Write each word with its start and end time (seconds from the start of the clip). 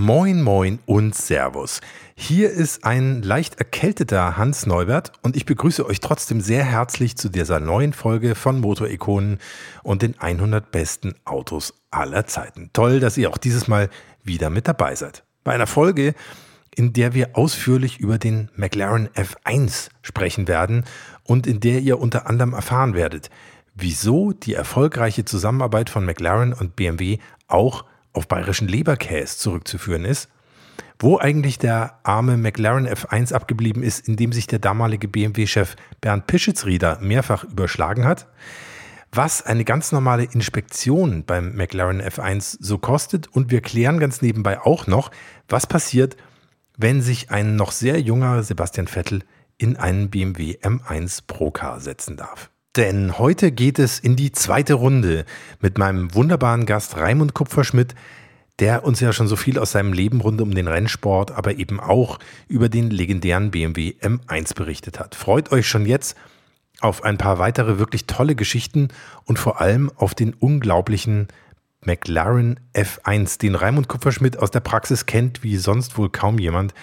Moin, 0.00 0.44
moin 0.44 0.78
und 0.86 1.16
Servus. 1.16 1.80
Hier 2.14 2.50
ist 2.50 2.84
ein 2.84 3.20
leicht 3.20 3.56
erkälteter 3.56 4.36
Hans 4.36 4.64
Neubert 4.64 5.10
und 5.22 5.34
ich 5.34 5.44
begrüße 5.44 5.84
euch 5.84 5.98
trotzdem 5.98 6.40
sehr 6.40 6.62
herzlich 6.62 7.16
zu 7.16 7.28
dieser 7.28 7.58
neuen 7.58 7.92
Folge 7.92 8.36
von 8.36 8.60
Motorikonen 8.60 9.38
und 9.82 10.02
den 10.02 10.16
100 10.16 10.70
besten 10.70 11.16
Autos 11.24 11.74
aller 11.90 12.26
Zeiten. 12.28 12.70
Toll, 12.72 13.00
dass 13.00 13.18
ihr 13.18 13.28
auch 13.28 13.38
dieses 13.38 13.66
Mal 13.66 13.90
wieder 14.22 14.50
mit 14.50 14.68
dabei 14.68 14.94
seid. 14.94 15.24
Bei 15.42 15.52
einer 15.52 15.66
Folge, 15.66 16.14
in 16.76 16.92
der 16.92 17.14
wir 17.14 17.30
ausführlich 17.36 17.98
über 17.98 18.18
den 18.18 18.52
McLaren 18.54 19.08
F1 19.16 19.88
sprechen 20.02 20.46
werden 20.46 20.84
und 21.24 21.48
in 21.48 21.58
der 21.58 21.80
ihr 21.80 21.98
unter 21.98 22.28
anderem 22.28 22.52
erfahren 22.52 22.94
werdet, 22.94 23.30
wieso 23.74 24.30
die 24.30 24.54
erfolgreiche 24.54 25.24
Zusammenarbeit 25.24 25.90
von 25.90 26.04
McLaren 26.04 26.52
und 26.52 26.76
BMW 26.76 27.18
auch 27.48 27.84
auf 28.12 28.28
bayerischen 28.28 28.68
Leberkäse 28.68 29.36
zurückzuführen 29.38 30.04
ist, 30.04 30.28
wo 30.98 31.18
eigentlich 31.18 31.58
der 31.58 32.00
arme 32.02 32.36
McLaren 32.36 32.88
F1 32.88 33.32
abgeblieben 33.32 33.82
ist, 33.82 34.08
in 34.08 34.16
dem 34.16 34.32
sich 34.32 34.46
der 34.46 34.58
damalige 34.58 35.08
BMW-Chef 35.08 35.76
Bernd 36.00 36.26
Pischitzrieder 36.26 36.98
mehrfach 37.00 37.44
überschlagen 37.44 38.04
hat, 38.04 38.26
was 39.12 39.42
eine 39.42 39.64
ganz 39.64 39.92
normale 39.92 40.24
Inspektion 40.24 41.24
beim 41.24 41.54
McLaren 41.54 42.02
F1 42.02 42.58
so 42.60 42.78
kostet 42.78 43.26
und 43.28 43.50
wir 43.50 43.60
klären 43.60 43.98
ganz 43.98 44.22
nebenbei 44.22 44.60
auch 44.60 44.86
noch, 44.86 45.10
was 45.48 45.66
passiert, 45.66 46.16
wenn 46.76 47.00
sich 47.00 47.30
ein 47.30 47.56
noch 47.56 47.72
sehr 47.72 48.00
junger 48.00 48.42
Sebastian 48.42 48.86
Vettel 48.86 49.22
in 49.56 49.76
einen 49.76 50.10
BMW 50.10 50.56
M1 50.62 51.22
Procar 51.26 51.80
setzen 51.80 52.16
darf. 52.16 52.50
Denn 52.78 53.18
heute 53.18 53.50
geht 53.50 53.80
es 53.80 53.98
in 53.98 54.14
die 54.14 54.30
zweite 54.30 54.74
Runde 54.74 55.24
mit 55.60 55.78
meinem 55.78 56.14
wunderbaren 56.14 56.64
Gast 56.64 56.96
Raimund 56.96 57.34
Kupferschmidt, 57.34 57.96
der 58.60 58.84
uns 58.84 59.00
ja 59.00 59.12
schon 59.12 59.26
so 59.26 59.34
viel 59.34 59.58
aus 59.58 59.72
seinem 59.72 59.92
Leben 59.92 60.20
rund 60.20 60.40
um 60.40 60.54
den 60.54 60.68
Rennsport, 60.68 61.32
aber 61.32 61.56
eben 61.56 61.80
auch 61.80 62.20
über 62.46 62.68
den 62.68 62.90
legendären 62.90 63.50
BMW 63.50 63.94
M1 64.00 64.54
berichtet 64.54 65.00
hat. 65.00 65.16
Freut 65.16 65.50
euch 65.50 65.66
schon 65.66 65.86
jetzt 65.86 66.16
auf 66.80 67.02
ein 67.02 67.18
paar 67.18 67.40
weitere 67.40 67.80
wirklich 67.80 68.06
tolle 68.06 68.36
Geschichten 68.36 68.90
und 69.24 69.40
vor 69.40 69.60
allem 69.60 69.90
auf 69.96 70.14
den 70.14 70.32
unglaublichen 70.34 71.26
McLaren 71.84 72.60
F1, 72.74 73.40
den 73.40 73.56
Raimund 73.56 73.88
Kupferschmidt 73.88 74.38
aus 74.38 74.52
der 74.52 74.60
Praxis 74.60 75.04
kennt, 75.04 75.42
wie 75.42 75.56
sonst 75.56 75.98
wohl 75.98 76.10
kaum 76.10 76.38
jemand. 76.38 76.74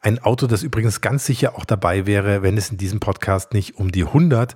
Ein 0.00 0.20
Auto, 0.20 0.46
das 0.46 0.62
übrigens 0.62 1.00
ganz 1.00 1.26
sicher 1.26 1.56
auch 1.56 1.64
dabei 1.64 2.06
wäre, 2.06 2.42
wenn 2.42 2.56
es 2.56 2.70
in 2.70 2.76
diesem 2.76 3.00
Podcast 3.00 3.52
nicht 3.52 3.78
um 3.78 3.90
die 3.90 4.04
100, 4.04 4.54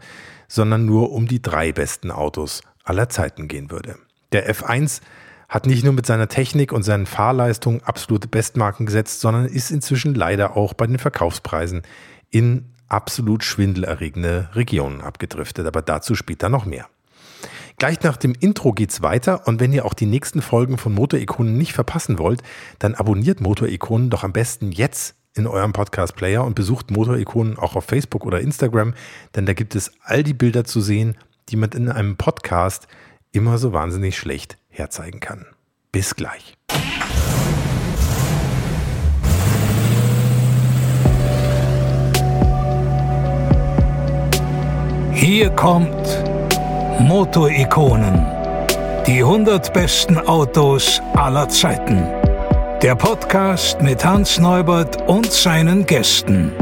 sondern 0.48 0.86
nur 0.86 1.12
um 1.12 1.28
die 1.28 1.40
drei 1.40 1.72
besten 1.72 2.10
Autos 2.10 2.62
aller 2.82 3.08
Zeiten 3.08 3.46
gehen 3.48 3.70
würde. 3.70 3.96
Der 4.32 4.52
F1 4.52 5.00
hat 5.48 5.66
nicht 5.66 5.84
nur 5.84 5.92
mit 5.92 6.06
seiner 6.06 6.28
Technik 6.28 6.72
und 6.72 6.82
seinen 6.82 7.06
Fahrleistungen 7.06 7.82
absolute 7.82 8.28
Bestmarken 8.28 8.86
gesetzt, 8.86 9.20
sondern 9.20 9.46
ist 9.46 9.70
inzwischen 9.70 10.14
leider 10.14 10.56
auch 10.56 10.74
bei 10.74 10.86
den 10.86 10.98
Verkaufspreisen 10.98 11.82
in 12.30 12.66
absolut 12.88 13.44
schwindelerregende 13.44 14.50
Regionen 14.54 15.00
abgedriftet. 15.00 15.66
Aber 15.66 15.82
dazu 15.82 16.14
später 16.14 16.48
noch 16.48 16.64
mehr. 16.64 16.86
Gleich 17.78 18.02
nach 18.02 18.16
dem 18.16 18.34
Intro 18.38 18.72
geht's 18.72 19.02
weiter 19.02 19.46
und 19.46 19.60
wenn 19.60 19.72
ihr 19.72 19.84
auch 19.84 19.94
die 19.94 20.06
nächsten 20.06 20.42
Folgen 20.42 20.78
von 20.78 20.92
Motorikonen 20.92 21.56
nicht 21.56 21.72
verpassen 21.72 22.18
wollt, 22.18 22.42
dann 22.80 22.94
abonniert 22.94 23.40
Motorikonen 23.40 24.10
doch 24.10 24.24
am 24.24 24.32
besten 24.32 24.72
jetzt 24.72 25.14
in 25.34 25.46
eurem 25.46 25.72
Podcast-Player 25.72 26.44
und 26.44 26.54
besucht 26.54 26.90
Motorikonen 26.90 27.58
auch 27.58 27.76
auf 27.76 27.84
Facebook 27.84 28.24
oder 28.24 28.40
Instagram, 28.40 28.94
denn 29.36 29.46
da 29.46 29.52
gibt 29.52 29.74
es 29.74 29.92
all 30.02 30.22
die 30.22 30.34
Bilder 30.34 30.64
zu 30.64 30.80
sehen, 30.80 31.16
die 31.48 31.56
man 31.56 31.70
in 31.70 31.88
einem 31.88 32.16
Podcast 32.16 32.88
immer 33.32 33.58
so 33.58 33.72
wahnsinnig 33.72 34.16
schlecht 34.16 34.58
herzeigen 34.68 35.20
kann. 35.20 35.46
Bis 35.92 36.14
gleich. 36.14 36.54
Hier 45.12 45.50
kommt 45.50 46.24
Motorikonen. 47.00 48.24
Die 49.06 49.18
100 49.18 49.72
besten 49.72 50.18
Autos 50.18 51.00
aller 51.14 51.48
Zeiten. 51.48 52.27
Der 52.82 52.94
Podcast 52.94 53.82
mit 53.82 54.04
Hans 54.04 54.38
Neubert 54.38 55.08
und 55.08 55.32
seinen 55.32 55.84
Gästen. 55.84 56.52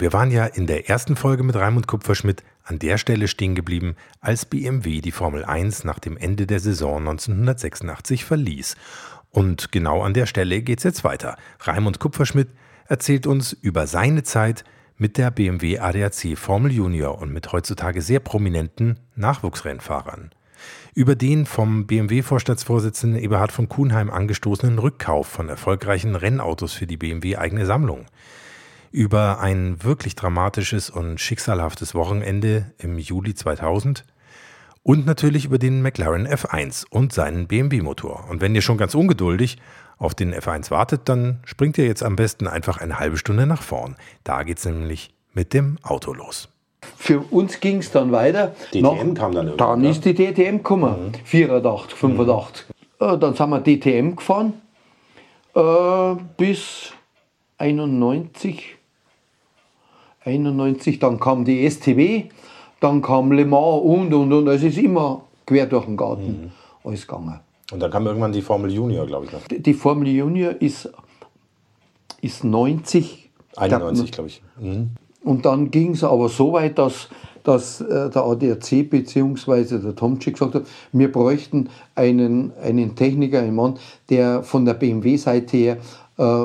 Wir 0.00 0.14
waren 0.14 0.30
ja 0.30 0.46
in 0.46 0.66
der 0.66 0.88
ersten 0.88 1.14
Folge 1.14 1.42
mit 1.42 1.56
Raimund 1.56 1.86
Kupferschmidt 1.86 2.42
an 2.64 2.78
der 2.78 2.96
Stelle 2.96 3.28
stehen 3.28 3.54
geblieben, 3.54 3.96
als 4.22 4.46
BMW 4.46 5.02
die 5.02 5.12
Formel 5.12 5.44
1 5.44 5.84
nach 5.84 5.98
dem 5.98 6.16
Ende 6.16 6.46
der 6.46 6.58
Saison 6.58 7.06
1986 7.06 8.24
verließ. 8.24 8.76
Und 9.28 9.72
genau 9.72 10.00
an 10.00 10.14
der 10.14 10.24
Stelle 10.24 10.62
geht 10.62 10.78
es 10.78 10.84
jetzt 10.84 11.04
weiter. 11.04 11.36
Raimund 11.60 11.98
Kupferschmidt 11.98 12.48
erzählt 12.88 13.26
uns 13.26 13.52
über 13.52 13.86
seine 13.86 14.22
Zeit 14.22 14.64
mit 14.96 15.18
der 15.18 15.30
BMW 15.30 15.78
ADAC 15.80 16.34
Formel 16.34 16.72
Junior 16.72 17.20
und 17.20 17.30
mit 17.30 17.52
heutzutage 17.52 18.00
sehr 18.00 18.20
prominenten 18.20 19.00
Nachwuchsrennfahrern. 19.16 20.30
Über 20.94 21.14
den 21.14 21.44
vom 21.44 21.86
BMW-Vorstandsvorsitzenden 21.86 23.22
Eberhard 23.22 23.52
von 23.52 23.68
Kuhnheim 23.68 24.08
angestoßenen 24.10 24.78
Rückkauf 24.78 25.26
von 25.26 25.50
erfolgreichen 25.50 26.16
Rennautos 26.16 26.72
für 26.72 26.86
die 26.86 26.96
BMW 26.96 27.36
eigene 27.36 27.66
Sammlung 27.66 28.06
über 28.90 29.40
ein 29.40 29.82
wirklich 29.82 30.16
dramatisches 30.16 30.90
und 30.90 31.20
schicksalhaftes 31.20 31.94
Wochenende 31.94 32.72
im 32.78 32.98
Juli 32.98 33.34
2000 33.34 34.04
und 34.82 35.06
natürlich 35.06 35.44
über 35.44 35.58
den 35.58 35.82
McLaren 35.82 36.26
F1 36.26 36.86
und 36.88 37.12
seinen 37.12 37.46
BMW-Motor. 37.46 38.26
Und 38.28 38.40
wenn 38.40 38.54
ihr 38.54 38.62
schon 38.62 38.78
ganz 38.78 38.94
ungeduldig 38.94 39.58
auf 39.98 40.14
den 40.14 40.34
F1 40.34 40.70
wartet, 40.70 41.02
dann 41.04 41.40
springt 41.44 41.76
ihr 41.78 41.86
jetzt 41.86 42.02
am 42.02 42.16
besten 42.16 42.46
einfach 42.46 42.78
eine 42.78 42.98
halbe 42.98 43.16
Stunde 43.16 43.46
nach 43.46 43.62
vorn. 43.62 43.96
Da 44.24 44.42
geht 44.42 44.58
es 44.58 44.64
nämlich 44.64 45.14
mit 45.34 45.52
dem 45.52 45.78
Auto 45.82 46.12
los. 46.12 46.48
Für 46.96 47.20
uns 47.20 47.60
ging 47.60 47.78
es 47.78 47.92
dann 47.92 48.10
weiter. 48.10 48.54
DTM 48.72 48.82
Nach, 48.82 49.14
kam 49.14 49.32
dann 49.32 49.48
irgendwann. 49.48 49.82
Dann 49.82 49.84
ist 49.84 50.04
die 50.04 50.14
DTM 50.14 50.58
gekommen, 50.58 51.12
mhm. 51.12 51.26
84, 51.26 51.98
85. 51.98 52.66
Mhm. 52.68 53.06
Äh, 53.06 53.18
dann 53.18 53.34
sind 53.34 53.50
wir 53.50 53.60
DTM 53.60 54.16
gefahren 54.16 54.54
äh, 55.54 56.14
bis 56.36 56.92
91. 57.58 58.76
91, 60.24 60.98
dann 60.98 61.18
kam 61.18 61.44
die 61.44 61.68
STW, 61.68 62.24
dann 62.80 63.02
kam 63.02 63.32
Le 63.32 63.44
Mans 63.44 63.82
und 63.82 64.12
und 64.12 64.32
und. 64.32 64.48
Es 64.48 64.62
ist 64.62 64.78
immer 64.78 65.22
quer 65.46 65.66
durch 65.66 65.86
den 65.86 65.96
Garten 65.96 66.26
mhm. 66.26 66.50
alles 66.84 67.06
gegangen. 67.06 67.40
Und 67.72 67.80
dann 67.80 67.90
kam 67.90 68.06
irgendwann 68.06 68.32
die 68.32 68.42
Formel 68.42 68.70
Junior, 68.70 69.06
glaube 69.06 69.26
ich 69.26 69.32
noch. 69.32 69.46
Die, 69.48 69.62
die, 69.62 69.74
Formel 69.74 70.08
Junior 70.08 70.54
ist, 70.60 70.90
ist 72.20 72.44
90. 72.44 73.30
91, 73.56 74.12
glaube 74.12 74.28
ich. 74.28 74.42
Mhm. 74.60 74.90
Und 75.22 75.44
dann 75.44 75.70
ging 75.70 75.92
es 75.92 76.02
aber 76.02 76.28
so 76.28 76.52
weit, 76.52 76.78
dass, 76.78 77.08
dass 77.42 77.80
äh, 77.80 78.10
der 78.10 78.24
ADAC 78.24 78.88
bzw. 78.88 79.78
der 79.78 79.94
Tomczyk 79.94 80.34
gesagt 80.34 80.54
hat, 80.54 80.62
wir 80.92 81.12
bräuchten 81.12 81.68
einen, 81.94 82.52
einen 82.62 82.96
Techniker, 82.96 83.40
einen 83.40 83.54
Mann, 83.54 83.74
der 84.08 84.42
von 84.42 84.64
der 84.64 84.74
BMW-Seite 84.74 85.56
her 85.56 85.76
äh, 86.16 86.44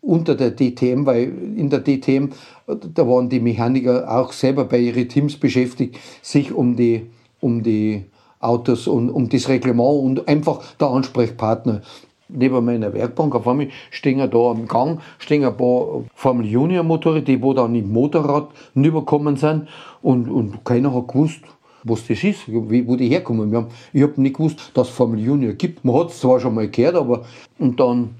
unter 0.00 0.34
der 0.34 0.54
DTM, 0.54 1.06
weil 1.06 1.32
in 1.56 1.70
der 1.70 1.82
DTM, 1.82 2.30
da 2.66 3.06
waren 3.06 3.28
die 3.28 3.40
Mechaniker 3.40 4.10
auch 4.10 4.32
selber 4.32 4.64
bei 4.64 4.78
ihren 4.78 5.08
Teams 5.08 5.36
beschäftigt, 5.36 5.98
sich 6.22 6.52
um 6.52 6.76
die, 6.76 7.06
um 7.40 7.62
die 7.62 8.04
Autos 8.40 8.86
und 8.86 9.10
um 9.10 9.28
das 9.28 9.48
Reglement 9.48 10.02
und 10.02 10.28
einfach 10.28 10.62
der 10.80 10.88
Ansprechpartner. 10.88 11.82
Neben 12.28 12.64
meiner 12.64 12.92
Werkbank, 12.94 13.34
auf 13.34 13.46
einmal 13.46 13.68
stehen 13.90 14.18
da 14.18 14.38
am 14.50 14.66
Gang, 14.66 15.00
stehen 15.18 15.44
ein 15.44 15.56
paar 15.56 16.04
Formel 16.14 16.46
Junior 16.46 16.82
Motoren, 16.82 17.24
die 17.24 17.40
wo 17.40 17.52
dann 17.52 17.74
im 17.74 17.92
Motorrad 17.92 18.48
rübergekommen 18.74 19.36
sind 19.36 19.68
und, 20.02 20.30
und 20.30 20.64
keiner 20.64 20.94
hat 20.94 21.08
gewusst, 21.08 21.40
was 21.84 22.06
das 22.06 22.24
ist, 22.24 22.40
wo 22.48 22.96
die 22.96 23.08
herkommen. 23.08 23.50
Wir 23.50 23.58
haben, 23.58 23.68
ich 23.92 24.02
habe 24.02 24.20
nicht 24.20 24.36
gewusst, 24.36 24.70
dass 24.72 24.88
es 24.88 24.94
Formel 24.94 25.20
Junior 25.20 25.52
gibt. 25.52 25.84
Man 25.84 25.96
hat 25.96 26.08
es 26.08 26.20
zwar 26.20 26.40
schon 26.40 26.54
mal 26.54 26.68
gehört, 26.68 26.96
aber 26.96 27.24
und 27.58 27.78
dann 27.78 28.14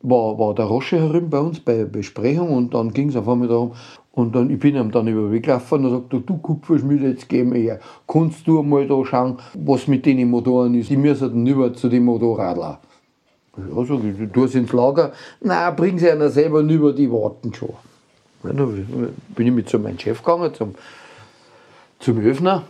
war, 0.00 0.38
war 0.38 0.54
der 0.54 0.66
Rosche 0.66 0.98
herum 0.98 1.30
bei 1.30 1.38
uns 1.38 1.60
bei 1.60 1.84
Besprechung 1.84 2.50
und 2.50 2.74
dann 2.74 2.92
ging 2.92 3.08
es 3.08 3.16
auf 3.16 3.28
einmal 3.28 3.48
darum, 3.48 3.72
und 4.18 4.34
dann, 4.34 4.50
ich 4.50 4.58
bin 4.58 4.74
ihm 4.74 4.90
dann 4.90 5.06
über 5.06 5.22
den 5.22 5.32
Weg 5.32 5.44
gelaufen 5.44 5.84
und 5.84 5.90
sagte, 5.92 6.20
du 6.20 6.38
Kupferschmied, 6.38 7.02
jetzt 7.02 7.28
gehen 7.28 7.54
wir 7.54 7.60
her. 7.60 7.80
Kannst 8.08 8.48
du 8.48 8.64
mal 8.64 8.84
da 8.84 9.04
schauen, 9.04 9.38
was 9.54 9.86
mit 9.86 10.04
den 10.06 10.28
Motoren 10.28 10.74
ist? 10.74 10.90
Die 10.90 10.96
müssen 10.96 11.28
dann 11.28 11.46
über 11.46 11.72
zu 11.72 11.88
den 11.88 12.04
Motorradlern. 12.04 12.78
Ja, 13.56 13.84
sag 13.84 14.02
ich, 14.02 14.16
du 14.18 14.26
tust 14.26 14.56
ins 14.56 14.72
Lager. 14.72 15.12
Nein, 15.40 15.76
bring 15.76 15.98
sie 15.98 16.10
einer 16.10 16.30
selber 16.30 16.64
rüber, 16.64 16.92
die 16.92 17.10
warten 17.10 17.54
schon. 17.54 17.74
Ja, 18.42 18.52
da 18.52 18.66
bin 19.36 19.46
ich 19.46 19.52
mit 19.52 19.68
zu 19.68 19.78
meinem 19.78 20.00
Chef 20.00 20.18
gegangen, 20.18 20.52
zum, 20.52 20.74
zum 22.00 22.18
Öffner. 22.18 22.64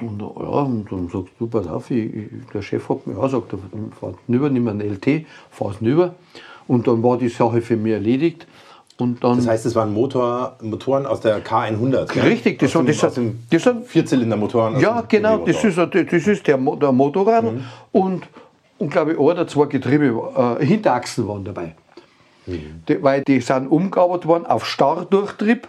Und, 0.00 0.20
ja, 0.20 0.26
und 0.26 0.86
dann 0.90 1.08
sagst 1.08 1.32
du, 1.38 1.46
pass 1.46 1.66
auf, 1.66 1.90
ich, 1.90 2.14
ich, 2.14 2.28
der 2.52 2.62
Chef 2.62 2.88
hat 2.88 3.06
mir 3.06 3.16
auch 3.18 3.24
gesagt, 3.24 3.54
fahr 4.00 4.14
rüber, 4.28 4.48
nimm 4.48 4.66
einen 4.68 4.80
LT, 4.80 5.26
fahr 5.50 5.74
rüber. 5.80 6.14
Und 6.66 6.86
dann 6.86 7.02
war 7.02 7.18
die 7.18 7.28
Sache 7.28 7.60
für 7.60 7.76
mich 7.76 7.92
erledigt. 7.92 8.46
Und 8.98 9.22
dann, 9.22 9.36
Das 9.38 9.48
heißt, 9.48 9.66
es 9.66 9.74
waren 9.74 9.92
Motor, 9.92 10.56
Motoren 10.62 11.06
aus 11.06 11.20
der 11.20 11.42
K100. 11.44 12.14
ne? 12.16 12.22
Richtig, 12.24 12.58
das 12.58 12.72
sind- 12.72 12.88
das 12.88 13.14
sind- 13.14 13.36
das 13.50 13.62
sind- 13.64 13.86
Vierzylindermotoren. 13.86 14.78
ja, 14.80 15.02
genau, 15.02 15.38
das 15.38 15.62
ist, 15.64 15.76
das 15.78 16.26
ist 16.26 16.46
der, 16.46 16.56
der 16.56 16.92
Motorrad 16.92 17.44
und, 17.90 18.22
und 18.78 18.90
glaube 18.90 19.12
ich, 19.12 19.18
ein 19.18 19.22
oder 19.24 19.46
zwei 19.46 19.66
Getriebe, 19.66 20.58
äh, 20.60 20.64
Hinterachsen 20.64 21.26
waren 21.28 21.44
dabei. 21.44 21.74
Die, 22.46 23.02
weil 23.02 23.22
die 23.22 23.40
sind 23.40 23.68
umgearbeitet 23.68 24.26
worden 24.26 24.46
auf 24.46 24.66
Starrdurchtrieb 24.66 25.68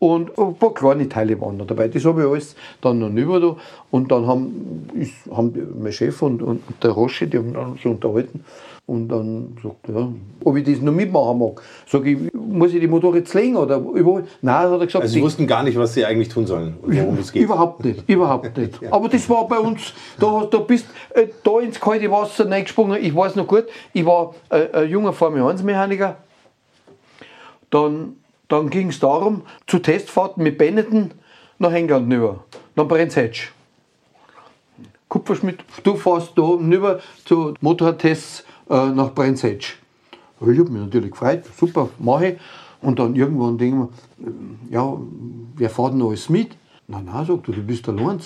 und 0.00 0.36
ein 0.38 0.54
paar 0.54 0.72
kleine 0.72 1.08
Teile 1.08 1.38
waren 1.40 1.58
noch 1.58 1.66
dabei. 1.66 1.86
Das 1.86 2.04
habe 2.06 2.22
ich 2.22 2.26
alles 2.26 2.56
dann 2.80 2.98
noch 2.98 3.10
rüber 3.10 3.38
da. 3.38 3.56
Und 3.90 4.10
dann 4.10 4.26
haben, 4.26 4.88
ist, 4.94 5.12
haben 5.30 5.52
mein 5.78 5.92
Chef 5.92 6.22
und, 6.22 6.42
und 6.42 6.62
der 6.82 6.90
Rosche, 6.92 7.28
die 7.28 7.36
haben 7.36 7.78
so 7.82 7.90
unterhalten. 7.90 8.42
Und 8.86 9.08
dann 9.08 9.56
sagt 9.62 9.88
er, 9.88 10.00
ja, 10.00 10.08
ob 10.42 10.56
ich 10.56 10.64
das 10.64 10.80
noch 10.80 10.92
mitmachen 10.92 11.38
mag. 11.38 11.62
Sag 11.86 12.06
ich, 12.06 12.18
muss 12.32 12.72
ich 12.72 12.80
die 12.80 12.88
Motor 12.88 13.14
jetzt 13.14 13.34
legen 13.34 13.56
oder 13.56 13.76
überall? 13.76 14.24
Nein, 14.40 14.70
hat 14.70 14.80
er 14.80 14.86
gesagt, 14.86 15.02
Also 15.02 15.12
sie 15.14 15.22
wussten 15.22 15.46
gar 15.46 15.62
nicht, 15.62 15.78
was 15.78 15.92
sie 15.92 16.04
eigentlich 16.04 16.30
tun 16.30 16.46
sollen 16.46 16.78
und 16.80 16.96
worum 16.96 17.18
es 17.18 17.30
geht. 17.30 17.42
Überhaupt 17.42 17.84
nicht, 17.84 18.08
überhaupt 18.08 18.56
nicht. 18.56 18.80
Aber 18.90 19.08
das 19.10 19.28
war 19.28 19.46
bei 19.46 19.58
uns, 19.58 19.92
da, 20.18 20.48
da 20.50 20.58
bist 20.58 20.86
äh, 21.10 21.26
da 21.44 21.60
ins 21.60 21.78
kalte 21.78 22.10
Wasser 22.10 22.50
reingesprungen. 22.50 23.00
Ich 23.00 23.14
weiß 23.14 23.36
noch 23.36 23.46
gut, 23.46 23.66
ich 23.92 24.04
war 24.04 24.34
äh, 24.48 24.66
ein 24.72 24.88
junger 24.88 25.12
Formel 25.12 25.42
1 25.42 25.62
Mechaniker. 25.62 26.16
Dann, 27.68 28.16
dann 28.50 28.68
ging 28.68 28.88
es 28.88 29.00
darum, 29.00 29.42
zu 29.66 29.78
Testfahrten 29.78 30.42
mit 30.42 30.58
Benetton 30.58 31.12
nach 31.58 31.72
England 31.72 32.12
rüber, 32.12 32.44
nach 32.76 32.86
Brenzhetsch. 32.86 33.50
Kupferschmidt, 35.08 35.64
du 35.82 35.96
fährst 35.96 36.32
da 36.36 36.42
rüber 36.42 37.00
zu 37.24 37.54
Motortests 37.60 38.44
äh, 38.68 38.90
nach 38.90 39.12
Brenzhetsch. 39.12 39.74
Ich 40.40 40.46
habe 40.58 40.70
mich 40.70 40.82
natürlich 40.82 41.10
gefreut, 41.10 41.44
super, 41.58 41.88
mache 41.98 42.28
ich. 42.28 42.38
Und 42.80 42.98
dann 42.98 43.14
irgendwann 43.14 43.58
denken 43.58 43.88
wir, 44.18 44.26
äh, 44.26 44.74
ja, 44.74 44.96
wer 45.56 45.70
fährt 45.70 45.92
denn 45.92 46.02
alles 46.02 46.28
mit? 46.28 46.56
Nein, 46.86 47.04
nein, 47.04 47.26
sagt 47.26 47.48
er, 47.48 47.54
du 47.54 47.62
bist 47.62 47.88
allein. 47.88 48.20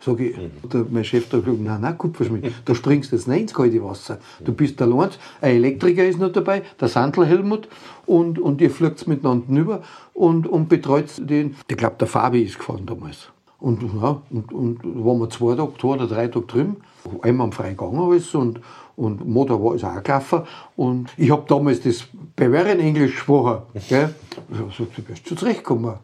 Sag 0.00 0.20
ich, 0.20 0.36
der, 0.72 0.86
mein 0.90 1.04
Chef 1.04 1.28
da 1.28 1.38
gesagt, 1.38 1.60
nein, 1.60 1.80
nein, 1.80 1.96
Kupferschmidt, 1.96 2.52
da 2.64 2.74
springst 2.74 3.12
du 3.12 3.16
jetzt 3.16 3.26
nicht 3.26 3.40
ins 3.40 3.54
kalte 3.54 3.82
Wasser. 3.82 4.18
Du 4.44 4.52
bist 4.52 4.80
allein, 4.82 5.10
ein 5.40 5.56
Elektriker 5.56 6.04
ist 6.04 6.18
noch 6.18 6.32
dabei, 6.32 6.62
der 6.78 6.88
Sandl 6.88 7.24
Helmut, 7.24 7.68
und, 8.06 8.38
und 8.38 8.60
ihr 8.60 8.70
fliegt 8.70 9.06
miteinander 9.06 9.46
rüber 9.48 9.82
und, 10.12 10.46
und 10.46 10.68
betreut 10.68 11.06
den. 11.18 11.56
Ich 11.68 11.76
glaube, 11.76 11.96
der 11.98 12.06
Fabi 12.06 12.42
ist 12.42 12.58
gefahren 12.58 12.86
damals. 12.86 13.30
Und, 13.60 13.82
ja, 13.82 14.20
und, 14.30 14.52
und 14.52 15.04
waren 15.04 15.20
wir 15.20 15.30
zwei 15.30 15.54
Tage, 15.54 15.72
zwei 15.80 15.88
oder 15.88 16.06
drei 16.06 16.28
Tage 16.28 16.46
drüben. 16.46 16.76
Einmal 17.22 17.46
am 17.46 17.52
freien 17.52 17.76
Gang 17.76 17.98
alles 17.98 18.34
und, 18.34 18.60
und 18.96 19.26
Motor 19.26 19.62
war 19.62 19.74
ist 19.74 19.84
auch 19.84 20.02
gelaufen. 20.02 20.42
Und 20.76 21.10
ich 21.16 21.30
habe 21.30 21.44
damals 21.48 21.80
das 21.80 22.04
Bavarian 22.36 22.80
Englisch 22.80 23.12
gesprochen. 23.12 23.62
Gell? 23.88 24.14
Gesagt, 24.50 24.98
du 24.98 25.08
wirst 25.08 25.28
schon 25.28 25.38
zurechtkommen. 25.38 25.94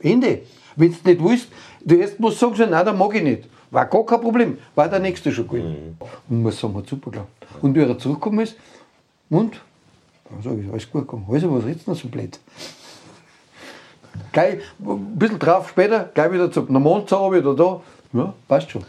Ende. 0.00 0.42
Wenn 0.76 0.92
du 0.92 1.10
nicht 1.10 1.24
willst, 1.24 1.48
du 1.84 1.96
erst 1.96 2.20
musst 2.20 2.38
sagen, 2.38 2.54
so, 2.54 2.66
nein, 2.66 2.86
das 2.86 2.96
mag 2.96 3.14
ich 3.16 3.22
nicht. 3.22 3.48
War 3.70 3.86
gar 3.86 4.06
kein 4.06 4.20
Problem. 4.20 4.58
War 4.74 4.88
der 4.88 5.00
nächste 5.00 5.32
schon 5.32 5.48
gut. 5.48 5.60
Und 6.28 6.42
muss 6.42 6.60
sagen, 6.60 6.76
hat 6.76 6.86
super 6.86 7.10
geklappt. 7.10 7.46
Und 7.60 7.74
wie 7.74 7.80
er 7.80 7.98
zurückgekommen 7.98 8.40
ist, 8.40 8.56
und? 9.30 9.60
Dann 10.30 10.42
sage 10.42 10.60
ich, 10.60 10.70
alles 10.70 10.90
gut 10.90 11.06
gegangen. 11.06 11.26
Also, 11.30 11.54
was 11.54 11.64
redest 11.64 11.86
du 11.86 11.90
noch 11.90 11.98
so 11.98 12.08
blöd? 12.08 12.38
Gleich, 14.32 14.58
ein 14.80 15.18
bisschen 15.18 15.38
drauf 15.38 15.70
später, 15.70 16.10
gleich 16.12 16.32
wieder 16.32 16.50
zum 16.50 16.66
Mond 16.72 17.12
oder 17.12 17.54
da. 17.54 17.80
Ja, 18.12 18.34
passt 18.46 18.70
schon. 18.70 18.84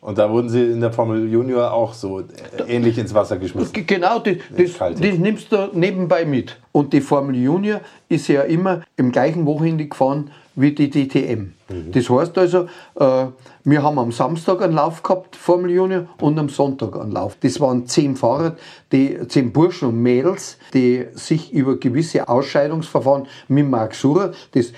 Und 0.00 0.18
da 0.18 0.30
wurden 0.30 0.48
sie 0.48 0.62
in 0.62 0.80
der 0.80 0.92
Formel 0.92 1.28
Junior 1.28 1.72
auch 1.72 1.92
so 1.92 2.20
äh, 2.20 2.24
ähnlich 2.68 2.96
ins 2.96 3.12
Wasser 3.12 3.38
geschmissen. 3.38 3.72
Genau, 3.86 4.18
das, 4.20 4.36
das, 4.56 4.78
das 4.78 5.18
nimmst 5.18 5.50
du 5.50 5.70
nebenbei 5.72 6.24
mit. 6.24 6.58
Und 6.72 6.92
die 6.92 7.00
Formel 7.00 7.34
Junior 7.34 7.80
ist 8.08 8.28
ja 8.28 8.42
immer 8.42 8.82
im 8.96 9.10
gleichen 9.10 9.46
Wochenende 9.46 9.86
gefahren 9.86 10.30
wie 10.56 10.72
die 10.72 10.90
DTM. 10.90 11.52
Das 11.92 12.08
heißt 12.08 12.36
also, 12.38 12.66
äh, 12.94 13.26
wir 13.64 13.82
haben 13.82 13.98
am 13.98 14.10
Samstag 14.10 14.62
einen 14.62 14.72
Lauf 14.72 15.02
gehabt, 15.02 15.36
Formel 15.36 15.70
Junior, 15.70 16.06
und 16.20 16.38
am 16.38 16.48
Sonntag 16.48 16.98
einen 16.98 17.12
Lauf. 17.12 17.36
Das 17.40 17.60
waren 17.60 17.86
zehn 17.86 18.16
Fahrer, 18.16 18.56
die, 18.90 19.18
zehn 19.28 19.52
Burschen 19.52 19.88
und 19.88 20.02
Mädels, 20.02 20.58
die 20.72 21.06
sich 21.14 21.52
über 21.52 21.76
gewisse 21.76 22.28
Ausscheidungsverfahren 22.28 23.26
mit 23.48 23.68
Marc 23.68 23.94
Surer, 23.94 24.32
das 24.52 24.72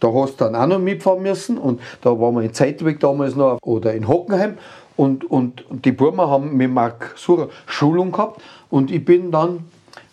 da 0.00 0.12
hast 0.12 0.40
du 0.40 0.44
dann 0.44 0.56
auch 0.56 0.66
noch 0.66 0.80
mitfahren 0.80 1.22
müssen 1.22 1.58
und 1.58 1.80
da 2.00 2.10
waren 2.18 2.34
wir 2.34 2.42
in 2.42 2.52
Zeitweg 2.52 2.98
damals 2.98 3.36
noch 3.36 3.58
oder 3.62 3.94
in 3.94 4.08
Hockenheim 4.08 4.58
und, 4.96 5.30
und 5.30 5.62
die 5.70 5.92
Burmer 5.92 6.28
haben 6.28 6.56
mit 6.56 6.72
Marc 6.72 7.14
Surer 7.16 7.50
Schulung 7.66 8.10
gehabt 8.10 8.42
und 8.68 8.90
ich 8.90 9.04
bin 9.04 9.30
dann, 9.30 9.60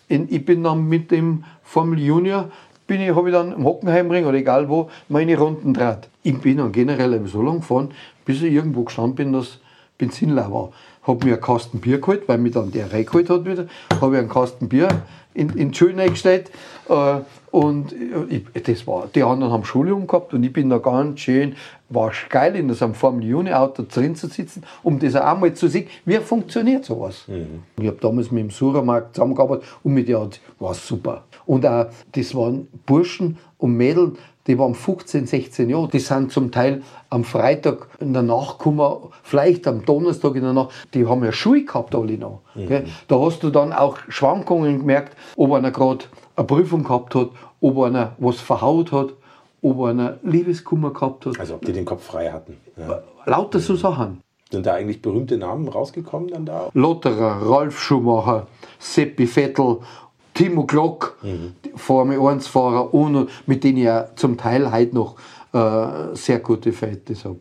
in, 0.06 0.28
ich 0.30 0.44
bin 0.44 0.62
dann 0.62 0.88
mit 0.88 1.10
dem 1.10 1.42
Formel 1.64 1.98
Junior 1.98 2.50
bin 2.90 3.00
ich, 3.00 3.14
habe 3.14 3.28
ich 3.28 3.32
dann 3.32 3.52
im 3.52 3.64
Hockenheimring 3.64 4.26
oder 4.26 4.36
egal 4.36 4.68
wo 4.68 4.90
meine 5.08 5.38
Runden 5.38 5.72
draht. 5.72 6.08
Ich 6.24 6.36
bin 6.40 6.56
dann 6.56 6.72
generell 6.72 7.24
so 7.28 7.40
lange 7.40 7.60
gefahren, 7.60 7.92
bis 8.24 8.42
ich 8.42 8.52
irgendwo 8.52 8.82
gestanden 8.82 9.14
bin, 9.14 9.32
dass 9.32 9.60
Benzin 9.96 10.34
leer 10.34 10.52
war. 10.52 10.72
Habe 11.04 11.24
mir 11.24 11.34
einen 11.34 11.40
Kasten 11.40 11.78
Bier 11.78 12.00
geholt, 12.00 12.24
weil 12.26 12.38
mich 12.38 12.52
dann 12.52 12.72
der 12.72 12.92
reingeholt 12.92 13.30
hat 13.30 13.44
wieder. 13.44 13.66
Habe 14.00 14.16
ich 14.16 14.20
einen 14.20 14.28
Kasten 14.28 14.68
Bier 14.68 14.88
in, 15.34 15.50
in 15.50 15.70
die 15.70 15.78
Schule 15.78 16.02
eingestellt. 16.02 16.50
Äh, 16.88 17.18
und 17.52 17.94
ich, 18.28 18.44
das 18.64 18.84
war, 18.88 19.08
die 19.14 19.22
anderen 19.22 19.52
haben 19.52 19.64
Schulung 19.64 20.08
gehabt 20.08 20.34
und 20.34 20.42
ich 20.42 20.52
bin 20.52 20.68
da 20.68 20.78
ganz 20.78 21.20
schön, 21.20 21.54
war 21.90 22.12
geil, 22.28 22.56
in 22.56 22.72
so 22.74 22.84
einem 22.84 22.94
Formel 22.94 23.24
Juni 23.24 23.52
Auto 23.52 23.84
drin 23.88 24.16
zu 24.16 24.26
sitzen, 24.26 24.64
um 24.82 24.98
das 24.98 25.14
auch 25.14 25.24
einmal 25.24 25.54
zu 25.54 25.68
sehen, 25.68 25.86
wie 26.04 26.16
funktioniert 26.18 26.84
sowas. 26.84 27.24
Ich 27.80 27.86
habe 27.86 27.98
damals 28.00 28.32
mit 28.32 28.42
dem 28.42 28.50
Suramarkt 28.50 29.14
zusammengearbeitet 29.14 29.64
und 29.84 29.94
mit 29.94 30.08
der 30.08 30.28
war 30.58 30.72
es 30.72 30.86
super. 30.86 31.24
Und 31.46 31.66
auch, 31.66 31.86
das 32.12 32.34
waren 32.34 32.68
Burschen 32.86 33.38
und 33.58 33.76
Mädels, 33.76 34.18
die 34.46 34.58
waren 34.58 34.74
15, 34.74 35.26
16 35.26 35.70
Jahre. 35.70 35.88
Die 35.88 35.98
sind 35.98 36.32
zum 36.32 36.50
Teil 36.50 36.82
am 37.10 37.24
Freitag 37.24 37.88
in 38.00 38.12
der 38.12 38.22
Nacht 38.22 38.58
gekommen, 38.58 39.10
vielleicht 39.22 39.68
am 39.68 39.84
Donnerstag 39.84 40.34
in 40.34 40.42
der 40.42 40.52
Nacht. 40.52 40.70
Die 40.94 41.06
haben 41.06 41.22
ja 41.24 41.30
Schuhe 41.30 41.64
gehabt 41.64 41.94
alle 41.94 42.18
noch. 42.18 42.40
gell. 42.56 42.86
Da 43.06 43.20
hast 43.20 43.42
du 43.42 43.50
dann 43.50 43.72
auch 43.72 43.98
Schwankungen 44.08 44.80
gemerkt, 44.80 45.16
ob 45.36 45.52
einer 45.52 45.70
gerade 45.70 46.06
eine 46.36 46.46
Prüfung 46.46 46.84
gehabt 46.84 47.14
hat, 47.14 47.30
ob 47.60 47.78
einer 47.80 48.12
was 48.18 48.40
verhaut 48.40 48.92
hat, 48.92 49.10
ob 49.62 49.82
einer 49.82 50.18
Liebeskummer 50.22 50.92
gehabt 50.92 51.26
hat. 51.26 51.38
Also 51.38 51.56
ob 51.56 51.64
die 51.64 51.72
den 51.72 51.84
Kopf 51.84 52.04
frei 52.04 52.30
hatten. 52.30 52.56
Ja. 52.76 53.02
Lauter 53.26 53.60
so 53.60 53.76
Sachen. 53.76 54.20
Sind 54.50 54.66
da 54.66 54.74
eigentlich 54.74 55.00
berühmte 55.00 55.36
Namen 55.36 55.68
rausgekommen 55.68 56.28
dann 56.28 56.44
da? 56.44 56.70
Lotterer, 56.74 57.40
Ralf 57.48 57.78
Schumacher, 57.78 58.48
Seppi 58.80 59.28
Vettel, 59.28 59.78
Timo 60.40 60.64
Glock, 60.64 61.18
die 61.22 61.70
Formel 61.76 62.18
1-Fahrer 62.18 62.94
und 62.94 63.28
mit 63.44 63.62
denen 63.62 63.76
ich 63.76 63.84
ja 63.84 64.08
zum 64.16 64.38
Teil 64.38 64.72
heute 64.72 64.94
noch 64.94 65.16
äh, 65.52 66.14
sehr 66.14 66.38
gute 66.38 66.72
Verhältnisse 66.72 67.28
habe. 67.28 67.40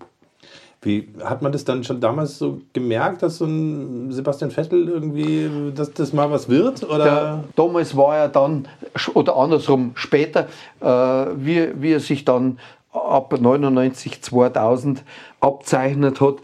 Wie 0.81 1.07
hat 1.23 1.41
man 1.41 1.53
das 1.53 1.63
dann 1.63 1.85
schon 1.85 2.01
damals 2.01 2.37
so 2.37 2.59
gemerkt, 2.73 3.23
dass 3.23 3.37
so 3.37 3.45
ein 3.45 4.11
Sebastian 4.11 4.51
Vettel 4.51 4.89
irgendwie, 4.89 5.49
dass 5.73 5.93
das 5.93 6.11
mal 6.11 6.29
was 6.29 6.49
wird? 6.49 6.83
Oder? 6.83 7.03
Der, 7.03 7.43
damals 7.55 7.95
war 7.95 8.17
er 8.17 8.27
dann, 8.27 8.67
oder 9.13 9.37
andersrum 9.37 9.91
später, 9.95 10.49
äh, 10.81 10.85
wie, 10.85 11.69
wie 11.81 11.93
er 11.93 12.01
sich 12.01 12.25
dann 12.25 12.59
ab 12.91 13.33
99, 13.39 14.21
2000 14.21 15.03
abzeichnet 15.39 16.19
hat, 16.19 16.35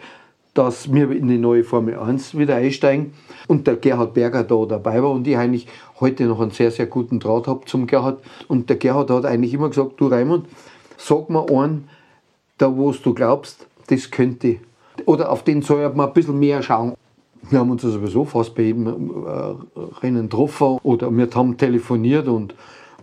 dass 0.53 0.93
wir 0.93 1.11
in 1.11 1.27
die 1.27 1.37
neue 1.37 1.65
Formel 1.65 1.99
1 1.99 2.37
wieder 2.37 2.55
einsteigen 2.55 3.13
und 3.47 3.67
der 3.67 3.75
Gerhard 3.75 4.13
Berger 4.13 4.43
da 4.43 4.65
dabei 4.65 5.01
war 5.01 5.11
und 5.11 5.27
ich 5.27 5.37
eigentlich 5.37 5.67
heute 5.99 6.25
noch 6.25 6.41
einen 6.41 6.51
sehr, 6.51 6.71
sehr 6.71 6.87
guten 6.87 7.19
Draht 7.19 7.47
habe 7.47 7.65
zum 7.65 7.87
Gerhard. 7.87 8.21
Und 8.47 8.69
der 8.69 8.77
Gerhard 8.77 9.09
hat 9.09 9.25
eigentlich 9.25 9.53
immer 9.53 9.69
gesagt, 9.69 9.93
du 9.97 10.07
Raimund, 10.07 10.47
sag 10.97 11.29
mir 11.29 11.47
einen, 11.49 11.87
da 12.57 12.75
wo 12.75 12.91
du 12.91 13.13
glaubst, 13.13 13.67
das 13.87 14.11
könnte. 14.11 14.57
Oder 15.05 15.31
auf 15.31 15.43
den 15.43 15.61
soll 15.61 15.87
man 15.93 16.07
ein 16.07 16.13
bisschen 16.13 16.39
mehr 16.39 16.61
schauen. 16.63 16.93
Wir 17.49 17.59
haben 17.59 17.69
uns 17.69 17.83
ja 17.83 17.89
sowieso 17.89 18.25
fast 18.25 18.55
bei 18.55 18.63
jedem 18.63 18.87
äh, 18.87 20.01
Rennen 20.01 20.29
getroffen 20.29 20.79
oder 20.81 21.15
wir 21.15 21.29
haben 21.35 21.57
telefoniert 21.57 22.27
und 22.27 22.55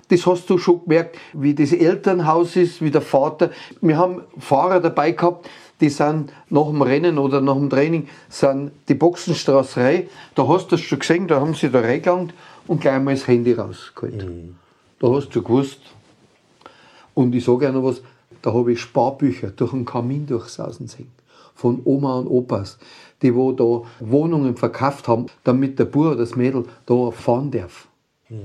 das 0.09 0.27
hast 0.27 0.51
du 0.51 0.59
schon 0.59 0.83
gemerkt, 0.83 1.17
wie 1.33 1.55
das 1.55 1.73
Elternhaus 1.73 2.57
ist, 2.57 2.83
wie 2.83 2.91
der 2.91 3.01
Vater. 3.01 3.51
Wir 3.81 3.97
haben 3.97 4.23
Fahrer 4.39 4.81
dabei 4.81 5.13
gehabt, 5.13 5.49
die 5.83 5.91
sind 5.91 6.33
nach 6.49 6.69
dem 6.69 6.81
Rennen 6.81 7.19
oder 7.19 7.41
nach 7.41 7.57
dem 7.57 7.69
Training 7.69 8.09
sind 8.29 8.71
die 8.89 8.95
Boxenstraße 8.95 9.81
rein. 9.81 10.09
Da 10.37 10.47
hast 10.47 10.69
du 10.69 10.77
es 10.77 10.81
schon 10.81 11.01
gesehen, 11.01 11.27
da 11.27 11.41
haben 11.41 11.55
sie 11.55 11.71
da 11.71 11.81
reingelangt 11.81 12.33
und 12.69 12.81
gleich 12.81 13.03
mal 13.03 13.15
das 13.15 13.27
Handy 13.27 13.53
rausgeholt. 13.53 14.25
Da 15.01 15.09
hast 15.09 15.31
du 15.31 15.43
gewusst. 15.43 15.81
Und 17.15 17.35
ich 17.35 17.45
sage 17.45 17.71
noch 17.73 17.83
was, 17.83 18.01
da 18.43 18.55
habe 18.55 18.73
ich 18.73 18.81
Sparbücher 18.81 19.51
durch 19.51 19.73
den 19.73 19.85
Kamin 19.85 20.27
durchsausen 20.27 20.87
sehen. 20.87 21.11
Von 21.55 21.83
Oma 21.85 22.19
und 22.21 22.29
Opas, 22.29 22.79
die 23.21 23.35
wo 23.35 23.53
da 23.53 23.83
Wohnungen 24.01 24.57
verkauft 24.57 25.09
haben, 25.09 25.27
damit 25.43 25.79
der 25.81 25.85
Bub 25.85 26.07
oder 26.07 26.17
das 26.17 26.37
Mädel 26.37 26.65
da 26.87 27.11
fahren 27.11 27.51
darf. 27.51 27.89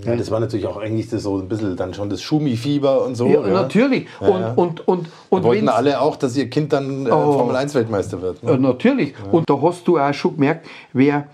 Ja, 0.06 0.16
das 0.16 0.32
war 0.32 0.40
natürlich 0.40 0.66
auch 0.66 0.78
eigentlich 0.78 1.10
das 1.10 1.24
so 1.24 1.38
ein 1.38 1.48
bisschen 1.48 1.76
dann 1.78 1.94
schon 1.94 2.10
das 2.10 2.22
Schumi-Fieber 2.22 3.06
und 3.06 3.16
so. 3.16 3.28
Ja, 3.28 3.42
natürlich. 3.48 4.08
Ja, 4.20 4.28
und, 4.28 4.42
ja. 4.42 4.54
und, 4.54 4.88
und, 4.88 5.08
und 5.30 5.44
Wollten 5.44 5.70
alle 5.70 6.02
auch, 6.02 6.16
dass 6.18 6.36
ihr 6.36 6.50
Kind 6.50 6.74
dann 6.74 7.06
äh, 7.06 7.10
Oh. 7.12 7.34
Formel 7.34 7.56
1 7.56 7.74
Weltmeister 7.74 8.22
wird. 8.22 8.44
Äh, 8.44 8.48
Ne? 8.48 8.60
natürlich. 8.60 9.14
Und 9.32 9.50
da 9.50 9.62
hast 9.62 9.88
du 9.88 9.98
auch 9.98 10.14
schon 10.14 10.36
gemerkt, 10.36 10.68
wer, 10.94 11.28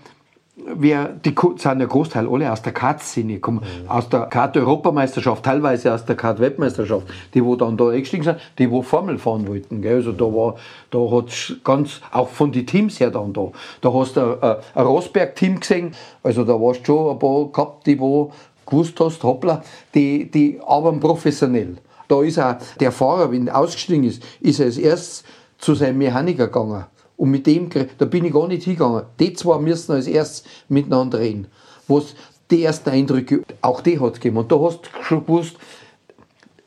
wer 0.56 1.08
die 1.08 1.34
sind 1.56 1.80
ja 1.80 1.86
Großteil 1.86 2.28
alle 2.28 2.52
aus 2.52 2.62
der 2.62 2.72
Kart-Szene 2.72 3.34
gekommen, 3.34 3.62
aus 3.88 4.08
der 4.08 4.26
Kart-Europameisterschaft, 4.26 5.44
teilweise 5.44 5.92
aus 5.92 6.04
der 6.04 6.16
Kart-Weltmeisterschaft, 6.16 7.06
die 7.34 7.44
wo 7.44 7.56
dann 7.56 7.76
da 7.76 7.88
eingestiegen 7.88 8.24
sind, 8.24 8.38
die 8.58 8.70
wo 8.70 8.82
Formel 8.82 9.18
fahren 9.18 9.48
wollten. 9.48 9.82
Gell? 9.82 9.96
Also 9.96 10.12
da 10.12 10.24
war, 10.24 10.56
da 10.90 10.98
hat's 10.98 11.54
ganz, 11.64 12.00
auch 12.12 12.28
von 12.28 12.52
den 12.52 12.66
Teams 12.66 13.00
her 13.00 13.10
dann 13.10 13.32
da. 13.32 13.50
Da 13.80 13.92
hast 13.92 14.16
du 14.16 14.38
ein, 14.40 14.56
ein 14.74 14.86
Rosberg-Team 14.86 15.60
gesehen, 15.60 15.94
also 16.22 16.44
da 16.44 16.52
warst 16.52 16.80
du 16.80 16.86
schon 16.86 17.12
ein 17.12 17.18
paar 17.18 17.46
gehabt, 17.50 17.86
die 17.86 17.98
wo 17.98 18.32
gewusst 18.64 18.98
hast, 19.00 19.22
hoppla, 19.22 19.62
die, 19.94 20.30
die 20.30 20.60
arbeiten 20.64 21.00
professionell. 21.00 21.76
Da 22.08 22.22
ist 22.22 22.38
auch 22.38 22.56
der 22.78 22.92
Fahrer, 22.92 23.32
wenn 23.32 23.48
er 23.48 23.58
ausgestiegen 23.58 24.04
ist, 24.04 24.22
ist 24.40 24.60
er 24.60 24.66
als 24.66 24.78
erstes 24.78 25.24
zu 25.58 25.74
seinem 25.74 25.98
Mechaniker 25.98 26.46
gegangen. 26.46 26.84
Und 27.16 27.30
mit 27.30 27.46
dem, 27.46 27.68
da 27.98 28.04
bin 28.06 28.24
ich 28.24 28.32
gar 28.32 28.48
nicht 28.48 28.64
hingegangen. 28.64 29.04
Die 29.20 29.32
zwei 29.34 29.58
müssen 29.58 29.92
als 29.92 30.06
erstes 30.06 30.44
miteinander 30.68 31.20
reden. 31.20 31.46
Was 31.86 32.14
die 32.50 32.64
ersten 32.64 32.90
Eindrücke, 32.90 33.42
auch 33.60 33.80
die 33.80 34.00
hat 34.00 34.14
gegeben. 34.14 34.38
Und 34.38 34.50
da 34.50 34.58
hast 34.60 34.82
du 34.82 35.02
schon 35.02 35.24
gewusst, 35.24 35.56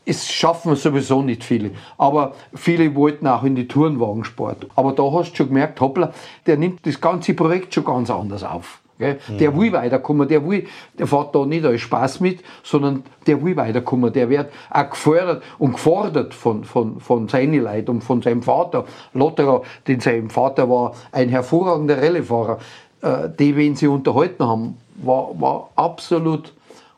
es 0.06 0.28
schaffen 0.32 0.76
sowieso 0.76 1.22
nicht 1.22 1.44
viele. 1.44 1.72
Aber 1.98 2.34
viele 2.54 2.96
wollten 2.96 3.28
auch 3.28 3.44
in 3.44 3.56
die 3.56 3.68
Tourenwagensport. 3.68 4.68
Aber 4.76 4.94
da 4.94 5.04
hast 5.12 5.32
du 5.32 5.36
schon 5.36 5.48
gemerkt, 5.48 5.82
hoppla, 5.82 6.14
der 6.46 6.58
nimmt 6.58 6.86
das 6.86 7.02
ganze 7.02 7.34
Projekt 7.34 7.74
schon 7.74 7.84
ganz 7.84 8.10
anders 8.10 8.44
auf. 8.44 8.82
Gell? 9.00 9.20
Der 9.40 9.56
will 9.56 9.72
weiterkommen, 9.72 10.28
der 10.28 10.48
will, 10.48 10.66
der 10.98 11.06
fährt 11.06 11.36
da 11.36 11.46
nicht 11.46 11.66
als 11.66 11.82
Spaß 11.82 12.20
mit, 12.20 12.44
sondern 12.64 13.04
der 13.28 13.44
will 13.44 13.56
weiterkommen. 13.56 14.12
Der 14.12 14.30
wird 14.30 14.52
auch 14.72 14.90
gefördert 14.90 15.44
und 15.60 15.74
gefordert 15.74 16.34
von, 16.34 16.64
von, 16.64 17.00
von 17.00 17.28
seinen 17.28 17.64
Leuten 17.64 17.92
und 17.92 18.04
von 18.04 18.22
seinem 18.22 18.42
Vater. 18.42 18.86
Lotterer, 19.14 19.62
denn 19.88 20.00
sein 20.00 20.30
Vater 20.30 20.70
war 20.70 20.94
ein 21.12 21.30
hervorragender 21.30 22.02
Rallyefahrer. 22.02 22.60
Äh, 23.02 23.30
die, 23.38 23.56
wen 23.56 23.76
sie 23.76 23.88
unterhalten 23.88 24.44
haben, 24.44 24.78
war, 24.96 25.30
war 25.40 25.70
absolut 25.76 26.54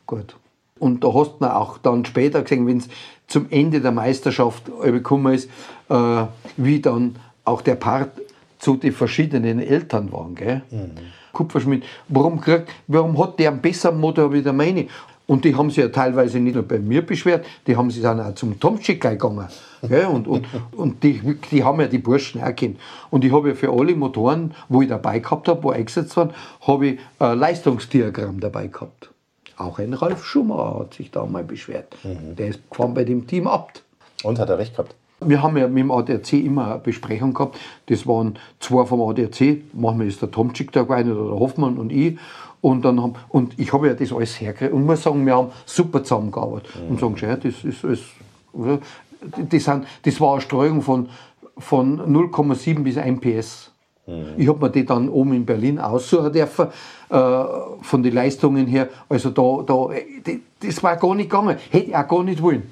gut. 0.06 0.36
Und 0.78 1.04
da 1.04 1.12
hast 1.12 1.34
du 1.40 1.54
auch 1.54 1.76
dann 1.78 2.06
später 2.06 2.42
gesehen, 2.42 2.66
wenn 2.66 2.78
es 2.78 2.88
zum 3.26 3.46
Ende 3.50 3.82
der 3.82 3.92
Meisterschaft 3.92 4.64
gekommen 4.82 5.34
ist, 5.34 5.50
äh, 5.90 6.24
wie 6.56 6.80
dann 6.80 7.16
auch 7.44 7.60
der 7.60 7.74
Part 7.74 8.10
zu 8.58 8.76
den 8.76 8.92
verschiedenen 8.92 9.60
Eltern 9.60 10.10
waren. 10.12 10.34
Gell? 10.34 10.62
Kupferschmied, 11.32 11.84
warum, 12.08 12.40
kriegt, 12.40 12.68
warum 12.86 13.18
hat 13.18 13.38
der 13.38 13.50
einen 13.50 13.60
besseren 13.60 14.00
Motor 14.00 14.32
wie 14.32 14.42
der 14.42 14.52
meine? 14.52 14.86
Und 15.26 15.44
die 15.44 15.54
haben 15.54 15.70
sich 15.70 15.78
ja 15.78 15.88
teilweise 15.88 16.40
nicht 16.40 16.54
nur 16.54 16.64
bei 16.64 16.80
mir 16.80 17.06
beschwert, 17.06 17.46
die 17.64 17.76
haben 17.76 17.88
sich 17.88 18.02
dann 18.02 18.20
auch 18.20 18.34
zum 18.34 18.58
Tomczyk 18.58 19.00
gegangen. 19.00 19.46
Gell? 19.80 20.06
Und, 20.06 20.26
und, 20.26 20.44
und 20.72 21.04
die, 21.04 21.36
die 21.52 21.62
haben 21.62 21.80
ja 21.80 21.86
die 21.86 21.98
Burschen 21.98 22.42
auch 22.42 22.54
kennt. 22.54 22.80
Und 23.10 23.24
ich 23.24 23.32
habe 23.32 23.50
ja 23.50 23.54
für 23.54 23.70
alle 23.70 23.94
Motoren, 23.94 24.52
wo 24.68 24.82
ich 24.82 24.88
dabei 24.88 25.20
gehabt 25.20 25.46
habe, 25.46 25.62
wo 25.62 25.70
eingesetzt 25.70 26.16
waren, 26.16 26.30
habe 26.66 26.86
ich 26.88 26.98
ein 27.20 27.38
Leistungsdiagramm 27.38 28.40
dabei 28.40 28.66
gehabt. 28.66 29.10
Auch 29.56 29.78
ein 29.78 29.94
Ralf 29.94 30.24
Schumacher 30.24 30.80
hat 30.80 30.94
sich 30.94 31.12
da 31.12 31.24
mal 31.26 31.44
beschwert. 31.44 31.96
Der 32.02 32.48
ist 32.48 32.68
gefahren 32.68 32.94
bei 32.94 33.04
dem 33.04 33.28
Team 33.28 33.46
Abt. 33.46 33.84
Und 34.24 34.40
hat 34.40 34.48
er 34.48 34.58
recht 34.58 34.72
gehabt. 34.72 34.96
Wir 35.22 35.42
haben 35.42 35.56
ja 35.56 35.68
mit 35.68 35.78
dem 35.78 35.90
ADAC 35.90 36.32
immer 36.32 36.72
eine 36.72 36.78
Besprechung 36.78 37.34
gehabt. 37.34 37.58
Das 37.86 38.06
waren 38.06 38.38
zwei 38.58 38.84
vom 38.86 39.02
ADAC. 39.02 39.62
Manchmal 39.72 40.06
ist 40.06 40.22
der 40.22 40.30
Tomczyk 40.30 40.72
da 40.72 40.82
gewesen 40.82 41.12
oder 41.12 41.30
der 41.30 41.40
Hoffmann 41.40 41.76
und 41.78 41.92
ich. 41.92 42.18
Und, 42.62 42.84
dann 42.84 43.02
haben, 43.02 43.14
und 43.28 43.58
ich 43.58 43.72
habe 43.72 43.88
ja 43.88 43.94
das 43.94 44.12
alles 44.12 44.40
hergekriegt. 44.40 44.72
Und 44.72 44.84
muss 44.84 45.02
sagen, 45.02 45.24
wir 45.24 45.34
haben 45.34 45.48
super 45.66 46.02
zusammengearbeitet. 46.02 46.70
Und 46.88 47.00
sagen, 47.00 47.16
ja, 47.20 47.36
das 47.36 47.64
ist 47.64 47.84
alles. 47.84 48.00
Das, 49.50 49.64
sind, 49.64 49.86
das 50.02 50.20
war 50.20 50.32
eine 50.32 50.40
Streuung 50.40 50.80
von, 50.80 51.08
von 51.58 52.00
0,7 52.00 52.82
bis 52.82 52.96
1 52.96 53.20
PS. 53.20 53.69
Ich 54.36 54.48
habe 54.48 54.58
mir 54.60 54.70
die 54.70 54.84
dann 54.84 55.08
oben 55.08 55.34
in 55.34 55.44
Berlin 55.46 55.78
aussuchen 55.78 56.32
dürfen, 56.32 56.66
äh, 57.10 57.14
von 57.82 58.02
den 58.02 58.14
Leistungen 58.14 58.66
her. 58.66 58.88
Also 59.08 59.30
da, 59.30 59.62
da, 59.66 59.88
die- 60.26 60.42
das 60.62 60.82
war 60.82 60.96
gar 60.96 61.14
nicht 61.14 61.30
gegangen. 61.30 61.56
Hätte 61.70 61.86
ich 61.90 61.96
auch 61.96 62.06
gar 62.08 62.22
nicht 62.22 62.42
wollen. 62.42 62.64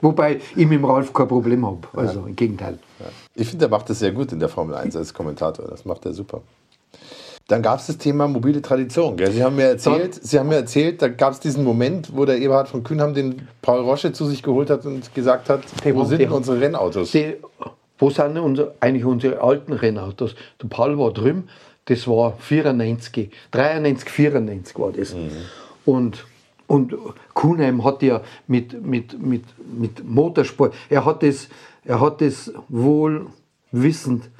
Wobei 0.00 0.36
ich 0.56 0.66
mit 0.66 0.72
dem 0.78 0.84
Ralf 0.84 1.12
kein 1.12 1.28
Problem 1.28 1.64
habe. 1.66 1.78
Also 1.94 2.24
im 2.26 2.36
Gegenteil. 2.36 2.78
Ich 3.34 3.48
finde, 3.48 3.64
er 3.66 3.70
macht 3.70 3.88
das 3.88 3.98
sehr 4.00 4.12
gut 4.12 4.32
in 4.32 4.38
der 4.40 4.48
Formel 4.50 4.74
1 4.74 4.94
als 4.96 5.14
Kommentator. 5.14 5.66
Das 5.68 5.84
macht 5.84 6.04
er 6.04 6.12
super. 6.12 6.42
Dann 7.48 7.60
gab 7.60 7.80
es 7.80 7.86
das 7.88 7.98
Thema 7.98 8.28
mobile 8.28 8.62
Tradition. 8.62 9.16
Gell? 9.16 9.32
Sie 9.32 9.42
haben 9.42 9.56
mir 9.56 9.64
erzählt, 9.64 10.14
Sie 10.14 10.38
haben 10.38 10.48
mir 10.48 10.56
erzählt, 10.56 11.02
da 11.02 11.08
gab 11.08 11.32
es 11.32 11.40
diesen 11.40 11.64
Moment, 11.64 12.14
wo 12.16 12.24
der 12.24 12.38
Eberhard 12.38 12.68
von 12.68 12.84
Kühnham 12.84 13.14
den 13.14 13.48
Paul 13.62 13.80
Rosche 13.80 14.12
zu 14.12 14.26
sich 14.26 14.42
geholt 14.42 14.70
hat 14.70 14.86
und 14.86 15.12
gesagt 15.14 15.48
hat, 15.48 15.62
wo 15.92 16.04
sind 16.04 16.30
unsere 16.30 16.60
Rennautos? 16.60 17.10
Die, 17.10 17.34
wo 18.02 18.10
sind 18.10 18.34
denn 18.34 18.42
unser, 18.42 18.74
eigentlich 18.80 19.04
unsere 19.04 19.40
alten 19.40 19.72
Rennautos? 19.72 20.34
Der 20.60 20.66
Paul 20.66 20.98
war 20.98 21.12
drüben, 21.12 21.48
das 21.84 22.08
war 22.08 22.36
94, 22.36 23.30
93, 23.52 24.10
94 24.10 24.78
war 24.78 24.90
das. 24.90 25.14
Und, 25.84 26.26
und 26.66 26.94
Kuhnheim 27.32 27.84
hat 27.84 28.02
ja 28.02 28.22
mit, 28.48 28.84
mit, 28.84 29.22
mit, 29.22 29.44
mit 29.72 30.04
Motorsport, 30.04 30.74
er 30.90 31.04
hat 31.04 31.22
das, 31.22 31.48
er 31.84 32.00
hat 32.00 32.20
das 32.20 32.52
wohl 32.68 33.26
wissend 33.70 34.30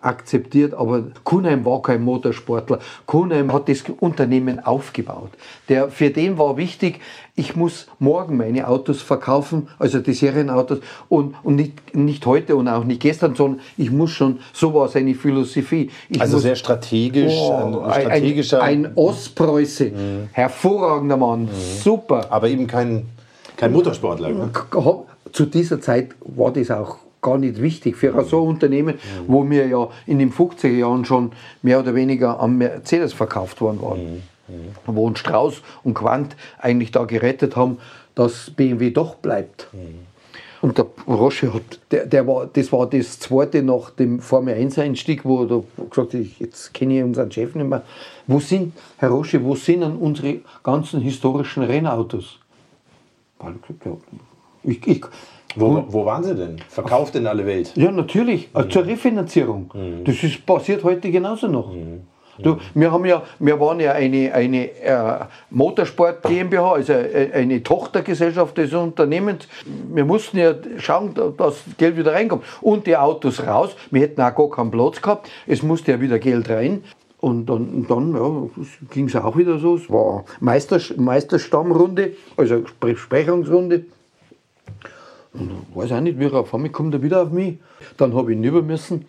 akzeptiert, 0.00 0.74
aber 0.74 1.04
Kuhnheim 1.24 1.64
war 1.64 1.82
kein 1.82 2.02
Motorsportler. 2.02 2.78
Kuhnheim 3.06 3.52
hat 3.52 3.68
das 3.68 3.84
Unternehmen 4.00 4.64
aufgebaut. 4.64 5.30
Der, 5.68 5.88
für 5.90 6.10
den 6.10 6.38
war 6.38 6.56
wichtig, 6.56 7.00
ich 7.34 7.54
muss 7.56 7.86
morgen 7.98 8.36
meine 8.36 8.66
Autos 8.68 9.00
verkaufen, 9.02 9.68
also 9.78 10.00
die 10.00 10.12
Serienautos, 10.12 10.78
und, 11.08 11.34
und 11.42 11.56
nicht, 11.56 11.94
nicht 11.94 12.26
heute 12.26 12.56
und 12.56 12.68
auch 12.68 12.84
nicht 12.84 13.00
gestern, 13.00 13.34
sondern 13.34 13.60
ich 13.76 13.90
muss 13.90 14.10
schon, 14.10 14.40
so 14.52 14.74
war 14.74 14.88
seine 14.88 15.14
Philosophie. 15.14 15.90
Ich 16.08 16.20
Also 16.20 16.36
muss, 16.36 16.42
sehr 16.42 16.56
strategisch, 16.56 17.32
ein, 17.32 17.74
Oh, 17.74 17.80
ein 17.82 18.00
strategischer, 18.02 18.62
ein, 18.62 18.86
ein 18.86 18.92
Ostpreuße, 18.96 19.92
hervorragender 20.32 21.16
Mann, 21.16 21.48
super. 21.82 22.26
aber 22.30 22.48
eben 22.48 22.66
kein, 22.66 23.06
kein 23.56 23.72
Motorsportler. 23.72 24.30
Ne? 24.30 24.50
Zu 25.32 25.46
dieser 25.46 25.80
Zeit 25.80 26.10
war 26.20 26.52
das 26.52 26.70
auch 26.70 26.98
gar 27.20 27.38
nicht 27.38 27.60
wichtig 27.60 27.96
für 27.96 28.24
so 28.24 28.42
ein 28.42 28.48
Unternehmen, 28.48 28.98
wo 29.26 29.48
wir 29.48 29.66
ja 29.66 29.88
in 30.06 30.18
den 30.18 30.32
50er 30.32 30.68
Jahren 30.68 31.04
schon 31.04 31.32
mehr 31.62 31.80
oder 31.80 31.94
weniger 31.94 32.40
am 32.40 32.58
Mercedes 32.58 33.12
verkauft 33.12 33.60
worden 33.60 33.82
waren. 33.82 34.22
Wo 34.86 35.06
uns 35.06 35.18
Strauß 35.18 35.62
und 35.84 35.94
Quandt 35.94 36.36
eigentlich 36.58 36.90
da 36.90 37.04
gerettet 37.04 37.56
haben, 37.56 37.78
dass 38.14 38.50
BMW 38.50 38.90
doch 38.90 39.16
bleibt. 39.16 39.68
Und 40.60 40.76
der 40.76 40.86
Rosche 41.06 41.54
hat, 41.54 41.78
der, 41.92 42.06
der 42.06 42.26
war, 42.26 42.46
das 42.46 42.72
war 42.72 42.88
das 42.88 43.20
zweite 43.20 43.62
nach 43.62 43.90
dem 43.90 44.20
Formel 44.20 44.54
1 44.54 44.78
Einstieg, 44.78 45.24
wo 45.24 45.44
er 45.44 45.62
gesagt 45.88 46.14
hat, 46.14 46.20
jetzt 46.40 46.74
kenne 46.74 46.98
ich 46.98 47.04
unseren 47.04 47.30
Chef 47.30 47.54
nicht 47.54 47.68
mehr. 47.68 47.82
Wo 48.26 48.40
sind, 48.40 48.72
Herr 48.96 49.10
Rosche, 49.10 49.44
wo 49.44 49.54
sind 49.54 49.82
denn 49.82 49.96
unsere 49.96 50.40
ganzen 50.64 51.00
historischen 51.00 51.62
Rennautos? 51.62 52.40
Ich, 54.64 54.84
ich, 54.86 55.04
Wo, 55.60 55.84
wo 55.88 56.04
waren 56.04 56.22
sie 56.24 56.34
denn? 56.34 56.56
Verkauft 56.68 57.14
in 57.16 57.26
alle 57.26 57.44
Welt. 57.46 57.72
ja, 57.76 57.90
natürlich, 57.90 58.48
äh, 58.54 58.68
zur 58.68 58.86
Refinanzierung. 58.86 59.70
Das 60.04 60.22
ist 60.22 60.44
passiert 60.46 60.84
heute 60.84 61.10
genauso 61.10 61.46
noch. 61.48 61.72
Du, 62.40 62.56
wir, 62.74 62.92
haben 62.92 63.04
ja, 63.04 63.22
wir 63.40 63.58
waren 63.58 63.80
ja 63.80 63.90
eine, 63.92 64.32
eine 64.32 64.70
äh, 64.80 65.24
Motorsport 65.50 66.22
GmbH, 66.22 66.72
also 66.74 66.92
äh, 66.92 67.32
eine 67.32 67.60
Tochtergesellschaft 67.64 68.56
des 68.58 68.72
Unternehmens. 68.72 69.48
Wir 69.92 70.04
mussten 70.04 70.38
ja 70.38 70.54
schauen, 70.78 71.14
da- 71.14 71.32
dass 71.36 71.64
Geld 71.78 71.96
wieder 71.96 72.12
reinkommt. 72.12 72.44
Und 72.60 72.86
die 72.86 72.96
Autos 72.96 73.44
raus. 73.44 73.74
Wir 73.90 74.02
hätten 74.02 74.20
auch 74.20 74.36
gar 74.36 74.50
keinen 74.50 74.70
Platz 74.70 75.02
gehabt. 75.02 75.28
Es 75.48 75.64
musste 75.64 75.90
ja 75.90 76.00
wieder 76.00 76.20
Geld 76.20 76.48
rein. 76.48 76.84
Und 77.20 77.46
dann, 77.46 77.84
dann 77.88 78.14
ja, 78.14 78.48
ging 78.92 79.06
es 79.08 79.16
auch 79.16 79.36
wieder 79.36 79.58
so. 79.58 79.74
Es 79.74 79.90
war 79.90 80.24
Meister, 80.38 80.78
Meisterstammrunde, 80.96 82.12
also 82.36 82.62
Besprechungsrunde. 82.78 83.86
Und 85.34 85.50
weiß 85.74 85.92
auch 85.92 86.00
nicht, 86.00 86.18
wie 86.18 86.24
er 86.24 86.34
auf 86.34 86.54
einmal 86.54 86.70
kommt 86.70 86.94
er 86.94 87.02
wieder 87.02 87.22
auf 87.22 87.30
mich. 87.30 87.58
Dann 87.96 88.14
habe 88.14 88.32
ich 88.32 88.38
ihn 88.38 88.44
rüber 88.44 88.62
müssen. 88.62 89.04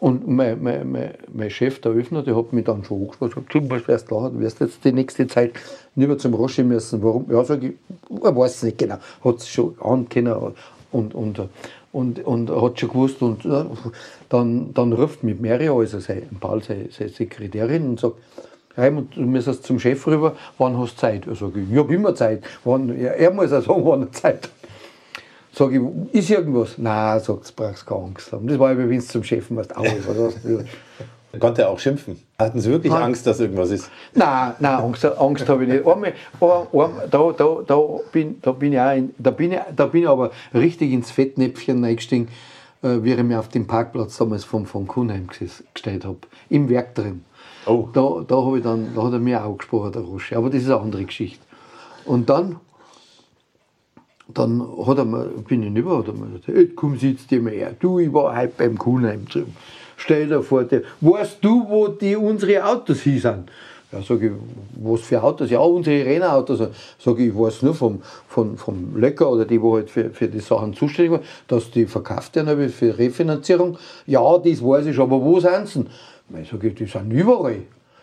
Und 0.00 0.28
mein, 0.28 0.62
mein, 0.62 0.90
mein, 0.90 1.14
mein 1.32 1.50
Chef, 1.50 1.80
der 1.80 1.92
Öffner, 1.92 2.22
der 2.22 2.36
hat 2.36 2.52
mich 2.52 2.64
dann 2.64 2.84
schon 2.84 3.08
was 3.20 3.88
wärst 3.88 4.10
da, 4.10 4.28
du 4.28 4.40
wirst 4.40 4.60
jetzt 4.60 4.84
die 4.84 4.92
nächste 4.92 5.26
Zeit 5.26 5.52
rüber 5.96 6.18
zum 6.18 6.34
Roshi 6.34 6.62
müssen. 6.62 7.02
Warum? 7.02 7.26
Ja, 7.30 7.42
sag 7.44 7.62
ich, 7.62 7.72
er 8.22 8.36
weiß 8.36 8.56
es 8.56 8.62
nicht 8.64 8.78
genau. 8.78 8.98
Hat 9.24 9.36
es 9.36 9.48
schon 9.48 9.74
ankennen 9.80 10.34
und, 10.90 11.14
und, 11.14 11.40
und, 11.92 12.24
und 12.24 12.50
er 12.50 12.62
hat 12.62 12.80
schon 12.80 12.88
gewusst. 12.90 13.22
Und 13.22 13.48
dann, 14.28 14.74
dann 14.74 14.92
ruft 14.92 15.22
mich 15.22 15.40
Mario, 15.40 15.80
also 15.80 16.00
sein, 16.00 16.24
Paul, 16.40 16.62
seine, 16.62 16.90
seine 16.90 17.10
Sekretärin, 17.10 17.90
und 17.90 18.00
sagt, 18.00 18.16
Raimund, 18.76 19.16
du 19.16 19.20
müsstest 19.20 19.64
zum 19.64 19.78
Chef 19.78 20.06
rüber, 20.06 20.34
wann 20.58 20.76
hast 20.76 20.96
du 20.96 21.00
Zeit? 21.00 21.26
Ich 21.30 21.38
sage, 21.38 21.60
ich 21.60 21.78
habe 21.78 21.94
immer 21.94 22.14
Zeit. 22.14 22.42
Wann, 22.64 22.88
ja, 23.00 23.10
er 23.12 23.30
muss 23.30 23.52
auch 23.52 23.62
sagen, 23.62 23.84
wann 23.84 24.02
er 24.02 24.12
Zeit 24.12 24.42
hat. 24.42 24.50
Sag 25.54 25.70
ich, 25.72 25.80
ist 26.12 26.30
irgendwas? 26.30 26.78
Nein, 26.78 27.20
sagt 27.20 27.46
sie, 27.46 27.52
brauchst 27.54 27.86
keine 27.86 28.00
Angst 28.02 28.32
haben. 28.32 28.46
Das 28.46 28.58
war 28.58 28.72
ja, 28.72 28.78
wenn 28.78 28.90
du 28.90 28.98
zum 29.00 29.22
Chef 29.22 29.50
machst, 29.50 29.70
was. 29.76 30.34
Konnte 31.40 31.62
er 31.62 31.70
auch 31.70 31.78
schimpfen? 31.78 32.16
Hatten 32.38 32.60
Sie 32.60 32.70
wirklich 32.70 32.92
Nein. 32.92 33.02
Angst, 33.02 33.26
dass 33.26 33.40
irgendwas 33.40 33.70
ist? 33.70 33.90
Nein, 34.14 34.52
nein, 34.60 34.74
Angst, 34.74 35.04
Angst 35.04 35.48
habe 35.48 35.64
ich 35.64 35.68
nicht. 35.70 35.86
Einmal, 35.86 36.12
ein, 36.40 36.80
ein, 36.80 36.90
da, 37.10 37.32
da, 37.36 37.58
da, 37.66 37.80
bin, 38.12 38.40
da, 38.40 38.52
bin 38.52 38.72
ich 38.72 38.78
auch 38.80 38.96
in, 38.96 39.14
da, 39.18 39.30
bin 39.32 39.50
ich, 39.52 39.58
da 39.74 39.86
bin 39.86 40.02
ich 40.02 40.08
aber 40.08 40.30
richtig 40.52 40.92
ins 40.92 41.10
Fettnäpfchen 41.10 41.84
eingestiegen, 41.84 42.28
äh, 42.82 42.98
wie 43.02 43.14
ich 43.14 43.22
mich 43.22 43.36
auf 43.36 43.48
dem 43.48 43.66
Parkplatz 43.66 44.16
damals 44.16 44.44
von, 44.44 44.64
von 44.66 44.86
Kuhnheim 44.86 45.26
ges- 45.28 45.64
gestellt 45.72 46.04
habe. 46.04 46.18
Im 46.50 46.68
Werk 46.68 46.94
drin. 46.94 47.24
Oh. 47.66 47.88
Da, 47.92 48.24
da, 48.28 48.54
ich 48.54 48.62
dann, 48.62 48.94
da 48.94 49.02
hat 49.02 49.12
er 49.14 49.18
mir 49.18 49.44
auch 49.44 49.56
gesprochen, 49.58 49.90
der 49.90 50.02
Rosche. 50.02 50.36
Aber 50.36 50.50
das 50.50 50.62
ist 50.62 50.66
eine 50.70 50.80
andere 50.80 51.04
Geschichte. 51.04 51.44
Und 52.04 52.28
dann, 52.30 52.56
dann 54.28 54.66
hat 54.86 54.98
er 54.98 55.04
mir, 55.04 55.24
bin 55.46 55.62
ich 55.62 55.74
rüber, 55.74 55.98
hat 55.98 56.08
er 56.08 56.14
mir 56.14 56.38
gesagt, 56.38 56.76
komm, 56.76 56.98
sitz 56.98 57.26
dir 57.26 57.42
mal 57.42 57.52
her. 57.52 57.74
Du, 57.78 57.98
ich 57.98 58.12
war 58.12 58.36
heute 58.36 58.52
beim 58.56 58.78
Kuhnheim 58.78 59.26
drüben. 59.26 59.54
Stell 59.96 60.28
dir 60.28 60.42
vor, 60.42 60.64
der, 60.64 60.82
weißt 61.00 61.38
du, 61.42 61.68
wo 61.68 61.88
die 61.88 62.16
unsere 62.16 62.64
Autos 62.64 63.02
hier 63.02 63.20
sind? 63.20 63.50
Ja, 63.92 64.02
sag 64.02 64.22
ich, 64.22 64.32
was 64.82 65.02
für 65.02 65.22
Autos? 65.22 65.50
Ja, 65.50 65.60
unsere 65.60 66.04
Rennautos. 66.04 66.58
Sag 66.98 67.18
ich, 67.18 67.28
ich 67.28 67.34
weiß 67.34 67.62
nur 67.62 67.74
vom, 67.74 68.02
vom, 68.26 68.56
vom 68.56 68.96
Lecker 68.96 69.30
oder 69.30 69.44
die, 69.44 69.60
wo 69.60 69.76
halt 69.76 69.88
für, 69.88 70.10
für 70.10 70.26
die 70.26 70.40
Sachen 70.40 70.74
zuständig 70.74 71.12
waren, 71.12 71.22
dass 71.46 71.70
die 71.70 71.86
verkauft 71.86 72.34
werden 72.34 72.68
für 72.70 72.98
Refinanzierung. 72.98 73.78
Ja, 74.06 74.36
das 74.38 74.62
weiß 74.62 74.86
ich, 74.86 74.98
aber 74.98 75.20
wo 75.20 75.38
sind 75.38 75.68
sie? 75.68 75.84
Ich 76.40 76.50
sage, 76.50 76.70
die 76.70 76.86
sind 76.86 77.12
überall. 77.12 77.62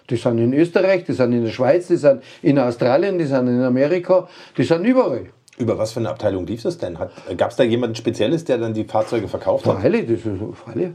Die 0.09 0.15
sind 0.15 0.37
in 0.37 0.53
Österreich, 0.53 1.03
die 1.03 1.13
sind 1.13 1.33
in 1.33 1.43
der 1.43 1.51
Schweiz, 1.51 1.87
die 1.87 1.97
sind 1.97 2.21
in 2.41 2.57
Australien, 2.57 3.17
die 3.17 3.25
sind 3.25 3.47
in 3.47 3.61
Amerika, 3.61 4.29
die 4.57 4.63
sind 4.63 4.85
überall. 4.85 5.27
Über 5.57 5.77
was 5.77 5.91
für 5.91 5.99
eine 5.99 6.09
Abteilung 6.09 6.47
lief 6.47 6.63
das 6.63 6.77
denn? 6.77 6.97
Gab 7.37 7.51
es 7.51 7.57
da 7.57 7.63
jemanden 7.63 7.95
Spezielles, 7.95 8.45
der 8.45 8.57
dann 8.57 8.73
die 8.73 8.85
Fahrzeuge 8.85 9.27
verkauft 9.27 9.65
hat? 9.65 9.79
Freilich, 9.79 10.07
das 10.07 10.25
ist 10.25 10.39
freilich. 10.55 10.91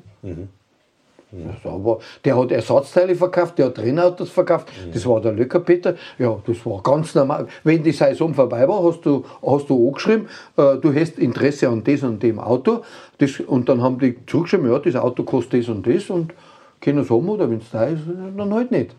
Das 1.33 1.73
aber 1.73 1.99
der 2.25 2.39
hat 2.39 2.53
Ersatzteile 2.53 3.15
verkauft, 3.15 3.59
der 3.59 3.67
hat 3.67 3.79
Rennautos 3.79 4.31
verkauft, 4.31 4.69
das 4.93 5.05
war 5.07 5.21
der 5.21 5.33
Löckerpeter. 5.33 5.97
Ja, 6.19 6.41
das 6.47 6.65
war 6.65 6.83
ganz 6.83 7.15
normal. 7.15 7.49
Wenn 7.65 7.83
die 7.83 7.93
Saison 7.93 8.33
vorbei 8.33 8.67
war, 8.69 8.83
hast 8.85 9.03
du, 9.05 9.25
hast 9.45 9.69
du 9.69 9.89
angeschrieben, 9.89 10.29
äh, 10.57 10.77
du 10.77 10.95
hast 10.95 11.19
Interesse 11.19 11.69
an 11.69 11.83
das 11.83 12.03
und 12.05 12.23
dem 12.23 12.39
Auto. 12.39 12.83
Das, 13.19 13.41
und 13.41 13.69
dann 13.69 13.83
haben 13.83 13.99
die 13.99 14.17
zurückgeschrieben, 14.27 14.71
ja, 14.71 14.79
das 14.79 14.95
Auto 14.95 15.25
kostet 15.25 15.63
das 15.63 15.69
und 15.69 15.87
das 15.87 16.11
und 16.11 16.33
können 16.81 17.01
es 17.01 17.11
haben 17.11 17.29
oder 17.29 17.51
wenn 17.51 17.59
es 17.59 17.71
da 17.71 17.85
ist, 17.85 18.03
dann 18.37 18.55
halt 18.55 18.71
nicht. 18.71 18.95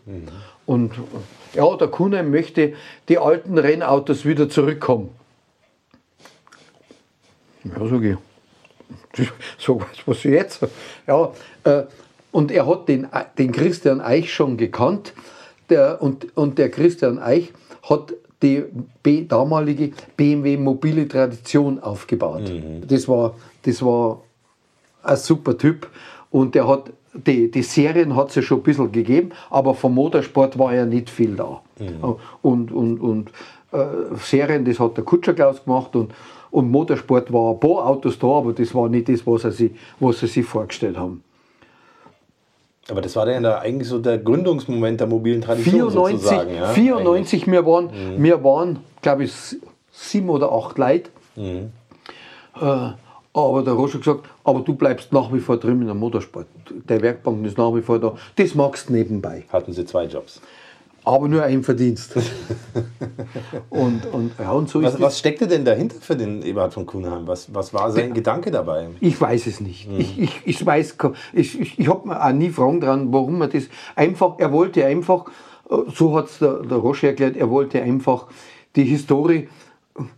Und 0.66 0.92
äh, 0.92 1.56
ja, 1.56 1.76
der 1.76 1.88
Kunde 1.88 2.22
möchte 2.22 2.74
die 3.08 3.18
alten 3.18 3.56
Rennautos 3.56 4.26
wieder 4.26 4.50
zurückkommen. 4.50 5.17
Ja, 7.64 7.88
sag 7.88 8.02
ich. 8.02 8.16
So 9.58 9.80
was, 9.80 10.06
was 10.06 10.22
jetzt. 10.22 10.60
Ja, 11.06 11.32
äh, 11.64 11.82
und 12.30 12.50
er 12.50 12.66
hat 12.66 12.88
den, 12.88 13.08
den 13.36 13.52
Christian 13.52 14.00
Eich 14.00 14.32
schon 14.32 14.56
gekannt. 14.56 15.12
Der, 15.70 16.00
und, 16.00 16.36
und 16.36 16.58
der 16.58 16.70
Christian 16.70 17.18
Eich 17.18 17.52
hat 17.82 18.14
die 18.42 18.64
B, 19.02 19.24
damalige 19.24 19.92
BMW 20.16 20.56
mobile 20.56 21.08
Tradition 21.08 21.80
aufgebaut. 21.80 22.50
Das, 22.86 23.08
war, 23.08 23.34
das 23.62 23.82
war 23.82 24.22
ein 25.02 25.16
super 25.16 25.58
Typ. 25.58 25.88
Und 26.30 26.54
der 26.54 26.68
hat 26.68 26.92
die, 27.14 27.50
die 27.50 27.62
Serien 27.62 28.14
hat 28.14 28.28
es 28.28 28.36
ja 28.36 28.42
schon 28.42 28.58
ein 28.58 28.62
bisschen 28.62 28.92
gegeben, 28.92 29.30
aber 29.50 29.74
vom 29.74 29.94
Motorsport 29.94 30.58
war 30.58 30.74
ja 30.74 30.86
nicht 30.86 31.10
viel 31.10 31.34
da. 31.34 31.62
Und, 32.42 32.70
und, 32.70 33.00
und 33.00 33.30
äh, 33.72 34.16
Serien, 34.22 34.64
das 34.64 34.78
hat 34.78 34.96
der 34.96 35.04
Kutscher 35.04 35.34
Klaus 35.34 35.64
gemacht 35.64 35.96
und, 35.96 36.12
und 36.50 36.70
Motorsport 36.70 37.32
war 37.32 37.52
ein 37.52 37.60
paar 37.60 37.86
Autos 37.86 38.18
da, 38.18 38.26
aber 38.26 38.52
das 38.52 38.74
war 38.74 38.88
nicht 38.88 39.08
das, 39.08 39.26
was 39.26 39.42
sie, 39.42 39.50
sich- 39.50 39.72
was 40.00 40.20
sie 40.20 40.26
sich 40.26 40.44
vorgestellt 40.46 40.96
haben. 40.96 41.22
Aber 42.90 43.02
das 43.02 43.14
war 43.16 43.26
dann 43.26 43.44
ja 43.44 43.58
eigentlich 43.58 43.88
so 43.88 43.98
der 43.98 44.16
Gründungsmoment 44.18 44.98
der 45.00 45.06
mobilen 45.06 45.42
Tradition 45.42 45.90
94, 45.90 46.20
sozusagen. 46.22 46.54
Ja? 46.54 46.68
94 46.68 47.46
wir 47.46 47.66
waren, 47.66 47.90
wir 48.16 48.42
waren 48.42 48.78
glaube 49.02 49.24
ich, 49.24 49.32
sieben 49.92 50.30
oder 50.30 50.50
acht 50.50 50.78
Leute. 50.78 51.10
Mhm. 51.36 51.70
Äh, 52.60 52.90
aber 53.34 53.62
der 53.62 53.74
Roger 53.74 53.98
gesagt, 53.98 54.24
aber 54.42 54.60
du 54.60 54.74
bleibst 54.74 55.12
nach 55.12 55.30
wie 55.32 55.38
vor 55.40 55.58
drin 55.58 55.80
in 55.82 55.86
der 55.86 55.94
Motorsport. 55.94 56.46
Der 56.88 57.02
Werkbank 57.02 57.44
ist 57.46 57.58
nach 57.58 57.72
wie 57.74 57.82
vor 57.82 57.98
da. 57.98 58.14
Das 58.36 58.54
magst 58.54 58.88
du 58.88 58.94
nebenbei. 58.94 59.44
Hatten 59.52 59.72
sie 59.72 59.84
zwei 59.84 60.04
Jobs. 60.06 60.40
Aber 61.08 61.26
nur 61.26 61.42
ein 61.42 61.62
Verdienst. 61.62 62.16
und, 63.70 64.04
und, 64.12 64.32
ja, 64.38 64.52
und 64.52 64.68
so 64.68 64.80
ist 64.80 64.84
Was, 64.84 64.94
es. 64.94 65.00
was 65.00 65.18
steckte 65.18 65.46
denn 65.46 65.64
dahinter 65.64 65.96
für 66.00 66.14
den 66.14 66.42
Eberhard 66.42 66.74
von 66.74 66.84
Kuhnheim? 66.84 67.26
Was, 67.26 67.52
was 67.54 67.72
war 67.72 67.90
sein 67.90 68.12
Gedanke 68.12 68.50
dabei? 68.50 68.88
Ich 69.00 69.18
weiß 69.18 69.46
es 69.46 69.60
nicht. 69.60 69.88
Ich, 69.96 70.18
ich, 70.18 70.40
ich 70.44 70.66
weiß, 70.66 70.98
ich, 71.32 71.58
ich, 71.58 71.78
ich 71.78 71.88
habe 71.88 72.06
mir 72.06 72.22
auch 72.22 72.32
nie 72.32 72.50
Fragen 72.50 72.82
dran, 72.82 73.10
warum 73.10 73.40
er 73.40 73.48
das 73.48 73.64
einfach, 73.96 74.38
er 74.38 74.52
wollte 74.52 74.84
einfach, 74.84 75.24
äh, 75.70 75.76
so 75.94 76.14
hat 76.14 76.26
es 76.26 76.40
der, 76.40 76.62
der 76.64 76.76
Roche 76.76 77.06
erklärt, 77.06 77.38
er 77.38 77.48
wollte 77.48 77.80
einfach 77.80 78.26
die 78.76 78.84
Historie, 78.84 79.48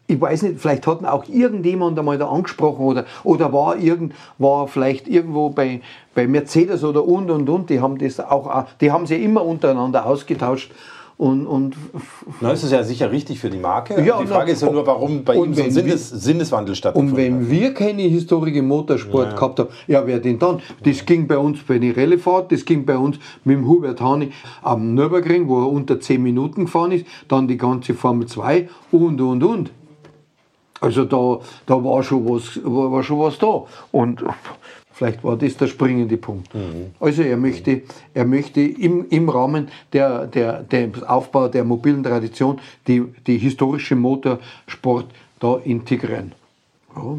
ich 0.06 0.20
weiß 0.20 0.42
nicht, 0.42 0.60
vielleicht 0.60 0.86
hat 0.86 1.04
auch 1.04 1.24
irgendjemand 1.28 1.98
einmal 1.98 2.18
da 2.18 2.28
angesprochen 2.28 2.84
oder, 2.84 3.04
oder 3.24 3.52
war, 3.52 3.76
irgend, 3.76 4.14
war 4.38 4.68
vielleicht 4.68 5.08
irgendwo 5.08 5.50
bei, 5.50 5.80
bei 6.14 6.26
Mercedes 6.26 6.84
oder 6.84 7.04
und 7.06 7.30
und 7.30 7.48
und, 7.48 7.70
die 7.70 7.80
haben 7.80 7.98
das 7.98 8.20
auch- 8.20 8.64
die 8.80 8.90
haben 8.92 9.06
sie 9.06 9.22
immer 9.22 9.44
untereinander 9.44 10.06
ausgetauscht. 10.06 10.70
Und, 11.20 11.46
und 11.46 11.76
Na, 12.40 12.48
das 12.48 12.64
ist 12.64 12.72
ja 12.72 12.82
sicher 12.82 13.12
richtig 13.12 13.40
für 13.40 13.50
die 13.50 13.58
Marke. 13.58 14.02
Ja, 14.02 14.16
die 14.16 14.24
na, 14.24 14.36
Frage 14.36 14.52
ist 14.52 14.62
ja 14.62 14.70
nur, 14.70 14.86
warum 14.86 15.22
bei 15.22 15.36
und 15.36 15.48
ihm 15.48 15.54
so 15.54 15.62
ein 15.64 15.70
Sinnes, 15.70 16.08
Sinneswandel 16.08 16.70
Und 16.70 16.76
stattgefunden 16.76 17.14
wenn 17.14 17.40
hat. 17.42 17.50
wir 17.50 17.74
keine 17.74 18.00
Historie 18.04 18.56
im 18.56 18.68
Motorsport 18.68 19.36
gehabt 19.36 19.58
haben, 19.58 19.68
ja, 19.86 20.06
wer 20.06 20.18
denn 20.18 20.38
dann? 20.38 20.62
Das 20.82 21.04
ging 21.04 21.26
bei 21.26 21.36
uns 21.36 21.62
bei 21.62 21.78
der 21.78 21.94
Rallye-Fahrt, 21.94 22.52
das 22.52 22.64
ging 22.64 22.86
bei 22.86 22.96
uns 22.96 23.18
mit 23.44 23.58
dem 23.58 23.68
Hubert 23.68 24.00
Hani 24.00 24.32
am 24.62 24.94
Nürburgring, 24.94 25.46
wo 25.46 25.60
er 25.60 25.70
unter 25.70 26.00
10 26.00 26.22
Minuten 26.22 26.64
gefahren 26.64 26.92
ist, 26.92 27.04
dann 27.28 27.46
die 27.46 27.58
ganze 27.58 27.92
Formel 27.92 28.26
2 28.26 28.70
und, 28.90 29.20
und, 29.20 29.42
und. 29.42 29.70
Also 30.80 31.04
da, 31.04 31.40
da 31.66 31.84
war, 31.84 32.02
schon 32.02 32.26
was, 32.30 32.58
war, 32.64 32.90
war 32.92 33.02
schon 33.02 33.18
was 33.18 33.36
da. 33.36 33.64
Und 33.92 34.24
vielleicht 35.00 35.24
war 35.24 35.36
das 35.36 35.56
der 35.56 35.66
springende 35.66 36.18
Punkt. 36.18 36.50
Also 37.00 37.22
er 37.22 37.38
möchte, 37.38 37.82
er 38.12 38.26
möchte 38.26 38.60
im, 38.60 39.06
im 39.08 39.30
Rahmen 39.30 39.68
der, 39.94 40.26
der, 40.26 40.62
des 40.62 41.02
Aufbau 41.02 41.48
der 41.48 41.64
mobilen 41.64 42.02
Tradition 42.02 42.60
die, 42.86 43.02
die 43.26 43.38
historische 43.38 43.96
Motorsport 43.96 45.06
da 45.38 45.56
integrieren. 45.64 46.32
Ja, 46.94 47.16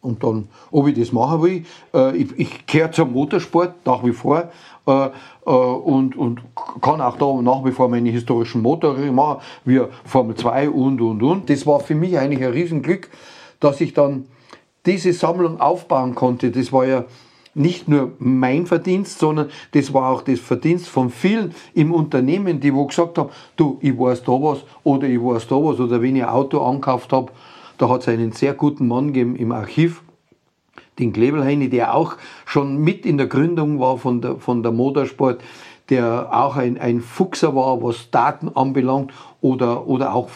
und 0.00 0.24
dann, 0.24 0.48
ob 0.72 0.88
ich 0.88 0.98
das 0.98 1.12
machen 1.12 1.42
will, 1.42 1.64
äh, 1.94 2.16
ich, 2.16 2.36
ich 2.36 2.66
gehöre 2.66 2.90
zum 2.90 3.12
Motorsport 3.12 3.86
nach 3.86 4.02
wie 4.04 4.10
vor 4.10 4.50
äh, 4.88 5.06
äh, 5.46 5.50
und, 5.50 6.16
und 6.16 6.40
kann 6.80 7.00
auch 7.00 7.16
da 7.16 7.40
nach 7.40 7.64
wie 7.64 7.70
vor 7.70 7.88
meine 7.88 8.10
historischen 8.10 8.60
Motorräder 8.60 9.12
machen, 9.12 9.40
wie 9.64 9.80
Formel 10.04 10.34
2 10.34 10.68
und, 10.70 11.00
und, 11.00 11.22
und. 11.22 11.48
Das 11.48 11.64
war 11.64 11.78
für 11.78 11.94
mich 11.94 12.18
eigentlich 12.18 12.44
ein 12.44 12.52
Riesenglück, 12.52 13.08
dass 13.60 13.80
ich 13.80 13.94
dann 13.94 14.26
diese 14.86 15.12
Sammlung 15.12 15.60
aufbauen 15.60 16.14
konnte. 16.14 16.50
Das 16.50 16.72
war 16.72 16.86
ja 16.86 17.04
nicht 17.54 17.88
nur 17.88 18.12
mein 18.18 18.66
Verdienst, 18.66 19.18
sondern 19.18 19.50
das 19.72 19.92
war 19.92 20.10
auch 20.10 20.22
das 20.22 20.40
Verdienst 20.40 20.88
von 20.88 21.10
vielen 21.10 21.54
im 21.74 21.92
Unternehmen, 21.92 22.60
die 22.60 22.74
wo 22.74 22.86
gesagt 22.86 23.18
haben, 23.18 23.30
du, 23.56 23.78
ich 23.82 23.98
weiß 23.98 24.22
da 24.22 24.32
was 24.32 24.64
oder 24.84 25.06
ich 25.06 25.20
weiß 25.20 25.48
da 25.48 25.56
was 25.56 25.78
oder 25.78 26.00
wenn 26.00 26.16
ich 26.16 26.22
ein 26.22 26.30
Auto 26.30 26.62
angekauft 26.62 27.12
habe, 27.12 27.32
da 27.78 27.88
hat 27.88 28.02
es 28.02 28.08
einen 28.08 28.32
sehr 28.32 28.54
guten 28.54 28.88
Mann 28.88 29.08
gegeben 29.08 29.36
im 29.36 29.52
Archiv, 29.52 30.02
den 30.98 31.12
Klebelheini, 31.12 31.68
der 31.68 31.94
auch 31.94 32.16
schon 32.46 32.78
mit 32.78 33.04
in 33.04 33.18
der 33.18 33.26
Gründung 33.26 33.80
war 33.80 33.98
von 33.98 34.20
der, 34.20 34.36
von 34.36 34.62
der 34.62 34.72
Motorsport, 34.72 35.40
der 35.88 36.28
auch 36.32 36.56
ein, 36.56 36.78
ein 36.78 37.00
Fuchser 37.00 37.54
war, 37.54 37.82
was 37.82 38.10
Daten 38.10 38.48
anbelangt, 38.54 39.12
oder, 39.40 39.86
oder 39.86 40.14
auch 40.14 40.28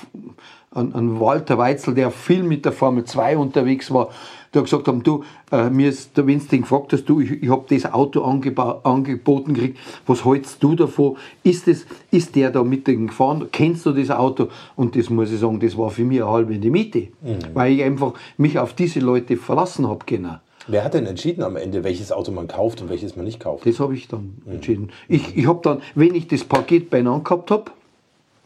an, 0.72 0.92
an 0.92 1.20
Walter 1.20 1.56
Weitzel, 1.58 1.94
der 1.94 2.10
viel 2.10 2.42
mit 2.42 2.64
der 2.64 2.72
Formel 2.72 3.04
2 3.04 3.38
unterwegs 3.38 3.90
war, 3.92 4.10
der 4.54 4.62
gesagt 4.62 4.88
haben, 4.88 5.02
du, 5.02 5.24
äh, 5.52 5.70
mir 5.70 5.88
ist, 5.88 6.16
du 6.16 6.22
den 6.22 6.40
gefragt 6.40 6.92
hast, 6.92 7.04
du, 7.04 7.20
ich, 7.20 7.42
ich 7.42 7.48
habe 7.48 7.64
das 7.68 7.92
Auto 7.92 8.22
angeboten 8.22 9.54
gekriegt, 9.54 9.78
was 10.06 10.24
hältst 10.24 10.62
du 10.62 10.74
davon? 10.74 11.16
Ist, 11.42 11.66
das, 11.68 11.86
ist 12.10 12.34
der 12.36 12.50
da 12.50 12.62
mit 12.62 12.86
dem 12.86 13.08
gefahren? 13.08 13.48
Kennst 13.52 13.86
du 13.86 13.92
das 13.92 14.10
Auto? 14.10 14.48
Und 14.76 14.96
das 14.96 15.10
muss 15.10 15.32
ich 15.32 15.40
sagen, 15.40 15.60
das 15.60 15.76
war 15.76 15.90
für 15.90 16.04
mich 16.04 16.22
eine 16.22 16.30
halbe 16.30 16.54
in 16.54 16.60
die 16.60 16.70
Miete, 16.70 17.08
weil 17.54 17.74
ich 17.74 17.82
einfach 17.82 18.14
mich 18.36 18.58
auf 18.58 18.74
diese 18.74 19.00
Leute 19.00 19.36
verlassen 19.36 19.86
habe 19.88 20.04
genau. 20.06 20.36
Wer 20.68 20.82
hat 20.82 20.94
denn 20.94 21.06
entschieden 21.06 21.44
am 21.44 21.54
Ende, 21.56 21.84
welches 21.84 22.10
Auto 22.10 22.32
man 22.32 22.48
kauft 22.48 22.82
und 22.82 22.90
welches 22.90 23.14
man 23.14 23.24
nicht 23.24 23.38
kauft? 23.38 23.66
Das 23.66 23.78
habe 23.78 23.94
ich 23.94 24.08
dann 24.08 24.42
entschieden. 24.50 24.90
Ich, 25.06 25.36
ich 25.36 25.46
habe 25.46 25.60
dann, 25.62 25.80
wenn 25.94 26.14
ich 26.14 26.26
das 26.26 26.42
Paket 26.42 26.90
beieinander 26.90 27.22
gehabt 27.22 27.50
habe 27.52 27.70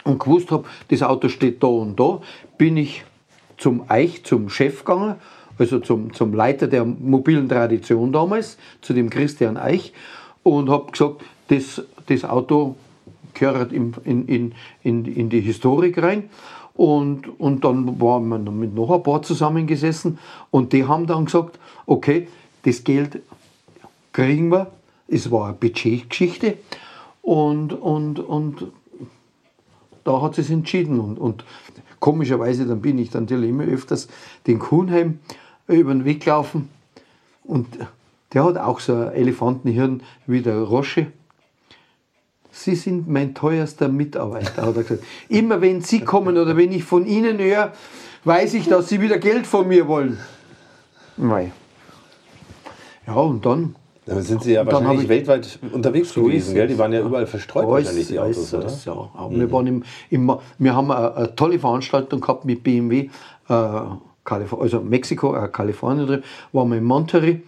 und 0.05 0.21
gewusst 0.21 0.51
habe, 0.51 0.65
das 0.89 1.03
Auto 1.03 1.29
steht 1.29 1.63
da 1.63 1.69
und 1.69 1.99
da, 1.99 2.21
bin 2.59 2.77
ich 2.77 3.05
zum 3.57 3.85
Eich, 3.89 4.25
zum 4.25 4.51
Chef 4.51 4.85
gegangen, 4.85 5.17
also 5.61 5.79
zum, 5.81 6.13
zum 6.15 6.35
Leiter 6.35 6.67
der 6.67 6.85
mobilen 6.85 7.49
Tradition 7.49 8.13
damals, 8.13 8.57
zu 8.81 8.95
dem 8.95 9.11
Christian 9.11 9.57
Eich, 9.57 9.93
und 10.43 10.71
habe 10.71 10.91
gesagt, 10.91 11.23
das, 11.49 11.83
das 12.07 12.25
Auto 12.25 12.77
gehört 13.35 13.73
in, 13.73 13.95
in, 14.05 14.53
in, 14.83 15.05
in, 15.05 15.29
die 15.29 15.41
Historik 15.41 16.03
rein. 16.03 16.31
Und, 16.75 17.39
und 17.39 17.65
dann 17.65 18.01
waren 18.01 18.29
wir 18.29 18.39
mit 18.39 18.75
noch 18.75 18.91
ein 18.91 19.03
paar 19.03 19.23
zusammengesessen 19.23 20.19
und 20.51 20.73
die 20.73 20.87
haben 20.87 21.07
dann 21.07 21.27
gesagt, 21.27 21.59
okay, 21.85 22.29
das 22.63 22.85
Geld 22.85 23.21
kriegen 24.13 24.51
wir, 24.51 24.71
es 25.09 25.31
war 25.31 25.49
eine 25.49 25.55
Budgetgeschichte 25.55 26.57
und, 27.23 27.73
und, 27.73 28.19
und 28.19 28.69
da 30.05 30.23
hat 30.23 30.39
es 30.39 30.49
entschieden. 30.49 31.01
Und, 31.01 31.19
und 31.19 31.45
komischerweise, 31.99 32.67
dann 32.67 32.81
bin 32.81 32.99
ich 32.99 33.11
dann 33.11 33.25
natürlich 33.25 33.51
immer 33.51 33.65
öfters 33.65 34.09
den 34.47 34.59
Kuhnheim 34.59 35.19
über 35.75 35.93
den 35.93 36.05
Weg 36.05 36.25
gelaufen 36.25 36.69
und 37.45 37.67
der 38.33 38.45
hat 38.45 38.57
auch 38.59 38.81
so 38.81 38.95
ein 38.95 39.13
Elefantenhirn 39.13 40.03
wie 40.27 40.41
der 40.41 40.59
Rosche. 40.61 41.09
Sie 42.53 42.75
sind 42.75 43.09
mein 43.09 43.35
teuerster 43.35 43.89
Mitarbeiter, 43.89 44.63
hat 44.67 44.77
er 44.77 44.83
gesagt. 44.83 45.05
Immer 45.29 45.61
wenn 45.61 45.81
Sie 45.81 46.01
kommen 46.01 46.37
oder 46.37 46.57
wenn 46.57 46.73
ich 46.73 46.85
von 46.85 47.07
Ihnen 47.07 47.39
höre, 47.39 47.73
weiß 48.25 48.55
ich, 48.55 48.69
dass 48.69 48.89
Sie 48.89 49.01
wieder 49.01 49.19
Geld 49.19 49.47
von 49.47 49.67
mir 49.67 49.89
wollen. 49.89 50.19
Nein. 51.17 51.53
Ja, 53.07 53.15
und 53.15 53.45
dann. 53.45 53.77
Dann 54.07 54.23
sind 54.23 54.43
Sie 54.43 54.53
ja 54.53 54.67
wahrscheinlich 54.67 55.09
weltweit 55.09 55.59
unterwegs 55.73 56.13
so 56.13 56.23
gewesen, 56.23 56.55
gell? 56.55 56.67
Die 56.67 56.79
waren 56.79 56.93
ja 56.93 57.01
überall 57.01 57.27
verstreut 57.27 57.65
alles, 57.65 57.87
wahrscheinlich, 57.87 58.09
die 58.09 58.19
Autos, 58.19 58.55
oder? 58.55 58.65
Das, 58.65 58.85
ja. 58.85 58.95
Mhm. 58.95 59.39
Wir, 59.39 59.53
waren 59.53 59.67
im, 59.67 59.83
im, 60.11 60.39
wir 60.59 60.75
haben 60.75 60.91
eine, 60.91 61.15
eine, 61.15 61.37
tolle 61.37 61.59
Veranstaltung 61.59 62.21
gehabt 62.21 62.45
mit 62.45 62.63
BMW, 62.63 63.11
äh, 63.49 63.81
also 64.25 64.81
Mexiko, 64.81 65.35
äh, 65.35 65.49
Kalifornien 65.49 66.07
drin, 66.07 66.23
waren 66.53 66.71
wir 66.71 66.79
in 66.79 66.85
Monterey 66.85 67.43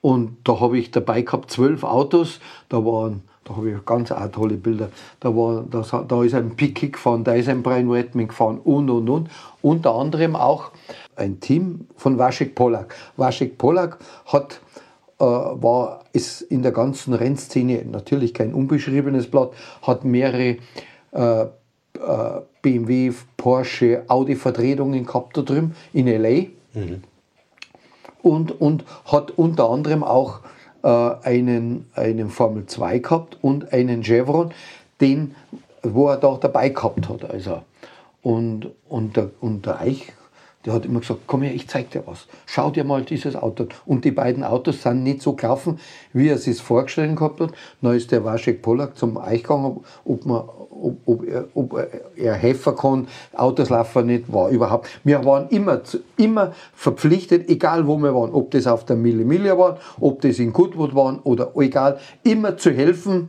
und 0.00 0.36
da 0.44 0.60
habe 0.60 0.78
ich 0.78 0.90
dabei 0.90 1.22
gehabt 1.22 1.50
zwölf 1.50 1.84
Autos, 1.84 2.40
da 2.68 2.84
waren 2.84 3.22
da 3.44 3.56
habe 3.56 3.70
ich 3.70 3.84
ganz 3.84 4.12
auch 4.12 4.28
tolle 4.28 4.56
Bilder. 4.56 4.90
Da, 5.18 5.34
war, 5.34 5.64
das, 5.68 5.90
da 5.90 6.22
ist 6.22 6.34
ein 6.34 6.56
Picky 6.56 6.90
gefahren, 6.90 7.24
da 7.24 7.32
ist 7.32 7.48
ein 7.48 7.62
Brian 7.62 7.90
Redman 7.90 8.28
gefahren 8.28 8.58
und 8.62 8.90
und 8.90 9.08
und. 9.08 9.30
Unter 9.62 9.94
anderem 9.94 10.36
auch 10.36 10.70
ein 11.16 11.40
Team 11.40 11.86
von 11.96 12.18
Waschek 12.18 12.54
Polak. 12.54 12.94
Waschek 13.16 13.58
Polak 13.58 13.98
hat, 14.26 14.60
äh, 15.18 15.24
war, 15.24 16.04
ist 16.12 16.42
in 16.42 16.62
der 16.62 16.72
ganzen 16.72 17.14
Rennszene 17.14 17.84
natürlich 17.90 18.34
kein 18.34 18.54
unbeschriebenes 18.54 19.30
Blatt, 19.30 19.50
hat 19.82 20.04
mehrere 20.04 20.58
äh, 21.12 21.46
äh, 21.98 22.40
BMW, 22.62 23.12
Porsche, 23.36 24.04
Audi-Vertretungen 24.08 25.06
gehabt 25.06 25.36
da 25.36 25.42
drüben 25.42 25.74
in 25.92 26.06
LA. 26.06 26.46
Mhm. 26.74 27.02
Und, 28.22 28.60
und 28.60 28.84
hat 29.06 29.32
unter 29.32 29.70
anderem 29.70 30.04
auch 30.04 30.40
äh, 30.82 30.88
einen, 30.88 31.86
einen 31.94 32.28
Formel 32.28 32.66
2 32.66 32.98
gehabt 32.98 33.38
und 33.40 33.72
einen 33.72 34.02
Chevron, 34.02 34.52
den, 35.00 35.34
wo 35.82 36.08
er 36.08 36.18
da 36.18 36.36
dabei 36.36 36.68
gehabt 36.68 37.08
hat. 37.08 37.30
Also. 37.30 37.62
Und, 38.22 38.70
und, 38.88 39.16
der, 39.16 39.30
und 39.40 39.64
der 39.64 39.80
Eich 39.80 40.12
der 40.64 40.74
hat 40.74 40.84
immer 40.84 41.00
gesagt, 41.00 41.20
komm 41.26 41.42
her, 41.42 41.54
ich 41.54 41.68
zeig 41.68 41.90
dir 41.90 42.02
was. 42.06 42.26
Schau 42.44 42.70
dir 42.70 42.84
mal 42.84 43.02
dieses 43.02 43.34
Auto. 43.34 43.66
Und 43.86 44.04
die 44.04 44.10
beiden 44.10 44.44
Autos 44.44 44.82
sind 44.82 45.02
nicht 45.02 45.22
so 45.22 45.32
gelaufen, 45.32 45.80
wie 46.12 46.28
er 46.28 46.36
sich 46.36 46.60
vorgestellt 46.60 47.16
gehabt 47.16 47.40
hat. 47.40 47.52
Dann 47.80 47.96
ist 47.96 48.12
der 48.12 48.24
Waschek 48.24 48.60
Pollack 48.60 48.96
zum 48.96 49.16
Eich 49.16 49.42
gegangen, 49.42 49.80
ob, 50.04 50.26
man, 50.26 50.42
ob, 50.80 50.96
ob, 51.06 51.26
er, 51.26 51.44
ob 51.54 51.88
er 52.16 52.34
helfen 52.34 52.76
kann. 52.76 53.08
Autos 53.34 53.70
laufen 53.70 54.06
nicht, 54.06 54.32
war 54.32 54.50
überhaupt. 54.50 54.88
Wir 55.04 55.24
waren 55.24 55.48
immer, 55.48 55.80
immer 56.16 56.52
verpflichtet, 56.74 57.48
egal 57.48 57.86
wo 57.86 57.98
wir 57.98 58.14
waren, 58.14 58.32
ob 58.32 58.50
das 58.50 58.66
auf 58.66 58.84
der 58.84 58.96
Mille 58.96 59.24
Mille 59.24 59.56
war, 59.58 59.78
ob 60.00 60.20
das 60.20 60.38
in 60.38 60.52
Goodwood 60.52 60.94
waren 60.94 61.20
oder 61.20 61.52
egal, 61.56 61.98
immer 62.22 62.56
zu 62.56 62.70
helfen 62.70 63.28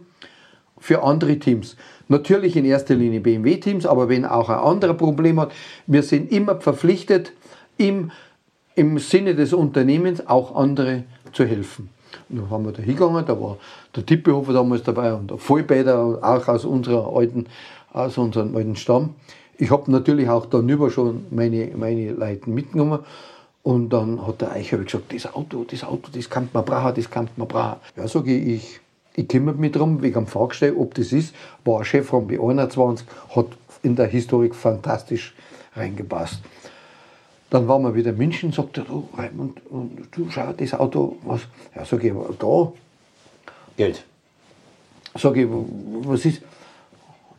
für 0.80 1.04
andere 1.04 1.38
Teams. 1.38 1.76
Natürlich 2.08 2.58
in 2.58 2.66
erster 2.66 2.96
Linie 2.96 3.22
BMW-Teams, 3.22 3.86
aber 3.86 4.10
wenn 4.10 4.26
auch 4.26 4.50
ein 4.50 4.60
anderer 4.60 4.96
Problem 4.96 5.40
hat, 5.40 5.52
wir 5.88 6.04
sind 6.04 6.32
immer 6.32 6.60
verpflichtet, 6.60 7.32
im, 7.78 8.12
im 8.76 9.00
Sinne 9.00 9.36
des 9.36 9.54
Unternehmens 9.54 10.28
auch 10.28 10.56
andere 10.56 11.04
zu 11.32 11.46
helfen. 11.46 11.90
Und 12.30 12.38
dann 12.38 12.50
haben 12.50 12.65
wir 12.65 12.71
da 12.71 12.82
hingegangen, 12.82 13.26
da 13.26 13.39
war 13.39 13.58
der 13.95 14.06
Tippehofer 14.06 14.54
damals 14.54 14.84
dabei 14.84 15.13
und 15.13 15.30
der 15.30 15.38
Vollbäder, 15.38 16.19
auch 16.21 16.47
aus, 16.47 16.65
unserer 16.65 17.15
alten, 17.15 17.47
aus 17.93 18.17
unserem 18.17 18.56
alten 18.56 18.76
Stamm. 18.76 19.15
Ich 19.58 19.69
habe 19.69 19.91
natürlich 19.91 20.28
auch 20.30 20.45
darüber 20.45 20.89
schon 20.89 21.26
meine, 21.30 21.71
meine 21.76 22.12
Leute 22.12 22.50
mitgenommen. 22.50 23.00
Und 23.63 23.89
dann 23.89 24.26
hat 24.26 24.41
der 24.41 24.54
Eicher 24.54 24.80
gesagt, 24.80 25.13
das 25.13 25.32
Auto, 25.36 25.63
das 25.69 25.84
Auto, 25.84 26.10
das 26.12 26.30
kann 26.30 26.50
man 26.52 26.65
brauchen, 26.65 26.95
das 26.95 27.10
kann 27.10 27.30
man 27.36 27.47
brauchen. 27.47 27.80
Ja, 27.95 28.08
sage 28.08 28.36
ich, 28.36 28.80
ich 29.15 29.28
kümmere 29.28 29.56
mich 29.56 29.74
darum, 29.74 30.02
wegen 30.02 30.15
dem 30.15 30.28
Fahrgestell, 30.28 30.74
ob 30.76 30.95
das 30.95 31.12
ist. 31.12 31.36
War 31.63 31.80
ein 31.80 31.86
Chevron 31.86 32.28
B21, 32.28 33.04
hat 33.36 33.47
in 33.84 33.95
der 33.95 34.08
Historik 34.08 34.56
fantastisch 34.56 35.36
reingepasst. 35.76 36.41
Dann 37.52 37.68
waren 37.68 37.84
wir 37.84 37.94
wieder 37.94 38.12
in 38.12 38.18
München, 38.18 38.52
sagt 38.52 38.80
er, 38.80 38.86
du 38.86 39.08
Raimund, 39.16 39.62
du 39.70 40.30
schau, 40.30 40.54
das 40.54 40.74
Auto, 40.74 41.18
was? 41.24 41.42
Ja, 41.76 41.86
sag 41.86 42.04
ich, 42.04 42.14
da. 42.40 42.72
Geld. 43.78 44.04
Sag 45.16 45.38
ich, 45.38 45.48
was 45.50 46.26
ist? 46.26 46.42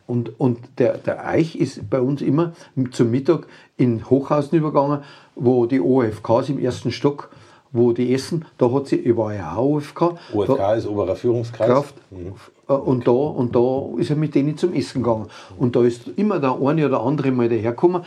Und, 0.07 0.39
und 0.39 0.59
der, 0.77 0.97
der 0.99 1.27
Eich 1.27 1.55
ist 1.55 1.89
bei 1.89 1.99
uns 1.99 2.21
immer 2.21 2.53
zum 2.91 3.11
Mittag 3.11 3.47
in 3.75 4.09
Hochhausen 4.09 4.57
übergegangen, 4.57 4.99
wo 5.35 5.65
die 5.65 5.81
OFKs 5.81 6.49
im 6.49 6.59
ersten 6.59 6.91
Stock 6.91 7.29
wo 7.73 7.91
die 7.91 8.13
essen, 8.13 8.45
da 8.59 8.71
hat 8.71 8.87
sie, 8.87 8.97
ich 8.97 9.17
war 9.17 9.33
ja 9.33 9.55
auch 9.55 9.77
OFK. 9.77 10.15
OFK 10.31 10.57
da, 10.57 10.75
ist 10.75 10.87
oberer 10.87 11.15
Führungskreis. 11.15 11.67
Kraft, 11.67 11.95
mhm. 12.11 12.33
Äh, 12.69 12.73
und, 12.73 13.07
da, 13.07 13.11
und 13.11 13.55
da 13.55 13.99
ist 13.99 14.11
er 14.11 14.15
mit 14.15 14.35
denen 14.35 14.57
zum 14.57 14.73
Essen 14.73 15.01
gegangen. 15.03 15.25
Und 15.57 15.75
da 15.75 15.83
ist 15.83 16.07
immer 16.15 16.39
der 16.39 16.55
eine 16.61 16.85
oder 16.85 17.01
andere 17.01 17.31
mal 17.31 17.49
dahergekommen. 17.49 18.03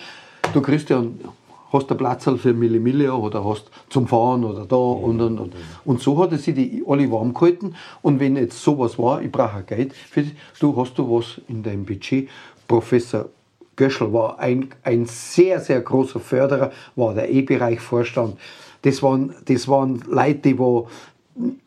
Du 0.55 0.63
kriegst 0.63 0.89
ja, 0.89 1.03
hast 1.73 1.91
einen 1.91 1.99
Platz 1.99 2.25
für 2.25 2.55
Milli 2.55 2.79
Milli 2.79 3.09
oder 3.09 3.45
hast 3.45 3.71
zum 3.89 4.07
Fahren 4.07 4.45
oder 4.45 4.65
da 4.67 4.77
und, 4.77 5.21
und, 5.21 5.39
und. 5.39 5.53
Und 5.85 6.01
so 6.01 6.19
hat 6.19 6.33
er 6.33 6.39
sich 6.39 6.55
die 6.55 6.83
alle 6.87 7.11
warm 7.11 7.35
gehalten. 7.35 7.75
Und 8.03 8.21
wenn 8.21 8.37
jetzt 8.37 8.63
sowas 8.63 8.99
war, 8.99 9.23
ich 9.23 9.33
brauche 9.33 9.63
Geld 9.63 9.93
für 9.93 10.23
das, 10.23 10.33
du 10.61 10.77
hast 10.77 10.97
du 10.97 11.11
was 11.11 11.41
in 11.49 11.63
deinem 11.63 11.85
Budget. 11.85 12.29
Professor 12.69 13.27
Göschel 13.77 14.13
war 14.13 14.39
ein, 14.39 14.71
ein 14.83 15.05
sehr, 15.07 15.61
sehr 15.61 15.81
großer 15.81 16.21
Förderer, 16.21 16.71
war 16.95 17.15
der 17.15 17.31
E-Bereich-Vorstand 17.31 18.37
das 18.87 19.03
waren, 19.03 19.35
das 19.47 19.69
waren 19.69 20.01
Leute, 20.09 20.39
die 20.41 20.59
wo 20.59 20.89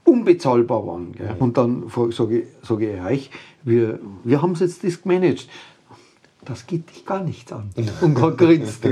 unbezahlbar 0.03 0.88
waren. 0.88 1.12
Gell? 1.12 1.35
Und 1.38 1.57
dann 1.57 1.83
sage 2.12 2.39
ich, 2.39 2.45
sag 2.63 2.81
ich 2.81 3.01
euch, 3.01 3.29
wir, 3.63 3.99
wir 4.23 4.41
haben 4.41 4.55
jetzt 4.55 4.83
das 4.83 5.01
gemanagt 5.01 5.47
das 6.45 6.65
geht 6.65 6.89
dich 6.89 7.06
gar 7.06 7.21
nichts 7.21 7.52
an. 7.52 7.69
Und 8.02 8.15
gerade 8.15 8.36
grinst. 8.38 8.84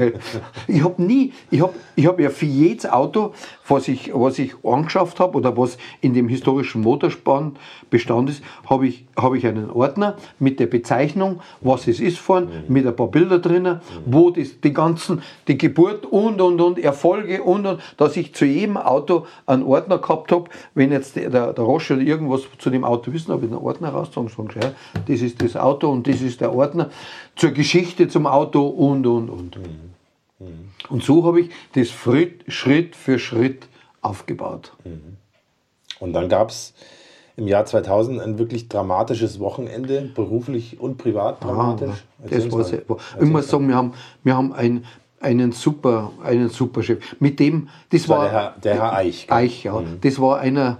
Ich 0.67 0.83
habe 0.83 1.01
nie, 1.01 1.33
ich 1.49 1.61
habe 1.61 1.73
ich 1.95 2.05
hab 2.05 2.19
ja 2.19 2.29
für 2.29 2.45
jedes 2.45 2.85
Auto, 2.85 3.33
was 3.67 3.87
ich, 3.87 4.11
was 4.13 4.37
ich 4.37 4.53
angeschafft 4.65 5.19
habe 5.19 5.37
oder 5.37 5.55
was 5.55 5.77
in 6.01 6.13
dem 6.13 6.27
historischen 6.27 6.81
Motorspann 6.81 7.55
Bestand 7.89 8.29
ist, 8.29 8.43
habe 8.69 8.87
ich, 8.87 9.05
hab 9.15 9.33
ich 9.33 9.47
einen 9.47 9.69
Ordner 9.69 10.17
mit 10.39 10.59
der 10.59 10.67
Bezeichnung, 10.67 11.39
was 11.61 11.87
es 11.87 12.01
ist 12.01 12.17
vorn, 12.17 12.49
mit 12.67 12.85
ein 12.85 12.95
paar 12.95 13.07
Bilder 13.07 13.39
drinnen, 13.39 13.79
wo 14.05 14.29
das, 14.29 14.59
die 14.59 14.73
ganzen, 14.73 15.21
die 15.47 15.57
Geburt 15.57 16.05
und 16.05 16.41
und 16.41 16.59
und 16.59 16.79
Erfolge 16.79 17.41
und 17.43 17.65
und, 17.65 17.79
dass 17.95 18.17
ich 18.17 18.35
zu 18.35 18.45
jedem 18.45 18.75
Auto 18.75 19.25
einen 19.45 19.63
Ordner 19.63 19.99
gehabt 19.99 20.33
habe. 20.33 20.49
Wenn 20.75 20.91
jetzt 20.91 21.15
der, 21.15 21.29
der, 21.29 21.53
der 21.53 21.63
Roche 21.63 21.93
irgendwas 21.93 22.41
zu 22.57 22.69
dem 22.69 22.83
Auto 22.83 23.13
wissen, 23.13 23.31
habe 23.31 23.45
ich 23.45 23.51
einen 23.51 23.61
Ordner 23.61 23.89
rausgezogen 23.89 24.31
und 24.35 24.53
gesagt, 24.53 24.75
das 25.07 25.21
ist 25.21 25.41
das 25.41 25.55
Auto 25.55 25.89
und 25.89 26.07
das 26.07 26.21
ist 26.21 26.41
der 26.41 26.53
Ordner 26.53 26.89
zur 27.37 27.51
Geschichte 27.51 28.07
zum 28.07 28.27
Auto 28.27 28.67
und, 28.67 29.07
und, 29.07 29.29
und. 29.29 29.57
Mhm. 29.57 29.87
Mhm. 30.39 30.69
Und 30.89 31.03
so 31.03 31.23
habe 31.23 31.41
ich 31.41 31.49
das 31.73 31.89
Schritt 31.89 32.95
für 32.95 33.19
Schritt 33.19 33.67
aufgebaut. 34.01 34.73
Mhm. 34.83 35.17
Und 35.99 36.13
dann 36.13 36.29
gab 36.29 36.49
es 36.49 36.73
im 37.35 37.47
Jahr 37.47 37.65
2000 37.65 38.19
ein 38.19 38.39
wirklich 38.39 38.67
dramatisches 38.67 39.39
Wochenende, 39.39 40.01
beruflich 40.13 40.79
und 40.79 40.97
privat 40.97 41.37
ah, 41.41 41.45
dramatisch. 41.45 42.03
Ah, 42.19 42.27
das 42.29 42.51
war 42.51 42.63
sehr, 42.63 42.81
ich 43.21 43.29
muss 43.29 43.47
sagen, 43.47 43.67
wir 43.67 43.75
haben, 43.75 43.93
wir 44.23 44.35
haben 44.35 44.53
ein, 44.53 44.85
einen 45.19 45.51
super, 45.51 46.11
einen 46.23 46.49
super 46.49 46.81
Chef. 46.83 46.99
Mit 47.19 47.39
dem, 47.39 47.69
das, 47.89 48.01
das 48.01 48.09
war, 48.09 48.23
der, 48.23 48.31
Herr, 48.31 48.55
der 48.63 48.75
Herr 48.75 48.93
Eich. 48.93 49.31
Eich, 49.31 49.63
ja. 49.63 49.79
Mhm. 49.79 49.99
Das 50.01 50.19
war 50.19 50.39
einer, 50.39 50.79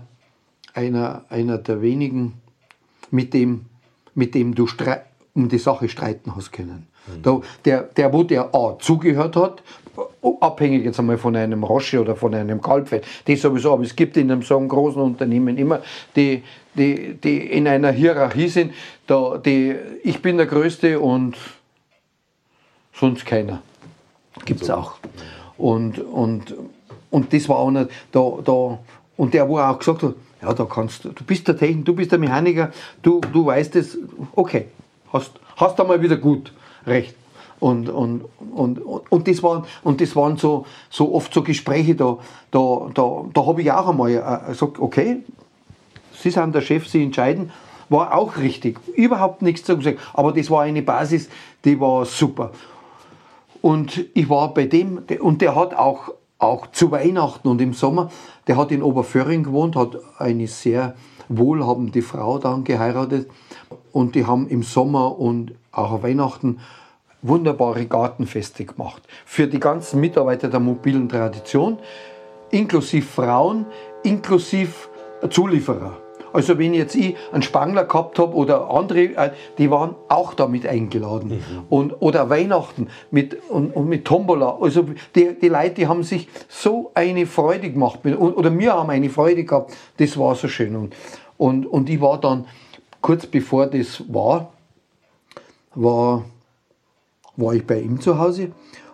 einer, 0.73 1.25
einer 1.29 1.57
der 1.59 1.81
wenigen, 1.81 2.33
mit 3.11 3.33
dem, 3.33 3.65
mit 4.15 4.33
dem 4.33 4.55
du 4.55 4.67
um 5.37 5.47
die 5.49 5.59
Sache 5.59 5.87
streiten 5.87 6.35
hast 6.35 6.51
können. 6.51 6.87
Mhm. 7.07 7.21
Da, 7.21 7.41
der, 7.63 7.83
der, 7.83 8.11
wo 8.11 8.23
der 8.23 8.53
A 8.55 8.77
zugehört 8.79 9.35
hat, 9.35 9.61
abhängig 10.41 10.83
jetzt 10.83 10.99
einmal 10.99 11.17
von 11.17 11.35
einem 11.35 11.63
Rosche 11.63 12.01
oder 12.01 12.15
von 12.15 12.33
einem 12.33 12.61
Kalbfett, 12.61 13.05
das 13.25 13.41
sowieso, 13.41 13.73
aber 13.73 13.83
es 13.83 13.95
gibt 13.95 14.17
in 14.17 14.31
einem 14.31 14.41
so 14.41 14.57
einem 14.57 14.67
großen 14.67 15.01
Unternehmen 15.01 15.57
immer, 15.57 15.81
die, 16.15 16.43
die, 16.73 17.13
die 17.13 17.37
in 17.37 17.67
einer 17.67 17.91
Hierarchie 17.91 18.49
sind, 18.49 18.73
da, 19.05 19.37
die, 19.37 19.75
ich 20.03 20.21
bin 20.21 20.37
der 20.37 20.47
Größte 20.47 20.99
und 20.99 21.37
sonst 22.93 23.25
keiner. 23.25 23.61
Gibt 24.45 24.63
es 24.63 24.69
auch. 24.69 24.95
Und, 25.57 25.99
und, 25.99 26.55
und 27.11 27.33
das 27.33 27.47
war 27.47 27.57
auch 27.57 27.71
nicht, 27.71 27.89
da, 28.11 28.33
da, 28.43 28.79
und 29.17 29.33
der, 29.33 29.47
wo 29.47 29.57
er 29.57 29.71
auch 29.71 29.79
gesagt 29.79 30.03
hat, 30.03 30.15
ja, 30.41 30.53
da 30.53 30.65
kannst 30.65 31.03
du, 31.03 31.09
du 31.09 31.23
bist 31.23 31.47
der 31.47 31.57
Techniker, 31.57 31.85
du 31.85 31.95
bist 31.95 32.11
der 32.11 32.19
Mechaniker, 32.19 32.71
du, 33.01 33.21
du 33.21 33.45
weißt 33.45 33.75
es, 33.75 33.97
okay, 34.35 34.67
hast, 35.11 35.31
hast 35.55 35.79
einmal 35.79 36.01
wieder 36.01 36.17
gut 36.17 36.53
recht. 36.85 37.15
Und, 37.59 37.89
und, 37.89 38.25
und, 38.53 38.77
und, 38.77 39.27
das 39.27 39.41
waren, 39.41 39.65
und 39.83 39.99
das 39.99 40.15
waren 40.15 40.37
so, 40.37 40.65
so 40.89 41.13
oft 41.15 41.33
so 41.33 41.41
Gespräche, 41.41 41.95
da, 41.95 42.17
da, 42.51 42.87
da, 42.93 43.25
da 43.33 43.45
habe 43.45 43.61
ich 43.61 43.71
auch 43.71 43.87
einmal 43.87 44.11
äh, 44.11 44.51
gesagt, 44.51 44.79
okay, 44.79 45.23
Sie 46.13 46.29
sind 46.29 46.53
der 46.53 46.61
Chef, 46.61 46.87
Sie 46.87 47.03
entscheiden, 47.03 47.51
war 47.89 48.15
auch 48.15 48.37
richtig. 48.37 48.79
Überhaupt 48.95 49.41
nichts 49.41 49.63
zu 49.63 49.79
sagen. 49.81 49.97
Aber 50.13 50.33
das 50.33 50.49
war 50.49 50.63
eine 50.63 50.81
Basis, 50.81 51.29
die 51.63 51.79
war 51.79 52.05
super. 52.05 52.51
Und 53.61 54.05
ich 54.13 54.29
war 54.29 54.53
bei 54.53 54.65
dem, 54.65 55.03
und 55.19 55.41
der 55.41 55.55
hat 55.55 55.73
auch, 55.73 56.13
auch 56.37 56.67
zu 56.67 56.91
Weihnachten 56.91 57.47
und 57.47 57.61
im 57.61 57.73
Sommer, 57.73 58.11
der 58.47 58.57
hat 58.57 58.71
in 58.71 58.83
Oberföhring 58.83 59.43
gewohnt, 59.43 59.75
hat 59.75 59.97
eine 60.19 60.47
sehr 60.47 60.95
wohlhabende 61.27 62.01
Frau 62.01 62.37
dann 62.37 62.63
geheiratet. 62.63 63.29
Und 63.97 64.13
die 64.13 64.27
haben 64.27 64.47
im 64.47 64.61
Sommer 64.61 65.17
und 65.17 65.55
auch 65.71 65.91
an 65.91 66.03
Weihnachten 66.03 66.59
wunderbare 67.23 67.87
Gartenfeste 67.87 68.63
gemacht. 68.63 69.01
Für 69.25 69.47
die 69.47 69.59
ganzen 69.59 69.99
Mitarbeiter 69.99 70.49
der 70.49 70.59
mobilen 70.59 71.09
Tradition, 71.09 71.79
inklusive 72.51 73.07
Frauen, 73.07 73.65
inklusive 74.03 74.71
Zulieferer. 75.31 75.97
Also 76.31 76.59
wenn 76.59 76.75
jetzt 76.75 76.93
ich 76.93 77.15
einen 77.31 77.41
Spangler 77.41 77.85
gehabt 77.85 78.19
habe 78.19 78.35
oder 78.35 78.69
andere, 78.69 79.15
äh, 79.15 79.31
die 79.57 79.71
waren 79.71 79.95
auch 80.09 80.35
damit 80.35 80.67
eingeladen. 80.67 81.29
Mhm. 81.29 81.63
Und, 81.67 81.99
oder 81.99 82.29
Weihnachten 82.29 82.89
mit, 83.09 83.49
und, 83.49 83.75
und, 83.75 83.89
mit 83.89 84.05
Tombola. 84.05 84.59
Also 84.61 84.85
die, 85.15 85.39
die 85.41 85.49
Leute 85.49 85.71
die 85.71 85.87
haben 85.87 86.03
sich 86.03 86.27
so 86.47 86.91
eine 86.93 87.25
Freude 87.25 87.71
gemacht. 87.71 88.01
Oder 88.05 88.55
wir 88.55 88.73
haben 88.73 88.91
eine 88.91 89.09
Freude 89.09 89.43
gehabt. 89.43 89.75
Das 89.97 90.19
war 90.19 90.35
so 90.35 90.47
schön. 90.47 90.75
Und, 90.75 90.95
und, 91.37 91.65
und 91.65 91.89
ich 91.89 91.99
war 91.99 92.19
dann, 92.19 92.45
kurz 93.01 93.25
bevor 93.25 93.67
das 93.67 94.03
war, 94.07 94.51
war, 95.75 96.25
war 97.35 97.53
ich 97.53 97.65
bei 97.65 97.79
ihm 97.79 97.99
zu 97.99 98.17
Hause. 98.17 98.51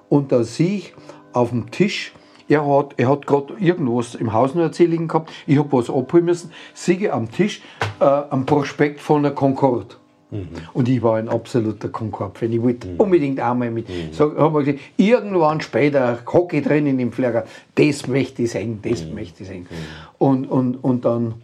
Und 0.10 0.32
da 0.32 0.44
sehe 0.44 0.78
ich 0.78 0.94
auf 1.32 1.50
dem 1.50 1.72
Tisch 1.72 2.14
er 2.48 2.68
hat, 2.68 2.94
er 2.98 3.10
hat 3.10 3.26
gerade 3.26 3.54
irgendwas 3.60 4.16
im 4.16 4.34
Haus 4.34 4.54
noch 4.54 4.64
erzählen 4.64 5.08
gehabt. 5.08 5.32
Ich 5.48 5.58
habe 5.58 5.72
was 5.72 5.90
abholen 5.90 6.26
müssen. 6.26 6.52
Sehe 6.74 7.12
am 7.12 7.32
Tisch 7.32 7.62
äh, 8.00 8.04
am 8.04 8.46
Prospekt 8.46 9.00
von 9.00 9.24
der 9.24 9.32
Concorde. 9.32 9.96
Mhm. 10.32 10.50
Und 10.74 10.90
ich 10.90 11.02
war 11.02 11.18
ein 11.18 11.30
absoluter 11.30 11.90
Concorde-Fan. 11.90 12.52
Ich 12.52 12.62
wollte 12.62 12.88
mhm. 12.88 13.00
unbedingt 13.00 13.40
einmal 13.40 13.72
mit. 13.72 13.88
Mhm. 13.88 14.12
So, 14.12 14.36
hab 14.36 14.54
gesagt, 14.56 14.80
irgendwann 14.98 15.62
später 15.62 16.20
hocke 16.32 16.58
ich 16.58 16.64
drin 16.64 16.88
in 16.88 16.98
dem 16.98 17.12
Flieger. 17.12 17.46
Das 17.76 18.08
möchte 18.08 18.44
ich 18.44 18.52
sehen, 18.52 18.80
das 18.82 19.06
mhm. 19.06 19.16
möchte 19.16 19.44
ich 19.44 19.50
sehen. 19.50 19.68
Mhm. 19.70 19.76
Und, 20.18 20.46
und, 20.46 20.84
und, 20.84 21.06
dann, 21.06 21.36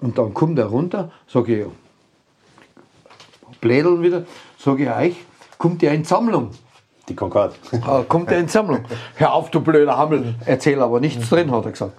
und 0.00 0.18
dann 0.18 0.32
kommt 0.34 0.58
er 0.58 0.66
runter, 0.66 1.10
sage 1.26 1.60
ich, 1.60 1.66
Blädeln 3.60 4.02
wieder, 4.02 4.24
sage 4.58 4.84
ich 4.84 4.90
euch, 4.90 5.16
kommt 5.58 5.82
ja 5.82 5.92
in 5.92 6.04
Sammlung. 6.04 6.50
Die 7.08 7.14
Concorde. 7.14 7.54
Äh, 7.72 8.02
kommt 8.08 8.30
der 8.30 8.38
in 8.38 8.48
Sammlung. 8.48 8.84
Hör 9.14 9.32
auf, 9.32 9.50
du 9.50 9.60
blöder 9.60 9.96
Hammel. 9.96 10.34
Erzähl 10.44 10.80
aber 10.82 11.00
nichts 11.00 11.28
drin, 11.28 11.50
hat 11.50 11.64
er 11.64 11.70
gesagt. 11.70 11.92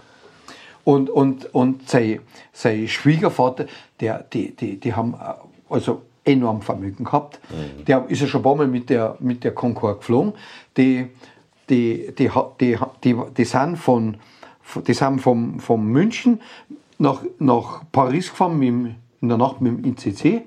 Und, 0.84 1.10
und, 1.10 1.54
und 1.54 1.90
sein, 1.90 2.20
sein 2.54 2.88
Schwiegervater, 2.88 3.66
der, 4.00 4.24
die, 4.24 4.56
die, 4.56 4.80
die 4.80 4.94
haben 4.94 5.14
äh, 5.14 5.34
also 5.74 6.02
enorm 6.24 6.62
Vermögen 6.62 7.06
gehabt. 7.06 7.40
Mhm. 7.50 7.86
Der 7.86 8.06
ist 8.10 8.22
ja 8.22 8.28
schon 8.28 8.42
ein 8.42 8.44
paar 8.44 8.56
Mal 8.56 8.68
mit 8.68 8.90
der, 8.90 9.16
mit 9.20 9.44
der 9.44 9.54
Concorde 9.54 9.98
geflogen. 9.98 10.34
Die, 10.76 11.08
die, 11.70 12.14
die, 12.18 12.30
die, 12.60 12.78
die, 13.04 13.16
die 13.38 13.46
sind 13.46 13.78
von, 13.78 14.18
die 14.86 14.94
sind 14.94 15.20
vom, 15.20 15.60
von 15.60 15.86
München 15.86 16.42
nach, 16.98 17.22
nach 17.40 17.82
Paris 17.92 18.30
gefahren 18.30 18.60
mit, 18.60 18.96
in 19.22 19.30
der 19.30 19.38
Nacht 19.38 19.62
mit 19.62 19.86
dem 19.86 19.92
ICC 19.92 20.44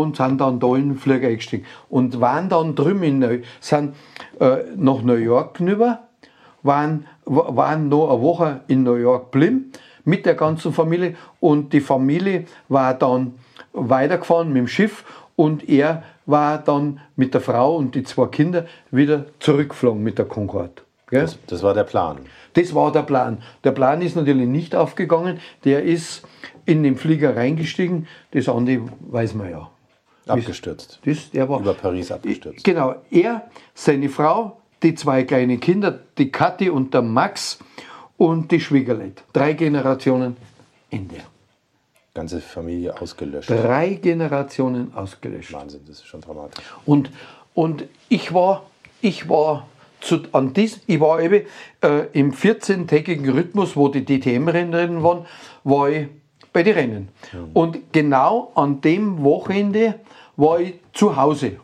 und 0.00 0.16
sind 0.16 0.40
dann 0.40 0.60
da 0.60 0.74
in 0.76 0.90
den 0.90 0.96
Flieger 0.96 1.28
eingestiegen. 1.28 1.66
Und 1.88 2.20
waren 2.20 2.48
dann 2.48 2.74
drüben 2.74 3.02
in 3.02 3.18
Neu 3.18 3.40
sind 3.60 3.94
äh, 4.40 4.58
nach 4.76 5.02
New 5.02 5.14
York 5.14 5.60
rüber, 5.60 6.00
waren, 6.62 7.06
waren 7.24 7.88
noch 7.88 8.10
eine 8.10 8.22
Woche 8.22 8.60
in 8.68 8.82
New 8.82 8.94
York 8.94 9.32
geblieben 9.32 9.72
mit 10.04 10.26
der 10.26 10.34
ganzen 10.34 10.72
Familie 10.72 11.14
und 11.40 11.72
die 11.72 11.80
Familie 11.80 12.46
war 12.68 12.94
dann 12.94 13.34
weitergefahren 13.72 14.48
mit 14.48 14.58
dem 14.58 14.68
Schiff 14.68 15.04
und 15.36 15.68
er 15.68 16.02
war 16.26 16.58
dann 16.58 17.00
mit 17.16 17.34
der 17.34 17.40
Frau 17.40 17.76
und 17.76 17.94
die 17.94 18.02
zwei 18.02 18.26
Kinder 18.26 18.66
wieder 18.90 19.26
zurückgeflogen 19.40 20.02
mit 20.02 20.18
der 20.18 20.26
Concorde. 20.26 20.82
Das, 21.10 21.38
das, 21.46 21.62
war 21.62 21.74
der 21.74 21.84
Plan. 21.84 22.20
Das 22.54 22.74
war 22.74 22.90
der 22.90 23.02
Plan. 23.02 23.42
Der 23.64 23.72
Plan 23.72 24.00
ist 24.00 24.16
natürlich 24.16 24.48
nicht 24.48 24.74
aufgegangen. 24.74 25.40
Der 25.64 25.82
ist 25.82 26.26
in 26.64 26.82
den 26.82 26.96
Flieger 26.96 27.36
reingestiegen. 27.36 28.06
Das 28.30 28.48
andere 28.48 28.80
weiß 29.10 29.34
man 29.34 29.50
ja. 29.50 29.70
Abgestürzt. 30.26 31.00
Das, 31.04 31.30
der 31.30 31.48
war, 31.48 31.60
Über 31.60 31.74
Paris 31.74 32.12
abgestürzt. 32.12 32.64
Genau. 32.64 32.94
Er, 33.10 33.50
seine 33.74 34.08
Frau, 34.08 34.60
die 34.82 34.94
zwei 34.94 35.24
kleinen 35.24 35.58
Kinder, 35.60 35.98
die 36.18 36.30
Kathi 36.30 36.70
und 36.70 36.94
der 36.94 37.02
Max 37.02 37.58
und 38.16 38.50
die 38.52 38.60
Schwiegerlet. 38.60 39.22
Drei 39.32 39.54
Generationen 39.54 40.36
Ende. 40.90 41.16
Ganze 42.14 42.40
Familie 42.40 43.00
ausgelöscht. 43.00 43.48
Drei 43.48 43.94
Generationen 43.94 44.92
ausgelöscht. 44.94 45.52
Wahnsinn, 45.52 45.80
das 45.86 45.96
ist 45.96 46.06
schon 46.06 46.20
dramatisch. 46.20 46.62
Und, 46.84 47.10
und 47.54 47.84
ich 48.10 48.34
war, 48.34 48.66
ich 49.00 49.28
war 49.28 49.66
zu, 50.00 50.20
an 50.32 50.52
dies, 50.52 50.80
ich 50.86 51.00
war 51.00 51.20
eben 51.20 51.46
äh, 51.82 52.06
im 52.12 52.32
14-tägigen 52.32 53.30
Rhythmus, 53.32 53.76
wo 53.76 53.88
die 53.88 54.04
DTM-Rennen 54.04 55.02
waren, 55.02 55.26
war 55.64 55.88
ich 55.88 56.08
bei 56.52 56.62
den 56.62 56.74
Rennen. 56.74 57.08
Mhm. 57.32 57.50
Und 57.54 57.92
genau 57.92 58.52
an 58.54 58.82
dem 58.82 59.24
Wochenende 59.24 60.00
war 60.36 60.60
ich 60.60 60.74
zu 60.92 61.16
Hause. 61.16 61.58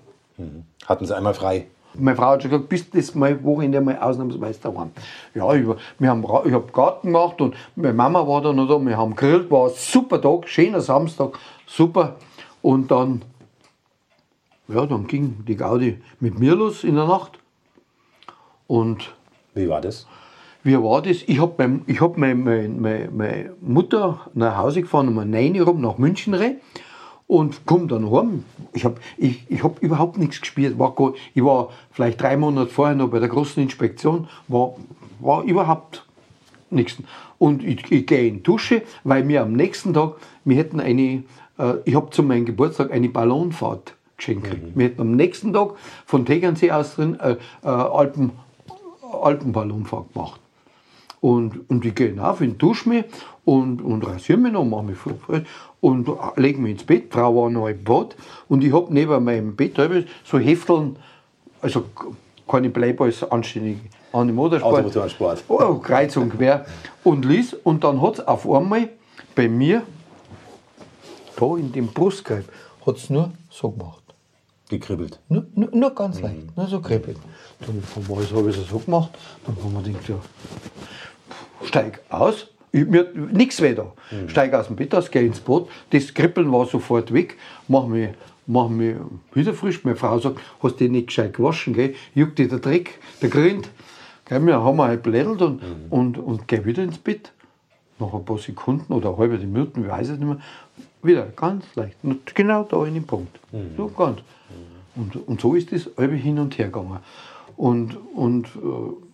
Hatten 0.86 1.06
Sie 1.06 1.16
einmal 1.16 1.34
frei? 1.34 1.66
Meine 1.94 2.16
Frau 2.16 2.26
hat 2.26 2.42
schon 2.42 2.50
gesagt, 2.50 2.68
bist 2.68 2.94
das 2.94 3.14
mal 3.14 3.42
Wochenende 3.42 3.80
mal 3.80 3.98
ausnahmsweise 3.98 4.60
daheim. 4.60 4.90
Ja, 5.34 5.52
ich, 5.54 5.66
wir 5.98 6.10
haben, 6.10 6.22
ich 6.22 6.52
habe 6.52 6.72
Garten 6.72 7.08
gemacht 7.08 7.40
und 7.40 7.56
meine 7.74 7.94
Mama 7.94 8.26
war 8.26 8.40
da 8.40 8.52
noch 8.52 8.68
da, 8.68 8.78
wir 8.78 8.96
haben 8.96 9.16
grillt, 9.16 9.50
war 9.50 9.68
ein 9.68 9.74
super 9.74 10.20
Tag, 10.20 10.48
schöner 10.48 10.80
Samstag, 10.80 11.38
super. 11.66 12.16
Und 12.62 12.90
dann, 12.90 13.22
ja, 14.68 14.86
dann 14.86 15.06
ging 15.06 15.44
die 15.46 15.56
Gaudi 15.56 16.00
mit 16.20 16.38
mir 16.38 16.54
los 16.54 16.84
in 16.84 16.94
der 16.94 17.06
Nacht. 17.06 17.38
Und 18.66 19.14
wie 19.54 19.68
war 19.68 19.80
das? 19.80 20.06
Wie 20.62 20.80
war 20.80 21.02
das? 21.02 21.22
Ich 21.26 21.40
habe 21.40 21.54
mein, 21.56 21.84
hab 22.00 22.16
meine, 22.16 22.34
meine, 22.34 23.08
meine, 23.10 23.52
Mutter 23.60 24.20
nach 24.34 24.56
Hause 24.58 24.82
gefahren 24.82 25.08
um 25.08 25.14
9 25.14 25.58
Uhr 25.58 25.66
rum 25.66 25.80
nach 25.80 25.98
München 25.98 26.34
rein 26.34 26.60
und 27.28 27.66
komme 27.66 27.86
dann 27.86 28.10
heim. 28.10 28.44
Ich 28.72 28.84
habe 28.84 28.96
ich, 29.16 29.44
ich 29.48 29.62
hab 29.62 29.80
überhaupt 29.80 30.18
nichts 30.18 30.40
gespielt. 30.40 30.78
War, 30.78 30.94
ich 31.34 31.44
war 31.44 31.68
vielleicht 31.92 32.20
drei 32.20 32.36
Monate 32.36 32.70
vorher 32.70 32.96
noch 32.96 33.08
bei 33.10 33.20
der 33.20 33.28
großen 33.28 33.62
Inspektion, 33.62 34.26
war, 34.48 34.74
war 35.20 35.44
überhaupt 35.44 36.04
nichts. 36.70 36.96
Und 37.38 37.62
ich, 37.62 37.92
ich 37.92 38.06
gehe 38.06 38.26
in 38.26 38.36
die 38.36 38.42
Dusche, 38.42 38.82
weil 39.04 39.24
mir 39.24 39.42
am 39.42 39.52
nächsten 39.52 39.94
Tag, 39.94 40.14
wir 40.44 40.56
hätten 40.56 40.80
eine, 40.80 41.22
äh, 41.58 41.74
ich 41.84 41.94
habe 41.94 42.10
zu 42.10 42.22
meinem 42.22 42.46
Geburtstag 42.46 42.90
eine 42.90 43.10
Ballonfahrt 43.10 43.94
geschenkt. 44.16 44.46
Mhm. 44.46 44.72
Wir 44.74 44.86
hätten 44.86 45.00
am 45.02 45.12
nächsten 45.12 45.52
Tag 45.52 45.74
von 46.06 46.24
Tegernsee 46.24 46.72
aus 46.72 46.94
drin 46.94 47.20
äh, 47.20 47.36
äh, 47.62 47.68
Alpen, 47.68 48.32
Alpenballonfahrt 49.22 50.14
gemacht. 50.14 50.40
Und, 51.20 51.68
und 51.68 51.84
ich 51.84 51.94
gehe 51.94 52.22
auf, 52.24 52.40
ich 52.40 52.56
dusche 52.56 52.88
mich 52.88 53.04
und, 53.44 53.82
und 53.82 54.06
rasiere 54.06 54.38
mich 54.38 54.52
noch, 54.52 54.64
mache 54.64 54.84
mich 54.84 54.96
frisch 54.96 55.44
und 55.80 56.08
lege 56.36 56.60
mich 56.60 56.72
ins 56.72 56.84
Bett. 56.84 57.06
Frau 57.10 57.34
war 57.34 57.50
noch 57.50 57.68
im 57.68 57.82
Bad 57.84 58.16
und 58.48 58.64
ich 58.64 58.72
habe 58.72 58.92
neben 58.92 59.24
meinem 59.24 59.54
Bett 59.54 59.76
so 60.24 60.38
Hefteln, 60.38 60.96
also 61.60 61.84
keine 62.48 62.70
Playboys, 62.70 63.22
anständig 63.24 63.78
an 64.12 64.26
dem 64.26 64.36
Motorsport. 64.36 64.86
Automotorsport. 64.86 65.44
Oh, 65.48 65.74
kreuz 65.74 66.16
und 66.16 66.30
quer. 66.30 66.64
Und 67.04 67.24
lies, 67.24 67.54
und 67.54 67.84
dann 67.84 68.00
hat 68.00 68.14
es 68.14 68.26
auf 68.26 68.48
einmal 68.48 68.88
bei 69.34 69.48
mir, 69.48 69.82
da 71.36 71.56
in 71.56 71.72
dem 71.72 71.88
Brustkorb, 71.88 72.44
hat 72.86 72.96
es 72.96 73.10
nur 73.10 73.32
so 73.50 73.70
gemacht. 73.70 74.02
Gekribbelt? 74.68 75.18
Nur, 75.28 75.46
nur, 75.54 75.70
nur 75.74 75.94
ganz 75.94 76.18
mhm. 76.18 76.22
leicht, 76.24 76.56
nur 76.56 76.66
so 76.66 76.80
kribbelt. 76.80 77.18
Dann 77.60 77.82
habe 77.96 78.50
ich 78.50 78.58
es 78.58 78.68
so 78.68 78.78
gemacht, 78.78 79.10
dann 79.46 79.56
haben 79.56 79.74
wir 79.74 79.82
gedacht, 79.82 80.08
ja, 80.08 80.16
steig 81.64 82.00
aus, 82.10 82.48
mir 82.72 83.08
nichts 83.32 83.60
weh 83.60 83.74
da. 83.74 83.92
Mhm. 84.10 84.28
Steig 84.28 84.54
aus 84.54 84.66
dem 84.66 84.76
Bett 84.76 84.94
aus, 84.94 85.10
geh 85.10 85.24
ins 85.24 85.40
Boot, 85.40 85.68
das 85.90 86.12
Kribbeln 86.12 86.50
war 86.52 86.66
sofort 86.66 87.12
weg, 87.12 87.36
mach 87.66 87.86
mich, 87.86 88.10
mach 88.46 88.68
mich 88.68 88.96
wieder 89.32 89.54
frisch. 89.54 89.84
Meine 89.84 89.96
Frau 89.96 90.18
sagt, 90.18 90.40
hast 90.62 90.74
du 90.74 90.84
dich 90.84 90.90
nicht 90.90 91.06
gescheit 91.08 91.34
gewaschen, 91.34 91.74
gell? 91.74 91.94
juckt 92.14 92.38
dir 92.38 92.48
der 92.48 92.58
Dreck, 92.58 92.98
der 93.22 93.30
Grind. 93.30 93.70
Gell, 94.24 94.44
wir 94.44 94.62
haben 94.62 94.80
halt 94.80 95.02
blättelt 95.02 95.40
und, 95.40 95.62
mhm. 95.62 95.86
und, 95.90 96.18
und 96.18 96.48
geh 96.48 96.64
wieder 96.64 96.82
ins 96.82 96.98
Bett. 96.98 97.32
Nach 97.98 98.12
ein 98.14 98.24
paar 98.24 98.38
Sekunden 98.38 98.92
oder 98.92 99.16
halbe 99.18 99.38
Minuten, 99.38 99.82
ich 99.82 99.88
weiß 99.88 100.10
es 100.10 100.18
nicht 100.18 100.28
mehr, 100.28 100.38
wieder 101.02 101.26
ganz 101.34 101.64
leicht. 101.74 101.96
Und 102.02 102.34
genau 102.34 102.62
da 102.64 102.84
in 102.86 102.94
den 102.94 103.04
Punkt. 103.04 103.38
Mhm. 103.52 103.70
So 103.76 103.88
ganz. 103.88 104.18
Mhm. 104.18 105.02
Und, 105.02 105.28
und 105.28 105.40
so 105.40 105.54
ist 105.54 105.72
das 105.72 105.88
halbe 105.96 106.14
hin 106.14 106.38
und 106.38 106.58
her 106.58 106.66
gegangen. 106.66 106.98
Und, 107.56 107.96
und 108.14 108.46
äh, 108.46 109.07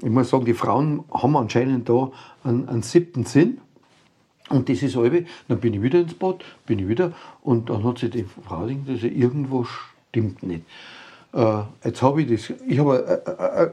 ich 0.00 0.10
muss 0.10 0.30
sagen, 0.30 0.44
die 0.44 0.54
Frauen 0.54 1.04
haben 1.12 1.36
anscheinend 1.36 1.88
da 1.88 2.10
einen, 2.44 2.68
einen 2.68 2.82
siebten 2.82 3.24
Sinn. 3.24 3.58
Und 4.48 4.68
das 4.68 4.82
ist 4.82 4.96
halbe, 4.96 5.26
dann 5.48 5.60
bin 5.60 5.74
ich 5.74 5.82
wieder 5.82 6.00
ins 6.00 6.14
Bad, 6.14 6.42
bin 6.64 6.78
ich 6.78 6.88
wieder 6.88 7.12
und 7.42 7.68
dann 7.68 7.84
hat 7.84 7.98
sich 7.98 8.10
die 8.10 8.24
Frau 8.24 8.64
gedacht, 8.64 8.88
dass 8.88 9.02
irgendwo 9.02 9.64
stimmt 9.64 10.42
nicht. 10.42 10.64
Äh, 11.34 11.62
jetzt 11.84 12.00
habe 12.00 12.22
ich 12.22 12.28
das, 12.28 12.56
ich 12.66 12.78
habe 12.78 13.22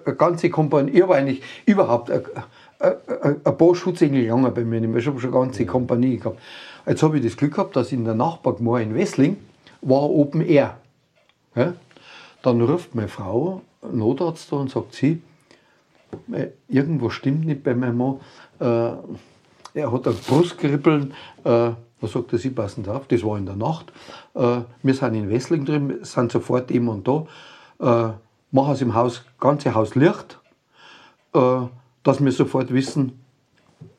eine, 0.06 0.16
ganze 0.18 0.50
Kompanie, 0.50 0.92
ich 0.92 1.02
habe 1.02 1.16
eigentlich 1.16 1.42
überhaupt 1.66 2.12
eine, 2.12 2.24
eine, 2.80 3.40
ein 3.42 3.58
paar 3.58 3.74
Schutzengel 3.74 4.24
gegangen 4.24 4.54
bei 4.54 4.66
mir. 4.66 4.82
Ich 4.98 5.08
habe 5.08 5.20
schon 5.20 5.34
eine 5.34 5.40
ganze 5.40 5.66
Kompanie 5.66 6.18
gehabt. 6.18 6.42
Jetzt 6.86 7.02
habe 7.02 7.18
ich 7.18 7.24
das 7.24 7.38
Glück 7.38 7.54
gehabt, 7.54 7.76
dass 7.78 7.94
in 7.94 8.04
der 8.04 8.16
Nachbargemeinde 8.16 8.96
in 8.96 8.96
Wessling 8.96 9.38
war 9.82 10.10
Open 10.10 10.42
Air. 10.42 10.78
Ja? 11.56 11.74
Dann 12.44 12.62
ruft 12.62 12.94
meine 12.94 13.08
Frau, 13.08 13.62
Notarzt 13.82 14.52
da 14.52 14.58
und 14.58 14.70
sagt 14.70 14.94
sie, 14.94 15.22
irgendwo 16.68 17.10
stimmt 17.10 17.46
nicht 17.46 17.64
bei 17.64 17.74
meinem 17.74 17.98
Mann. 17.98 18.20
Äh, 18.60 19.80
er 19.80 19.92
hat 19.92 20.08
ein 20.08 20.16
Brustkribbeln. 20.28 21.14
Äh, 21.44 21.72
da 22.02 22.08
sagt 22.08 22.34
er, 22.34 22.40
Sie 22.40 22.50
passen 22.50 22.84
da 22.84 22.98
auf. 22.98 23.08
Das 23.08 23.24
war 23.24 23.38
in 23.38 23.46
der 23.46 23.56
Nacht. 23.56 23.92
Äh, 24.34 24.62
wir 24.84 24.94
sind 24.94 25.16
in 25.16 25.30
Wessling 25.30 25.66
drin, 25.66 26.00
sind 26.02 26.32
sofort 26.32 26.72
jemand 26.72 27.08
da. 27.08 27.26
Äh, 27.80 28.14
machen 28.52 28.76
Sie 28.76 28.84
im 28.84 28.94
Haus, 28.96 29.26
ganze 29.40 29.74
Haus 29.76 29.96
Licht, 29.96 30.40
äh, 31.34 31.62
dass 32.04 32.24
wir 32.24 32.32
sofort 32.32 32.72
wissen, 32.74 33.20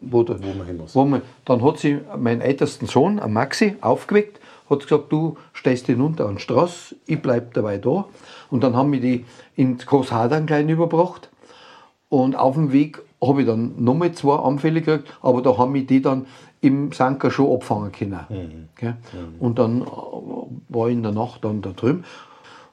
wo, 0.01 0.23
der, 0.23 0.43
Wo 0.43 0.53
man 0.53 0.67
hin 0.67 0.77
muss. 0.79 0.95
wo 0.95 1.05
man, 1.05 1.23
dann 1.45 1.63
hat 1.63 1.79
sie 1.79 2.01
meinen 2.17 2.41
ältesten 2.41 2.87
Sohn, 2.87 3.21
Maxi, 3.33 3.77
aufgeweckt, 3.81 4.41
hat 4.71 4.81
gesagt, 4.81 5.13
du 5.13 5.37
stehst 5.53 5.87
hinunter 5.87 6.27
an 6.27 6.37
die 6.37 6.43
Straße, 6.43 6.97
ich 7.07 7.21
bleib 7.21 7.55
dabei 7.55 7.79
da. 7.79 8.07
Und 8.51 8.63
dann 8.65 8.77
haben 8.77 8.93
wir 8.93 9.01
die 9.01 9.25
ins 9.55 9.87
Großhadern 9.87 10.47
klein 10.47 10.69
überbracht. 10.69 11.31
Und 12.09 12.37
auf 12.37 12.55
dem 12.55 12.73
Weg 12.73 13.03
habe 13.23 13.43
ich 13.43 13.47
dann 13.47 13.83
nochmal 13.83 14.13
zwei 14.13 14.37
Anfälle 14.37 14.81
gekriegt, 14.81 15.13
aber 15.23 15.43
da 15.43 15.59
haben 15.59 15.75
wir 15.75 15.87
die 15.87 16.03
dann 16.03 16.27
im 16.61 16.93
Sanker 16.93 17.31
schon 17.31 17.55
abfangen 17.55 17.93
können. 17.93 18.69
Gell? 18.77 18.97
Und 19.41 19.59
dann 19.59 19.83
äh, 19.83 19.87
war 20.69 20.89
ich 20.89 20.95
in 20.95 21.03
der 21.03 21.13
Nacht 21.13 21.45
dann 21.45 21.63
da 21.63 21.71
drüben. 21.71 22.05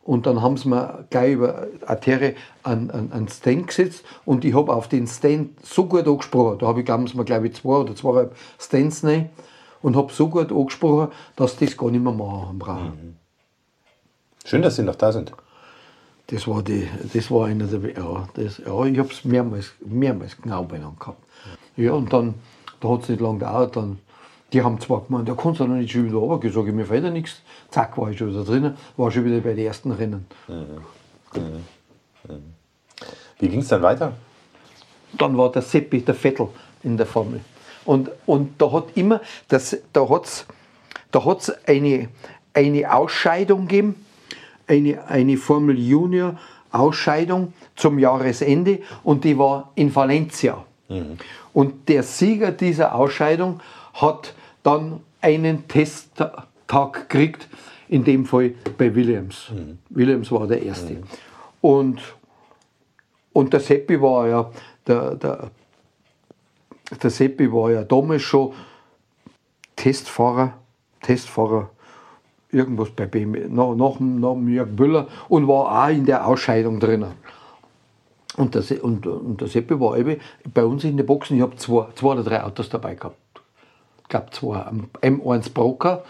Und 0.03 0.25
dann 0.25 0.41
haben 0.41 0.57
sie 0.57 0.67
mir 0.67 1.05
gleich 1.09 1.33
über 1.33 1.67
Arterie 1.85 2.35
einen, 2.63 2.91
einen, 2.91 3.11
einen 3.13 3.27
Stand 3.29 3.67
gesetzt 3.67 4.03
und 4.25 4.43
ich 4.43 4.53
habe 4.53 4.73
auf 4.73 4.89
den 4.89 5.07
Stand 5.07 5.65
so 5.65 5.85
gut 5.85 6.05
angesprochen. 6.05 6.59
Da 6.59 6.67
habe 6.67 6.81
ich, 6.81 6.85
glauben 6.85 7.07
sie 7.07 7.15
mir, 7.15 7.23
glaube 7.23 7.47
ich, 7.47 7.55
zwei 7.55 7.77
oder 7.77 7.95
zweieinhalb 7.95 8.35
Stands 8.59 9.03
rein 9.05 9.29
und 9.81 9.95
habe 9.95 10.11
so 10.11 10.27
gut 10.27 10.51
angesprochen, 10.51 11.09
dass 11.37 11.55
das 11.55 11.77
gar 11.77 11.89
nicht 11.89 12.03
mehr 12.03 12.11
machen 12.11 12.47
haben 12.47 12.59
brauchen. 12.59 13.17
Schön, 14.43 14.61
dass 14.61 14.75
Sie 14.75 14.83
noch 14.83 14.95
da 14.95 15.13
sind. 15.13 15.31
Das 16.33 16.47
war, 16.47 16.63
die, 16.63 16.87
das 17.13 17.29
war 17.29 17.45
einer 17.45 17.67
der, 17.67 17.91
ja, 17.91 18.27
das, 18.33 18.57
ja 18.57 18.85
ich 18.85 18.97
habe 18.97 19.09
es 19.09 19.23
mehrmals, 19.23 19.71
mehrmals 19.85 20.35
genau 20.41 20.63
beieinander 20.63 20.97
gehabt. 20.99 21.23
Ja, 21.77 21.91
und 21.91 22.11
dann, 22.11 22.33
da 22.79 22.89
hat 22.89 23.03
es 23.03 23.09
nicht 23.09 23.21
lange 23.21 23.37
gedauert, 23.37 23.75
dann, 23.75 23.99
die 24.51 24.63
haben 24.63 24.79
zwar 24.79 25.01
gemeint, 25.01 25.29
da 25.29 25.35
kannst 25.35 25.59
du 25.59 25.67
noch 25.67 25.75
nicht 25.75 25.91
schon 25.91 26.05
wieder 26.05 26.17
runter, 26.17 26.49
sage 26.49 26.69
ich, 26.69 26.73
mir 26.73 26.87
fällt 26.87 27.03
ja 27.03 27.11
nichts. 27.11 27.41
Zack, 27.69 27.99
war 27.99 28.09
ich 28.09 28.17
schon 28.17 28.29
wieder 28.31 28.43
drinnen, 28.43 28.75
war 28.97 29.11
schon 29.11 29.25
wieder 29.25 29.41
bei 29.41 29.53
den 29.53 29.67
ersten 29.67 29.91
Rennen. 29.91 30.25
Wie 33.39 33.47
ging 33.47 33.59
es 33.59 33.67
dann 33.67 33.83
weiter? 33.83 34.13
Dann 35.15 35.37
war 35.37 35.51
der 35.51 35.61
Seppi, 35.61 36.01
der 36.01 36.15
Vettel 36.15 36.47
in 36.81 36.97
der 36.97 37.05
Formel. 37.05 37.41
Und, 37.85 38.09
und 38.25 38.59
da 38.59 38.71
hat 38.71 38.85
immer, 38.95 39.21
das, 39.49 39.77
da 39.91 40.09
hat's 40.09 40.47
da 41.13 41.23
hat's 41.25 41.51
eine, 41.67 42.09
eine 42.55 42.91
Ausscheidung 42.91 43.67
gegeben, 43.67 44.03
eine, 44.67 45.05
eine 45.07 45.37
Formel 45.37 45.77
Junior 45.77 46.37
Ausscheidung 46.71 47.53
zum 47.75 47.99
Jahresende 47.99 48.79
und 49.03 49.23
die 49.23 49.37
war 49.37 49.71
in 49.75 49.95
Valencia. 49.95 50.65
Und 51.53 51.87
der 51.87 52.03
Sieger 52.03 52.51
dieser 52.51 52.95
Ausscheidung 52.95 53.61
hat 53.93 54.33
dann 54.63 55.01
einen 55.21 55.67
Testtag 55.67 56.47
gekriegt, 56.93 57.47
in 57.89 58.03
dem 58.03 58.25
Fall 58.25 58.53
bei 58.77 58.93
Williams. 58.93 59.51
Williams 59.89 60.31
war 60.31 60.47
der 60.47 60.63
Erste. 60.63 61.03
Und, 61.61 62.01
und 63.33 63.53
der 63.53 63.59
Seppi 63.59 64.01
war 64.01 64.27
ja, 64.27 64.51
der, 64.87 65.15
der, 65.15 65.51
der 67.01 67.09
Seppi 67.09 67.51
war 67.51 67.71
ja 67.71 67.83
damals 67.83 68.23
schon 68.23 68.53
Testfahrer, 69.75 70.53
Testfahrer, 71.01 71.69
irgendwas 72.53 72.89
bei 72.91 73.05
BMW, 73.05 73.47
nach, 73.49 73.75
nach, 73.75 73.99
nach 73.99 74.35
Jörg 74.47 74.69
Müller 74.77 75.07
und 75.29 75.47
war 75.47 75.85
auch 75.85 75.89
in 75.89 76.05
der 76.05 76.25
Ausscheidung 76.27 76.79
drinnen. 76.79 77.11
Und 78.37 78.55
der, 78.55 78.83
und, 78.83 79.05
und 79.05 79.41
der 79.41 79.47
Seppi 79.47 79.79
war 79.79 79.97
eben 79.97 80.19
bei 80.53 80.65
uns 80.65 80.83
in 80.83 80.97
den 80.97 81.05
Boxen, 81.05 81.37
ich 81.37 81.41
habe 81.43 81.55
zwei, 81.55 81.87
zwei 81.95 82.07
oder 82.13 82.23
drei 82.23 82.43
Autos 82.43 82.69
dabei 82.69 82.95
gehabt. 82.95 83.17
Ich 84.01 84.09
glaube 84.09 84.27
zwei, 84.31 84.61
ein 84.63 84.87
M1 85.01 85.53
Broker 85.53 86.03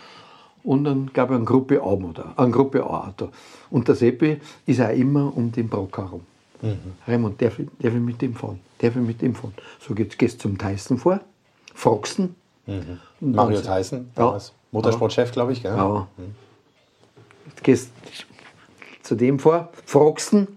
und 0.63 0.85
dann 0.85 1.07
glaube 1.07 1.33
ich 1.33 1.39
ein 1.41 1.45
Gruppe 1.45 1.81
A 1.81 1.95
Motor, 1.95 2.33
ein 2.37 2.51
Gruppe 2.51 2.83
A 2.83 3.07
Auto. 3.07 3.29
Und 3.69 3.87
der 3.87 3.95
Seppi 3.95 4.39
ist 4.65 4.79
auch 4.81 4.89
immer 4.89 5.35
um 5.35 5.51
den 5.51 5.67
Broker 5.67 6.03
herum. 6.03 6.21
Raimund, 7.05 7.41
darf 7.41 7.59
ich, 7.59 7.67
darf 7.79 7.93
ich 7.93 7.99
mit 7.99 8.21
dem 8.21 8.33
fahren? 8.35 8.61
Darf 8.77 8.95
ich 8.95 9.01
mit 9.01 9.21
dem 9.21 9.35
fahren? 9.35 9.53
So 9.81 9.93
jetzt 9.95 10.17
gehst 10.17 10.37
du 10.37 10.47
zum 10.47 10.57
Tyson 10.57 10.97
vor, 10.97 11.19
fragst 11.73 12.19
ihn. 12.19 12.35
Und 13.19 13.35
Mario 13.35 13.59
Tyson, 13.59 14.09
Ja. 14.15 14.23
damals 14.23 14.53
Motorsportchef, 14.73 15.31
glaube 15.31 15.53
ich. 15.53 15.63
Gell? 15.63 15.71
ja. 15.71 16.07
Jetzt 17.47 17.63
gehst 17.63 17.91
zu 19.01 19.15
dem 19.15 19.39
vor, 19.39 19.69
fragst 19.85 20.33
ihn, 20.33 20.47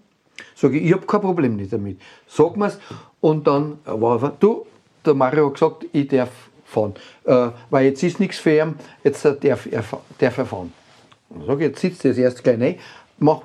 sage 0.54 0.78
ich, 0.78 0.86
ich 0.86 0.92
habe 0.92 1.06
kein 1.06 1.20
Problem 1.20 1.56
nicht 1.56 1.72
damit. 1.72 2.00
Sag 2.26 2.56
mir's 2.56 2.78
und 3.20 3.46
dann 3.46 3.78
war 3.84 4.14
einfach, 4.14 4.32
du, 4.40 4.66
der 5.04 5.14
Mario 5.14 5.46
hat 5.46 5.54
gesagt, 5.54 5.86
ich 5.92 6.08
darf 6.08 6.30
fahren. 6.64 6.94
Äh, 7.24 7.48
weil 7.70 7.86
jetzt 7.86 8.02
ist 8.02 8.18
nichts 8.20 8.38
für 8.38 8.58
ihn, 8.58 8.74
jetzt 9.04 9.24
darf 9.24 9.66
er, 9.66 9.84
darf 10.18 10.38
er 10.38 10.46
fahren. 10.46 10.72
Sage 11.46 11.64
ich, 11.64 11.70
jetzt 11.70 11.80
sitzt 11.80 12.04
er 12.04 12.10
das 12.10 12.18
erst 12.18 12.44
gleich 12.44 12.60
rein, 12.60 12.76
mach, 13.18 13.40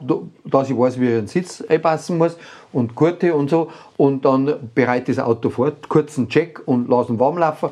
dass 0.46 0.70
ich 0.70 0.78
weiß, 0.78 1.00
wie 1.00 1.06
ich 1.06 1.12
den 1.12 1.28
Sitz 1.28 1.62
einpassen 1.62 2.18
muss 2.18 2.38
und 2.72 2.96
Gurte 2.96 3.34
und 3.34 3.50
so 3.50 3.72
und 3.98 4.26
dann 4.26 4.72
bereite 4.76 5.14
das 5.14 5.24
Auto 5.24 5.50
vor, 5.50 5.72
kurzen 5.88 6.30
Check 6.30 6.62
und 6.66 6.90
lass 6.90 7.10
ihn 7.10 7.20
warm 7.20 7.38
laufen 7.38 7.70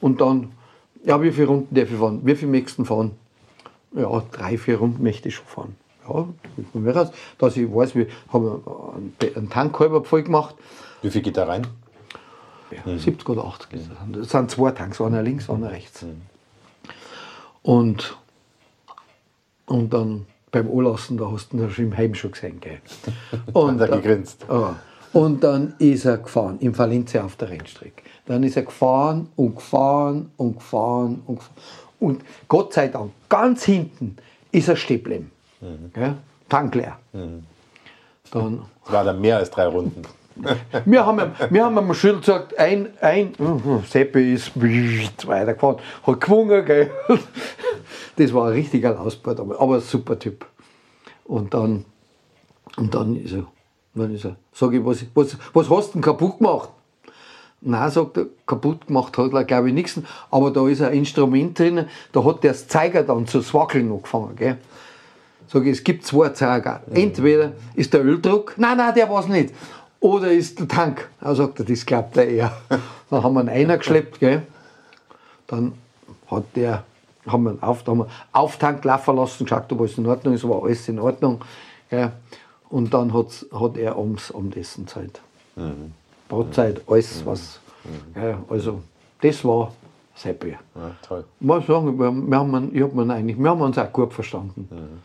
und 0.00 0.20
dann, 0.20 0.52
ja, 1.04 1.20
wie 1.22 1.32
viele 1.32 1.48
Runden 1.48 1.74
darf 1.74 1.90
ich 1.90 1.98
fahren? 1.98 2.20
Wie 2.24 2.34
viele 2.34 2.50
möchtest 2.50 2.86
fahren? 2.86 3.12
Ja, 3.94 4.22
drei, 4.32 4.56
vier 4.58 4.78
Runden 4.78 5.02
möchte 5.02 5.28
ich 5.28 5.34
schon 5.36 5.46
fahren. 5.46 5.76
Ja, 6.08 6.26
man 6.72 6.82
mir 6.82 6.96
raus, 6.96 7.10
dass 7.38 7.56
ich 7.56 7.72
weiß, 7.72 7.94
wir 7.94 8.06
haben 8.32 8.62
einen- 8.96 9.36
einen 9.36 9.50
Tank 9.50 9.78
halber 9.78 10.02
voll 10.04 10.22
gemacht. 10.22 10.54
Wie 11.02 11.10
viel 11.10 11.22
geht 11.22 11.36
da 11.36 11.44
rein? 11.44 11.66
Ja, 12.86 12.96
70 12.98 13.28
oder 13.28 13.44
80 13.44 13.72
ist 13.74 13.90
das. 14.14 14.30
Sind 14.30 14.50
zwei 14.50 14.70
Tanks, 14.70 15.00
einer 15.00 15.22
links, 15.22 15.50
einer 15.50 15.70
rechts. 15.70 16.04
Und, 17.62 18.16
und 19.66 19.92
dann 19.92 20.26
beim 20.50 20.68
Anlassen, 20.70 21.16
da 21.18 21.30
hast 21.30 21.52
du 21.52 21.58
ihn 21.58 21.70
schon 21.70 21.84
im 21.86 21.96
Heim 21.96 22.14
schon 22.14 22.32
gesehen. 22.32 22.60
Gell? 22.60 22.80
Und, 23.52 23.80
er 23.80 23.88
dann- 23.88 24.02
gegrinst. 24.02 24.44
Ja. 24.48 24.76
Und 25.12 25.44
dann 25.44 25.74
ist 25.78 26.04
er 26.04 26.18
gefahren, 26.18 26.58
in 26.60 26.76
Valencia 26.76 27.24
auf 27.24 27.36
der 27.36 27.50
Rennstrecke. 27.50 28.02
Dann 28.26 28.42
ist 28.42 28.56
er 28.56 28.62
gefahren 28.62 29.28
und 29.36 29.56
gefahren 29.56 30.30
und 30.36 30.56
gefahren 30.56 31.22
und 31.26 31.36
gefahren. 31.36 31.56
Und 32.00 32.22
Gott 32.48 32.72
sei 32.72 32.88
Dank, 32.88 33.12
ganz 33.28 33.64
hinten 33.64 34.16
ist 34.50 34.68
er 34.68 34.76
stehen 34.76 34.98
geblieben. 34.98 35.30
Gell? 35.92 36.16
Tank 36.48 36.74
leer. 36.74 36.98
Dann 38.32 38.62
Es 38.86 38.92
war 38.92 39.04
dann 39.04 39.20
mehr 39.20 39.36
als 39.36 39.50
drei 39.50 39.66
Runden. 39.66 40.02
wir 40.84 41.06
haben, 41.06 41.32
wir 41.50 41.64
haben 41.64 41.78
ihm 41.78 41.94
Schild 41.94 42.20
gesagt, 42.20 42.58
ein, 42.58 42.88
ein, 43.00 43.34
mhm, 43.38 43.84
Seppi 43.86 44.34
ist 44.34 44.52
weitergefahren, 44.56 45.78
hat 46.06 46.20
gewungen, 46.20 46.64
gell. 46.64 46.90
Das 48.16 48.34
war 48.34 48.48
ein 48.48 48.52
richtiger 48.52 48.92
Lausbart, 48.92 49.40
aber, 49.40 49.58
aber 49.58 49.76
ein 49.76 49.80
super 49.80 50.18
Typ. 50.18 50.44
Und 51.24 51.54
dann, 51.54 51.86
und 52.76 52.94
dann 52.94 53.16
ist 53.16 53.32
er, 53.32 53.46
dann 53.94 54.14
ist 54.14 54.24
er, 54.24 54.36
sag 54.52 54.72
ich, 54.72 54.84
was, 54.84 55.04
was, 55.14 55.36
was 55.52 55.70
hast 55.70 55.88
du 55.88 55.92
denn 55.94 56.02
kaputt 56.02 56.38
gemacht? 56.38 56.70
Nein, 57.60 57.90
sagt 57.90 58.16
er, 58.16 58.26
kaputt 58.46 58.86
gemacht 58.86 59.16
hat 59.18 59.32
er, 59.32 59.44
glaube 59.44 59.68
ich, 59.68 59.74
nichts. 59.74 60.00
Aber 60.30 60.50
da 60.50 60.66
ist 60.68 60.82
ein 60.82 60.94
Instrument 60.94 61.58
drin, 61.58 61.86
da 62.10 62.24
hat 62.24 62.42
der 62.42 62.54
Zeiger 62.54 63.02
dann 63.04 63.26
zu 63.26 63.40
swackeln 63.40 63.90
angefangen. 63.92 64.34
Gell? 64.36 64.58
Sag 65.46 65.64
ich, 65.64 65.72
es 65.72 65.84
gibt 65.84 66.04
zwei 66.06 66.30
Zeiger. 66.30 66.82
Entweder 66.90 67.52
ist 67.74 67.92
der 67.92 68.04
Öldruck, 68.04 68.54
nein, 68.56 68.78
nein, 68.78 68.94
der 68.94 69.08
war 69.08 69.20
es 69.20 69.28
nicht. 69.28 69.54
Oder 70.00 70.32
ist 70.32 70.58
der 70.58 70.66
Tank. 70.66 71.08
Er 71.20 71.36
sagt 71.36 71.60
er, 71.60 71.64
das 71.64 71.86
glaubt 71.86 72.16
er 72.16 72.26
eher. 72.26 72.52
Dann 73.10 73.22
haben 73.22 73.34
wir 73.34 73.40
einen 73.40 73.50
einer 73.50 73.78
geschleppt, 73.78 74.18
gell? 74.18 74.42
Dann 75.46 75.74
hat 76.28 76.44
der, 76.56 76.82
haben 77.26 77.44
wir 77.44 77.50
einen 77.50 77.62
auf, 77.62 77.84
da 77.84 77.92
haben 77.92 77.98
wir 77.98 78.08
Auftank 78.32 78.82
laufen 78.84 79.16
lassen, 79.16 79.44
geschaut, 79.44 79.70
ob 79.70 79.80
alles 79.80 79.98
in 79.98 80.06
Ordnung 80.06 80.34
ist, 80.34 80.48
war 80.48 80.64
alles 80.64 80.88
in 80.88 80.98
Ordnung. 80.98 81.40
Gell? 81.90 82.10
Und 82.72 82.94
dann 82.94 83.12
hat's, 83.12 83.44
hat 83.52 83.76
er 83.76 83.98
ums 83.98 84.32
Abendessen 84.32 84.88
Zeit. 84.88 85.20
Brotzeit, 86.26 86.80
alles 86.86 87.24
was. 87.26 87.60
Gell? 88.14 88.38
Also, 88.48 88.80
das 89.20 89.44
war 89.44 89.74
Seppi. 90.14 90.56
Ja, 90.74 90.96
toll. 91.06 91.24
Muss 91.40 91.66
sagen, 91.66 91.98
wir, 91.98 92.10
wir, 92.10 92.38
haben, 92.38 92.74
ich 92.74 92.82
hab 92.82 92.96
eigentlich, 92.96 93.38
wir 93.38 93.50
haben 93.50 93.60
uns 93.60 93.76
auch 93.76 93.92
gut 93.92 94.14
verstanden. 94.14 95.02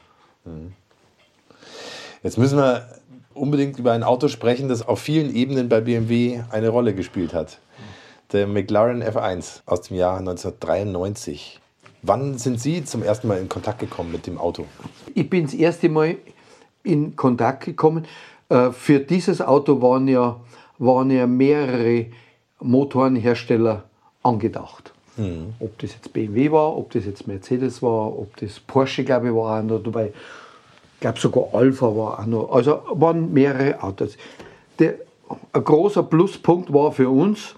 Jetzt 2.24 2.38
müssen 2.38 2.58
wir 2.58 2.88
unbedingt 3.34 3.78
über 3.80 3.92
ein 3.92 4.04
Auto 4.04 4.30
sprechen, 4.30 4.70
das 4.70 4.88
auf 4.88 5.02
vielen 5.02 5.36
Ebenen 5.36 5.68
bei 5.68 5.82
BMW 5.82 6.44
eine 6.50 6.70
Rolle 6.70 6.96
gespielt 6.96 7.34
hat. 7.34 7.60
Der 8.32 8.48
McLaren 8.48 9.04
F1 9.04 9.60
aus 9.66 9.82
dem 9.82 9.98
Jahr 9.98 10.20
1993. 10.20 11.60
Wann 12.02 12.38
sind 12.38 12.62
Sie 12.62 12.86
zum 12.86 13.04
ersten 13.04 13.28
Mal 13.28 13.40
in 13.40 13.50
Kontakt 13.50 13.80
gekommen 13.80 14.14
mit 14.14 14.26
dem 14.26 14.38
Auto? 14.38 14.66
Ich 15.14 15.30
bin 15.30 15.44
das 15.44 15.54
erste 15.54 15.90
Mal 15.90 16.16
in 16.88 17.16
Kontakt 17.16 17.66
gekommen. 17.66 18.06
Äh, 18.50 18.72
Für 18.72 19.00
dieses 19.00 19.42
Auto 19.42 19.82
waren 19.82 20.08
ja, 20.08 20.40
waren 20.80 21.12
ja 21.12 21.28
mehrere 21.28 22.08
Motorenhersteller 22.60 23.84
angedacht. 24.24 24.94
Ob 25.60 25.80
das 25.80 25.94
jetzt 25.94 26.14
BMW 26.14 26.52
war, 26.52 26.78
ob 26.78 26.92
das 26.92 27.06
jetzt 27.06 27.28
Mercedes 27.28 27.82
war, 27.82 28.08
ob 28.20 28.38
das 28.38 28.60
Porsche, 28.60 29.04
glaube 29.04 29.30
ich, 29.30 29.34
war 29.34 29.60
auch 29.60 29.64
noch 29.64 29.82
dabei. 29.82 30.14
Ich 30.94 31.00
glaube 31.00 31.20
sogar 31.20 31.46
Alpha 31.54 31.88
war 31.88 32.20
auch 32.20 32.26
noch. 32.28 32.52
Also 32.52 32.82
waren 32.92 33.34
mehrere 33.34 33.82
Autos. 33.82 34.16
Der, 34.78 34.94
ein 35.54 35.64
großer 35.64 36.04
Pluspunkt 36.04 36.72
war 36.72 36.92
für 36.92 37.10
uns 37.10 37.56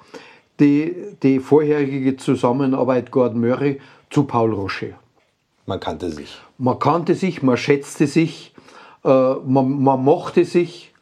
die, 0.59 0.95
die 1.21 1.39
vorherige 1.39 2.15
Zusammenarbeit 2.15 3.11
Gordon 3.11 3.41
Murray 3.41 3.82
zu 4.09 4.23
Paul 4.23 4.53
Rocher. 4.53 4.97
Man 5.65 5.82
kannte 5.82 6.09
sich. 6.11 6.38
Man 6.57 6.80
kannte 6.80 7.13
sich, 7.13 7.43
man 7.43 7.57
schätzte 7.57 8.07
sich, 8.07 8.53
man, 9.04 9.82
man 9.82 10.04
mochte 10.04 10.45
sich. 10.45 10.93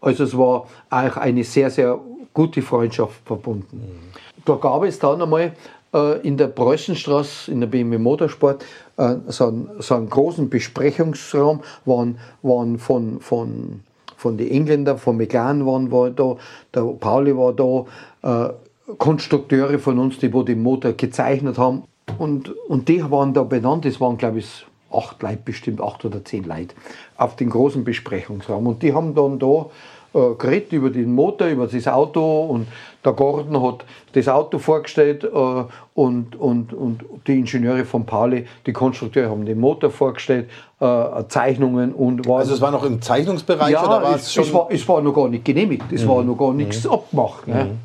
Also 0.00 0.24
es 0.24 0.36
war 0.36 0.66
auch 0.90 1.16
eine 1.16 1.44
sehr, 1.44 1.70
sehr 1.70 1.98
gute 2.34 2.62
Freundschaft 2.62 3.20
verbunden. 3.24 4.10
Da 4.44 4.56
gab 4.56 4.82
es 4.82 4.98
dann 4.98 5.22
einmal 5.22 5.52
äh, 5.94 6.20
in 6.26 6.36
der 6.36 6.48
Preußenstraße, 6.48 7.50
in 7.50 7.60
der 7.60 7.68
BMW 7.68 7.96
Motorsport, 7.96 8.64
äh, 8.96 9.14
so, 9.28 9.46
einen, 9.46 9.70
so 9.78 9.94
einen 9.94 10.10
großen 10.10 10.50
Besprechungsraum, 10.50 11.60
waren, 11.84 12.18
waren 12.42 12.78
von, 12.78 13.20
von, 13.20 13.80
von 14.16 14.36
den 14.36 14.50
Engländern, 14.50 14.98
von 14.98 15.16
McLaren 15.16 15.64
waren 15.64 15.90
wir 15.90 16.10
da, 16.10 16.36
der 16.74 16.82
Pauli 16.82 17.34
war 17.36 17.52
da, 17.52 18.48
äh, 18.48 18.52
Konstrukteure 18.98 19.78
von 19.78 19.98
uns, 19.98 20.18
die 20.18 20.32
wo 20.32 20.42
den 20.42 20.62
Motor 20.62 20.92
gezeichnet 20.92 21.56
haben. 21.56 21.84
Und, 22.18 22.50
und 22.68 22.88
die 22.88 23.02
waren 23.10 23.32
da 23.32 23.42
benannt, 23.42 23.86
das 23.86 23.98
waren 24.00 24.18
glaube 24.18 24.40
ich 24.40 24.66
acht 24.94 25.22
Leute, 25.22 25.40
bestimmt 25.44 25.80
acht 25.80 26.04
oder 26.04 26.24
zehn 26.24 26.44
Leute, 26.44 26.74
auf 27.16 27.36
den 27.36 27.50
großen 27.50 27.84
Besprechungsraum. 27.84 28.66
Und 28.66 28.82
die 28.82 28.92
haben 28.92 29.14
dann 29.14 29.38
da 29.38 29.66
äh, 30.14 30.34
geredet 30.38 30.72
über 30.72 30.90
den 30.90 31.12
Motor, 31.12 31.48
über 31.48 31.66
das 31.66 31.88
Auto 31.88 32.44
und 32.44 32.68
der 33.04 33.12
Gordon 33.12 33.60
hat 33.60 33.84
das 34.12 34.28
Auto 34.28 34.58
vorgestellt 34.58 35.24
äh, 35.24 35.28
und, 35.28 36.36
und, 36.36 36.72
und 36.72 37.04
die 37.26 37.38
Ingenieure 37.38 37.84
von 37.84 38.06
Pauli, 38.06 38.46
die 38.64 38.72
Konstrukteure 38.72 39.28
haben 39.28 39.44
den 39.44 39.58
Motor 39.58 39.90
vorgestellt, 39.90 40.48
äh, 40.78 41.24
Zeichnungen 41.28 41.92
und 41.92 42.26
war 42.28 42.38
Also 42.38 42.54
es 42.54 42.60
war 42.60 42.70
noch 42.70 42.84
im 42.84 43.02
Zeichnungsbereich 43.02 43.72
ja, 43.72 43.84
oder 43.84 44.02
war 44.02 44.14
es, 44.14 44.22
es 44.22 44.34
schon? 44.34 44.44
es, 44.44 44.54
war, 44.54 44.68
es 44.70 44.88
war 44.88 45.02
noch 45.02 45.14
gar 45.14 45.28
nicht 45.28 45.44
genehmigt, 45.44 45.92
es 45.92 46.06
war 46.06 46.22
noch 46.22 46.36
gar 46.36 46.52
nichts 46.52 46.86
abgemacht. 46.86 47.48
Ne? 47.48 47.76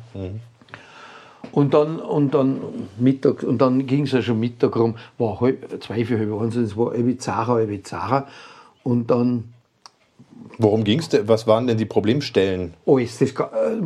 Und 1.52 1.74
dann, 1.74 1.98
und 1.98 2.34
dann 2.34 2.60
Mittag, 2.98 3.42
und 3.42 3.58
dann 3.58 3.86
ging 3.86 4.04
es 4.04 4.12
ja 4.12 4.22
schon 4.22 4.38
Mittag 4.38 4.76
rum, 4.76 4.94
war 5.18 5.40
halb, 5.40 5.82
zwei, 5.82 6.04
vier, 6.04 6.18
halb 6.18 6.40
eins, 6.40 6.56
es 6.56 6.76
war 6.76 6.92
halb 6.92 7.20
Zara, 7.20 7.54
halb 7.54 7.86
Zara. 7.86 8.26
Und 8.82 9.10
dann 9.10 9.44
Worum 10.58 10.84
ging 10.84 10.98
es 10.98 11.08
denn? 11.08 11.26
Was 11.28 11.46
waren 11.46 11.66
denn 11.66 11.78
die 11.78 11.84
Problemstellen? 11.86 12.74
alles. 12.86 13.18
Das, 13.18 13.34
ga- 13.34 13.50
äh, 13.54 13.80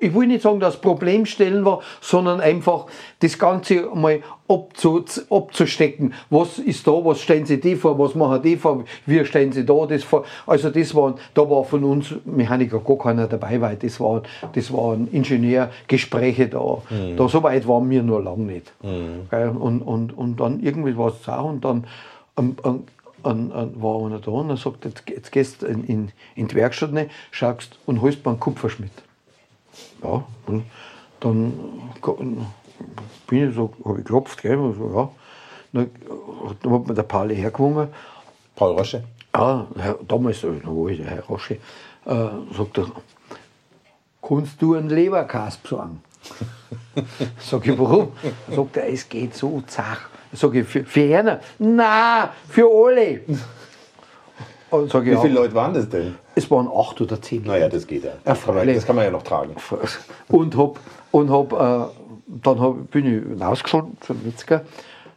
ich 0.00 0.14
will 0.14 0.26
nicht 0.28 0.42
sagen, 0.42 0.60
dass 0.60 0.76
Problemstellen 0.80 1.64
war, 1.64 1.80
sondern 2.00 2.40
einfach 2.40 2.86
das 3.20 3.38
Ganze 3.38 3.88
mal 3.94 4.20
abzu, 4.48 5.04
abzustecken. 5.30 6.14
Was 6.30 6.58
ist 6.58 6.86
da, 6.86 6.92
was 6.92 7.20
stellen 7.20 7.46
Sie 7.46 7.60
die 7.60 7.74
vor, 7.76 7.98
was 7.98 8.14
machen 8.14 8.42
die 8.42 8.56
vor, 8.56 8.84
wie 9.06 9.24
stellen 9.24 9.52
Sie 9.52 9.64
da 9.64 9.86
das 9.86 10.04
vor. 10.04 10.24
Also 10.46 10.70
das 10.70 10.94
waren, 10.94 11.14
da 11.34 11.48
war 11.48 11.64
von 11.64 11.82
uns 11.84 12.14
Mechaniker 12.24 12.78
gar 12.80 12.98
keiner 12.98 13.26
dabei, 13.26 13.60
weil 13.60 13.76
das 13.76 13.98
waren, 13.98 14.22
das 14.54 14.72
waren 14.72 15.08
Ingenieurgespräche 15.10 16.48
da. 16.48 16.78
da. 17.16 17.28
So 17.28 17.42
weit 17.42 17.66
waren 17.66 17.88
wir 17.90 18.02
noch 18.02 18.20
lange 18.20 18.44
nicht. 18.44 18.72
Gell, 19.30 19.48
Und, 19.48 19.82
und, 19.82 20.16
und 20.16 20.40
dann 20.40 20.60
irgendwie 20.60 20.96
war 20.96 21.08
es 21.08 21.28
auch 21.28 21.44
und 21.48 21.64
dann 21.64 21.86
ähm, 22.38 22.56
an, 23.24 23.52
an, 23.52 23.82
war 23.82 24.04
einer 24.06 24.18
da 24.18 24.30
und 24.30 24.50
er 24.50 24.56
sagt, 24.56 24.84
jetzt, 24.84 25.02
jetzt 25.08 25.32
gehst 25.32 25.62
du 25.62 25.66
in, 25.66 25.84
in, 25.84 26.12
in 26.34 26.48
die 26.48 26.54
Werkstatt 26.54 26.92
rein, 26.94 27.10
schaust 27.30 27.78
und 27.86 28.00
holst 28.00 28.24
mir 28.24 28.32
einen 28.32 28.40
Kupferschmidt. 28.40 28.92
Ja, 30.02 30.24
und 30.46 30.64
dann 31.20 31.52
bin 33.26 33.48
ich 33.48 33.54
so, 33.54 33.72
habe 33.84 33.98
ich 33.98 34.04
geklopft, 34.04 34.42
gell, 34.42 34.58
und 34.58 34.76
so, 34.76 34.92
ja. 34.94 35.10
Dann, 35.72 35.90
hat 36.72 36.86
mir 36.86 36.94
der 36.94 37.02
Pauli 37.04 37.36
hergewungen, 37.36 37.88
Paul 38.56 38.72
Rosche. 38.76 39.04
ja, 39.34 39.66
Herr, 39.78 39.98
damals, 40.06 40.42
noch 40.42 40.52
war 40.66 40.90
ich 40.90 40.98
der 40.98 41.06
Herr 41.06 41.24
Rosche, 41.24 41.54
äh, 42.04 42.28
sagt 42.56 42.78
er, 42.78 42.86
kannst 44.20 44.60
du 44.60 44.74
einen 44.74 44.90
Leberkas 44.90 45.56
besorgen? 45.56 46.02
Sag 47.38 47.66
ich, 47.66 47.78
warum? 47.78 48.12
Sagt 48.50 48.76
er, 48.76 48.88
es 48.88 49.08
geht 49.08 49.34
so 49.34 49.62
zach. 49.66 50.11
Sag 50.32 50.54
ich, 50.54 50.66
für, 50.66 50.84
für 50.84 51.18
einer? 51.18 51.40
Nein, 51.58 52.28
für 52.48 52.68
alle. 52.68 53.20
Und 54.70 54.90
sag 54.90 55.06
ich, 55.06 55.12
Wie 55.12 55.20
viele 55.20 55.34
Leute 55.34 55.54
waren 55.54 55.74
das 55.74 55.88
denn? 55.88 56.14
Es 56.34 56.50
waren 56.50 56.66
acht 56.66 56.98
oder 57.00 57.20
zehn. 57.20 57.42
Naja, 57.44 57.68
das 57.68 57.86
geht 57.86 58.04
ja. 58.04 58.12
Das 58.24 58.42
kann 58.42 58.54
man, 58.54 58.66
das 58.66 58.86
kann 58.86 58.96
man 58.96 59.04
ja 59.04 59.10
noch 59.10 59.22
tragen. 59.22 59.54
Und 60.28 60.56
hab, 60.56 60.80
und 61.10 61.30
hab, 61.30 61.52
äh, 61.52 61.92
dann 62.42 62.60
hab, 62.60 62.90
bin 62.90 63.34
ich 63.36 63.40
rausgefahren 63.42 63.98
zum 64.00 64.24
Metzger. 64.24 64.62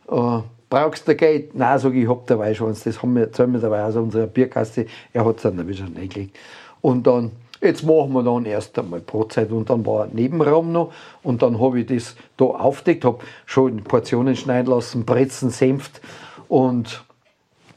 Äh, 0.09 0.39
brauchst 0.69 1.07
du 1.07 1.15
Geld? 1.15 1.55
Nein, 1.55 1.79
sag 1.79 1.93
ich, 1.93 2.03
ich 2.03 2.09
hab 2.09 2.27
dabei 2.27 2.53
schon. 2.53 2.75
Das 2.83 3.01
haben 3.01 3.15
wir, 3.15 3.31
zahlen 3.31 3.53
wir 3.53 3.61
dabei 3.61 3.85
aus 3.85 3.95
unserer 3.95 4.27
Bierkasse. 4.27 4.87
Er 5.13 5.23
hat 5.23 5.37
es 5.37 5.43
dann 5.43 5.65
wieder 5.65 5.85
reingelegt. 5.85 6.35
Und 6.81 7.07
dann, 7.07 7.31
jetzt 7.65 7.83
machen 7.83 8.13
wir 8.13 8.23
dann 8.23 8.45
erst 8.45 8.77
einmal 8.79 8.99
Brotzeit. 9.01 9.51
Und 9.51 9.69
dann 9.69 9.85
war 9.85 10.03
ein 10.05 10.11
Nebenraum 10.13 10.71
noch. 10.71 10.91
Und 11.23 11.41
dann 11.41 11.59
habe 11.59 11.81
ich 11.81 11.87
das 11.87 12.15
da 12.37 12.45
aufgedeckt, 12.45 13.05
habe 13.05 13.19
schon 13.45 13.83
Portionen 13.83 14.35
schneiden 14.35 14.71
lassen, 14.71 15.05
Brezen, 15.05 15.49
Senft 15.49 16.01
und 16.47 17.03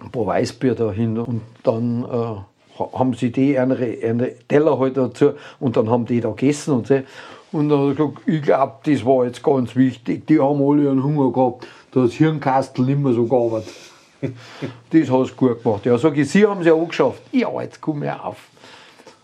ein 0.00 0.10
paar 0.10 0.26
Weißbier 0.26 0.74
dahin 0.74 1.18
und 1.18 1.40
dann 1.64 2.04
äh, 2.04 2.08
ha- 2.78 2.90
haben 2.92 3.14
sie 3.14 3.32
die 3.32 3.58
eine, 3.58 3.74
eine 3.76 4.38
Teller 4.46 4.78
halt 4.78 4.96
dazu 4.96 5.32
und 5.58 5.76
dann 5.76 5.90
haben 5.90 6.06
die 6.06 6.20
da 6.20 6.28
gegessen 6.30 6.74
und 6.74 6.86
so. 6.86 7.00
Und 7.50 7.68
dann 7.70 7.80
hat 7.80 7.98
er 7.98 8.06
gesagt, 8.06 8.28
ich 8.28 8.42
glaube, 8.42 8.72
das 8.84 9.04
war 9.04 9.24
jetzt 9.24 9.42
ganz 9.42 9.74
wichtig. 9.74 10.26
Die 10.26 10.38
haben 10.38 10.60
alle 10.62 10.90
einen 10.90 11.02
Hunger 11.02 11.32
gehabt. 11.32 11.66
Da 11.90 12.00
hat 12.02 12.08
das 12.10 12.14
Hirnkastel 12.14 12.84
nicht 12.84 13.00
mehr 13.00 13.12
so 13.14 13.24
gearbeitet. 13.24 13.72
das 14.20 15.10
hast 15.10 15.30
du 15.30 15.34
gut 15.36 15.62
gemacht. 15.62 15.86
Ja, 15.86 15.96
sag 15.98 16.16
ich, 16.16 16.30
Sie 16.30 16.46
haben 16.46 16.60
es 16.60 16.66
ja 16.66 16.74
auch 16.74 16.86
geschafft. 16.86 17.22
Ja, 17.32 17.48
jetzt 17.62 17.80
komm 17.80 18.02
ich 18.02 18.10
auf. 18.10 18.36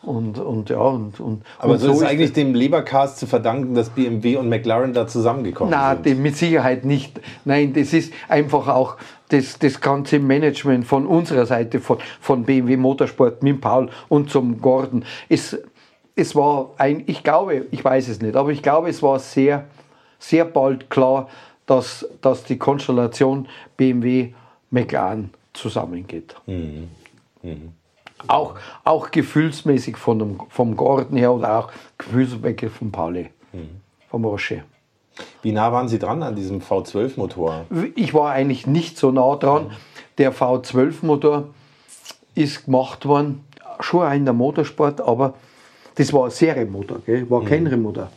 Und, 0.07 0.39
und 0.39 0.69
ja, 0.69 0.79
und, 0.79 1.19
und, 1.19 1.43
Aber 1.59 1.73
und 1.73 1.79
so 1.79 1.93
ist 1.93 2.03
das. 2.03 2.11
eigentlich 2.11 2.33
dem 2.33 2.55
Lebercast 2.55 3.19
zu 3.19 3.27
verdanken, 3.27 3.75
dass 3.75 3.89
BMW 3.91 4.37
und 4.37 4.49
McLaren 4.49 4.93
da 4.93 5.07
zusammengekommen 5.07 5.71
Nein, 5.71 5.97
sind. 5.97 6.07
dem 6.07 6.23
mit 6.23 6.37
Sicherheit 6.37 6.85
nicht. 6.85 7.21
Nein, 7.45 7.73
das 7.73 7.93
ist 7.93 8.13
einfach 8.29 8.69
auch 8.69 8.97
das, 9.29 9.59
das 9.59 9.81
ganze 9.81 10.19
Management 10.19 10.87
von 10.87 11.07
unserer 11.07 11.47
Seite, 11.47 11.81
von, 11.81 11.99
von 12.21 12.45
BMW 12.45 12.77
Motorsport 12.77 13.43
mit 13.43 13.61
Paul 13.61 13.89
und 14.09 14.31
zum 14.31 14.61
Gordon. 14.61 15.05
Es, 15.29 15.57
es 16.17 16.37
war 16.37 16.71
ein, 16.77 17.05
ich 17.07 17.23
glaube, 17.23 17.67
ich 17.71 17.85
weiß 17.85 18.09
es 18.09 18.21
nicht, 18.21 18.37
aber 18.37 18.51
ich 18.51 18.63
glaube, 18.63 18.89
es 18.89 19.03
war 19.03 19.19
sehr, 19.19 19.65
sehr 20.19 20.45
bald 20.45 20.91
klar, 20.91 21.29
dass, 21.67 22.07
dass 22.21 22.45
die 22.45 22.59
Konstellation 22.59 23.49
BMW 23.77 24.33
McLaren 24.71 25.31
zusammengeht. 25.55 26.35
Auch, 28.27 28.55
auch 28.85 29.11
gefühlsmäßig 29.11 29.97
von 29.97 30.19
dem, 30.19 30.41
vom 30.49 30.77
Gordon 30.77 31.17
her 31.17 31.33
oder 31.33 31.59
auch 31.59 31.73
gefühlsmäßig 31.99 32.71
von 32.71 32.91
Pauli, 32.91 33.31
vom 34.09 34.25
Rocher. 34.25 34.63
Wie 35.43 35.53
nah 35.53 35.73
waren 35.73 35.89
Sie 35.89 35.99
dran 35.99 36.23
an 36.23 36.35
diesem 36.35 36.61
V12-Motor? 36.61 37.67
Ich 37.95 38.15
war 38.15 38.33
eigentlich 38.33 38.67
nicht 38.67 38.99
so 38.99 39.13
nah 39.13 39.37
dran. 39.37 39.71
Der 40.19 40.33
V12-Motor 40.33 41.49
ist 42.35 42.65
gemacht 42.65 43.07
worden, 43.07 43.45
schon 43.81 44.07
auch 44.07 44.13
in 44.13 44.25
der 44.25 44.35
Motorsport, 44.35 45.01
aber 45.01 45.35
das 45.97 46.13
war 46.13 46.25
ein 46.25 46.31
Serienmotor, 46.31 46.99
gell? 47.07 47.29
war 47.31 47.45
kein 47.45 47.67
Remotor. 47.67 48.09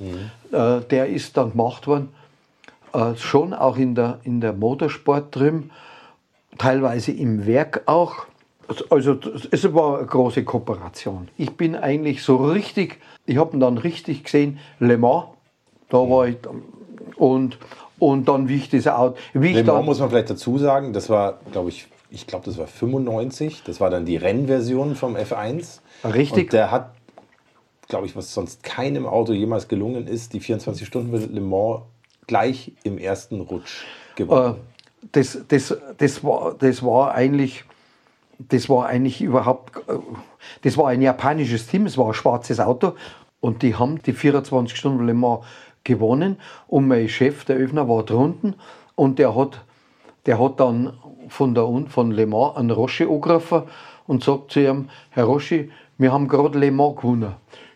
Äh, 0.52 0.82
der 0.90 1.08
ist 1.08 1.38
dann 1.38 1.52
gemacht 1.52 1.86
worden, 1.88 2.10
äh, 2.94 3.16
schon 3.16 3.54
auch 3.54 3.78
in 3.78 3.94
der, 3.94 4.20
in 4.24 4.42
der 4.42 4.54
Motorsport 4.54 5.36
drin, 5.36 5.72
teilweise 6.58 7.12
im 7.12 7.46
Werk 7.46 7.84
auch. 7.86 8.26
Also 8.90 9.18
es 9.52 9.74
war 9.74 10.00
eine 10.00 10.08
große 10.08 10.44
Kooperation. 10.44 11.30
Ich 11.38 11.52
bin 11.52 11.76
eigentlich 11.76 12.24
so 12.24 12.36
richtig, 12.38 13.00
ich 13.26 13.38
habe 13.38 13.56
ihn 13.56 13.60
dann 13.60 13.78
richtig 13.78 14.24
gesehen, 14.24 14.60
Le 14.80 14.98
Mans, 14.98 15.26
da 15.90 15.98
war 15.98 16.28
ich 16.28 16.38
und, 17.16 17.58
und 17.98 18.28
dann 18.28 18.50
wie 18.50 18.56
ich 18.56 18.70
das 18.70 18.88
Auto, 18.88 19.18
wie 19.34 19.50
ich 19.50 19.56
Le 19.56 19.64
Mans 19.64 19.86
muss 19.86 20.00
man 20.00 20.10
vielleicht 20.10 20.30
dazu 20.30 20.58
sagen, 20.58 20.92
das 20.92 21.10
war, 21.10 21.40
glaube 21.52 21.70
ich, 21.70 21.88
ich 22.10 22.28
glaube, 22.28 22.46
das 22.46 22.58
war 22.58 22.68
95. 22.68 23.64
Das 23.66 23.80
war 23.80 23.90
dann 23.90 24.06
die 24.06 24.18
Rennversion 24.18 24.96
vom 24.96 25.16
F1. 25.16 25.80
Richtig. 26.06 26.46
Und 26.46 26.54
der 26.54 26.72
hat, 26.72 26.92
glaube 27.88 28.06
ich, 28.06 28.16
was 28.16 28.34
sonst 28.34 28.64
keinem 28.64 29.06
Auto 29.06 29.34
jemals 29.34 29.68
gelungen 29.68 30.08
ist, 30.08 30.34
die 30.34 30.40
24 30.40 30.88
Stunden 30.88 31.12
mit 31.12 31.32
Le 31.32 31.42
Mans 31.42 31.82
gleich 32.28 32.74
im 32.84 32.98
ersten 32.98 33.42
Rutsch 33.42 33.84
äh, 33.84 34.18
gewonnen. 34.18 34.56
das, 35.12 35.38
das, 35.48 35.78
das, 35.98 36.24
war, 36.24 36.56
das 36.58 36.84
war 36.84 37.14
eigentlich, 37.14 37.66
das 38.40 38.70
war 38.70 38.88
eigentlich 38.88 39.22
überhaupt, 39.22 39.78
äh, 39.88 39.98
das 40.62 40.78
war 40.78 40.90
ein 40.90 41.02
japanisches 41.02 41.68
Team, 41.68 41.86
es 41.86 41.98
war 41.98 42.08
ein 42.08 42.14
schwarzes 42.14 42.60
Auto 42.60 42.94
und 43.40 43.62
die 43.62 43.76
haben 43.76 44.02
die 44.02 44.14
24 44.14 44.78
Stunden 44.78 45.06
Le 45.06 45.14
Mans 45.14 45.46
gewonnen 45.84 46.38
und 46.68 46.88
mein 46.88 47.10
Chef, 47.10 47.46
der 47.46 47.58
Öfner, 47.58 47.88
war 47.88 48.04
drunten 48.04 48.56
und 48.96 49.20
der 49.20 49.36
hat, 49.36 49.62
der 50.26 50.40
hat 50.40 50.60
dann 50.60 50.94
von, 51.30 51.54
der, 51.56 51.68
von 51.88 52.12
Le 52.12 52.26
Mans 52.26 52.58
einen 52.58 52.72
Roche 52.72 53.08
angerufen 53.08 53.64
und 54.06 54.24
sagt 54.24 54.52
zu 54.52 54.60
ihm, 54.62 54.90
Herr 55.10 55.26
Roche, 55.26 55.70
wir 55.98 56.12
haben 56.12 56.28
gerade 56.28 56.60
Le 56.60 56.72
Mans 56.72 56.98
gewonnen. 56.98 57.34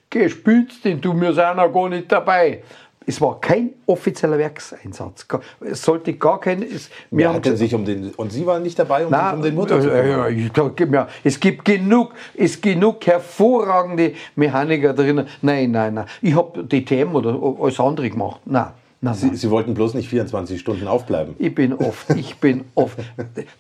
Geh, 0.10 0.30
spielst 0.30 0.84
denn 0.84 1.00
du, 1.00 1.20
wir 1.20 1.34
sind 1.34 1.56
noch 1.56 1.72
gar 1.72 1.88
nicht 1.88 2.12
dabei. 2.12 2.64
Es 3.06 3.20
war 3.20 3.40
kein 3.42 3.72
offizieller 3.88 4.38
Werkseinsatz. 4.38 5.26
Es 5.60 5.82
sollte 5.82 6.14
gar 6.14 6.40
kein. 6.40 6.62
Es, 6.62 6.90
wir 7.10 7.30
haben 7.30 7.56
sich 7.56 7.74
um 7.74 7.84
den 7.84 8.12
und 8.12 8.32
Sie 8.32 8.46
waren 8.46 8.62
nicht 8.62 8.78
dabei, 8.78 9.06
um, 9.06 9.12
nein, 9.12 9.36
um 9.36 9.42
den 9.42 9.56
Motor 9.56 9.82
zu 9.82 9.90
kümmern. 9.90 10.94
Ja, 10.94 11.08
es 11.24 11.40
gibt 11.40 11.66
genug, 11.66 12.14
es 12.36 12.62
genug 12.62 13.06
hervorragende 13.06 14.14
Mechaniker 14.36 14.94
drin. 14.94 15.26
Nein, 15.42 15.72
nein, 15.72 15.96
nein. 15.96 16.06
Ich 16.22 16.36
habe 16.36 16.64
DTM 16.64 17.16
oder 17.16 17.38
alles 17.60 17.80
andere 17.80 18.10
gemacht. 18.10 18.42
Nein. 18.46 18.68
Nein, 19.04 19.16
Sie, 19.16 19.36
Sie, 19.36 19.50
wollten 19.50 19.74
bloß 19.74 19.96
nicht 19.96 20.08
24 20.08 20.60
Stunden 20.60 20.88
aufbleiben. 20.88 21.34
Ich 21.40 21.56
bin 21.56 21.74
oft, 21.74 22.12
ich 22.12 22.36
bin 22.36 22.66
oft. 22.76 23.00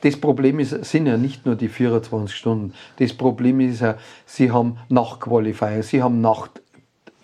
Das 0.01 0.15
Problem 0.15 0.59
ist, 0.59 0.85
sind 0.85 1.07
ja 1.07 1.17
nicht 1.17 1.47
nur 1.47 1.55
die 1.55 1.67
24 1.67 2.35
Stunden. 2.37 2.73
Das 2.99 3.11
Problem 3.11 3.59
ist 3.59 3.81
ja, 3.81 3.95
Sie 4.27 4.51
haben 4.51 4.77
Nachtqualifier, 4.89 5.81
Sie 5.81 6.03
haben 6.03 6.21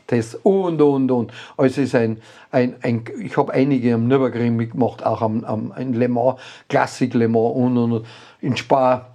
Nachttests 0.08 0.36
und, 0.43 0.82
und, 0.82 1.12
und. 1.12 1.32
Also 1.58 1.82
ist 1.82 1.95
ein, 1.95 2.20
ein, 2.51 2.76
ein 2.82 3.03
ich 3.22 3.38
habe 3.38 3.53
einige 3.53 3.93
am 3.93 4.08
Nürburgring 4.08 4.55
mitgemacht, 4.55 5.05
auch 5.05 5.22
am, 5.22 5.43
am 5.43 5.74
in 5.78 5.93
Le 5.93 6.08
Mans, 6.08 6.39
Klassik 6.70 7.14
Le 7.14 7.28
Mans 7.28 7.55
und, 7.55 7.78
und, 7.78 7.91
und 7.93 8.05
in 8.41 8.58
Spa. 8.58 9.08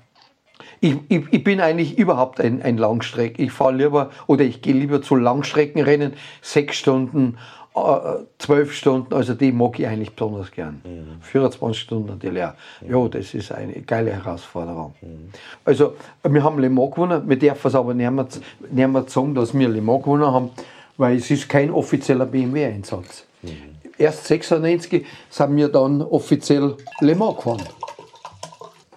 Ich, 0.81 0.97
ich, 1.09 1.25
ich, 1.31 1.45
bin 1.45 1.61
eigentlich 1.61 1.97
überhaupt 1.97 2.41
ein, 2.41 2.61
ein 2.63 2.77
Langstreck. 2.77 3.39
Ich 3.39 3.53
fahre 3.53 3.75
lieber 3.75 4.11
oder 4.27 4.45
ich 4.45 4.63
gehe 4.63 4.75
lieber 4.75 5.01
zu 5.01 5.15
Langstreckenrennen, 5.15 6.15
sechs 6.41 6.77
Stunden 6.77 7.39
äh, 7.75 8.25
zwölf 8.37 8.75
Stunden, 8.75 9.15
also 9.15 9.33
die 9.33 9.51
mag 9.51 9.79
ich 9.79 9.87
eigentlich 9.87 10.15
besonders 10.15 10.51
gern. 10.51 10.83
Mhm. 10.85 11.23
24 11.23 11.81
Stunden 11.81 12.09
natürlich 12.09 12.45
auch. 12.45 12.53
Ja, 12.87 13.09
das 13.09 13.33
ist 13.33 13.51
eine 13.51 13.73
geile 13.81 14.11
Herausforderung. 14.11 14.95
Mhm. 15.01 15.31
Also, 15.65 15.95
wir 16.23 16.45
haben 16.45 16.59
Le 16.59 16.69
Mans 16.69 16.95
gewonnen, 16.95 17.27
wir 17.27 17.39
dürfen 17.39 17.69
es 17.69 17.75
aber 17.75 17.95
nicht 17.95 18.11
mehr, 18.11 18.27
nicht 18.71 18.89
mehr 18.89 19.05
sagen, 19.07 19.35
dass 19.35 19.59
wir 19.59 19.69
Le 19.71 19.81
Mans 19.81 20.03
gewonnen 20.03 20.27
haben, 20.27 20.51
weil 20.97 21.17
es 21.17 21.31
ist 21.31 21.49
kein 21.49 21.71
offizieller 21.71 22.27
BMW-Einsatz. 22.27 23.25
Mhm. 23.43 23.51
Erst 23.99 24.27
96 24.27 25.05
sind 25.31 25.57
wir 25.57 25.69
dann 25.69 26.03
offiziell 26.03 26.77
Le 27.01 27.15
Mans 27.15 27.37
gefahren. 27.37 27.63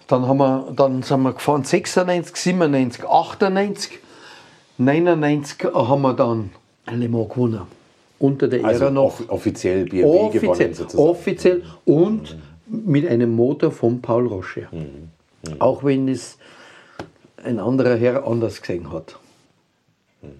Dann, 0.08 0.26
haben 0.26 0.38
wir, 0.38 0.72
dann 0.74 1.02
sind 1.02 1.22
wir 1.22 1.32
gefahren 1.32 1.64
96, 1.64 2.36
97, 2.36 3.04
98, 3.04 3.98
99 4.78 5.72
haben 5.72 6.02
wir 6.02 6.14
dann 6.14 6.50
Le 6.90 7.08
Mans 7.08 7.28
gewonnen 7.28 7.62
unter 8.18 8.48
der 8.48 8.64
also 8.64 8.84
Ära 8.84 8.90
noch. 8.90 9.04
Off 9.04 9.28
offiziell 9.28 9.84
BMW 9.84 10.04
offiziell, 10.04 10.40
gewonnen 10.40 10.74
sozusagen. 10.74 11.08
Offiziell 11.08 11.62
und 11.84 12.36
mhm. 12.66 12.82
mit 12.92 13.06
einem 13.06 13.34
Motor 13.34 13.70
von 13.70 14.00
Paul 14.00 14.26
Rocher. 14.26 14.68
Mhm. 14.72 14.78
Mhm. 14.78 15.60
Auch 15.60 15.84
wenn 15.84 16.08
es 16.08 16.38
ein 17.42 17.58
anderer 17.58 17.96
Herr 17.96 18.26
anders 18.26 18.60
gesehen 18.60 18.92
hat. 18.92 19.18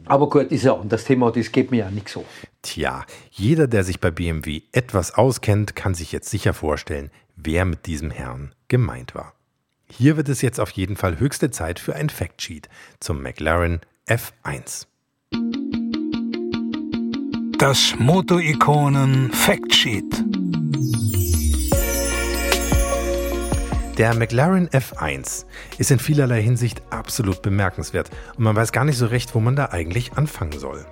Aber 0.04 0.28
gut, 0.28 0.50
ist 0.52 0.64
ja 0.64 0.74
ein 0.74 0.82
anderes 0.82 1.04
Thema, 1.04 1.30
das 1.30 1.52
geht 1.52 1.70
mir 1.70 1.78
ja 1.78 1.90
nicht 1.90 2.08
so. 2.08 2.24
Tja, 2.62 3.04
jeder, 3.30 3.66
der 3.66 3.84
sich 3.84 4.00
bei 4.00 4.10
BMW 4.10 4.62
etwas 4.72 5.14
auskennt, 5.14 5.76
kann 5.76 5.94
sich 5.94 6.12
jetzt 6.12 6.30
sicher 6.30 6.54
vorstellen, 6.54 7.10
wer 7.36 7.64
mit 7.64 7.86
diesem 7.86 8.10
Herrn 8.10 8.52
gemeint 8.68 9.14
war. 9.14 9.34
Hier 9.88 10.16
wird 10.16 10.28
es 10.28 10.42
jetzt 10.42 10.58
auf 10.58 10.70
jeden 10.70 10.96
Fall 10.96 11.20
höchste 11.20 11.50
Zeit 11.50 11.78
für 11.78 11.94
ein 11.94 12.08
Factsheet 12.08 12.68
zum 12.98 13.22
McLaren 13.22 13.80
F1. 14.08 14.86
Das 17.58 17.94
Moto-Ikonen 17.98 19.30
Factsheet. 19.32 20.24
Der 23.96 24.14
McLaren 24.14 24.68
F1 24.68 25.46
ist 25.78 25.90
in 25.90 25.98
vielerlei 25.98 26.42
Hinsicht 26.42 26.82
absolut 26.90 27.40
bemerkenswert 27.40 28.10
und 28.36 28.44
man 28.44 28.54
weiß 28.54 28.70
gar 28.72 28.84
nicht 28.84 28.98
so 28.98 29.06
recht, 29.06 29.34
wo 29.34 29.40
man 29.40 29.56
da 29.56 29.70
eigentlich 29.70 30.12
anfangen 30.18 30.58
soll. 30.58 30.84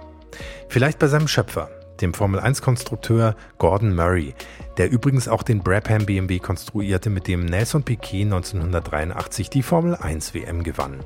Vielleicht 0.71 0.99
bei 0.99 1.09
seinem 1.09 1.29
Schöpfer, 1.29 1.69
dem 2.01 2.15
Formel-1-Konstrukteur 2.15 3.37
Gordon 3.59 3.95
Murray, 3.95 4.35
der 4.79 4.91
übrigens 4.91 5.29
auch 5.29 5.43
den 5.43 5.63
Brabham 5.63 6.07
BMW 6.07 6.39
konstruierte, 6.39 7.11
mit 7.11 7.29
dem 7.29 7.45
Nelson 7.45 7.83
Piquet 7.83 8.23
1983 8.23 9.51
die 9.51 9.63
Formel 9.63 9.97
1 9.97 10.33
WM 10.33 10.63
gewann. 10.63 11.01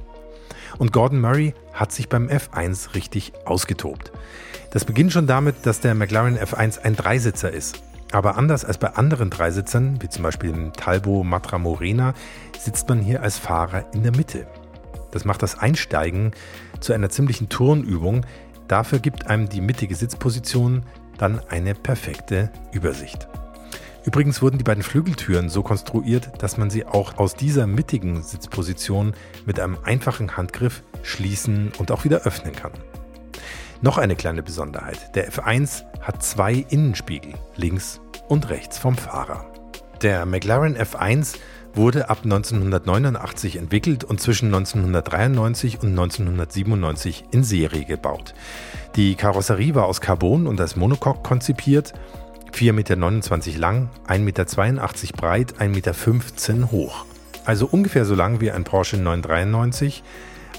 Und 0.79 0.93
Gordon 0.93 1.21
Murray 1.21 1.53
hat 1.73 1.91
sich 1.91 2.09
beim 2.09 2.29
F1 2.29 2.95
richtig 2.95 3.33
ausgetobt. 3.45 4.13
Das 4.71 4.85
beginnt 4.85 5.13
schon 5.13 5.27
damit, 5.27 5.67
dass 5.67 5.81
der 5.81 5.97
McLaren 5.97 6.39
F1 6.39 6.79
ein 6.79 6.95
Dreisitzer 6.95 7.51
ist. 7.51 7.83
Aber 8.13 8.37
anders 8.37 8.65
als 8.65 8.79
bei 8.79 8.95
anderen 8.95 9.31
Dreisitzern, 9.31 10.01
wie 10.01 10.09
zum 10.09 10.23
Beispiel 10.23 10.51
im 10.51 10.73
Talbo 10.73 11.25
Matra 11.25 11.59
Morena, 11.59 12.15
sitzt 12.59 12.89
man 12.89 13.01
hier 13.01 13.23
als 13.23 13.39
Fahrer 13.39 13.85
in 13.93 14.03
der 14.03 14.17
Mitte. 14.17 14.47
Das 15.11 15.25
macht 15.25 15.43
das 15.43 15.59
Einsteigen 15.59 16.33
zu 16.81 16.93
einer 16.93 17.11
ziemlichen 17.11 17.49
Turnübung. 17.49 18.25
Dafür 18.67 18.99
gibt 18.99 19.27
einem 19.27 19.49
die 19.49 19.61
mittige 19.61 19.95
Sitzposition 19.95 20.85
dann 21.19 21.41
eine 21.49 21.75
perfekte 21.75 22.51
Übersicht. 22.73 23.29
Übrigens 24.05 24.41
wurden 24.41 24.57
die 24.57 24.65
beiden 24.65 24.83
Flügeltüren 24.83 25.51
so 25.51 25.63
konstruiert, 25.63 26.31
dass 26.39 26.57
man 26.57 26.71
sie 26.71 26.87
auch 26.87 27.19
aus 27.19 27.35
dieser 27.35 27.67
mittigen 27.67 28.23
Sitzposition 28.23 29.13
mit 29.45 29.61
einem 29.61 29.77
einfachen 29.83 30.37
Handgriff 30.37 30.83
schließen 31.03 31.73
und 31.79 31.91
auch 31.91 32.05
wieder 32.05 32.23
öffnen 32.23 32.55
kann. 32.55 32.73
Noch 33.81 33.97
eine 33.97 34.17
kleine 34.17 34.43
Besonderheit. 34.43 35.15
Der 35.15 35.31
F1 35.31 35.85
hat 36.01 36.23
zwei 36.23 36.65
Innenspiegel, 36.69 37.35
links 37.57 38.01
und 38.29 38.51
rechts 38.51 38.77
vom 38.77 38.97
Fahrer. 38.97 39.47
Der 40.03 40.27
McLaren 40.27 40.77
F1 40.77 41.37
wurde 41.75 42.11
ab 42.11 42.21
1989 42.25 43.57
entwickelt 43.57 44.03
und 44.03 44.21
zwischen 44.21 44.47
1993 44.47 45.81
und 45.81 45.91
1997 45.91 47.25
in 47.31 47.45
Serie 47.45 47.85
gebaut. 47.85 48.35
Die 48.97 49.15
Karosserie 49.15 49.77
war 49.77 49.87
aus 49.87 50.01
Carbon 50.01 50.49
und 50.49 50.61
als 50.61 50.75
Monocoque 50.75 51.23
konzipiert, 51.23 51.93
4,29 52.53 52.73
Meter 52.73 52.97
lang, 53.61 53.91
1,82 54.09 54.19
Meter 54.19 54.45
breit, 55.17 55.55
1,15 55.61 55.69
Meter 55.69 56.71
hoch. 56.73 57.05
Also 57.45 57.67
ungefähr 57.67 58.05
so 58.05 58.17
lang 58.17 58.41
wie 58.41 58.51
ein 58.51 58.65
Porsche 58.65 58.97
993, 58.97 60.03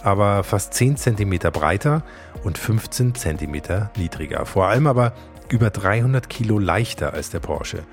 aber 0.03 0.43
fast 0.43 0.73
10 0.73 0.95
cm 0.97 1.39
breiter 1.51 2.03
und 2.43 2.57
15 2.57 3.15
cm 3.15 3.89
niedriger. 3.97 4.45
Vor 4.45 4.67
allem 4.67 4.87
aber 4.87 5.13
über 5.51 5.69
300 5.69 6.29
Kilo 6.29 6.59
leichter 6.59 7.13
als 7.13 7.29
der 7.29 7.39
Porsche 7.39 7.83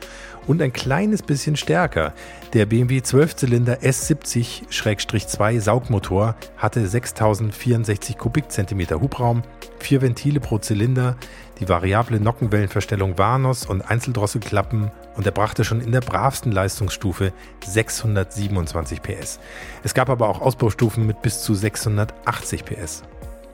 und 0.47 0.63
ein 0.63 0.73
kleines 0.73 1.23
bisschen 1.23 1.57
stärker. 1.57 2.13
Der 2.53 2.67
BMW 2.67 2.99
12-Zylinder 2.99 3.81
S70-2 3.81 5.61
Saugmotor 5.61 6.37
hatte 6.57 6.87
6064 6.87 8.17
Kubikzentimeter 8.19 9.01
Hubraum, 9.01 9.43
vier 9.79 10.03
Ventile 10.03 10.41
pro 10.41 10.59
Zylinder, 10.59 11.17
die 11.59 11.69
variable 11.69 12.21
Nockenwellenverstellung 12.21 13.19
Warnos 13.19 13.67
und 13.67 13.83
Einzeldrosselklappen 13.83 14.91
und 15.17 15.27
er 15.27 15.33
brachte 15.33 15.65
schon 15.65 15.81
in 15.81 15.93
der 15.93 16.01
bravsten 16.01 16.53
Leistungsstufe 16.53 17.33
627 17.65 19.03
PS. 19.03 19.41
Es 19.83 19.95
gab 19.95 20.11
aber 20.11 20.29
auch 20.29 20.41
Ausbaustufen 20.41 21.07
mit 21.07 21.23
bis 21.23 21.43
zu 21.43 21.55
680 21.55 22.65
PS. 22.65 23.03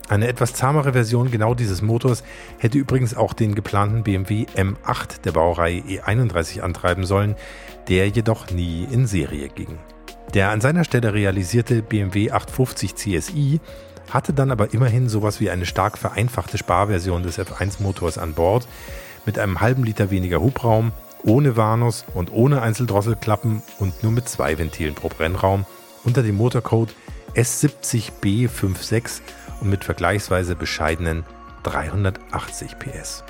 Eine 0.09 0.29
etwas 0.29 0.53
zahmere 0.55 0.93
Version 0.93 1.31
genau 1.31 1.55
dieses 1.55 1.81
Motors 1.81 2.23
hätte 2.59 2.79
übrigens 2.79 3.17
auch 3.17 3.33
den 3.33 3.55
geplanten 3.55 4.03
BMW 4.03 4.47
M8 4.57 5.23
der 5.25 5.33
Baureihe 5.33 5.81
E31 5.81 6.61
antreiben 6.61 7.07
sollen, 7.07 7.37
der 7.89 8.09
jedoch 8.09 8.51
nie 8.51 8.87
in 8.91 9.07
Serie 9.07 9.49
ging. 9.49 9.79
Der 10.35 10.51
an 10.51 10.61
seiner 10.61 10.85
Stelle 10.85 11.15
realisierte 11.15 11.83
BMW 11.83 12.31
850 12.31 12.95
CSI 12.95 13.61
hatte 14.11 14.33
dann 14.33 14.51
aber 14.51 14.75
immerhin 14.75 15.09
sowas 15.09 15.41
wie 15.41 15.51
eine 15.51 15.67
stark 15.67 15.97
vereinfachte 15.99 16.59
Sparversion 16.59 17.23
des 17.23 17.39
F1-Motors 17.39 18.19
an 18.19 18.35
Bord, 18.35 18.67
mit 19.25 19.39
einem 19.39 19.61
halben 19.61 19.85
Liter 19.85 20.11
weniger 20.11 20.41
Hubraum, 20.41 20.93
ohne 21.25 21.57
Warnus 21.57 22.05
und 22.15 22.33
ohne 22.33 22.63
Einzeldrosselklappen 22.63 23.63
und 23.79 24.03
nur 24.03 24.13
mit 24.13 24.29
zwei 24.29 24.59
Ventilen 24.59 24.95
pro 24.95 25.09
Brennraum 25.09 25.65
unter 26.05 26.23
dem 26.23 26.37
Motorcode 26.37 26.95
S70B56 27.35 29.21
und 29.63 29.71
mit 29.71 29.85
vergleichsweise 29.85 30.57
bescheidenen 30.57 31.25
380 31.63 32.79
PS. 32.79 33.25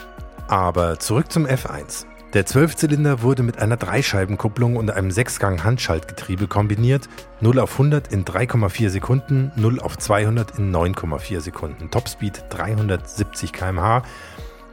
Aber 0.48 0.98
zurück 0.98 1.30
zum 1.30 1.46
F1. 1.46 2.06
Der 2.32 2.46
Zwölfzylinder 2.46 3.20
wurde 3.20 3.42
mit 3.42 3.58
einer 3.58 3.76
Dreischeibenkupplung 3.76 4.76
und 4.76 4.90
einem 4.90 5.10
Sechsgang-Handschaltgetriebe 5.10 6.46
kombiniert. 6.46 7.10
0 7.42 7.58
auf 7.58 7.72
100 7.72 8.10
in 8.10 8.24
3,4 8.24 8.88
Sekunden, 8.88 9.52
0 9.56 9.80
auf 9.80 9.98
200 9.98 10.58
in 10.58 10.74
9,4 10.74 11.40
Sekunden. 11.40 11.90
Topspeed 11.90 12.44
370 12.48 13.52
km/h. 13.52 14.02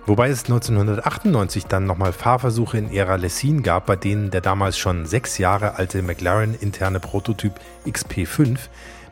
Wobei 0.05 0.29
es 0.29 0.45
1998 0.45 1.65
dann 1.65 1.85
nochmal 1.85 2.13
Fahrversuche 2.13 2.77
in 2.77 2.93
Ära 2.93 3.15
Lessin 3.15 3.61
gab, 3.61 3.85
bei 3.85 3.97
denen 3.97 4.31
der 4.31 4.41
damals 4.41 4.77
schon 4.77 5.05
sechs 5.05 5.37
Jahre 5.37 5.75
alte 5.75 6.01
McLaren-interne 6.01 7.01
Prototyp 7.01 7.59
XP5 7.85 8.57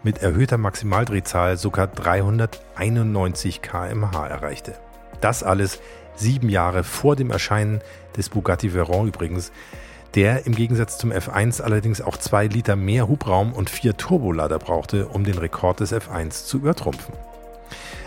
mit 0.08 0.24
erhöhter 0.24 0.58
Maximaldrehzahl 0.58 1.58
sogar 1.58 1.88
391 1.88 3.62
km/h 3.62 4.26
erreichte. 4.26 4.76
Das 5.20 5.44
alles 5.44 5.82
sieben 6.16 6.48
Jahre 6.48 6.86
vor 6.86 7.18
dem 7.18 7.30
Erscheinen 7.30 7.82
des 8.16 8.30
Bugatti 8.30 8.74
Veyron 8.74 9.10
übrigens, 9.10 9.52
der 10.16 10.46
im 10.46 10.56
Gegensatz 10.56 10.98
zum 10.98 11.12
F1 11.12 11.62
allerdings 11.62 12.00
auch 12.00 12.16
zwei 12.16 12.48
Liter 12.48 12.78
mehr 12.78 13.10
Hubraum 13.10 13.52
und 13.52 13.70
vier 13.70 13.98
Turbolader 13.98 14.60
brauchte, 14.60 15.10
um 15.10 15.26
den 15.26 15.38
Rekord 15.38 15.82
des 15.82 15.92
F1 15.92 16.46
zu 16.46 16.60
übertrumpfen. 16.60 17.14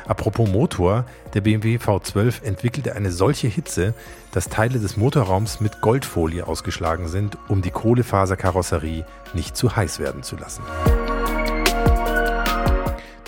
Apropos 0.07 0.49
Motor, 0.49 1.05
der 1.35 1.43
BMW 1.43 1.77
V12 1.77 2.43
entwickelte 2.45 2.97
eine 2.97 3.13
solche 3.13 3.49
Hitze, 3.49 3.93
dass 4.33 4.49
Teile 4.49 4.79
des 4.79 4.97
Motorraums 4.97 5.61
mit 5.61 5.83
Goldfolie 5.83 6.47
ausgeschlagen 6.47 7.09
sind, 7.09 7.37
um 7.49 7.61
die 7.61 7.71
Kohlefaserkarosserie 7.71 9.05
nicht 9.35 9.55
zu 9.55 9.77
heiß 9.77 9.99
werden 9.99 10.23
zu 10.23 10.37
lassen. 10.37 10.63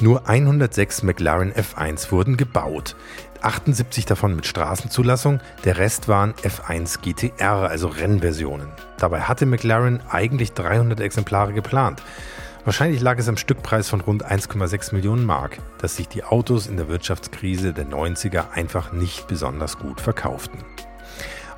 Nur 0.02 0.28
106 0.28 1.04
McLaren 1.04 1.52
F1 1.52 2.10
wurden 2.10 2.36
gebaut. 2.36 2.96
78 3.40 4.04
davon 4.04 4.34
mit 4.34 4.46
Straßenzulassung, 4.46 5.38
der 5.64 5.78
Rest 5.78 6.08
waren 6.08 6.34
F1 6.42 7.02
GTR, 7.02 7.68
also 7.70 7.86
Rennversionen. 7.86 8.66
Dabei 8.98 9.20
hatte 9.20 9.46
McLaren 9.46 10.00
eigentlich 10.10 10.54
300 10.54 10.98
Exemplare 10.98 11.52
geplant. 11.52 12.02
Wahrscheinlich 12.64 13.00
lag 13.00 13.16
es 13.20 13.28
am 13.28 13.36
Stückpreis 13.36 13.88
von 13.88 14.00
rund 14.00 14.26
1,6 14.28 14.92
Millionen 14.92 15.24
Mark, 15.24 15.58
dass 15.78 15.94
sich 15.94 16.08
die 16.08 16.24
Autos 16.24 16.66
in 16.66 16.76
der 16.76 16.88
Wirtschaftskrise 16.88 17.72
der 17.72 17.86
90er 17.86 18.50
einfach 18.50 18.90
nicht 18.90 19.28
besonders 19.28 19.78
gut 19.78 20.00
verkauften. 20.00 20.64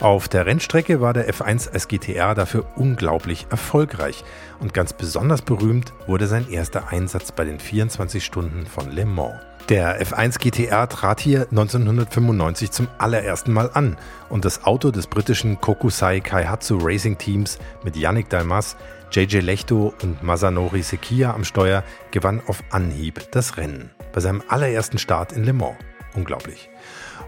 Auf 0.05 0.29
der 0.29 0.45
Rennstrecke 0.45 1.01
war 1.01 1.15
der 1.15 1.33
F1 1.33 1.73
als 1.73 1.89
GTR 1.89 2.35
dafür 2.35 2.67
unglaublich 2.77 3.47
erfolgreich 3.49 4.23
und 4.61 4.75
ganz 4.75 4.93
besonders 4.93 5.41
berühmt 5.41 5.95
wurde 6.07 6.27
sein 6.27 6.47
erster 6.51 6.89
Einsatz 6.89 7.33
bei 7.33 7.47
den 7.47 7.59
24 7.59 8.23
Stunden 8.23 8.67
von 8.67 8.93
Le 8.93 9.07
Mans. 9.07 9.41
Der 9.71 10.05
F1 10.05 10.39
GTR 10.39 10.91
trat 10.91 11.21
hier 11.21 11.47
1995 11.49 12.71
zum 12.71 12.87
allerersten 12.99 13.55
Mal 13.55 13.71
an 13.73 13.97
und 14.29 14.45
das 14.45 14.65
Auto 14.65 14.91
des 14.91 15.07
britischen 15.07 15.59
Kokusai 15.63 16.21
Kaihatsu 16.21 16.77
Racing 16.83 17.17
Teams 17.17 17.59
mit 17.83 17.97
Yannick 17.97 18.29
Dalmas, 18.29 18.77
JJ 19.11 19.39
Lechto 19.39 19.95
und 20.03 20.23
Masanori 20.23 20.83
Sekia 20.83 21.33
am 21.33 21.45
Steuer 21.45 21.83
gewann 22.11 22.43
auf 22.47 22.63
Anhieb 22.69 23.23
das 23.31 23.57
Rennen 23.57 23.91
bei 24.13 24.21
seinem 24.21 24.43
allerersten 24.49 24.99
Start 24.99 25.33
in 25.33 25.45
Le 25.45 25.55
Mans. 25.55 25.79
Unglaublich. 26.15 26.69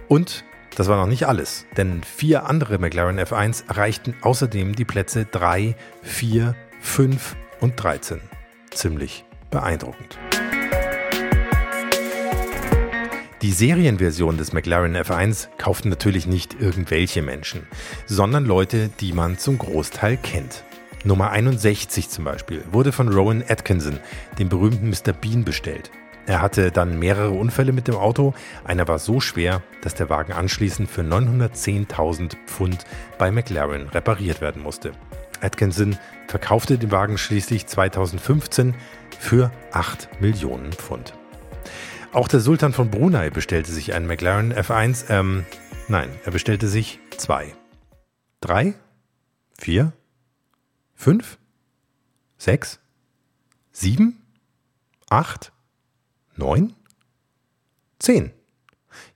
Und 0.08 0.44
das 0.76 0.88
war 0.88 0.98
noch 0.98 1.06
nicht 1.06 1.26
alles, 1.26 1.64
denn 1.78 2.04
vier 2.04 2.44
andere 2.44 2.78
McLaren 2.78 3.18
F1 3.18 3.66
erreichten 3.66 4.14
außerdem 4.20 4.76
die 4.76 4.84
Plätze 4.84 5.24
3, 5.24 5.74
4, 6.02 6.54
5 6.80 7.34
und 7.60 7.82
13. 7.82 8.20
Ziemlich 8.70 9.24
beeindruckend. 9.50 10.18
Die 13.40 13.52
Serienversion 13.52 14.36
des 14.36 14.52
McLaren 14.52 14.94
F1 14.96 15.48
kauften 15.56 15.88
natürlich 15.88 16.26
nicht 16.26 16.60
irgendwelche 16.60 17.22
Menschen, 17.22 17.66
sondern 18.04 18.44
Leute, 18.44 18.90
die 19.00 19.14
man 19.14 19.38
zum 19.38 19.56
Großteil 19.56 20.18
kennt. 20.18 20.62
Nummer 21.04 21.30
61 21.30 22.10
zum 22.10 22.24
Beispiel 22.24 22.62
wurde 22.70 22.92
von 22.92 23.08
Rowan 23.08 23.42
Atkinson, 23.48 23.98
dem 24.38 24.50
berühmten 24.50 24.90
Mr. 24.90 25.12
Bean, 25.12 25.44
bestellt. 25.44 25.90
Er 26.26 26.42
hatte 26.42 26.72
dann 26.72 26.98
mehrere 26.98 27.30
Unfälle 27.30 27.72
mit 27.72 27.86
dem 27.86 27.94
Auto. 27.94 28.34
Einer 28.64 28.88
war 28.88 28.98
so 28.98 29.20
schwer, 29.20 29.62
dass 29.82 29.94
der 29.94 30.10
Wagen 30.10 30.32
anschließend 30.32 30.90
für 30.90 31.02
910.000 31.02 32.36
Pfund 32.46 32.84
bei 33.16 33.30
McLaren 33.30 33.88
repariert 33.88 34.40
werden 34.40 34.62
musste. 34.62 34.92
Atkinson 35.40 35.96
verkaufte 36.26 36.78
den 36.78 36.90
Wagen 36.90 37.16
schließlich 37.16 37.66
2015 37.66 38.74
für 39.18 39.52
8 39.70 40.20
Millionen 40.20 40.72
Pfund. 40.72 41.14
Auch 42.12 42.28
der 42.28 42.40
Sultan 42.40 42.72
von 42.72 42.90
Brunei 42.90 43.30
bestellte 43.30 43.70
sich 43.70 43.94
einen 43.94 44.06
McLaren 44.06 44.52
F1. 44.52 45.10
Ähm, 45.10 45.44
nein, 45.86 46.08
er 46.24 46.32
bestellte 46.32 46.66
sich 46.66 46.98
zwei. 47.16 47.54
Drei? 48.40 48.74
Vier? 49.58 49.92
Fünf? 50.94 51.38
Sechs? 52.38 52.80
Sieben? 53.70 54.22
Acht? 55.08 55.52
Neun? 56.38 56.74
Zehn. 57.98 58.30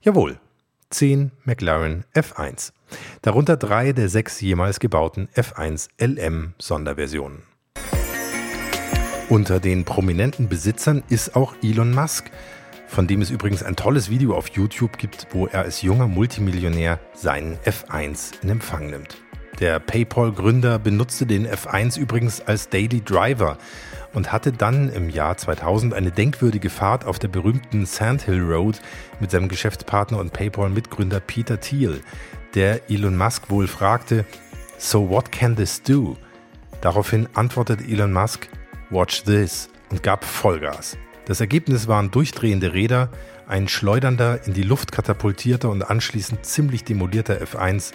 Jawohl, 0.01 0.39
zehn 0.89 1.31
McLaren 1.43 2.03
F1. 2.15 2.73
Darunter 3.21 3.57
drei 3.57 3.93
der 3.93 4.09
sechs 4.09 4.41
jemals 4.41 4.79
gebauten 4.79 5.29
F1 5.35 5.89
LM 5.99 6.55
Sonderversionen. 6.57 7.43
Unter 9.29 9.59
den 9.59 9.85
prominenten 9.85 10.49
Besitzern 10.49 11.03
ist 11.09 11.35
auch 11.35 11.53
Elon 11.61 11.93
Musk, 11.93 12.31
von 12.87 13.05
dem 13.05 13.21
es 13.21 13.29
übrigens 13.29 13.61
ein 13.61 13.75
tolles 13.75 14.09
Video 14.09 14.35
auf 14.35 14.47
YouTube 14.49 14.97
gibt, 14.97 15.27
wo 15.31 15.45
er 15.45 15.61
als 15.61 15.83
junger 15.83 16.07
Multimillionär 16.07 16.99
seinen 17.13 17.57
F1 17.59 18.41
in 18.41 18.49
Empfang 18.49 18.89
nimmt. 18.89 19.21
Der 19.59 19.79
PayPal-Gründer 19.79 20.79
benutzte 20.79 21.27
den 21.27 21.47
F1 21.47 21.99
übrigens 21.99 22.41
als 22.41 22.67
Daily 22.69 22.99
Driver 22.99 23.59
und 24.13 24.31
hatte 24.31 24.51
dann 24.51 24.89
im 24.89 25.09
Jahr 25.09 25.37
2000 25.37 25.93
eine 25.93 26.11
denkwürdige 26.11 26.69
Fahrt 26.69 27.05
auf 27.05 27.19
der 27.19 27.27
berühmten 27.27 27.85
Sandhill 27.85 28.41
Road 28.41 28.79
mit 29.19 29.31
seinem 29.31 29.47
Geschäftspartner 29.47 30.19
und 30.19 30.33
PayPal-Mitgründer 30.33 31.19
Peter 31.19 31.59
Thiel, 31.59 32.01
der 32.53 32.89
Elon 32.89 33.17
Musk 33.17 33.49
wohl 33.49 33.67
fragte, 33.67 34.25
So 34.77 35.09
what 35.09 35.31
can 35.31 35.55
this 35.55 35.81
do? 35.81 36.17
Daraufhin 36.81 37.27
antwortete 37.33 37.83
Elon 37.83 38.11
Musk, 38.11 38.49
Watch 38.89 39.23
this 39.23 39.69
und 39.89 40.03
gab 40.03 40.25
Vollgas. 40.25 40.97
Das 41.25 41.39
Ergebnis 41.39 41.87
waren 41.87 42.11
durchdrehende 42.11 42.73
Räder, 42.73 43.09
ein 43.47 43.67
schleudernder, 43.67 44.45
in 44.45 44.53
die 44.53 44.63
Luft 44.63 44.91
katapultierter 44.91 45.69
und 45.69 45.83
anschließend 45.83 46.45
ziemlich 46.45 46.83
demolierter 46.83 47.41
F1, 47.41 47.93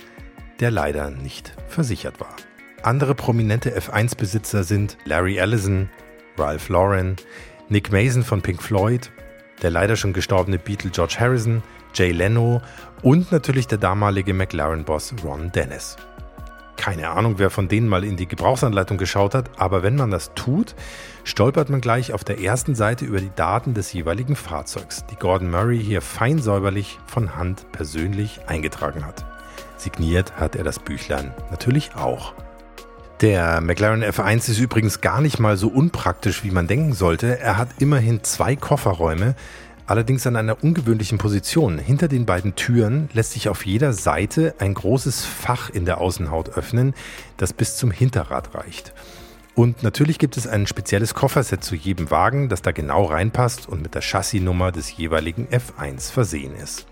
der 0.61 0.71
leider 0.71 1.11
nicht 1.11 1.55
versichert 1.67 2.21
war. 2.21 2.35
Andere 2.83 3.15
prominente 3.15 3.77
F1-Besitzer 3.77 4.63
sind 4.63 4.97
Larry 5.05 5.39
Ellison, 5.39 5.91
Ralph 6.39 6.69
Lauren, 6.69 7.17
Nick 7.69 7.91
Mason 7.91 8.23
von 8.23 8.43
Pink 8.43 8.63
Floyd, 8.63 9.11
der 9.63 9.71
leider 9.71 9.97
schon 9.97 10.13
gestorbene 10.13 10.59
Beatle 10.59 10.91
George 10.91 11.17
Harrison, 11.19 11.63
Jay 11.95 12.13
Leno 12.13 12.61
und 13.03 13.33
natürlich 13.33 13.67
der 13.67 13.79
damalige 13.79 14.35
McLaren-Boss 14.35 15.15
Ron 15.25 15.51
Dennis. 15.53 15.97
Keine 16.77 17.09
Ahnung, 17.09 17.39
wer 17.39 17.51
von 17.51 17.69
denen 17.69 17.89
mal 17.89 18.05
in 18.05 18.17
die 18.17 18.29
Gebrauchsanleitung 18.29 18.99
geschaut 18.99 19.35
hat, 19.35 19.51
aber 19.57 19.83
wenn 19.83 19.97
man 19.97 20.11
das 20.11 20.33
tut, 20.35 20.75
stolpert 21.25 21.71
man 21.71 21.81
gleich 21.81 22.13
auf 22.13 22.23
der 22.23 22.39
ersten 22.39 22.75
Seite 22.75 23.07
über 23.07 23.19
die 23.19 23.35
Daten 23.35 23.75
des 23.75 23.93
jeweiligen 23.93 24.37
Fahrzeugs, 24.37 25.05
die 25.07 25.17
Gordon 25.17 25.51
Murray 25.51 25.83
hier 25.83 26.03
fein 26.03 26.39
säuberlich 26.39 26.99
von 27.07 27.35
Hand 27.35 27.67
persönlich 27.73 28.41
eingetragen 28.47 29.07
hat. 29.07 29.25
Signiert 29.79 30.37
hat 30.37 30.55
er 30.55 30.65
das 30.65 30.79
Büchlein 30.79 31.35
natürlich 31.51 31.97
auch. 31.97 32.35
Der 33.23 33.63
McLaren 33.63 34.05
F1 34.05 34.51
ist 34.51 34.59
übrigens 34.59 35.01
gar 35.01 35.23
nicht 35.23 35.39
mal 35.39 35.57
so 35.57 35.69
unpraktisch, 35.69 36.45
wie 36.45 36.51
man 36.51 36.67
denken 36.67 36.93
sollte. 36.93 37.39
Er 37.39 37.57
hat 37.57 37.71
immerhin 37.79 38.23
zwei 38.23 38.57
Kofferräume, 38.57 39.35
allerdings 39.87 40.27
an 40.27 40.37
einer 40.37 40.63
ungewöhnlichen 40.63 41.17
Position. 41.17 41.79
Hinter 41.79 42.09
den 42.09 42.27
beiden 42.27 42.57
Türen 42.57 43.09
lässt 43.15 43.33
sich 43.33 43.49
auf 43.49 43.65
jeder 43.65 43.95
Seite 43.95 44.55
ein 44.59 44.75
großes 44.75 45.25
Fach 45.25 45.71
in 45.71 45.87
der 45.87 45.99
Außenhaut 45.99 46.59
öffnen, 46.59 46.93
das 47.39 47.55
bis 47.55 47.79
zum 47.79 47.91
Hinterrad 47.91 48.55
reicht. 48.55 48.93
Und 49.55 49.83
natürlich 49.83 50.19
gibt 50.19 50.37
es 50.37 50.47
ein 50.47 50.67
spezielles 50.67 51.15
Kofferset 51.15 51.65
zu 51.65 51.75
jedem 51.75 52.11
Wagen, 52.11 52.51
das 52.51 52.61
da 52.61 52.73
genau 52.73 53.05
reinpasst 53.05 53.67
und 53.67 53.81
mit 53.81 53.95
der 53.95 54.03
Chassisnummer 54.03 54.73
des 54.73 54.95
jeweiligen 54.95 55.49
F1 55.49 56.13
versehen 56.13 56.55
ist. 56.55 56.87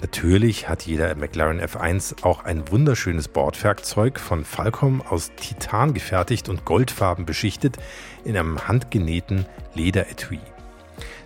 Natürlich 0.00 0.68
hat 0.68 0.82
jeder 0.82 1.14
McLaren 1.14 1.60
F1 1.60 2.22
auch 2.22 2.44
ein 2.44 2.70
wunderschönes 2.70 3.28
Bordwerkzeug 3.28 4.20
von 4.20 4.44
Falcom 4.44 5.00
aus 5.00 5.30
Titan 5.36 5.94
gefertigt 5.94 6.50
und 6.50 6.66
goldfarben 6.66 7.24
beschichtet 7.24 7.78
in 8.24 8.36
einem 8.36 8.68
handgenähten 8.68 9.46
Lederetui. 9.74 10.40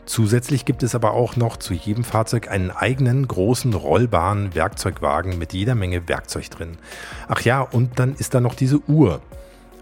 Zusätzlich 0.06 0.64
gibt 0.64 0.84
es 0.84 0.94
aber 0.94 1.12
auch 1.12 1.36
noch 1.36 1.56
zu 1.56 1.74
jedem 1.74 2.04
Fahrzeug 2.04 2.48
einen 2.48 2.70
eigenen 2.70 3.26
großen 3.26 3.74
rollbaren 3.74 4.54
Werkzeugwagen 4.54 5.36
mit 5.38 5.52
jeder 5.52 5.74
Menge 5.74 6.08
Werkzeug 6.08 6.50
drin. 6.50 6.78
Ach 7.28 7.40
ja, 7.42 7.62
und 7.62 7.98
dann 7.98 8.14
ist 8.14 8.34
da 8.34 8.40
noch 8.40 8.54
diese 8.54 8.80
Uhr. 8.88 9.20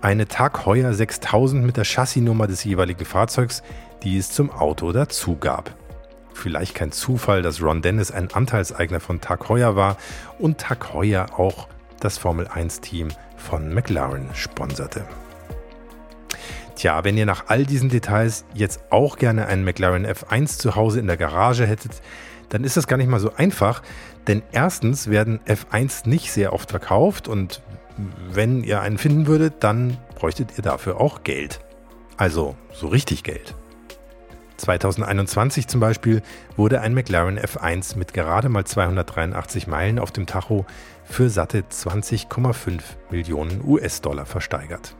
Eine 0.00 0.28
Tag 0.28 0.64
Heuer 0.64 0.92
6000 0.94 1.64
mit 1.64 1.76
der 1.76 1.84
Chassisnummer 1.84 2.46
des 2.46 2.64
jeweiligen 2.64 3.04
Fahrzeugs, 3.04 3.62
die 4.02 4.16
es 4.16 4.30
zum 4.30 4.50
Auto 4.50 4.92
dazu 4.92 5.36
gab. 5.36 5.74
Vielleicht 6.38 6.76
kein 6.76 6.92
Zufall, 6.92 7.42
dass 7.42 7.60
Ron 7.60 7.82
Dennis 7.82 8.12
ein 8.12 8.30
Anteilseigner 8.32 9.00
von 9.00 9.20
Tag 9.20 9.48
Heuer 9.48 9.74
war 9.74 9.96
und 10.38 10.58
Tag 10.58 10.94
Heuer 10.94 11.26
auch 11.36 11.66
das 11.98 12.16
Formel 12.16 12.46
1-Team 12.46 13.08
von 13.36 13.74
McLaren 13.74 14.28
sponserte. 14.34 15.04
Tja, 16.76 17.02
wenn 17.02 17.18
ihr 17.18 17.26
nach 17.26 17.46
all 17.48 17.66
diesen 17.66 17.88
Details 17.88 18.44
jetzt 18.54 18.80
auch 18.90 19.16
gerne 19.16 19.46
einen 19.46 19.64
McLaren 19.64 20.06
F1 20.06 20.58
zu 20.58 20.76
Hause 20.76 21.00
in 21.00 21.08
der 21.08 21.16
Garage 21.16 21.66
hättet, 21.66 22.00
dann 22.50 22.62
ist 22.62 22.76
das 22.76 22.86
gar 22.86 22.98
nicht 22.98 23.10
mal 23.10 23.18
so 23.18 23.34
einfach, 23.34 23.82
denn 24.28 24.42
erstens 24.52 25.10
werden 25.10 25.40
F1 25.44 26.08
nicht 26.08 26.30
sehr 26.30 26.52
oft 26.52 26.70
verkauft 26.70 27.26
und 27.26 27.62
wenn 28.30 28.62
ihr 28.62 28.80
einen 28.80 28.98
finden 28.98 29.26
würdet, 29.26 29.54
dann 29.64 29.98
bräuchtet 30.14 30.56
ihr 30.56 30.62
dafür 30.62 31.00
auch 31.00 31.24
Geld. 31.24 31.58
Also 32.16 32.54
so 32.72 32.86
richtig 32.86 33.24
Geld. 33.24 33.56
2021 34.58 35.68
zum 35.68 35.80
Beispiel 35.80 36.22
wurde 36.56 36.80
ein 36.80 36.94
McLaren 36.94 37.38
F1 37.38 37.96
mit 37.96 38.12
gerade 38.12 38.48
mal 38.48 38.64
283 38.64 39.66
Meilen 39.66 39.98
auf 39.98 40.10
dem 40.10 40.26
Tacho 40.26 40.66
für 41.04 41.30
satte 41.30 41.64
20,5 41.70 42.80
Millionen 43.10 43.62
US-Dollar 43.64 44.26
versteigert. 44.26 44.94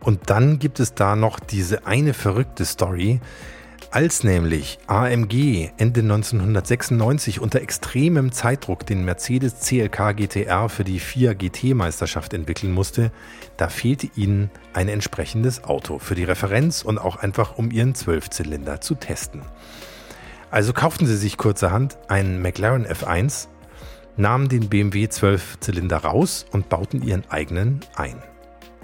Und 0.00 0.30
dann 0.30 0.58
gibt 0.58 0.80
es 0.80 0.94
da 0.94 1.16
noch 1.16 1.40
diese 1.40 1.86
eine 1.86 2.14
verrückte 2.14 2.64
Story. 2.64 3.20
Als 3.92 4.22
nämlich 4.22 4.78
AMG 4.86 5.70
Ende 5.76 6.02
1996 6.02 7.40
unter 7.40 7.60
extremem 7.60 8.30
Zeitdruck 8.30 8.86
den 8.86 9.04
Mercedes 9.04 9.58
CLK 9.62 10.14
GTR 10.14 10.68
für 10.68 10.84
die 10.84 11.00
FIA 11.00 11.32
GT-Meisterschaft 11.32 12.32
entwickeln 12.32 12.72
musste, 12.72 13.10
da 13.56 13.68
fehlte 13.68 14.08
ihnen 14.14 14.48
ein 14.74 14.88
entsprechendes 14.88 15.64
Auto 15.64 15.98
für 15.98 16.14
die 16.14 16.22
Referenz 16.22 16.82
und 16.82 16.98
auch 16.98 17.16
einfach 17.16 17.58
um 17.58 17.72
ihren 17.72 17.96
Zwölfzylinder 17.96 18.80
zu 18.80 18.94
testen. 18.94 19.42
Also 20.52 20.72
kauften 20.72 21.06
sie 21.06 21.16
sich 21.16 21.36
kurzerhand 21.36 21.98
einen 22.06 22.40
McLaren 22.40 22.86
F1, 22.86 23.48
nahmen 24.16 24.48
den 24.48 24.68
BMW 24.68 25.06
12-Zylinder 25.06 25.96
raus 25.96 26.46
und 26.52 26.68
bauten 26.68 27.02
ihren 27.02 27.28
eigenen 27.28 27.80
ein. 27.96 28.22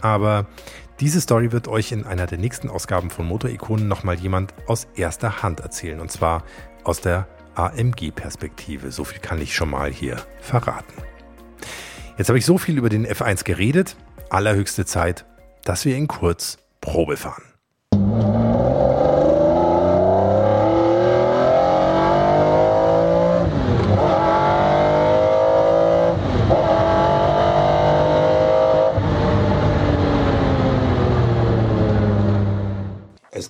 Aber 0.00 0.46
diese 1.00 1.20
Story 1.20 1.52
wird 1.52 1.68
euch 1.68 1.92
in 1.92 2.04
einer 2.04 2.26
der 2.26 2.38
nächsten 2.38 2.70
Ausgaben 2.70 3.10
von 3.10 3.26
Motorikonen 3.26 3.86
nochmal 3.86 4.16
jemand 4.16 4.54
aus 4.66 4.86
erster 4.94 5.42
Hand 5.42 5.60
erzählen. 5.60 6.00
Und 6.00 6.10
zwar 6.10 6.42
aus 6.84 7.00
der 7.00 7.26
AMG-Perspektive. 7.54 8.90
So 8.90 9.04
viel 9.04 9.18
kann 9.18 9.40
ich 9.40 9.54
schon 9.54 9.70
mal 9.70 9.90
hier 9.90 10.22
verraten. 10.40 10.94
Jetzt 12.16 12.28
habe 12.28 12.38
ich 12.38 12.46
so 12.46 12.56
viel 12.56 12.78
über 12.78 12.88
den 12.88 13.06
F1 13.06 13.44
geredet. 13.44 13.96
Allerhöchste 14.30 14.86
Zeit, 14.86 15.26
dass 15.64 15.84
wir 15.84 15.96
ihn 15.96 16.08
kurz 16.08 16.58
Probe 16.80 17.16
fahren. 17.16 17.42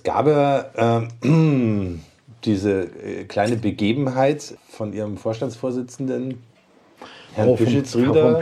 Gab 0.07 0.25
ja 0.25 1.01
äh, 1.01 1.07
diese 2.45 2.83
äh, 2.83 3.25
kleine 3.25 3.57
Begebenheit 3.57 4.55
von 4.69 4.93
Ihrem 4.93 5.17
Vorstandsvorsitzenden, 5.17 6.41
Herrn 7.33 7.57
Pischitzrieder. 7.57 8.23
War 8.23 8.39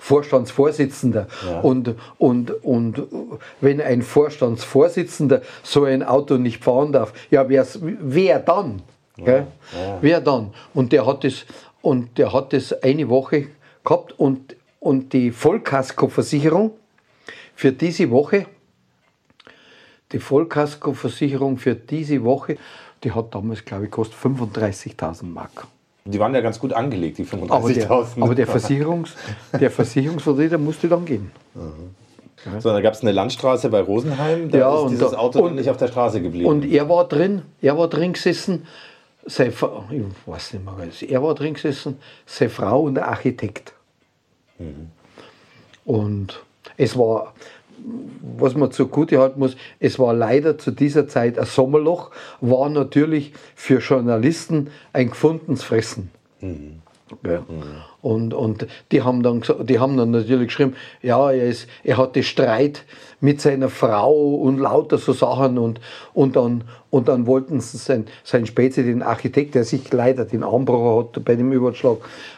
Vorstandsvorsitzender. 0.00 1.26
Ja. 1.46 1.60
Und, 1.60 1.94
und, 2.16 2.64
und 2.64 3.02
wenn 3.60 3.82
ein 3.82 4.00
Vorstandsvorsitzender 4.00 5.42
so 5.62 5.84
ein 5.84 6.02
Auto 6.02 6.38
nicht 6.38 6.64
fahren 6.64 6.92
darf, 6.92 7.12
ja, 7.30 7.48
wer's, 7.50 7.78
wer 7.82 8.38
dann? 8.38 8.80
Gell? 9.18 9.46
Wer 10.00 10.20
dann? 10.22 10.54
Und 10.72 10.92
der 10.92 11.04
hat 11.04 11.24
das, 11.24 11.44
und 11.82 12.16
der 12.16 12.32
hat 12.32 12.54
das 12.54 12.72
eine 12.82 13.08
Woche 13.10 13.48
gehabt 13.84 14.18
und, 14.18 14.56
und 14.80 15.12
die 15.12 15.32
Vollkaskoversicherung 15.32 16.70
für 17.54 17.72
diese 17.72 18.10
Woche 18.10 18.46
die 20.12 20.18
Vollkaskoversicherung 20.18 21.58
für 21.58 21.74
diese 21.74 22.22
Woche, 22.24 22.56
die 23.04 23.12
hat 23.12 23.34
damals, 23.34 23.64
glaube 23.64 23.84
ich, 23.84 23.90
gekostet 23.90 24.18
35.000 24.18 25.24
Mark. 25.24 25.66
Die 26.04 26.18
waren 26.18 26.34
ja 26.34 26.40
ganz 26.40 26.58
gut 26.58 26.72
angelegt, 26.72 27.18
die 27.18 27.26
Aber 27.48 27.70
der, 27.72 27.88
35.000. 27.88 28.22
aber 28.22 28.34
der, 28.34 28.46
Versicherungs, 28.46 29.14
der 29.60 29.70
Versicherungsvertreter 29.70 30.56
musste 30.56 30.88
dann 30.88 31.04
gehen. 31.04 31.30
So, 32.60 32.70
da 32.70 32.80
gab 32.80 32.94
es 32.94 33.02
eine 33.02 33.12
Landstraße 33.12 33.68
bei 33.68 33.80
Rosenheim, 33.82 34.50
da 34.50 34.58
Ja, 34.58 34.74
ist 34.74 34.80
und 34.82 34.90
dieses 34.92 35.10
da- 35.10 35.18
Auto 35.18 35.40
und- 35.44 35.56
nicht 35.56 35.68
auf 35.68 35.76
der 35.76 35.88
Straße 35.88 36.22
geblieben. 36.22 36.46
Und 36.48 36.64
er 36.64 36.88
war 36.88 37.06
drin, 37.06 37.42
er 37.60 37.76
war 37.76 37.88
drin 37.88 38.14
gesessen, 38.14 38.66
seine, 39.26 39.52
Fra- 39.52 39.84
ich 39.90 40.00
weiß 40.24 40.54
nicht 40.54 40.64
mehr, 40.64 41.10
er 41.10 41.22
war 41.22 41.34
drin 41.34 41.52
gesessen, 41.54 41.98
seine 42.24 42.48
Frau 42.50 42.82
und 42.82 42.94
der 42.94 43.08
Architekt. 43.08 43.74
Und 45.84 46.40
es 46.76 46.96
war, 46.96 47.34
was 48.36 48.54
man 48.54 48.70
zugute 48.70 49.18
halten 49.18 49.40
muss, 49.40 49.56
es 49.80 49.98
war 49.98 50.14
leider 50.14 50.58
zu 50.58 50.70
dieser 50.70 51.08
Zeit 51.08 51.38
ein 51.38 51.46
Sommerloch, 51.46 52.10
war 52.40 52.68
natürlich 52.68 53.32
für 53.54 53.78
Journalisten 53.78 54.70
ein 54.92 55.10
gefundenes 55.10 55.62
Fressen. 55.62 56.10
Ja. 57.24 57.44
Und, 58.00 58.32
und 58.32 58.66
die, 58.92 59.02
haben 59.02 59.22
dann, 59.22 59.42
die 59.62 59.78
haben 59.78 59.96
dann 59.96 60.12
natürlich 60.12 60.48
geschrieben, 60.48 60.74
ja, 61.02 61.30
er, 61.30 61.48
ist, 61.48 61.68
er 61.82 61.96
hatte 61.96 62.22
Streit 62.22 62.84
mit 63.20 63.40
seiner 63.40 63.68
Frau 63.68 64.14
und 64.36 64.58
lauter 64.58 64.98
so 64.98 65.12
Sachen 65.12 65.58
und, 65.58 65.80
und, 66.14 66.36
dann, 66.36 66.62
und 66.90 67.08
dann 67.08 67.26
wollten 67.26 67.60
sie 67.60 67.76
sein, 67.76 68.06
sein 68.22 68.46
Spätze, 68.46 68.84
den 68.84 69.02
Architekt, 69.02 69.56
der 69.56 69.64
sich 69.64 69.92
leider 69.92 70.24
den 70.24 70.44
Armbruch 70.44 71.08
hat 71.14 71.24
bei 71.24 71.34
dem 71.34 71.52
Überschlag, 71.52 71.96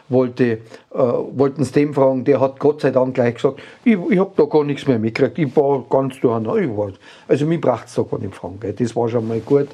wollte, 0.09 0.45
äh, 0.45 0.59
wollten 0.95 1.65
sie 1.65 1.73
dem 1.73 1.93
fragen, 1.93 2.25
der 2.25 2.41
hat 2.41 2.59
Gott 2.59 2.81
sei 2.81 2.91
Dank 2.91 3.15
gleich 3.15 3.35
gesagt, 3.35 3.61
ich, 3.85 3.99
ich 4.11 4.19
habe 4.19 4.33
da 4.37 4.45
gar 4.45 4.65
nichts 4.65 4.87
mehr 4.87 4.99
mitgekriegt, 4.99 5.39
ich 5.39 5.57
war 5.57 5.85
ganz 5.91 6.19
durcheinander, 6.21 6.57
ich 6.57 6.71
war, 6.75 6.93
also 7.29 7.45
mich 7.45 7.61
braucht 7.61 7.87
es 7.87 7.95
da 7.95 8.03
gar 8.03 8.19
nicht 8.19 8.35
fragen, 8.35 8.59
gell. 8.61 8.73
das 8.73 8.97
war 8.97 9.09
schon 9.09 9.29
mal 9.29 9.41
gut. 9.41 9.69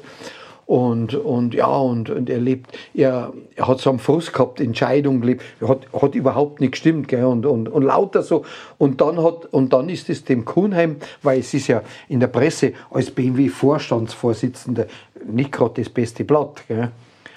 Und, 0.67 1.15
und 1.15 1.53
ja, 1.53 1.67
und, 1.67 2.09
und 2.09 2.29
er 2.29 2.39
lebt, 2.39 2.77
er, 2.93 3.31
er 3.55 3.67
hat 3.69 3.79
so 3.79 3.89
einen 3.89 3.99
Frust 3.99 4.33
gehabt, 4.33 4.59
Entscheidung 4.59 5.21
gelebt, 5.21 5.41
er 5.61 5.69
hat, 5.69 5.79
hat 5.93 6.13
überhaupt 6.13 6.59
nicht 6.59 6.71
gestimmt, 6.71 7.07
gell, 7.07 7.23
und, 7.23 7.45
und, 7.45 7.69
und 7.69 7.83
lauter 7.83 8.21
so. 8.21 8.43
Und 8.77 8.99
dann 8.99 9.23
hat, 9.23 9.45
und 9.45 9.71
dann 9.71 9.87
ist 9.87 10.09
es 10.09 10.25
dem 10.25 10.43
Kuhnheim, 10.43 10.97
weil 11.23 11.39
es 11.39 11.53
ist 11.53 11.67
ja 11.67 11.83
in 12.09 12.19
der 12.19 12.27
Presse 12.27 12.73
als 12.91 13.11
BMW-Vorstandsvorsitzender 13.11 14.87
nicht 15.25 15.53
gerade 15.53 15.81
das 15.81 15.89
beste 15.89 16.25
Blatt, 16.25 16.61
gell. 16.67 16.91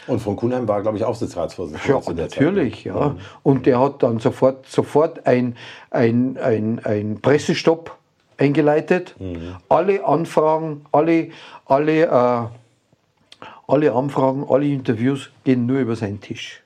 Und 0.08 0.18
von 0.18 0.34
Kuhnheim 0.34 0.66
war, 0.66 0.82
glaube 0.82 0.96
ich, 0.98 1.04
Aufsichtsratsvorsitzender. 1.04 2.00
Ja, 2.00 2.12
der 2.12 2.28
Zeit. 2.28 2.40
natürlich, 2.40 2.82
ja. 2.82 3.14
Und 3.44 3.64
der 3.64 3.78
hat 3.78 4.02
dann 4.02 4.18
sofort, 4.18 4.66
sofort 4.66 5.24
ein, 5.24 5.56
ein, 5.90 6.36
ein, 6.36 6.80
ein 6.82 7.20
Pressestopp 7.20 7.96
eingeleitet. 8.36 9.14
Alle 9.68 10.04
Anfragen, 10.04 10.84
alle, 10.90 11.28
alle, 11.66 12.02
äh, 12.06 12.60
alle 13.70 13.92
Anfragen, 13.92 14.44
alle 14.48 14.66
Interviews 14.66 15.30
gehen 15.44 15.66
nur 15.66 15.78
über 15.78 15.96
seinen 15.96 16.20
Tisch. 16.20 16.62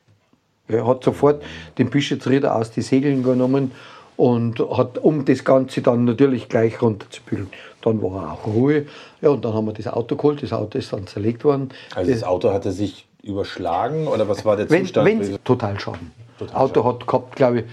Er 0.68 0.86
hat 0.86 1.04
sofort 1.04 1.42
den 1.78 1.90
Bischofsrieder 1.90 2.56
aus 2.56 2.70
die 2.70 2.82
Segeln 2.82 3.22
genommen 3.22 3.72
und 4.16 4.58
hat, 4.60 4.98
um 4.98 5.24
das 5.24 5.44
Ganze 5.44 5.82
dann 5.82 6.04
natürlich 6.04 6.48
gleich 6.48 6.80
runterzubügeln. 6.80 7.50
Dann 7.82 8.00
war 8.02 8.32
auch 8.32 8.46
Ruhe. 8.46 8.86
Ja, 9.20 9.30
und 9.30 9.44
dann 9.44 9.52
haben 9.52 9.66
wir 9.66 9.74
das 9.74 9.88
Auto 9.88 10.16
geholt. 10.16 10.42
Das 10.42 10.52
Auto 10.52 10.78
ist 10.78 10.92
dann 10.92 11.06
zerlegt 11.06 11.44
worden. 11.44 11.70
Also 11.94 12.10
das 12.10 12.22
Auto 12.22 12.50
hatte 12.50 12.72
sich 12.72 13.06
überschlagen 13.22 14.06
oder 14.06 14.28
was 14.28 14.44
war 14.44 14.56
der 14.56 14.70
Wenn, 14.70 14.84
Zustand? 14.84 15.06
wenn, 15.06 15.44
total 15.44 15.78
Schaden. 15.80 16.12
Auto 16.52 16.84
hat 16.84 17.06
gehabt, 17.06 17.36
glaube 17.36 17.60
ich, 17.60 17.64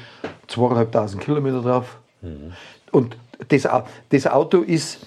zweieinhalbtausend 0.47 1.21
Kilometer 1.21 1.61
drauf. 1.61 1.97
Und 2.91 3.17
das, 3.47 3.67
das 4.09 4.27
Auto 4.27 4.61
ist, 4.61 4.99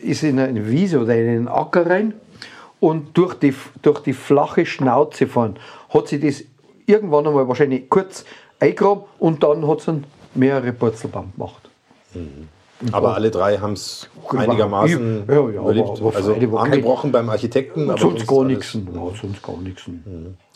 ist 0.00 0.22
in 0.22 0.38
eine 0.38 0.68
Wiese 0.68 1.00
oder 1.00 1.16
in 1.16 1.28
einen 1.28 1.48
Acker 1.48 1.88
rein 1.88 2.14
und 2.82 3.16
durch 3.16 3.34
die, 3.34 3.54
durch 3.82 4.00
die 4.00 4.12
flache 4.12 4.66
Schnauze 4.66 5.28
fahren 5.28 5.54
hat 5.94 6.08
sie 6.08 6.18
das 6.18 6.42
irgendwann 6.84 7.24
einmal 7.28 7.46
wahrscheinlich 7.46 7.88
kurz 7.88 8.24
eingraben 8.58 9.04
und 9.20 9.40
dann 9.44 9.68
hat 9.68 9.82
sie 9.82 10.02
mehrere 10.34 10.72
Purzelbaum 10.72 11.32
gemacht. 11.36 11.70
aber 12.90 13.14
alle 13.14 13.30
drei 13.30 13.56
haben 13.58 13.74
es 13.74 14.08
einigermaßen 14.36 15.24
Ja, 15.28 15.34
ja, 15.34 15.40
überlebt. 15.60 15.88
aber- 15.90 16.08
aber 16.08 16.16
also 16.16 16.58
angebrochen 16.58 17.12
beim 17.12 17.30
Architekten. 17.30 17.88
aber 17.88 18.00
sonst 18.00 18.26
gar 18.26 18.44
nichts. 18.44 18.74
Ja, 18.74 18.80
sonst 19.20 19.40
gar 19.44 19.56
nichts. 19.58 19.82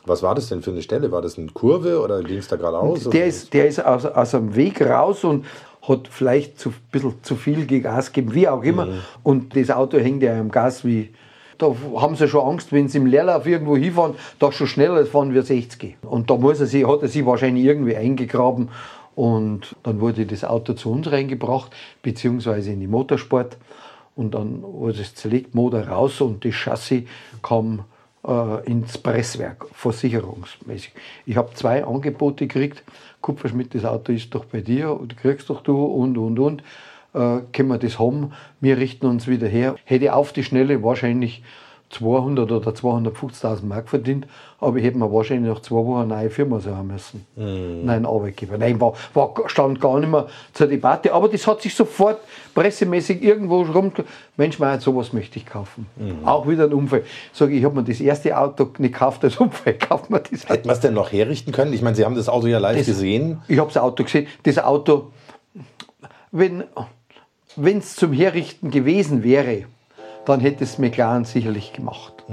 Was 0.05 0.23
war 0.25 0.35
das 0.35 0.49
denn 0.49 0.63
für 0.63 0.73
eine 0.73 0.83
Stelle? 0.83 1.13
War 1.13 1.23
das 1.23 1.39
eine 1.39 1.47
Kurve 1.53 2.01
oder 2.01 2.23
ging 2.25 2.39
es 2.39 2.49
da 2.49 2.57
geradeaus? 2.57 3.05
Der 3.05 3.09
oder? 3.11 3.25
ist, 3.27 3.55
der 3.55 3.69
ist 3.69 3.85
aus, 3.85 4.05
aus 4.05 4.31
dem 4.33 4.57
Weg 4.57 4.81
raus 4.81 5.23
und 5.23 5.45
hat 5.83 6.09
vielleicht 6.09 6.59
zu, 6.59 6.71
ein 6.71 6.75
bisschen 6.91 7.15
zu 7.23 7.37
viel 7.37 7.65
Gas 7.81 8.13
gegeben, 8.13 8.35
wie 8.35 8.49
auch 8.49 8.65
immer. 8.65 8.89
Und 9.23 9.55
das 9.55 9.71
Auto 9.71 9.99
hängt 9.99 10.25
ja 10.25 10.39
am 10.41 10.51
Gas 10.51 10.85
wie. 10.85 11.11
Da 11.59 11.75
haben 11.97 12.17
sie 12.17 12.29
schon 12.29 12.47
Angst, 12.47 12.73
wenn 12.73 12.89
sie 12.89 12.99
im 12.99 13.07
Leerlauf 13.07 13.47
irgendwo 13.47 13.77
hinfahren, 13.77 14.15
da 14.39 14.53
schon 14.53 14.67
schneller 14.67 15.07
fahren 15.07 15.35
wie 15.35 15.41
60. 15.41 15.97
Und 16.03 16.31
da 16.31 16.37
muss 16.37 16.61
er 16.61 16.67
sich, 16.67 16.87
hat 16.87 17.03
er 17.03 17.09
sich 17.09 17.25
wahrscheinlich 17.25 17.65
irgendwie 17.65 17.97
eingegraben. 17.97 18.69
Und 19.15 19.75
dann 19.83 20.01
wurde 20.01 20.27
das 20.27 20.45
Auto 20.45 20.75
zu 20.75 20.91
uns 20.91 21.11
reingebracht, 21.11 21.73
beziehungsweise 22.03 22.73
in 22.73 22.81
die 22.81 22.87
Motorsport. 22.87 23.57
Und 24.15 24.35
dann 24.35 24.63
wurde 24.63 25.01
es 25.01 25.15
zerlegt, 25.15 25.55
Motor 25.55 25.89
raus 25.89 26.21
und 26.21 26.45
das 26.45 26.55
Chassis 26.55 27.05
kam 27.43 27.85
äh, 28.27 28.65
ins 28.67 28.99
Presswerk, 28.99 29.67
versicherungsmäßig. 29.73 30.93
Ich 31.27 31.37
habe 31.37 31.55
zwei 31.55 31.85
Angebote 31.85 32.47
gekriegt. 32.47 32.83
Kupferschmidt, 33.21 33.75
das 33.75 33.85
Auto 33.85 34.13
ist 34.13 34.35
doch 34.35 34.45
bei 34.45 34.61
dir, 34.61 34.93
und 34.93 35.17
kriegst 35.17 35.51
doch 35.51 35.63
du 35.63 35.85
und, 35.85 36.17
und, 36.19 36.39
und. 36.39 36.63
Äh, 37.17 37.41
können 37.53 37.69
wir 37.69 37.79
das 37.79 37.99
haben? 37.99 38.33
Wir 38.61 38.77
richten 38.77 39.07
uns 39.07 39.27
wieder 39.27 39.49
her. 39.49 39.75
Hätte 39.85 40.15
auf 40.15 40.33
die 40.33 40.45
Schnelle 40.45 40.83
wahrscheinlich 40.83 41.43
200 41.91 42.51
oder 42.51 42.73
250.000 42.73 43.65
Mark 43.65 43.89
verdient, 43.89 44.27
aber 44.59 44.77
ich 44.79 44.85
hätte 44.85 44.99
mir 44.99 45.11
wahrscheinlich 45.13 45.49
nach 45.53 45.61
zwei 45.63 45.77
Wochen 45.77 46.01
eine 46.01 46.17
neue 46.21 46.31
Firma 46.31 46.59
suchen 46.59 46.89
müssen. 46.89 47.25
Nein, 47.87 48.05
Arbeitgeber. 48.05 48.59
Nein, 48.59 48.81
war, 48.81 48.95
war, 49.15 49.33
stand 49.47 49.81
gar 49.81 50.01
nicht 50.01 50.11
mehr 50.11 50.27
zur 50.53 50.67
Debatte, 50.67 51.15
aber 51.15 51.29
das 51.29 51.47
hat 51.47 51.63
sich 51.63 51.73
sofort 51.77 52.19
pressemäßig 52.57 53.23
irgendwo 53.23 53.63
rum. 53.63 53.93
Mensch, 54.37 54.59
mein, 54.59 54.81
sowas 54.81 55.13
möchte 55.13 55.39
ich 55.39 55.47
kaufen. 55.47 55.87
Auch 56.25 56.49
wieder 56.49 56.65
ein 56.65 56.73
Unfall. 56.73 57.05
Sag 57.33 57.51
ich, 57.51 57.59
ich 57.59 57.65
habe 57.65 57.77
mir 57.77 57.85
das 57.85 58.01
erste 58.01 58.37
Auto 58.37 58.65
nicht 58.79 58.93
gekauft 58.93 59.23
als 59.23 59.37
Unfall, 59.37 59.75
kauft 59.79 60.11
mir 60.11 60.19
das. 60.19 60.49
Hätten 60.49 60.67
wir 60.69 60.73
es 60.73 60.81
denn 60.81 60.93
noch 60.95 61.13
herrichten 61.13 61.53
können? 61.53 61.73
Ich 61.73 61.83
meine, 61.83 61.95
Sie 61.95 62.05
haben 62.05 62.17
das 62.17 62.29
Auto 62.29 62.49
ja 62.49 62.59
live 62.59 62.79
Das- 62.79 62.87
gesehen. 62.87 63.43
Ich 63.47 63.61
habe 63.61 63.69
das 63.73 63.81
Auto 63.81 64.03
gesehen. 64.03 64.27
Das 64.43 64.59
Auto, 64.59 65.13
wenn 66.33 66.65
es 67.57 67.97
zum 67.97 68.13
Herrichten 68.13 68.71
gewesen 68.71 69.23
wäre, 69.23 69.65
dann 70.25 70.41
hätte 70.41 70.65
es 70.65 70.79
McLaren 70.79 71.25
sicherlich 71.25 71.73
gemacht. 71.73 72.25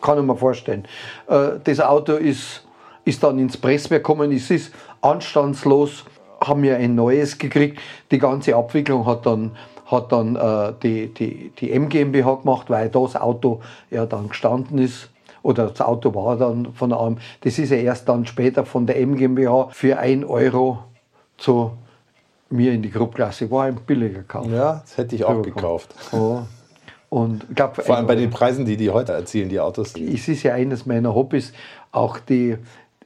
Kann 0.00 0.18
ich 0.18 0.24
mir 0.24 0.36
vorstellen. 0.36 0.84
Äh, 1.28 1.58
Das 1.64 1.80
Auto 1.80 2.14
ist, 2.14 2.64
ist 3.04 3.22
dann 3.22 3.38
ins 3.38 3.56
Presswerk 3.56 4.02
gekommen, 4.02 4.32
es 4.32 4.50
ist 4.50 4.72
anstandslos, 5.00 6.04
haben 6.40 6.62
wir 6.62 6.76
ein 6.76 6.94
neues 6.94 7.38
gekriegt. 7.38 7.80
Die 8.10 8.18
ganze 8.18 8.56
Abwicklung 8.56 9.06
hat 9.06 9.26
dann, 9.26 9.52
hat 9.86 10.10
dann 10.10 10.36
äh, 10.36 10.72
die, 10.82 11.12
die, 11.12 11.52
die 11.58 11.72
M 11.72 11.88
GmbH 11.88 12.36
gemacht, 12.36 12.70
weil 12.70 12.88
das 12.88 13.16
Auto 13.16 13.60
ja 13.90 14.06
dann 14.06 14.28
gestanden 14.28 14.78
ist. 14.78 15.08
Oder 15.42 15.68
das 15.68 15.80
Auto 15.80 16.14
war 16.14 16.36
dann 16.36 16.72
von 16.72 16.90
der 16.90 17.00
AM. 17.00 17.18
Das 17.42 17.58
ist 17.58 17.70
ja 17.70 17.76
erst 17.76 18.08
dann 18.08 18.26
später 18.26 18.64
von 18.64 18.86
der 18.86 18.98
M 19.00 19.16
GmbH 19.16 19.68
für 19.72 19.98
1 19.98 20.24
Euro 20.24 20.78
zu 21.36 21.72
mir 22.52 22.72
in 22.72 22.82
die 22.82 22.90
Gruppenklasse. 22.90 23.50
War 23.50 23.64
ein 23.64 23.76
billiger 23.76 24.22
Kauf. 24.22 24.46
Ja, 24.50 24.82
das 24.84 24.96
hätte 24.96 25.16
ich 25.16 25.24
auch 25.24 25.42
gekauft. 25.42 25.94
Ja. 26.12 26.46
Und 27.08 27.44
glaub, 27.54 27.76
Vor 27.76 27.96
allem 27.96 28.06
bei 28.06 28.14
den. 28.14 28.30
Preisen, 28.30 28.64
die 28.64 28.78
die 28.78 28.88
heute 28.88 29.12
erzielen, 29.12 29.50
die 29.50 29.60
Autos. 29.60 29.94
Es 29.96 30.28
ist 30.28 30.42
ja 30.44 30.54
eines 30.54 30.86
meiner 30.86 31.14
Hobbys, 31.14 31.52
auch 31.90 32.18
die, 32.18 32.56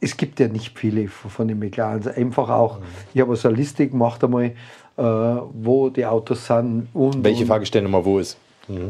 es 0.00 0.16
gibt 0.16 0.38
ja 0.38 0.46
nicht 0.46 0.78
viele 0.78 1.08
von 1.08 1.48
den 1.48 1.58
McLarens, 1.58 2.06
einfach 2.06 2.48
auch, 2.48 2.78
ich 3.12 3.20
habe 3.20 3.34
so 3.34 3.48
eine 3.48 3.56
Liste 3.56 3.88
gemacht 3.88 4.22
einmal, 4.22 4.52
äh, 4.96 5.02
wo 5.02 5.90
die 5.90 6.06
Autos 6.06 6.46
sind 6.46 6.86
und, 6.94 7.24
Welche 7.24 7.42
und 7.42 7.48
Fahrgestellnummer 7.48 8.04
wo 8.04 8.18
ist? 8.20 8.36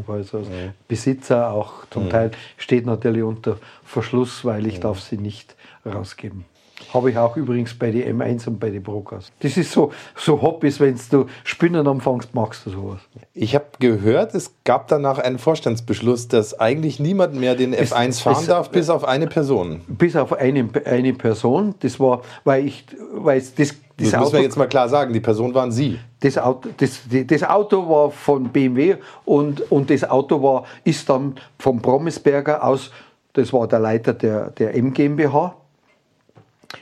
also 0.07 0.41
Besitzer 0.87 1.51
auch 1.51 1.85
zum 1.91 2.09
Teil 2.09 2.31
steht 2.57 2.85
natürlich 2.85 3.23
unter 3.23 3.57
Verschluss, 3.83 4.43
weil 4.43 4.65
ich 4.65 4.79
darf 4.79 4.99
sie 5.01 5.17
nicht 5.17 5.55
rausgeben. 5.85 6.45
Habe 6.93 7.11
ich 7.11 7.17
auch 7.17 7.35
übrigens 7.37 7.73
bei 7.73 7.91
den 7.91 8.19
M1 8.21 8.47
und 8.47 8.59
bei 8.59 8.69
den 8.69 8.81
Brokers. 8.83 9.31
Das 9.41 9.57
ist 9.57 9.71
so, 9.71 9.91
so 10.15 10.41
Hobbys, 10.41 10.79
wenn 10.79 10.97
du 11.11 11.25
Spinnen 11.43 11.87
anfängst, 11.87 12.33
machst 12.33 12.65
du 12.65 12.69
sowas. 12.71 12.99
Ich 13.33 13.55
habe 13.55 13.65
gehört, 13.79 14.33
es 14.35 14.53
gab 14.63 14.87
danach 14.87 15.19
einen 15.19 15.37
Vorstandsbeschluss, 15.37 16.27
dass 16.27 16.59
eigentlich 16.59 16.99
niemand 16.99 17.35
mehr 17.35 17.55
den 17.55 17.73
F1 17.75 18.21
fahren 18.21 18.37
es- 18.39 18.47
darf, 18.47 18.69
bis 18.71 18.89
auf 18.89 19.03
eine 19.05 19.27
Person. 19.27 19.81
Bis 19.87 20.15
auf 20.15 20.33
eine, 20.33 20.67
eine 20.85 21.13
Person, 21.13 21.75
das 21.81 21.99
war, 21.99 22.21
weil 22.43 22.65
ich, 22.65 22.85
weil 23.13 23.39
das, 23.39 23.53
Das 23.55 23.75
das 24.11 24.19
müssen 24.19 24.33
wir 24.33 24.41
jetzt 24.41 24.57
mal 24.57 24.67
klar 24.67 24.87
sagen, 24.89 25.11
die 25.13 25.19
Person 25.19 25.53
waren 25.53 25.71
Sie. 25.71 25.99
das 26.21 26.37
Auto, 26.37 26.69
das, 26.77 27.01
das 27.27 27.43
Auto 27.43 27.89
war 27.89 28.11
von 28.11 28.49
BMW 28.49 28.95
und, 29.25 29.69
und 29.71 29.89
das 29.89 30.03
Auto 30.09 30.41
war, 30.41 30.65
ist 30.83 31.09
dann 31.09 31.35
vom 31.59 31.81
Promisberger 31.81 32.63
aus, 32.63 32.91
das 33.33 33.51
war 33.53 33.67
der 33.67 33.79
Leiter 33.79 34.13
der, 34.13 34.51
der 34.51 34.75
M 34.75 34.93
GmbH, 34.93 35.55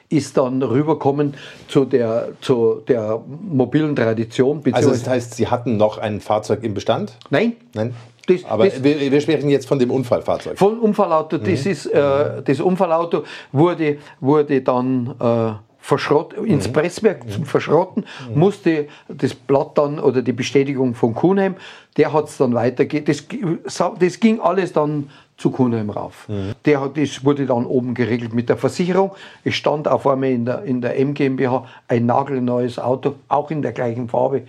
ist 0.09 0.37
dann 0.37 0.61
rübergekommen 0.63 1.33
zu 1.67 1.85
der, 1.85 2.29
zu 2.41 2.81
der 2.87 3.21
mobilen 3.49 3.95
Tradition. 3.95 4.61
Also 4.71 4.89
das 4.89 5.07
heißt, 5.07 5.35
Sie 5.35 5.47
hatten 5.47 5.77
noch 5.77 5.97
ein 5.97 6.19
Fahrzeug 6.21 6.63
im 6.63 6.73
Bestand? 6.73 7.17
nein, 7.29 7.53
Nein? 7.73 7.93
Das- 8.27 8.43
Aber 8.45 8.65
das- 8.65 8.83
wir, 8.83 9.11
wir 9.11 9.21
sprechen 9.21 9.49
jetzt 9.49 9.67
von 9.67 9.77
dem 9.77 9.91
Unfallfahrzeug. 9.91 10.57
Von 10.57 10.79
Unfallauto, 10.79 11.37
das 11.37 11.65
ist 11.67 11.85
äh, 11.85 12.41
das 12.43 12.59
Unfallauto 12.59 13.23
wurde, 13.51 13.97
wurde 14.19 14.61
dann 14.61 15.13
äh, 15.19 15.51
verschrottet, 15.85 16.43
ins 16.45 16.67
Presswerk 16.67 17.29
zum 17.31 17.45
Verschrotten, 17.45 18.05
musste 18.33 18.87
das 19.07 19.35
Blatt 19.35 19.77
dann 19.77 19.99
oder 19.99 20.23
die 20.23 20.31
Bestätigung 20.31 20.95
von 20.95 21.13
Kuhnheim, 21.13 21.55
der 21.95 22.11
hat 22.11 22.25
es 22.25 22.37
dann 22.37 22.55
weitergegeben. 22.55 23.59
Das, 23.63 23.83
das 23.99 24.19
ging 24.19 24.39
alles 24.39 24.73
dann 24.73 25.11
zu 25.37 25.51
Kuhnheim 25.51 25.91
rauf. 25.91 26.27
Der 26.65 26.81
hat, 26.81 26.97
das 26.97 27.23
wurde 27.23 27.45
dann 27.45 27.67
oben 27.67 27.93
geregelt 27.93 28.33
mit 28.33 28.49
der 28.49 28.57
Versicherung. 28.57 29.11
Es 29.43 29.53
stand 29.53 29.87
auf 29.87 30.07
einmal 30.07 30.31
in 30.31 30.45
der, 30.45 30.63
in 30.63 30.81
der 30.81 30.97
M 30.97 31.13
GmbH 31.13 31.65
ein 31.87 32.07
nagelneues 32.07 32.79
Auto, 32.79 33.13
auch 33.27 33.51
in 33.51 33.61
der 33.61 33.71
gleichen 33.71 34.09
Farbe 34.09 34.41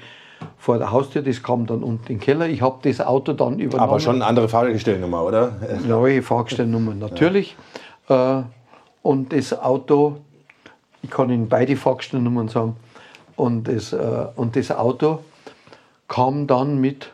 vor 0.57 0.79
der 0.79 0.91
Haustür. 0.91 1.21
Das 1.21 1.43
kam 1.43 1.67
dann 1.67 1.83
unten 1.83 2.13
in 2.13 2.19
den 2.19 2.21
Keller. 2.21 2.49
Ich 2.49 2.63
habe 2.63 2.79
das 2.81 3.03
Auto 3.03 3.35
dann 3.35 3.59
übernommen. 3.59 3.91
Aber 3.91 4.01
schon 4.01 4.17
eine 4.17 4.27
andere 4.27 4.49
Fahrgestellnummer, 4.49 5.23
oder? 5.23 5.53
Neue 5.87 6.23
Fahrgestellnummer 6.23 6.95
natürlich. 6.95 7.57
Äh, 8.09 8.43
und 9.03 9.33
das 9.33 9.57
Auto, 9.57 10.17
ich 11.07 11.13
kann 11.13 11.31
Ihnen 11.31 11.49
beide 11.49 11.77
Fahrgestellnummern 11.77 12.49
sagen, 12.49 12.75
und 13.37 13.69
das, 13.69 13.93
äh, 13.93 14.27
und 14.35 14.57
das 14.57 14.73
Auto 14.73 15.21
kam 16.09 16.49
dann 16.49 16.81
mit 16.81 17.13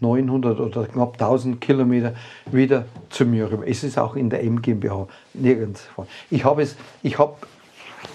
900 0.00 0.58
oder 0.58 0.86
knapp 0.86 1.20
1000 1.20 1.60
Kilometer 1.60 2.14
wieder 2.50 2.86
zu 3.10 3.26
mir 3.26 3.52
rüber. 3.52 3.68
Es 3.68 3.84
ist 3.84 3.98
auch 3.98 4.16
in 4.16 4.30
der 4.30 4.42
M 4.42 4.62
GmbH 4.62 5.06
nirgends. 5.34 5.86
gefahren. 5.88 6.08
Ich 6.30 6.44
habe 6.46 6.62
es, 6.62 6.76
ich 7.02 7.18
habe, 7.18 7.34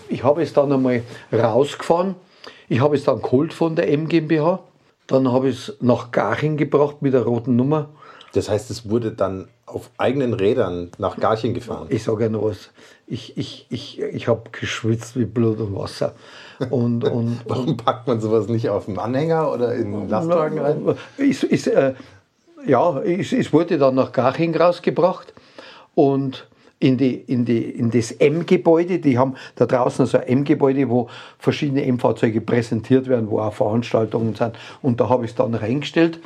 ich 0.09 0.23
habe 0.23 0.41
es 0.41 0.53
dann 0.53 0.71
einmal 0.71 1.03
rausgefahren. 1.31 2.15
Ich 2.67 2.79
habe 2.79 2.95
es 2.95 3.03
dann 3.03 3.21
geholt 3.21 3.53
von 3.53 3.75
der 3.75 3.91
M 3.91 4.07
GmbH. 4.07 4.59
Dann 5.05 5.31
habe 5.31 5.49
ich 5.49 5.69
es 5.69 5.77
nach 5.81 6.11
Garching 6.11 6.57
gebracht 6.57 7.03
mit 7.03 7.13
der 7.13 7.21
roten 7.21 7.55
Nummer. 7.55 7.89
Das 8.33 8.49
heißt, 8.49 8.71
es 8.71 8.89
wurde 8.89 9.11
dann 9.11 9.49
auf 9.67 9.91
eigenen 9.99 10.33
Rädern 10.33 10.89
nach 10.97 11.17
Garching 11.17 11.53
gefahren. 11.53 11.87
Ich 11.89 12.03
sage 12.03 12.23
ja 12.23 12.29
noch 12.29 12.43
was. 12.43 12.71
Ich, 13.07 13.37
ich, 13.37 13.67
ich, 13.69 14.01
ich 14.01 14.27
habe 14.27 14.49
geschwitzt 14.51 15.17
wie 15.17 15.25
Blut 15.25 15.59
und 15.59 15.75
Wasser. 15.75 16.15
Und, 16.71 17.03
und, 17.03 17.39
Warum 17.47 17.77
packt 17.77 18.07
man 18.07 18.19
sowas 18.19 18.47
nicht 18.47 18.69
auf 18.69 18.85
den 18.85 18.97
Anhänger 18.97 19.51
oder 19.51 19.75
in 19.75 19.91
den 19.91 20.09
Lastwagen 20.09 20.59
rein? 20.59 20.95
Es, 21.17 21.43
es, 21.43 21.67
äh, 21.67 21.93
ja, 22.65 22.99
es, 23.01 23.31
es 23.31 23.53
wurde 23.53 23.77
dann 23.77 23.95
nach 23.95 24.11
Garching 24.11 24.55
rausgebracht 24.55 25.33
und 25.93 26.47
in, 26.79 26.97
die, 26.97 27.15
in, 27.15 27.45
die, 27.45 27.63
in 27.63 27.89
das 27.89 28.11
M-Gebäude. 28.11 28.99
Die 28.99 29.17
haben 29.17 29.35
da 29.55 29.65
draußen 29.65 30.05
so 30.05 30.17
ein 30.17 30.27
M-Gebäude, 30.27 30.89
wo 30.89 31.07
verschiedene 31.39 31.85
M-Fahrzeuge 31.85 32.41
präsentiert 32.41 33.07
werden, 33.07 33.29
wo 33.29 33.39
auch 33.39 33.53
Veranstaltungen 33.53 34.35
sind. 34.35 34.55
Und 34.81 34.99
da 34.99 35.09
habe 35.09 35.25
ich 35.25 35.31
es 35.31 35.35
dann 35.35 35.53
reingestellt. 35.53 36.19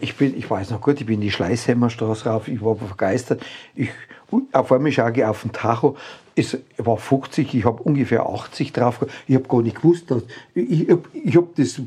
Ich, 0.00 0.16
bin, 0.16 0.36
ich 0.36 0.50
weiß 0.50 0.70
noch 0.70 0.82
gut, 0.82 1.00
ich 1.00 1.06
bin 1.06 1.22
die 1.22 1.30
Schleißheimerstraße 1.30 2.28
rauf, 2.28 2.48
ich 2.48 2.62
war 2.62 2.74
begeistert. 2.74 3.40
Ich, 3.74 3.88
auf 4.52 4.70
einmal 4.72 4.92
schaue 4.92 5.12
ich 5.16 5.24
auf 5.24 5.40
den 5.40 5.52
Tacho, 5.52 5.96
es 6.36 6.58
war 6.76 6.98
50, 6.98 7.54
ich 7.54 7.64
habe 7.64 7.82
ungefähr 7.82 8.26
80 8.26 8.72
drauf. 8.72 9.00
gehabt. 9.00 9.14
Ich 9.26 9.34
habe 9.34 9.48
gar 9.48 9.62
nicht 9.62 9.76
gewusst, 9.76 10.10
dass, 10.10 10.22
ich, 10.54 10.88
ich 10.88 10.88
habe 10.90 11.02
hab 11.34 11.54
das, 11.56 11.80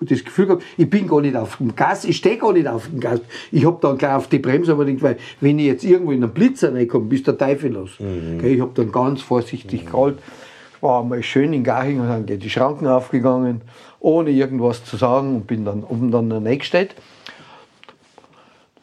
das 0.00 0.24
Gefühl 0.24 0.46
gehabt, 0.46 0.64
ich 0.76 0.90
bin 0.90 1.06
gar 1.06 1.20
nicht 1.20 1.36
auf 1.36 1.56
dem 1.58 1.74
Gas, 1.76 2.04
ich 2.04 2.16
stehe 2.16 2.36
gar 2.36 2.52
nicht 2.52 2.66
auf 2.66 2.88
dem 2.88 2.98
Gas. 2.98 3.20
Ich 3.52 3.64
habe 3.64 3.78
dann 3.80 3.96
gleich 3.96 4.14
auf 4.14 4.28
die 4.28 4.38
Bremse 4.40 4.72
aber 4.72 4.86
weil 5.00 5.16
wenn 5.40 5.58
ich 5.60 5.66
jetzt 5.66 5.84
irgendwo 5.84 6.10
in 6.10 6.24
einen 6.24 6.32
Blitzer 6.32 6.74
reinkomme, 6.74 7.06
bist 7.06 7.28
der 7.28 7.38
Teufel 7.38 7.72
los. 7.72 7.90
Gell, 7.98 8.44
Ich 8.54 8.60
habe 8.60 8.72
dann 8.74 8.90
ganz 8.90 9.22
vorsichtig 9.22 9.86
geholt. 9.86 10.18
Es 10.74 10.82
war 10.82 11.00
einmal 11.02 11.22
schön 11.22 11.52
in 11.52 11.62
Garching 11.64 12.00
und 12.00 12.08
dann 12.08 12.26
geht 12.26 12.42
die 12.42 12.50
Schranken 12.50 12.86
aufgegangen, 12.86 13.62
ohne 14.00 14.30
irgendwas 14.30 14.84
zu 14.84 14.96
sagen 14.96 15.36
und 15.36 15.46
bin 15.46 15.64
dann 15.64 15.84
oben 15.84 16.10
dann 16.10 16.30
reingestellt. 16.30 16.94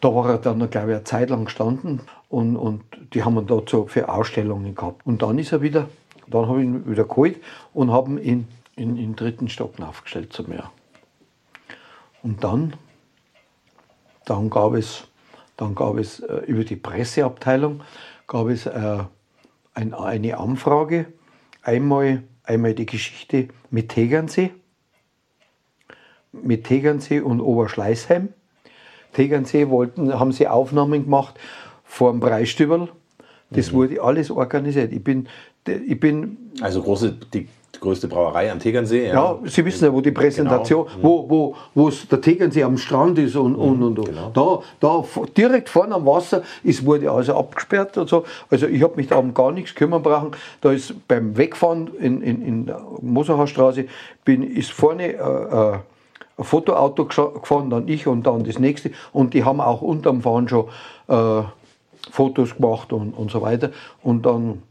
Da 0.03 0.13
war 0.13 0.31
er 0.31 0.37
dann, 0.37 0.69
glaube 0.69 0.91
ich, 0.91 0.95
eine 0.95 1.03
Zeit 1.05 1.29
lang 1.29 1.45
gestanden 1.45 2.01
und, 2.27 2.57
und 2.57 2.83
die 3.13 3.23
haben 3.23 3.37
ihn 3.37 3.47
da 3.47 3.61
so 3.65 3.87
für 3.87 4.09
Ausstellungen 4.09 4.75
gehabt. 4.75 5.05
Und 5.05 5.21
dann 5.21 5.39
ist 5.39 5.53
er 5.53 5.61
wieder, 5.61 5.87
dann 6.27 6.45
habe 6.49 6.59
ich 6.59 6.65
ihn 6.65 6.89
wieder 6.89 7.05
geholt 7.05 7.37
und 7.73 7.89
habe 7.89 8.19
ihn 8.19 8.49
in, 8.75 8.97
den 8.97 9.15
dritten 9.15 9.47
Stock 9.47 9.79
aufgestellt 9.79 10.33
zu 10.33 10.43
mir. 10.43 10.69
Und 12.21 12.43
dann, 12.43 12.73
dann 14.25 14.49
gab 14.49 14.73
es, 14.73 15.07
dann 15.55 15.73
gab 15.73 15.97
es 15.97 16.19
äh, 16.19 16.41
über 16.47 16.65
die 16.65 16.75
Presseabteilung 16.75 17.81
gab 18.27 18.47
es 18.47 18.65
äh, 18.65 19.03
ein, 19.73 19.93
eine 19.93 20.37
Anfrage, 20.37 21.13
einmal, 21.61 22.23
einmal 22.43 22.73
die 22.73 22.87
Geschichte 22.87 23.47
mit 23.69 23.87
Tegernsee, 23.87 24.51
mit 26.33 26.65
Tegernsee 26.65 27.21
und 27.21 27.39
Oberschleißheim. 27.39 28.33
Tegernsee 29.13 29.69
wollten, 29.69 30.19
haben 30.19 30.31
sie 30.31 30.47
Aufnahmen 30.47 31.03
gemacht 31.05 31.35
vor 31.85 32.11
dem 32.11 32.19
Preisstüberl. 32.19 32.89
Das 33.49 33.71
wurde 33.71 34.01
alles 34.01 34.31
organisiert. 34.31 34.91
Ich 34.91 35.03
bin, 35.03 35.27
ich 35.87 35.99
bin 35.99 36.37
Also 36.61 36.81
große, 36.81 37.15
die 37.33 37.47
größte 37.79 38.07
Brauerei 38.07 38.49
am 38.51 38.59
Tegernsee. 38.59 39.07
ja, 39.09 39.37
Sie 39.45 39.63
wissen 39.65 39.83
ja, 39.85 39.93
wo 39.93 39.99
die 40.01 40.11
Präsentation, 40.11 40.87
wo, 41.01 41.29
wo, 41.29 41.55
wo 41.75 41.89
es 41.89 42.07
der 42.07 42.21
Tegernsee 42.21 42.63
am 42.63 42.77
Strand 42.77 43.19
ist 43.19 43.35
und, 43.35 43.55
und, 43.55 43.83
und. 43.83 43.99
und. 43.99 44.07
Da, 44.33 44.59
da 44.79 44.99
f- 45.01 45.19
direkt 45.37 45.69
vorne 45.69 45.93
am 45.95 46.05
Wasser, 46.05 46.41
es 46.63 46.83
wurde 46.85 47.11
also 47.11 47.35
abgesperrt 47.35 47.97
und 47.97 48.07
so. 48.09 48.23
Also 48.49 48.67
ich 48.67 48.81
habe 48.81 48.95
mich 48.95 49.07
da 49.07 49.17
um 49.17 49.33
gar 49.33 49.51
nichts 49.51 49.75
kümmern 49.75 50.01
brauchen. 50.01 50.31
Da 50.61 50.71
ist 50.71 50.95
beim 51.07 51.35
Wegfahren 51.37 51.89
in, 51.99 52.21
in, 52.21 52.41
in 52.45 52.65
der 52.67 52.81
Moserhausstraße, 53.01 53.85
bin, 54.25 54.43
ist 54.43 54.71
vorne 54.71 55.13
äh, 55.13 55.17
äh, 55.17 55.77
ein 56.37 56.43
Fotoauto 56.43 57.05
gefahren, 57.05 57.69
dann 57.69 57.87
ich 57.87 58.07
und 58.07 58.25
dann 58.25 58.43
das 58.43 58.59
nächste. 58.59 58.91
Und 59.11 59.33
die 59.33 59.43
haben 59.43 59.61
auch 59.61 59.81
unterm 59.81 60.21
Fahren 60.21 60.47
schon 60.47 60.65
äh, 61.07 61.43
Fotos 62.11 62.55
gemacht 62.55 62.91
und, 62.93 63.13
und 63.13 63.31
so 63.31 63.41
weiter. 63.41 63.69
Und 64.01 64.25
dann 64.25 64.61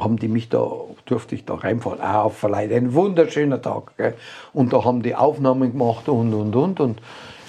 haben 0.00 0.18
die 0.18 0.28
mich 0.28 0.48
da, 0.48 0.68
durfte 1.06 1.34
ich 1.34 1.44
da 1.44 1.54
reinfahren, 1.54 2.00
auch 2.00 2.26
auf 2.26 2.38
Verleih. 2.38 2.74
Ein 2.74 2.94
wunderschöner 2.94 3.62
Tag. 3.62 3.96
Gell? 3.96 4.14
Und 4.52 4.72
da 4.72 4.84
haben 4.84 5.02
die 5.02 5.14
Aufnahmen 5.14 5.72
gemacht 5.72 6.08
und, 6.08 6.34
und, 6.34 6.54
und. 6.56 6.80
Und 6.80 7.00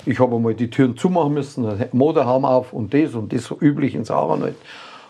ich 0.06 0.20
habe 0.20 0.36
einmal 0.36 0.54
die 0.54 0.70
Türen 0.70 0.96
zumachen 0.96 1.34
müssen, 1.34 1.68
Motorhaum 1.92 2.46
auf 2.46 2.74
und 2.74 2.94
das 2.94 3.14
und 3.14 3.34
das 3.34 3.46
so 3.46 3.58
üblichen 3.60 4.06
Sachen 4.06 4.44
halt. 4.44 4.56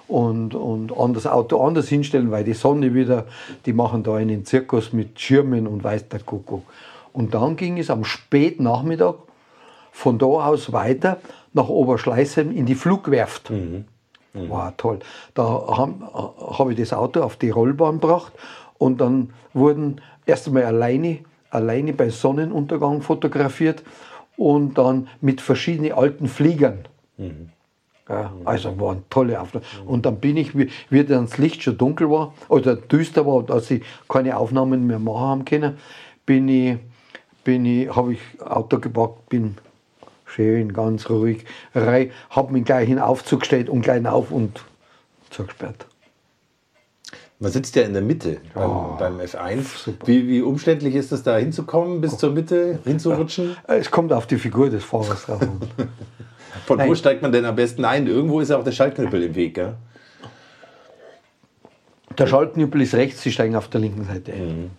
Und, 0.08 0.55
und 0.55 0.97
an 0.97 1.14
das 1.14 1.28
Auto 1.28 1.62
anders 1.62 1.89
hinstellen, 1.89 2.32
weil 2.32 2.45
die 2.45 2.53
Sonne 2.53 2.93
wieder, 2.93 3.26
die 3.66 3.74
machen 3.74 4.03
da 4.03 4.16
einen 4.16 4.45
Zirkus 4.45 4.93
mit 4.93 5.20
Schirmen 5.20 5.68
und 5.68 5.84
weiß 5.84 6.08
der 6.08 6.22
Kuckuck. 6.22 6.64
Und 7.18 7.34
dann 7.34 7.55
ging 7.55 7.80
es 7.80 7.89
am 7.89 8.03
Spätnachmittag, 8.03 9.15
von 9.91 10.20
da 10.20 10.28
aus 10.28 10.72
weiter 10.72 11.18
nach 11.51 11.68
Oberschleißheim 11.68 12.51
in 12.51 12.68
die 12.68 12.76
Flugwerft. 12.76 13.49
War 14.49 14.78
toll. 14.78 14.99
Da 15.34 15.43
habe 15.43 15.93
hab 16.13 16.70
ich 16.70 16.78
das 16.78 16.93
Auto 16.93 17.22
auf 17.22 17.36
die 17.36 17.49
Rollbahn 17.49 17.99
gebracht 17.99 18.34
und 18.78 19.01
dann 19.01 19.34
wurden 19.55 19.99
erst 20.28 20.45
einmal 20.45 20.65
alleine, 20.65 21.22
alleine 21.49 21.93
bei 21.93 22.09
Sonnenuntergang 22.09 23.01
fotografiert 23.01 23.82
und 24.36 24.78
dann 24.78 25.07
mit 25.20 25.41
verschiedenen 25.41 25.93
alten 25.93 26.28
Fliegern. 26.28 26.86
Ja, 28.07 28.32
also 28.45 28.80
waren 28.80 29.05
tolle 29.09 29.41
Aufnahmen. 29.41 29.65
Und 29.88 30.05
dann 30.05 30.20
bin 30.20 30.38
ich, 30.38 30.55
wie, 30.55 30.70
wie 30.91 31.03
dann 31.03 31.26
das 31.26 31.39
Licht 31.39 31.63
schon 31.63 31.80
dunkel 31.80 32.11
war 32.11 32.36
oder 32.47 32.76
düster 32.76 33.26
war, 33.26 33.41
dass 33.41 33.72
ich 33.72 33.82
keine 34.07 34.38
Aufnahmen 34.38 34.86
mehr 34.86 34.99
machen 34.99 35.20
haben 35.20 35.45
können, 35.45 35.78
bin 36.28 36.47
ich, 36.47 36.78
bin 37.48 37.64
ich, 37.64 37.95
habe 37.95 38.12
ich 38.12 38.20
Auto 38.41 38.78
gepackt, 38.78 39.30
bin 39.30 39.56
schön, 40.26 40.74
ganz 40.74 41.10
ruhig, 41.10 41.45
rein, 41.74 42.12
habe 42.30 42.52
mich 42.52 42.66
gleich 42.66 42.89
in 42.89 43.00
Aufzug 43.00 43.39
gestellt 43.39 43.70
und 43.70 43.84
gleich 43.84 44.06
auf 44.06 44.32
und 44.32 44.66
zugesperrt. 45.30 45.86
Man 47.39 47.50
sitzt 47.50 47.78
ja 47.78 47.84
in 47.84 47.93
der 47.93 48.02
Mitte 48.02 48.41
beim, 48.54 48.98
beim 49.00 49.20
F1. 49.22 49.93
Wie, 50.04 50.28
wie 50.28 50.41
umständlich 50.41 50.93
ist 50.95 51.14
es, 51.14 51.24
da 51.24 51.38
hinzukommen, 51.38 52.02
bis 52.02 52.18
zur 52.18 52.32
Mitte 52.32 52.80
hinzurutschen? 52.84 53.56
Es 53.68 53.91
kommt 53.91 54.12
auf 54.12 54.28
die 54.28 54.39
Figur 54.39 54.70
des 54.70 54.84
Fahrers 54.84 55.28
drauf 55.28 55.41
an. 55.41 55.62
Von 56.66 56.80
wo 56.80 56.84
Nein. 56.84 56.95
steigt 56.98 57.22
man 57.22 57.32
denn 57.32 57.45
am 57.45 57.56
besten 57.56 57.86
ein? 57.86 58.08
Irgendwo 58.08 58.41
ist 58.41 58.50
ja 58.50 58.58
auch 58.58 58.64
der 58.66 58.74
Schaltknüppel 58.74 59.24
im 59.24 59.36
Weg, 59.36 59.54
gell? 59.54 59.76
Der 62.18 62.28
Schaltknüppel 62.28 62.82
ist 62.82 62.93
rechts, 62.93 63.22
Sie 63.22 63.32
steigen 63.32 63.56
auf 63.56 63.70
der 63.70 63.80
linken 63.80 64.04
Seite 64.04 64.34
ein. 64.34 64.72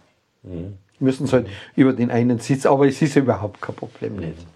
Müssen 1.00 1.24
es 1.24 1.32
halt 1.32 1.46
über 1.76 1.92
den 1.92 2.10
einen 2.10 2.38
Sitz, 2.38 2.66
aber 2.66 2.86
es 2.86 3.00
ist 3.00 3.16
überhaupt 3.16 3.60
kein 3.60 3.74
Problem 3.74 4.16
nicht. 4.16 4.46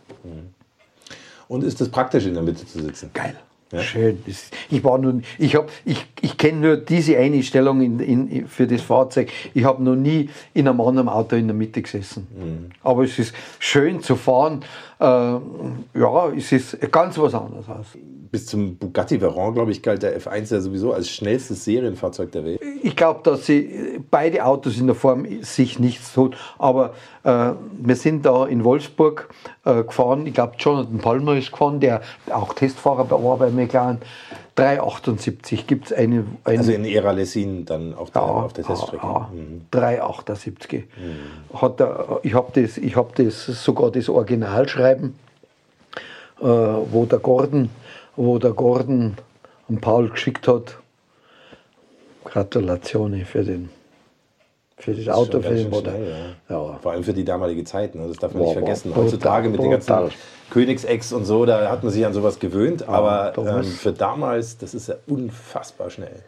Und 1.48 1.64
ist 1.64 1.80
es 1.80 1.88
praktisch, 1.88 2.26
in 2.26 2.34
der 2.34 2.42
Mitte 2.42 2.66
zu 2.66 2.80
sitzen? 2.80 3.10
Geil. 3.12 3.36
Ja. 3.72 3.80
Schön. 3.80 4.22
Das, 4.26 4.50
ich 4.70 4.84
war 4.84 4.98
nun, 4.98 5.24
ich 5.38 5.54
habe, 5.56 5.66
ich, 5.84 6.06
ich 6.20 6.36
kenne 6.36 6.60
nur 6.60 6.76
diese 6.76 7.16
eine 7.16 7.42
Stellung 7.42 7.80
in, 7.80 8.00
in, 8.00 8.46
für 8.46 8.66
das 8.66 8.82
Fahrzeug. 8.82 9.30
Ich 9.54 9.64
habe 9.64 9.82
noch 9.82 9.96
nie 9.96 10.28
in 10.52 10.68
einem 10.68 10.80
anderen 10.82 11.08
Auto 11.08 11.36
in 11.36 11.46
der 11.46 11.56
Mitte 11.56 11.80
gesessen. 11.80 12.26
Mhm. 12.36 12.70
Aber 12.82 13.04
es 13.04 13.18
ist 13.18 13.34
schön 13.58 14.02
zu 14.02 14.16
fahren. 14.16 14.62
Äh, 15.00 15.04
ja, 15.04 16.28
es 16.36 16.52
ist 16.52 16.78
ganz 16.92 17.16
was 17.16 17.34
anderes 17.34 17.66
aus. 17.68 17.86
Bis 18.32 18.46
zum 18.46 18.76
Bugatti 18.76 19.20
Veyron, 19.20 19.52
glaube 19.52 19.72
ich, 19.72 19.82
galt 19.82 20.02
der 20.02 20.18
F1 20.18 20.52
ja 20.54 20.60
sowieso 20.60 20.92
als 20.94 21.10
schnellstes 21.10 21.64
Serienfahrzeug 21.64 22.32
der 22.32 22.44
Welt. 22.46 22.60
Ich 22.82 22.96
glaube, 22.96 23.20
dass 23.22 23.44
sie 23.44 24.00
beide 24.10 24.44
Autos 24.46 24.78
in 24.78 24.86
der 24.86 24.96
Form 24.96 25.26
sich 25.42 25.78
nichts 25.78 26.14
tun. 26.14 26.34
Aber 26.58 26.94
äh, 27.24 27.50
wir 27.78 27.94
sind 27.94 28.24
da 28.24 28.46
in 28.46 28.64
Wolfsburg 28.64 29.28
äh, 29.66 29.84
gefahren. 29.84 30.26
Ich 30.26 30.32
glaube, 30.32 30.54
Jonathan 30.58 30.96
Palmer 30.96 31.36
ist 31.36 31.52
gefahren, 31.52 31.78
der 31.78 32.00
auch 32.32 32.54
Testfahrer 32.54 33.08
war 33.10 33.36
bei 33.36 33.50
McLaren. 33.50 33.98
378 34.54 35.66
gibt 35.66 35.86
es 35.86 35.92
eine, 35.92 36.24
eine 36.44 36.58
Also 36.58 36.72
in 36.72 36.84
Ära 36.86 37.12
Lessin 37.12 37.64
dann 37.66 37.94
auf 37.94 38.10
der, 38.10 38.22
ja, 38.22 38.28
auf 38.28 38.52
der 38.54 38.64
Teststrecke. 38.64 39.06
ja, 39.06 39.30
Mhm. 39.32 39.62
378. 39.70 40.84
Hat 41.54 41.80
er, 41.80 42.20
ich 42.22 42.34
habe 42.34 42.60
das, 42.60 42.78
ich 42.78 42.96
hab 42.96 43.14
das 43.14 43.44
sogar 43.44 43.90
das 43.90 44.08
Originalschreiben, 44.08 45.14
äh, 46.40 46.44
wo 46.44 47.04
der 47.04 47.18
Gordon, 47.18 47.70
wo 48.16 48.38
der 48.38 48.52
Gordon 48.52 49.16
an 49.68 49.80
Paul 49.80 50.08
geschickt 50.10 50.48
hat. 50.48 50.78
Gratulation 52.24 53.24
für 53.24 53.42
den 53.44 53.70
für 54.82 54.94
das 54.94 55.08
Auto, 55.08 55.40
für 55.40 55.54
den 55.54 55.70
Motor. 55.70 55.92
schnell, 55.92 56.34
ja. 56.48 56.78
Vor 56.82 56.90
allem 56.92 57.04
für 57.04 57.12
die 57.12 57.24
damalige 57.24 57.62
Zeit, 57.62 57.94
ne? 57.94 58.08
das 58.08 58.16
darf 58.16 58.32
man 58.32 58.40
War- 58.40 58.48
nicht 58.48 58.58
vergessen. 58.58 58.88
brutal, 58.90 59.04
Heutzutage 59.04 59.48
mit 59.48 59.62
den 59.62 59.70
ganzen. 59.70 60.10
Königsex 60.50 61.12
und 61.12 61.24
so, 61.24 61.46
da 61.46 61.70
hat 61.70 61.84
man 61.84 61.92
sich 61.92 62.04
an 62.04 62.12
sowas 62.12 62.40
gewöhnt, 62.40 62.88
aber 62.88 63.32
ähm, 63.38 63.62
für 63.62 63.92
damals, 63.92 64.58
das 64.58 64.74
ist 64.74 64.88
ja 64.88 64.96
unfassbar 65.06 65.88
schnell. 65.88 66.22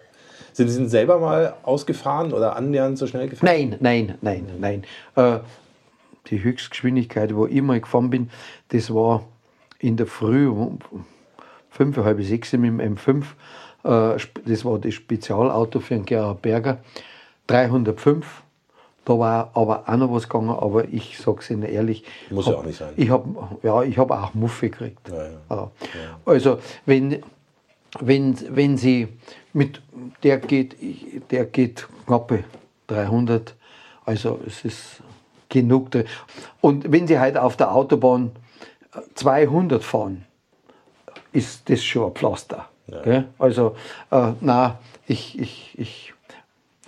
Sind 0.53 0.69
Sie 0.69 0.79
denn 0.79 0.89
selber 0.89 1.19
mal 1.19 1.55
ausgefahren 1.65 2.33
oder 2.33 2.55
annähernd 2.57 2.97
so 2.97 3.09
schnell 3.09 3.29
gefahren? 3.29 3.47
Nein, 3.53 3.77
nein, 3.81 4.19
nein, 4.21 4.47
nein. 4.61 4.85
Äh, 5.17 5.41
die 6.31 6.43
Höchstgeschwindigkeit, 6.43 7.35
wo 7.35 7.47
ich 7.47 7.61
mal 7.61 7.81
gefahren 7.81 8.09
bin, 8.09 8.31
das 8.69 8.95
war 8.95 9.25
in 9.81 9.97
der 9.97 10.07
Früh 10.07 10.49
fünf, 11.75 11.97
halb 11.99 12.23
sechs 12.23 12.53
mit 12.53 12.71
dem 12.71 12.81
M5. 12.97 13.25
Äh, 13.85 14.17
sp- 14.23 14.41
das 14.47 14.65
war 14.65 14.79
das 14.79 14.95
Spezialauto 14.95 15.81
für 15.81 15.95
den 15.95 16.05
Gerhard 16.07 16.41
Berger. 16.43 16.79
305. 17.49 18.43
Da 19.05 19.19
war 19.19 19.51
aber 19.53 19.85
auch 19.87 19.97
noch 19.99 20.13
was 20.15 20.29
gegangen, 20.29 20.49
aber 20.51 20.89
ich 20.89 21.19
sage 21.19 21.39
es 21.41 21.51
Ihnen 21.51 21.65
ehrlich. 21.65 22.05
Muss 22.31 22.47
ja 22.47 22.55
auch 22.55 22.65
nicht 22.65 22.79
sein. 22.79 22.95
Ich 22.97 23.11
habe 23.11 23.29
ja, 23.63 23.83
ich 23.83 23.99
hab 23.99 24.11
auch 24.11 24.33
Muffe 24.33 24.71
gekriegt. 24.71 25.07
Ja, 25.11 25.25
ja. 25.25 25.31
Ja. 25.51 25.71
Also, 26.25 26.59
wenn, 26.87 27.23
wenn, 28.01 28.35
wenn 28.57 28.79
Sie 28.79 29.09
mit, 29.53 29.83
der 30.23 30.39
geht, 30.39 30.77
der 31.31 31.45
geht 31.45 31.87
knappe 32.07 32.45
300, 32.87 33.55
also 34.07 34.41
es 34.47 34.65
ist 34.65 35.03
genug. 35.51 35.91
Und 36.63 36.91
wenn 36.91 37.07
Sie 37.07 37.21
heute 37.21 37.43
auf 37.43 37.59
der 37.59 37.75
Autobahn 37.75 38.31
200 39.17 39.85
fahren, 39.85 40.25
ist 41.35 41.69
das 41.69 41.83
schon 41.83 42.07
ein 42.07 42.13
Pflaster. 42.13 42.67
gell? 43.03 43.27
Also, 43.39 43.75
äh, 44.11 44.33
na, 44.41 44.79
ich, 45.07 45.39
ich, 45.39 45.75
ich, 45.77 46.15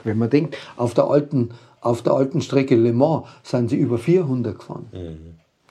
wenn 0.04 0.18
man 0.18 0.30
denkt, 0.30 0.56
auf 0.76 0.94
der 0.94 1.04
alten, 1.04 1.50
auf 1.80 2.02
der 2.02 2.14
alten 2.14 2.40
Strecke 2.40 2.76
Le 2.76 2.92
Mans 2.92 3.26
sind 3.42 3.68
sie 3.68 3.76
über 3.76 3.98
400 3.98 4.58
gefahren. 4.58 4.86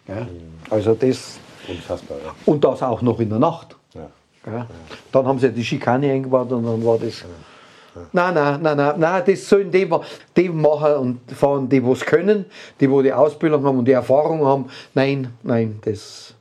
Gell? 0.06 0.28
Also 0.70 0.94
das, 0.94 1.40
Unfassbar, 1.68 2.18
ja. 2.24 2.36
und 2.46 2.64
das 2.64 2.84
auch 2.84 3.02
noch 3.02 3.20
in 3.20 3.30
der 3.30 3.40
Nacht. 3.40 3.76
ja. 3.94 4.10
Gell? 4.44 4.66
Dann 5.12 5.26
haben 5.26 5.40
sie 5.40 5.52
die 5.52 5.64
Schikane 5.64 6.12
eingebaut 6.12 6.52
und 6.52 6.64
dann 6.64 6.86
war 6.86 7.00
das. 7.00 7.26
Nein, 8.12 8.34
nein, 8.34 8.62
nein, 8.62 8.76
nein, 8.76 9.00
nein, 9.00 9.24
das 9.26 9.48
sollen 9.48 9.72
die, 9.72 9.90
die 10.36 10.50
machen 10.50 10.94
und 10.96 11.32
fahren, 11.32 11.70
die 11.70 11.82
was 11.82 12.02
können, 12.02 12.46
die 12.80 12.92
wo 12.92 13.02
die 13.02 13.14
Ausbildung 13.14 13.64
haben 13.64 13.80
und 13.80 13.86
die 13.86 13.94
Erfahrung 13.94 14.46
haben. 14.46 14.66
Nein, 14.94 15.34
nein, 15.44 15.80
das 15.82 16.35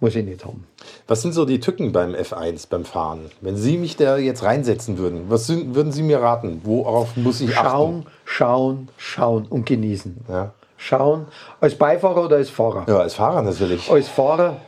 muss 0.00 0.14
ich 0.14 0.24
nicht 0.24 0.44
haben. 0.44 0.66
Was 1.06 1.22
sind 1.22 1.32
so 1.32 1.44
die 1.44 1.60
Tücken 1.60 1.92
beim 1.92 2.14
F1, 2.14 2.68
beim 2.68 2.84
Fahren? 2.84 3.30
Wenn 3.40 3.56
Sie 3.56 3.76
mich 3.76 3.96
da 3.96 4.16
jetzt 4.16 4.42
reinsetzen 4.42 4.98
würden, 4.98 5.24
was 5.28 5.48
würden 5.48 5.92
Sie 5.92 6.02
mir 6.02 6.20
raten? 6.20 6.60
Worauf 6.64 7.16
muss 7.16 7.40
ich 7.40 7.54
Schauen, 7.54 8.00
achten? 8.00 8.06
schauen, 8.24 8.88
schauen 8.96 9.46
und 9.46 9.66
genießen. 9.66 10.18
Ja. 10.28 10.52
Schauen, 10.76 11.26
als 11.60 11.74
Beifahrer 11.74 12.26
oder 12.26 12.36
als 12.36 12.50
Fahrer? 12.50 12.84
ja, 12.88 12.98
als 12.98 13.14
Fahrer 13.14 13.42
natürlich. 13.42 13.90
als 13.90 14.08
Fahrer, 14.08 14.58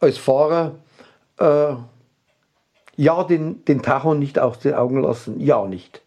als 0.00 0.18
Fahrer 0.18 0.72
äh, 1.38 1.74
ja, 2.96 3.22
den, 3.22 3.64
den 3.64 3.80
Tacho 3.80 4.14
nicht 4.14 4.40
aus 4.40 4.58
den 4.58 4.74
Augen 4.74 5.00
lassen. 5.00 5.38
Ja, 5.40 5.64
nicht. 5.66 6.02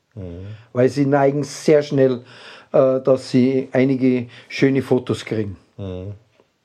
Weil 0.74 0.90
sie 0.90 1.06
neigen 1.06 1.46
sehr 1.46 1.84
schnell, 1.84 2.26
äh, 2.74 3.00
dass 3.00 3.32
sie 3.32 3.70
einige 3.72 4.28
schöne 4.50 4.82
Fotos 4.82 5.24
kriegen. 5.24 5.56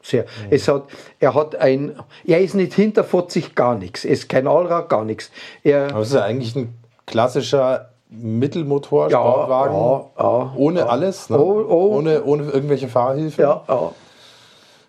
Sehr. 0.07 0.25
Es 0.51 0.69
hat, 0.69 0.85
er 1.19 1.35
hat 1.35 1.57
ein, 1.57 1.97
er 2.25 2.41
ist 2.41 2.55
nicht 2.55 2.75
hinterfotzig, 2.75 3.57
gar 3.57 3.75
nichts. 3.77 4.05
Er 4.05 4.13
ist 4.13 4.29
kein 4.29 4.47
Allrad, 4.47 4.89
gar 4.89 5.05
nichts. 5.05 5.33
Er, 5.65 5.91
Aber 5.91 6.01
es 6.03 6.09
ist 6.09 6.15
ja 6.15 6.23
eigentlich 6.23 6.55
ein 6.55 6.73
klassischer 7.07 7.91
Mittelmotor, 8.09 9.11
Ja, 9.11 9.21
Sportwagen. 9.21 9.75
ja, 9.75 10.07
ja, 10.19 10.53
ohne 10.57 10.89
alles, 10.89 11.29
ne? 11.29 11.39
Oh, 11.39 11.65
oh. 11.69 11.97
Ohne, 11.97 12.23
ohne 12.23 12.45
irgendwelche 12.45 12.87
Fahrhilfen. 12.87 13.43
ja. 13.43 13.63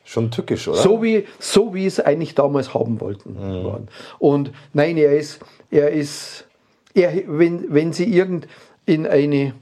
Schon 0.04 0.30
tückisch, 0.32 0.68
oder? 0.68 0.78
So 0.78 1.02
wie, 1.04 1.26
so 1.40 1.74
wie 1.74 1.86
es 1.86 2.00
eigentlich 2.00 2.34
damals 2.36 2.74
haben 2.74 3.02
wollten. 3.02 3.36
waren. 3.66 3.90
Und 4.20 4.52
nein, 4.72 4.96
er 4.98 5.18
ist, 5.18 5.40
er 5.72 5.90
ist, 5.90 6.46
er, 6.94 7.12
wenn, 7.26 7.66
wenn 7.74 7.92
sie 7.92 8.06
irgend 8.06 8.48
in 8.86 9.06
eine, 9.08 9.54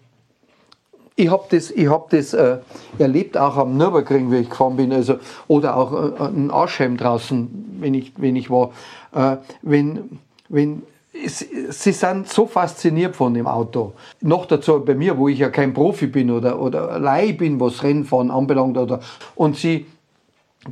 ich 1.16 1.30
habe 1.30 1.46
das, 1.50 1.72
ich 1.72 1.88
hab 1.90 2.10
das 2.10 2.34
äh, 2.34 2.58
erlebt 3.00 3.38
auch 3.38 3.58
am 3.58 3.78
Nürburgring, 3.78 4.32
wie 4.32 4.38
ich 4.38 4.50
gefahren 4.50 4.76
bin, 4.76 4.92
also, 4.92 5.16
oder 5.48 5.78
auch 5.78 6.20
äh, 6.20 6.28
in 6.36 6.52
Aschheim 6.52 6.98
draußen, 6.98 7.78
wenn 7.80 7.94
ich, 7.94 8.12
wenn 8.18 8.36
ich 8.36 8.50
war. 8.50 8.72
Äh, 9.14 9.38
wenn, 9.62 10.20
wenn, 10.50 10.84
es, 11.14 11.40
sie 11.70 11.92
sind 11.94 12.28
so 12.28 12.46
fasziniert 12.46 13.16
von 13.16 13.34
dem 13.34 13.48
Auto. 13.48 13.94
Noch 14.20 14.46
dazu 14.46 14.84
bei 14.84 14.96
mir, 14.96 15.18
wo 15.18 15.30
ich 15.30 15.40
ja 15.40 15.50
kein 15.50 15.74
Profi 15.74 16.08
bin 16.08 16.30
oder, 16.30 16.62
oder 16.62 17.00
Leih 17.00 17.32
bin, 17.32 17.60
was 17.62 17.84
Rennfahren 17.84 18.30
anbelangt. 18.30 18.78
Oder, 18.78 19.00
und 19.36 19.56
sie 19.56 19.86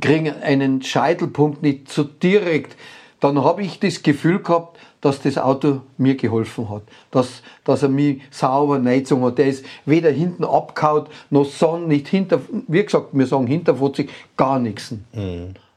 kriegen 0.00 0.34
einen 0.42 0.82
Scheitelpunkt 0.82 1.62
nicht 1.62 1.90
so 1.90 2.04
direkt, 2.04 2.76
dann 3.24 3.42
habe 3.42 3.62
ich 3.62 3.80
das 3.80 4.02
Gefühl 4.02 4.40
gehabt, 4.42 4.78
dass 5.00 5.22
das 5.22 5.38
Auto 5.38 5.80
mir 5.96 6.14
geholfen 6.14 6.68
hat. 6.68 6.82
Dass, 7.10 7.42
dass 7.64 7.82
er 7.82 7.88
mich 7.88 8.20
sauber 8.30 8.74
reingezogen 8.84 9.24
hat. 9.24 9.38
Der 9.38 9.46
ist 9.46 9.64
weder 9.86 10.10
hinten 10.10 10.44
abgehaut, 10.44 11.08
noch 11.30 11.46
so 11.46 11.78
nicht 11.78 12.08
hinter, 12.08 12.42
wie 12.68 12.84
gesagt, 12.84 13.08
wir 13.12 13.26
sagen 13.26 13.46
hinterfotzig, 13.46 14.10
gar 14.36 14.58
nichts. 14.58 14.94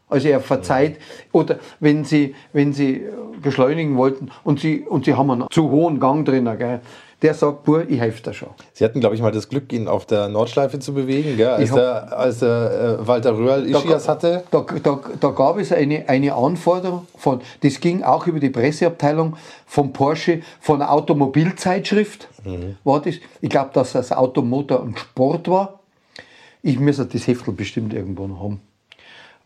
Also 0.10 0.28
er 0.28 0.42
verzeiht. 0.42 0.98
Oder 1.32 1.60
wenn 1.80 2.04
sie, 2.04 2.36
wenn 2.52 2.74
sie 2.74 3.04
beschleunigen 3.42 3.96
wollten 3.96 4.30
und 4.44 4.60
sie, 4.60 4.82
und 4.82 5.06
sie 5.06 5.14
haben 5.14 5.32
einen 5.32 5.46
zu 5.50 5.70
hohen 5.72 6.02
Gang 6.02 6.26
drin, 6.26 6.50
gell? 6.58 6.82
Der 7.22 7.34
sagt, 7.34 7.64
Bur, 7.64 7.90
ich 7.90 8.00
helfe 8.00 8.22
dir 8.22 8.34
schon. 8.34 8.50
Sie 8.74 8.84
hatten, 8.86 9.00
glaube 9.00 9.16
ich, 9.16 9.22
mal 9.22 9.32
das 9.32 9.50
Glück, 9.50 9.74
ihn 9.74 9.88
auf 9.88 10.06
der 10.06 10.28
Nordschleife 10.30 10.78
zu 10.78 10.94
bewegen, 10.94 11.36
gell? 11.36 11.48
als, 11.50 11.72
hab- 11.72 11.78
der, 11.78 12.18
als 12.18 12.40
der 12.40 12.98
äh, 13.02 13.08
Walter 13.08 13.36
Röhrl 13.36 13.66
Ischias 13.68 14.08
hatte. 14.08 14.44
Da, 14.52 14.64
da, 14.84 15.00
da 15.20 15.30
gab 15.32 15.58
es 15.58 15.72
eine, 15.72 16.08
eine 16.08 16.34
Anforderung 16.36 17.08
von, 17.18 17.42
das 17.62 17.80
ging 17.80 18.04
auch 18.04 18.28
über 18.28 18.40
die 18.40 18.52
Presseabteilung 18.52 19.36
von 19.66 19.94
Porsche, 19.94 20.42
von 20.62 20.82
einer 20.82 20.92
Automobilzeitschrift, 20.92 22.28
war 22.84 23.02
das. 23.02 23.16
Ich 23.42 23.50
glaube, 23.50 23.72
dass 23.74 23.94
das 23.94 24.12
Automotor 24.12 24.82
und 24.82 24.98
Sport 25.00 25.48
war. 25.50 25.80
Ich 26.62 26.80
müsste 26.80 27.06
das 27.06 27.28
Heftel 27.28 27.54
bestimmt 27.54 27.94
irgendwo 27.94 28.28
noch 28.28 28.42
haben. 28.42 28.62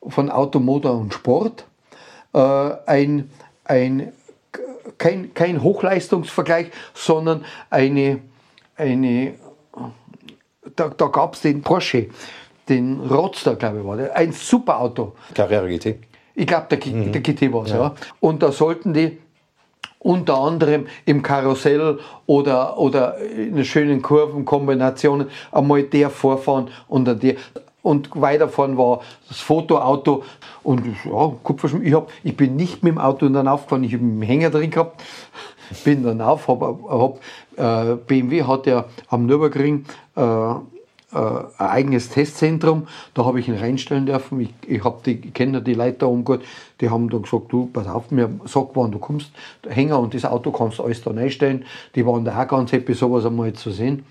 Von 0.07 0.29
Automotor 0.29 0.97
und 0.97 1.13
Sport. 1.13 1.65
Äh, 2.33 2.39
ein, 2.85 3.29
ein, 3.65 4.11
kein, 4.97 5.33
kein 5.33 5.61
Hochleistungsvergleich, 5.63 6.67
sondern 6.93 7.45
eine, 7.69 8.19
eine 8.75 9.33
da, 10.75 10.89
da 10.89 11.07
gab 11.07 11.33
es 11.35 11.41
den 11.41 11.61
Porsche, 11.61 12.09
den 12.69 12.99
Roadster, 13.01 13.55
glaube 13.55 13.79
ich, 13.79 13.85
war 13.85 13.97
der. 13.97 14.15
Ein 14.15 14.31
super 14.31 14.79
Auto. 14.79 15.13
Carrera 15.33 15.67
GT. 15.67 15.95
Ich 16.35 16.47
glaube, 16.47 16.67
der, 16.69 16.77
G- 16.77 17.11
der 17.11 17.21
GT 17.21 17.51
war 17.51 17.63
es, 17.65 17.71
ja. 17.71 17.95
Und 18.19 18.41
da 18.41 18.51
sollten 18.51 18.93
die 18.93 19.17
unter 19.99 20.37
anderem 20.37 20.87
im 21.05 21.21
Karussell 21.21 21.99
oder, 22.25 22.77
oder 22.79 23.17
in 23.17 23.63
schönen 23.65 24.01
Kurvenkombinationen 24.01 25.29
einmal 25.51 25.83
der 25.83 26.09
vorfahren 26.09 26.69
und 26.87 27.05
dann 27.05 27.19
der. 27.19 27.35
Und 27.81 28.09
weiterfahren 28.13 28.77
war 28.77 29.01
das 29.27 29.39
Fotoauto. 29.39 30.23
Und 30.63 30.85
ja, 31.05 31.33
Kupferschmied. 31.43 31.87
Ich, 31.87 31.93
hab, 31.93 32.09
ich 32.23 32.37
bin 32.37 32.55
nicht 32.55 32.83
mit 32.83 32.93
dem 32.93 32.99
Auto 32.99 33.27
dann 33.29 33.47
aufgefahren, 33.47 33.83
ich 33.83 33.93
habe 33.93 34.03
einen 34.03 34.21
Hänger 34.21 34.49
drin 34.49 34.71
gehabt. 34.71 35.01
Bin 35.85 36.03
dann 36.03 36.19
auf, 36.19 36.49
hab, 36.49 36.61
hab, 36.61 37.19
äh, 37.55 37.95
BMW 37.95 38.43
hat 38.43 38.67
ja 38.67 38.83
am 39.07 39.25
Nürburgring 39.25 39.85
äh, 40.17 40.21
äh, 41.13 41.17
ein 41.57 41.67
eigenes 41.67 42.09
Testzentrum. 42.09 42.87
Da 43.13 43.25
habe 43.25 43.39
ich 43.39 43.47
ihn 43.47 43.55
reinstellen 43.55 44.05
dürfen. 44.05 44.41
Ich, 44.41 44.53
ich, 44.67 44.81
die, 45.05 45.11
ich 45.11 45.33
kenne 45.33 45.61
die 45.61 45.73
Leute 45.73 45.99
da 45.99 46.05
oben 46.07 46.23
gut. 46.23 46.41
Die 46.79 46.89
haben 46.89 47.09
dann 47.09 47.23
gesagt, 47.23 47.51
du, 47.51 47.67
pass 47.67 47.87
auf, 47.87 48.11
mir 48.11 48.29
sag, 48.45 48.69
wann 48.75 48.91
du 48.91 48.99
kommst. 48.99 49.31
Hänger 49.67 49.99
und 49.99 50.13
das 50.13 50.25
Auto 50.25 50.51
kannst 50.51 50.79
du 50.79 50.83
alles 50.83 51.01
da 51.03 51.11
reinstellen. 51.11 51.65
Die 51.95 52.05
waren 52.05 52.23
da 52.23 52.41
auch 52.41 52.47
ganz 52.47 52.71
happy, 52.71 52.93
sowas 52.93 53.25
einmal 53.25 53.53
zu 53.53 53.71
sehen. 53.71 54.05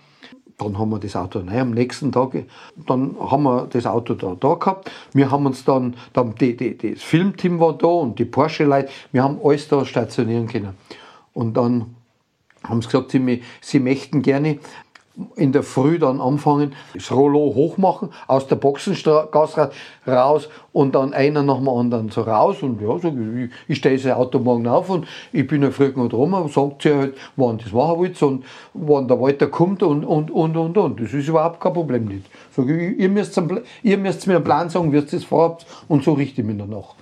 Dann 0.61 0.79
haben 0.79 0.91
wir 0.91 0.99
das 0.99 1.17
Auto 1.17 1.39
rein 1.39 1.59
am 1.59 1.71
nächsten 1.71 2.13
Tag. 2.13 2.33
Dann 2.87 3.17
haben 3.19 3.43
wir 3.45 3.67
das 3.67 3.87
Auto 3.87 4.15
da, 4.15 4.37
da 4.39 4.55
gehabt. 4.55 4.91
Wir 5.13 5.31
haben 5.31 5.47
uns 5.47 5.65
dann, 5.65 5.95
dann 6.13 6.35
die, 6.35 6.57
die, 6.57 6.77
das 6.77 7.03
Filmteam 7.03 7.59
war 7.59 7.73
da 7.73 7.87
und 7.87 8.19
die 8.19 8.27
Porsche-Leute, 8.27 8.91
wir 9.13 9.23
haben 9.23 9.39
alles 9.43 9.69
da 9.69 9.85
stationieren 9.85 10.47
können. 10.47 10.75
Und 11.33 11.57
dann 11.57 11.95
haben 12.63 12.83
sie 12.83 12.89
gesagt, 12.89 13.11
sie, 13.11 13.43
sie 13.61 13.81
möchten 13.81 14.23
gerne 14.23 14.59
in 15.37 15.53
der 15.53 15.62
Früh 15.62 15.99
dann 15.99 16.21
anfangen, 16.21 16.75
das 16.95 17.11
Rollo 17.11 17.55
hochmachen, 17.55 18.11
aus 18.27 18.47
der 18.47 18.57
Boxengasse 18.57 19.71
raus 20.07 20.49
und 20.73 20.95
dann 20.95 21.12
einer 21.12 21.43
nach 21.43 21.59
dem 21.59 21.68
anderen 21.68 22.11
so 22.11 22.23
raus. 22.23 22.62
Und 22.62 22.81
ja, 22.81 22.99
sag 22.99 23.12
ich, 23.14 23.51
ich, 23.68 23.79
stelle 23.79 23.99
das 23.99 24.12
Auto 24.12 24.39
morgen 24.39 24.66
auf 24.66 24.91
und 24.91 25.07
ich 25.33 25.47
bin 25.47 25.62
ja 25.62 25.71
früh 25.71 25.93
genug 25.93 26.11
drum, 26.11 26.49
sagt 26.49 26.83
sie 26.83 26.95
halt, 26.95 27.16
wann 27.37 27.59
das 27.59 27.73
machen 27.73 27.99
wollt 27.99 28.23
und 28.23 28.45
wann 28.75 29.09
der 29.09 29.21
Walter 29.21 29.47
kommt 29.49 29.83
und, 29.83 30.05
und, 30.05 30.31
und, 30.31 30.57
und, 30.57 30.77
und. 30.77 31.01
Das 31.01 31.12
ist 31.12 31.29
überhaupt 31.29 31.61
kein 31.61 31.73
Problem 31.73 32.07
nicht. 32.07 32.27
Sag 32.55 32.68
ich, 32.68 32.99
ihr 32.99 33.09
müsst, 33.09 33.41
ihr 33.83 33.99
müsst 33.99 34.27
mir 34.27 34.37
einen 34.37 34.45
Plan 34.45 34.68
sagen, 34.68 34.93
wie 34.93 34.97
ihr 34.97 35.03
das 35.03 35.25
vorhabt 35.25 35.66
und 35.89 36.05
so 36.05 36.12
richte 36.12 36.41
ich 36.41 36.47
mich 36.47 36.59
danach. 36.59 36.95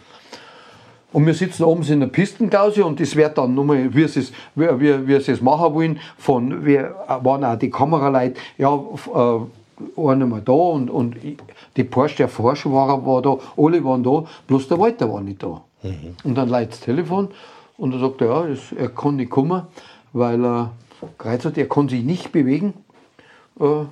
Und 1.13 1.25
wir 1.25 1.35
sitzen 1.35 1.65
oben 1.65 1.83
in 1.85 2.01
der 2.01 2.09
Pistenklause 2.09 2.85
und 2.85 3.01
das 3.01 3.17
wird 3.17 3.39
dann 3.39 3.55
nochmal, 3.55 3.95
wie 3.95 4.07
sie 4.07 4.21
es, 4.21 4.33
wie, 4.55 4.67
wie, 4.79 5.07
wie 5.09 5.21
sie 5.21 5.33
es 5.33 5.41
machen 5.41 5.73
wollen, 5.75 6.01
von, 6.19 6.67
wir 6.67 6.95
waren 7.23 7.45
auch 7.45 7.59
die 7.59 7.71
Kameraleute, 7.71 8.39
ja, 8.59 8.75
äh, 8.75 9.41
einer 9.97 10.27
mal 10.27 10.43
da 10.43 10.53
und, 10.53 10.91
und 10.91 11.17
die 11.77 11.85
Porsche, 11.85 12.17
der 12.17 12.29
Forscher 12.29 12.71
war, 12.73 13.07
war 13.07 13.23
da, 13.23 13.39
alle 13.57 13.83
waren 13.85 14.03
da, 14.03 14.25
bloß 14.47 14.69
der 14.69 14.79
Walter 14.79 15.11
war 15.11 15.21
nicht 15.21 15.43
da. 15.43 15.63
Und 16.25 16.35
dann 16.35 16.49
leitet 16.49 16.73
das 16.73 16.81
Telefon 16.81 17.29
und 17.79 17.93
er 17.93 18.01
sagt, 18.01 18.21
ja, 18.21 18.47
das, 18.47 18.73
er 18.73 18.89
kann 18.89 19.17
nicht 19.17 19.31
kommen, 19.31 19.63
weil 20.13 20.45
er 20.45 20.73
gereizt 21.17 21.45
hat, 21.45 21.57
er 21.57 21.69
kann 21.69 21.89
sich 21.89 22.03
nicht 22.03 22.33
bewegen. 22.33 22.75
Äh, 23.61 23.85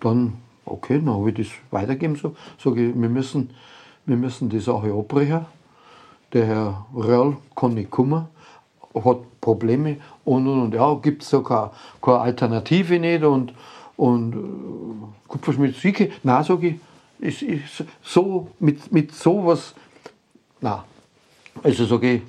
dann, 0.00 0.34
okay, 0.66 1.00
dann 1.02 1.14
habe 1.14 1.30
ich 1.30 1.36
das 1.36 1.46
weitergegeben. 1.70 2.16
So, 2.16 2.36
sage 2.62 2.88
ich, 2.88 2.94
wir 2.94 3.08
müssen, 3.08 3.50
wir 4.04 4.16
müssen 4.16 4.50
die 4.50 4.60
Sache 4.60 4.92
abbrechen. 4.92 5.46
Der 6.34 6.46
Herr 6.46 6.86
Röhrl 6.94 7.36
kann 7.54 7.74
nicht 7.74 7.90
kommen, 7.90 8.26
hat 8.94 9.40
Probleme 9.40 9.98
und, 10.24 10.48
und, 10.48 10.62
und 10.62 10.74
ja, 10.74 10.94
gibt 10.94 11.22
es 11.22 11.30
da 11.30 11.70
keine, 12.02 12.18
Alternative 12.20 12.98
nicht 12.98 13.22
und, 13.22 13.54
und 13.96 14.34
äh, 14.34 15.28
Kupferschmied 15.28 15.76
Sieke, 15.76 16.10
nein, 16.22 16.42
sage 16.42 16.68
ich, 17.20 17.42
ist, 17.42 17.42
ist 17.42 17.84
so, 18.02 18.48
mit, 18.58 18.92
mit 18.92 19.14
sowas, 19.14 19.74
nein. 20.60 20.80
Also 21.62 21.84
sage 21.86 22.14
ich, 22.14 22.22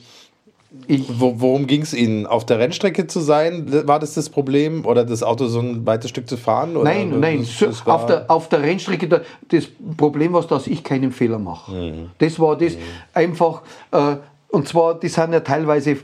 ich, 0.88 1.04
Wo, 1.20 1.34
worum 1.38 1.68
ging 1.68 1.82
es 1.82 1.94
Ihnen? 1.94 2.26
Auf 2.28 2.46
der 2.46 2.60
Rennstrecke 2.60 3.08
zu 3.08 3.20
sein? 3.20 3.66
War 3.88 4.00
das 4.00 4.14
das 4.14 4.30
Problem? 4.30 4.86
Oder 4.86 5.04
das 5.06 5.24
Auto 5.24 5.48
so 5.48 5.60
ein 5.60 5.86
weites 5.86 6.10
Stück 6.10 6.28
zu 6.30 6.38
fahren? 6.38 6.76
Oder 6.78 6.86
Nein, 6.92 7.20
nein, 7.20 7.40
das- 7.40 7.58
das 7.82 7.88
auf, 7.88 8.06
der, 8.06 8.30
auf 8.30 8.50
der 8.50 8.62
Rennstrecke, 8.62 9.08
da, 9.08 9.22
das 9.50 9.66
Problem 9.98 10.34
war, 10.34 10.44
dass 10.44 10.68
ich 10.68 10.84
keinen 10.84 11.12
Fehler 11.12 11.40
mache. 11.40 12.08
Das 12.20 12.40
war 12.40 12.56
das 12.58 12.74
einfach, 13.14 13.62
äh, 13.92 14.18
und 14.50 14.68
zwar, 14.68 15.00
die 15.00 15.08
sind 15.10 15.34
ja 15.34 15.40
teilweise 15.40 15.98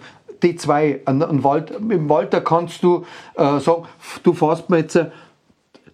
die 0.43 0.55
zwei, 0.55 1.01
an, 1.05 1.21
an 1.21 1.43
Wald, 1.43 1.71
im 1.71 2.09
Walter 2.09 2.41
kannst 2.41 2.81
du 2.83 3.05
äh, 3.35 3.59
sagen, 3.59 3.83
du 4.23 4.33
fährst 4.33 4.69
mir 4.71 4.77
jetzt 4.79 4.95
äh, 4.95 5.05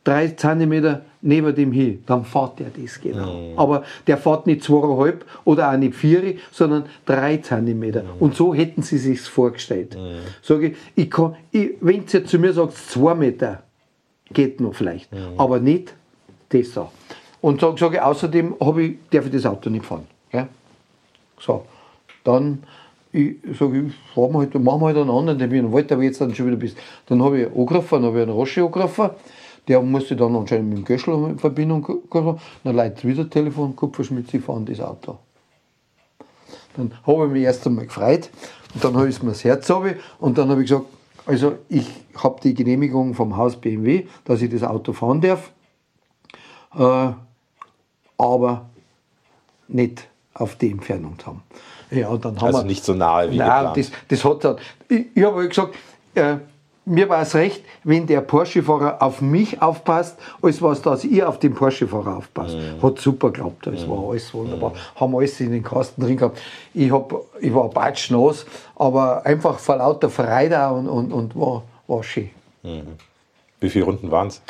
drei 0.07 0.29
Zentimeter 0.29 1.01
neben 1.21 1.53
dem 1.53 1.71
hin, 1.73 2.01
dann 2.05 2.23
fährt 2.23 2.59
der 2.59 2.67
das 2.69 3.01
genau. 3.01 3.53
Aber 3.57 3.83
der 4.05 4.17
fährt 4.17 4.47
nicht 4.47 4.63
zweieinhalb 4.63 5.25
oder 5.43 5.71
auch 5.71 5.77
nicht 5.77 5.95
vier, 5.95 6.35
sondern 6.51 6.85
drei 7.05 7.37
Zentimeter. 7.37 8.03
Und 8.19 8.35
so 8.35 8.53
hätten 8.53 8.81
sie 8.81 8.97
sich 8.97 9.19
vorgestellt. 9.21 9.97
Sage 10.41 10.67
ich, 10.67 10.77
ich 10.95 11.11
kann, 11.11 11.35
ich, 11.51 11.71
wenn 11.81 12.05
ihr 12.11 12.25
zu 12.25 12.39
mir 12.39 12.53
sagt, 12.53 12.73
zwei 12.77 13.15
Meter, 13.15 13.63
geht 14.31 14.61
noch 14.61 14.75
vielleicht, 14.75 15.09
aber 15.37 15.59
nicht 15.59 15.93
das 16.49 16.73
so. 16.73 16.89
Und 17.41 17.59
sage 17.59 17.75
sag 17.77 17.93
ich, 17.93 18.01
außerdem 18.01 18.55
hab 18.59 18.77
ich, 18.77 18.95
darf 19.09 19.25
ich 19.25 19.31
das 19.31 19.45
Auto 19.45 19.69
nicht 19.69 19.85
fahren. 19.85 20.07
Gell? 20.31 20.47
So, 21.39 21.65
dann 22.23 22.63
ich 23.11 23.35
sage, 23.57 23.79
ich 23.87 23.93
fahren 24.13 24.31
wir 24.33 24.39
halt, 24.39 24.53
machen 24.55 24.81
wir 24.81 24.87
halt 24.87 24.97
einen 24.97 25.09
anderen 25.09 25.39
Termin. 25.39 25.71
Wollte 25.71 25.93
aber 25.93 26.03
jetzt 26.03 26.21
dann 26.21 26.33
schon 26.35 26.47
wieder 26.47 26.57
bist. 26.57 26.77
Dann 27.07 27.23
habe 27.23 27.41
ich 27.41 27.47
angerufen, 27.47 28.01
dann 28.01 28.03
habe 28.05 28.17
ich 28.17 28.23
einen 28.23 28.31
Roche 28.31 28.63
angerufen. 28.63 29.09
Der 29.67 29.81
musste 29.81 30.15
dann 30.15 30.35
anscheinend 30.35 30.69
mit 30.69 30.77
dem 30.79 30.85
Göschel 30.85 31.13
in 31.13 31.39
Verbindung 31.39 31.81
kommen. 32.09 32.39
Dann 32.63 32.75
leitet 32.75 33.05
wieder 33.05 33.29
Telefon, 33.29 33.75
Kupferschmidt, 33.75 34.29
Sie 34.29 34.39
fahren 34.39 34.65
das 34.65 34.79
Auto. 34.79 35.17
Dann 36.75 36.93
habe 37.05 37.25
ich 37.25 37.31
mich 37.31 37.43
erst 37.43 37.65
einmal 37.67 37.85
gefreut 37.85 38.29
und 38.73 38.83
dann 38.83 38.95
habe 38.95 39.09
ich 39.09 39.21
mir 39.23 39.31
das 39.31 39.43
Herz 39.43 39.69
runter 39.69 39.95
und 40.19 40.37
dann 40.37 40.49
habe 40.49 40.61
ich 40.63 40.69
gesagt, 40.69 40.85
also 41.25 41.55
ich 41.69 41.87
habe 42.15 42.39
die 42.41 42.53
Genehmigung 42.53 43.13
vom 43.13 43.35
Haus 43.35 43.55
BMW, 43.57 44.05
dass 44.23 44.41
ich 44.41 44.49
das 44.51 44.63
Auto 44.63 44.93
fahren 44.93 45.19
darf, 45.19 45.51
äh, 46.75 47.09
aber 48.17 48.69
nicht 49.67 50.07
auf 50.33 50.55
die 50.55 50.71
Entfernung 50.71 51.17
haben. 51.25 51.41
Ja, 51.89 52.09
und 52.09 52.23
dann 52.23 52.35
haben 52.37 52.45
Also 52.47 52.59
wir, 52.59 52.65
nicht 52.65 52.83
so 52.85 52.93
nahe 52.93 53.31
wie 53.31 53.37
Nein, 53.37 53.47
geplant. 53.65 53.77
das, 53.77 53.91
das 54.07 54.23
hat 54.25 54.43
dann. 54.43 54.57
Ich, 54.87 55.05
ich 55.15 55.23
habe 55.23 55.37
halt 55.37 55.49
gesagt, 55.49 55.75
äh, 56.15 56.37
mir 56.87 57.09
war 57.09 57.21
es 57.21 57.35
recht, 57.35 57.63
wenn 57.83 58.07
der 58.07 58.21
Porsche-Fahrer 58.21 59.01
auf 59.01 59.21
mich 59.21 59.61
aufpasst, 59.61 60.17
als 60.41 60.61
was, 60.61 60.81
dass 60.81 61.03
ich 61.03 61.21
auf 61.21 61.37
den 61.39 61.53
Porsche-Fahrer 61.53 62.17
aufpasst. 62.17 62.55
Mhm. 62.55 62.81
Hat 62.81 62.99
super 62.99 63.31
geklappt, 63.31 63.67
das 63.67 63.87
war 63.87 64.09
alles 64.09 64.33
wunderbar. 64.33 64.73
Haben 64.95 65.15
alles 65.15 65.39
in 65.41 65.51
den 65.51 65.63
Kasten 65.63 66.01
drin 66.01 66.17
gehabt. 66.17 66.39
Ich, 66.73 66.91
hab, 66.91 67.13
ich 67.41 67.53
war 67.53 67.69
batschnass, 67.69 68.45
aber 68.75 69.25
einfach 69.25 69.59
vor 69.59 69.75
lauter 69.75 70.09
Freude 70.09 70.69
und, 70.69 70.87
und, 70.87 71.11
und 71.11 71.35
war, 71.35 71.63
war 71.87 72.03
schön. 72.03 72.29
Wie 73.59 73.69
viele 73.69 73.85
Runden 73.85 74.09
waren 74.09 74.27
es? 74.27 74.41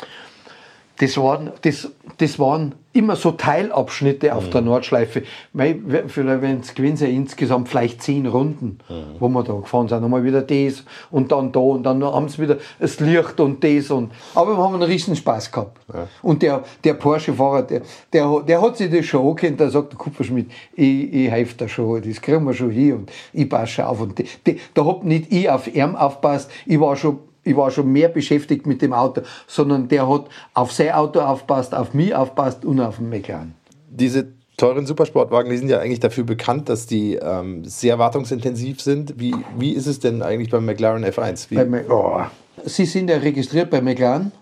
Das 0.98 1.16
waren, 1.16 1.52
das, 1.62 1.88
das 2.18 2.38
waren 2.38 2.74
immer 2.98 3.16
so 3.16 3.30
Teilabschnitte 3.32 4.34
auf 4.34 4.50
der 4.50 4.60
Nordschleife. 4.60 5.22
Vielleicht 5.54 6.42
wenn 6.42 6.60
es 6.60 6.74
gewesen 6.74 6.96
sind, 6.96 7.10
insgesamt 7.10 7.68
vielleicht 7.68 8.02
zehn 8.02 8.26
Runden, 8.26 8.78
wo 9.18 9.28
wir 9.28 9.42
da 9.44 9.54
gefahren 9.54 9.88
sind. 9.88 10.02
Einmal 10.02 10.24
wieder 10.24 10.42
das 10.42 10.84
und 11.10 11.30
dann 11.32 11.52
da 11.52 11.60
und 11.60 11.84
dann 11.84 12.02
haben 12.04 12.28
sie 12.28 12.42
wieder 12.42 12.58
das 12.78 12.98
Licht 13.00 13.38
und 13.40 13.62
das. 13.62 13.90
Und, 13.90 14.10
aber 14.34 14.56
wir 14.56 14.62
haben 14.62 14.74
einen 14.74 14.82
riesen 14.82 15.14
Spaß 15.14 15.52
gehabt. 15.52 15.78
Und 16.22 16.42
der, 16.42 16.64
der 16.82 16.94
Porsche-Fahrer, 16.94 17.62
der, 17.62 17.82
der, 18.12 18.42
der 18.46 18.60
hat 18.60 18.76
sich 18.76 18.90
das 18.90 19.06
schon 19.06 19.26
angekannt, 19.26 19.60
der 19.60 19.70
sagt, 19.70 19.92
der 19.92 19.98
Kupferschmidt, 19.98 20.50
ich, 20.74 21.12
ich 21.12 21.30
helfe 21.30 21.54
da 21.56 21.68
schon, 21.68 22.02
das 22.02 22.20
kriegen 22.20 22.44
wir 22.44 22.52
schon 22.52 22.70
hin 22.70 22.94
und 22.94 23.12
ich 23.32 23.48
passe 23.48 23.86
auf. 23.86 24.00
Und 24.00 24.18
die, 24.18 24.26
die, 24.46 24.60
da 24.74 24.84
hab 24.84 25.04
nicht 25.04 25.32
ich 25.32 25.48
auf 25.48 25.72
ihn 25.72 25.94
aufpasst, 25.94 26.50
ich 26.66 26.80
war 26.80 26.96
schon 26.96 27.20
ich 27.48 27.56
war 27.56 27.70
schon 27.70 27.90
mehr 27.90 28.08
beschäftigt 28.08 28.66
mit 28.66 28.82
dem 28.82 28.92
Auto, 28.92 29.22
sondern 29.46 29.88
der 29.88 30.08
hat 30.08 30.26
auf 30.54 30.72
sein 30.72 30.92
Auto 30.92 31.20
aufpasst, 31.20 31.74
auf 31.74 31.94
mich 31.94 32.14
aufpasst 32.14 32.64
und 32.64 32.80
auf 32.80 32.96
den 32.98 33.08
McLaren. 33.08 33.54
Diese 33.90 34.28
teuren 34.56 34.86
Supersportwagen, 34.86 35.50
die 35.50 35.56
sind 35.56 35.68
ja 35.68 35.78
eigentlich 35.78 36.00
dafür 36.00 36.24
bekannt, 36.24 36.68
dass 36.68 36.86
die 36.86 37.14
ähm, 37.14 37.64
sehr 37.64 37.98
wartungsintensiv 37.98 38.80
sind. 38.80 39.18
Wie, 39.18 39.34
wie 39.56 39.72
ist 39.72 39.86
es 39.86 40.00
denn 40.00 40.22
eigentlich 40.22 40.50
beim 40.50 40.64
McLaren 40.64 41.04
F1? 41.04 41.50
Wie, 41.50 41.54
Bei 41.54 41.84
oh. 41.88 42.22
Sie 42.64 42.84
sind 42.84 43.08
ja 43.08 43.16
registriert 43.18 43.70
bei 43.70 43.80
McLaren 43.80 44.32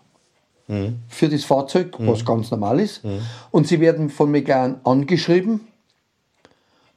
für 1.09 1.29
das 1.29 1.45
Fahrzeug, 1.45 1.95
was 1.99 2.25
ganz 2.25 2.51
normal 2.51 2.81
ist. 2.81 3.03
Und 3.53 3.69
Sie 3.69 3.79
werden 3.79 4.11
von 4.11 4.33
McLaren 4.33 4.81
angeschrieben, 4.83 5.61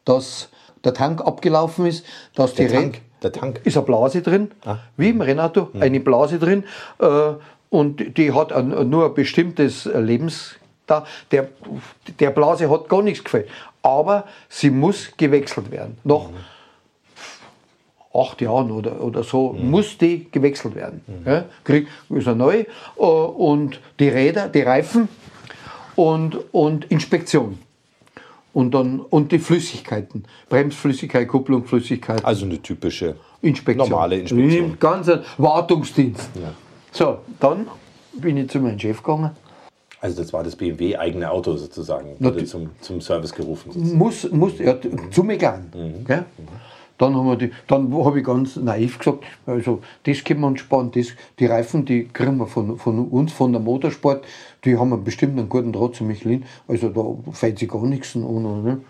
dass 0.05 0.49
der 0.83 0.93
Tank 0.93 1.21
abgelaufen 1.21 1.85
ist, 1.85 2.03
dass 2.33 2.55
der 2.55 2.67
die 2.67 2.73
Tank, 2.73 3.01
der 3.23 3.31
Tank. 3.31 3.61
ist 3.63 3.77
eine 3.77 3.85
Blase 3.85 4.21
drin, 4.21 4.51
wie 4.97 5.09
im 5.09 5.21
Rennauto, 5.21 5.69
eine 5.79 5.99
Blase 5.99 6.39
drin. 6.39 6.63
Äh, 6.99 7.33
und 7.69 8.17
die 8.17 8.33
hat 8.33 8.51
ein, 8.51 8.89
nur 8.89 9.05
ein 9.05 9.13
bestimmtes 9.13 9.85
Lebens. 9.85 10.55
Da. 10.87 11.05
Der, 11.31 11.49
der 12.19 12.31
Blase 12.31 12.69
hat 12.69 12.89
gar 12.89 13.03
nichts 13.03 13.23
gefällt. 13.23 13.47
Aber 13.83 14.25
sie 14.49 14.71
muss 14.71 15.11
gewechselt 15.17 15.69
werden. 15.71 15.97
Nach 16.03 16.25
acht 18.13 18.41
Jahren 18.41 18.71
oder, 18.71 19.01
oder 19.01 19.23
so 19.23 19.53
muss 19.53 19.97
die 19.97 20.27
gewechselt 20.31 20.75
werden. 20.75 21.01
Ja, 21.25 21.45
krieg, 21.63 21.87
ist 22.09 22.27
er 22.27 22.35
neu. 22.35 22.65
Äh, 22.97 23.01
Und 23.01 23.79
die 23.99 24.09
Räder, 24.09 24.47
die 24.47 24.61
Reifen 24.61 25.07
und, 25.95 26.37
und 26.51 26.85
Inspektion. 26.85 27.59
Und, 28.51 28.73
dann, 28.73 28.99
und 28.99 29.31
die 29.31 29.39
Flüssigkeiten. 29.39 30.23
Bremsflüssigkeit, 30.49 31.27
Kupplungsflüssigkeit. 31.27 32.25
Also 32.25 32.45
eine 32.45 32.61
typische 32.61 33.15
Inspektion. 33.41 33.89
normale 33.89 34.17
Inspektion. 34.19 34.71
Im 34.71 34.79
ganzen 34.79 35.19
Wartungsdienst. 35.37 36.29
So, 36.91 37.19
dann 37.39 37.67
bin 38.13 38.37
ich 38.37 38.49
zu 38.49 38.59
meinem 38.59 38.79
Chef 38.79 39.03
gegangen. 39.03 39.31
Also 40.01 40.21
das 40.21 40.31
war 40.31 40.43
das 40.43 40.55
BMW 40.55 40.95
eigene 40.95 41.29
Auto 41.29 41.55
sozusagen, 41.57 42.15
wurde 42.19 42.45
zum, 42.45 42.69
zum 42.79 43.01
Service 43.01 43.33
gerufen. 43.33 43.71
sozusagen. 43.71 43.97
Muss, 43.97 44.31
muss, 44.31 44.57
ja, 44.57 44.75
zu 45.11 45.23
Megan. 45.23 45.69
Gell? 46.07 46.25
Dann 46.97 47.15
habe 47.15 47.37
die, 47.37 47.51
dann 47.67 47.93
habe 47.93 48.19
ich 48.19 48.25
ganz 48.25 48.57
naiv 48.57 48.99
gesagt, 48.99 49.23
also 49.45 49.81
das 50.03 50.23
können 50.23 50.41
wir 50.41 50.47
uns 50.47 50.59
sparen, 50.59 50.91
das, 50.91 51.07
die 51.39 51.45
Reifen, 51.45 51.85
die 51.85 52.09
kriegen 52.09 52.37
wir 52.37 52.47
von, 52.47 52.77
von 52.77 53.07
uns, 53.07 53.31
von 53.31 53.53
der 53.53 53.61
Motorsport, 53.61 54.25
die 54.65 54.77
haben 54.77 55.03
bestimmt 55.03 55.37
einen 55.37 55.49
guten 55.49 55.71
Draht 55.71 55.95
zu 55.95 56.03
Michelin, 56.03 56.45
also 56.67 56.89
da 56.89 57.31
fällt 57.31 57.59
sich 57.59 57.69
gar 57.69 57.85
nichts 57.85 58.15
an. 58.15 58.63
Ne? 58.63 58.81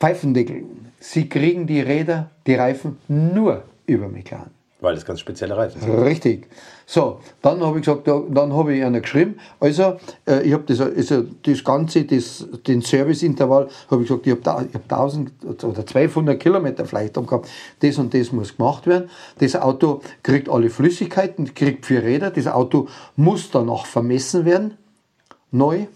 Pfeifendeckel, 0.00 0.64
Sie 1.00 1.28
kriegen 1.28 1.66
die 1.66 1.80
Räder, 1.80 2.30
die 2.46 2.54
Reifen 2.54 2.98
nur 3.08 3.64
über 3.86 4.08
Megan. 4.08 4.50
Weil 4.80 4.94
das 4.94 5.04
ganz 5.04 5.18
spezielle 5.18 5.56
Reifen 5.56 5.80
sind. 5.80 5.90
Richtig. 5.90 6.48
So, 6.86 7.18
dann 7.42 7.60
habe 7.60 7.80
ich 7.80 7.84
gesagt, 7.84 8.06
dann 8.06 8.52
habe 8.52 8.74
ich 8.74 8.84
einer 8.84 9.00
geschrieben, 9.00 9.38
also 9.58 9.96
äh, 10.26 10.42
ich 10.42 10.52
habe 10.52 10.62
das, 10.66 10.80
also 10.80 11.24
das 11.42 11.64
Ganze, 11.64 12.04
das, 12.04 12.46
den 12.66 12.80
Serviceintervall, 12.80 13.68
habe 13.90 14.02
ich 14.02 14.08
gesagt, 14.08 14.26
ich 14.26 14.32
habe 14.32 14.68
hab 14.72 14.92
1000 14.92 15.32
oder 15.64 15.80
1200 15.80 16.38
Kilometer 16.38 16.84
vielleicht 16.84 17.14
gehabt, 17.14 17.48
das 17.80 17.98
und 17.98 18.14
das 18.14 18.30
muss 18.30 18.56
gemacht 18.56 18.86
werden. 18.86 19.10
Das 19.38 19.56
Auto 19.56 20.00
kriegt 20.22 20.48
alle 20.48 20.70
Flüssigkeiten, 20.70 21.52
kriegt 21.54 21.84
vier 21.84 22.04
Räder, 22.04 22.30
das 22.30 22.46
Auto 22.46 22.86
muss 23.16 23.50
danach 23.50 23.84
vermessen 23.84 24.44
werden, 24.44 24.78
neu, 25.50 25.88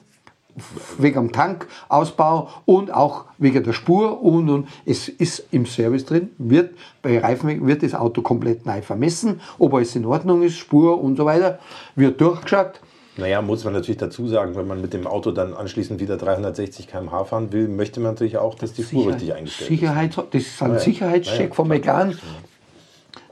wegen 0.98 1.28
dem 1.28 1.32
Tankausbau 1.32 2.48
und 2.64 2.92
auch 2.92 3.24
wegen 3.38 3.64
der 3.64 3.72
Spur 3.72 4.22
und, 4.22 4.50
und 4.50 4.68
es 4.84 5.08
ist 5.08 5.46
im 5.50 5.66
Service 5.66 6.04
drin, 6.04 6.30
wird 6.38 6.74
bei 7.00 7.18
Reifen 7.18 7.66
wird 7.66 7.82
das 7.82 7.94
Auto 7.94 8.22
komplett 8.22 8.66
neu 8.66 8.82
vermessen, 8.82 9.40
ob 9.58 9.74
alles 9.74 9.96
in 9.96 10.04
Ordnung 10.04 10.42
ist, 10.42 10.58
Spur 10.58 11.02
und 11.02 11.16
so 11.16 11.24
weiter, 11.24 11.58
wird 11.96 12.20
durchgeschaut. 12.20 12.80
Naja, 13.16 13.42
muss 13.42 13.64
man 13.64 13.74
natürlich 13.74 13.98
dazu 13.98 14.26
sagen, 14.26 14.56
wenn 14.56 14.66
man 14.66 14.80
mit 14.80 14.94
dem 14.94 15.06
Auto 15.06 15.32
dann 15.32 15.52
anschließend 15.52 16.00
wieder 16.00 16.16
360 16.16 16.88
km/h 16.88 17.24
fahren 17.24 17.52
will, 17.52 17.68
möchte 17.68 18.00
man 18.00 18.12
natürlich 18.12 18.38
auch, 18.38 18.54
dass 18.54 18.72
die 18.72 18.84
Spur 18.84 19.08
richtig 19.08 19.34
eingestellt 19.34 19.70
ist. 19.70 19.80
Sicherheits, 19.80 20.16
das 20.16 20.42
ist 20.42 20.62
ein 20.62 20.72
ja. 20.72 20.78
Sicherheitscheck 20.78 21.48
Ja, 21.50 21.54
klar. 21.54 21.66
McLaren. 21.66 22.18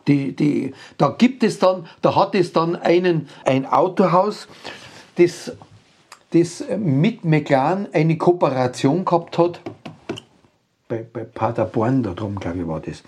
Die, 0.06 0.34
die, 0.34 0.74
da 0.98 1.14
gibt 1.16 1.42
es 1.44 1.58
dann, 1.58 1.86
da 2.02 2.16
hat 2.16 2.34
es 2.34 2.52
dann 2.52 2.76
einen, 2.76 3.28
ein 3.44 3.64
Autohaus, 3.64 4.48
das, 5.16 5.52
das 6.30 6.64
mit 6.78 7.24
McLaren 7.24 7.88
eine 7.92 8.16
Kooperation 8.16 9.04
gehabt 9.04 9.38
hat. 9.38 9.60
Bei, 10.88 11.04
bei 11.12 11.24
Paderborn, 11.24 12.02
da 12.02 12.14
drum 12.14 12.38
glaube 12.38 12.58
ich 12.60 12.66
war 12.68 12.80
das. 12.80 13.02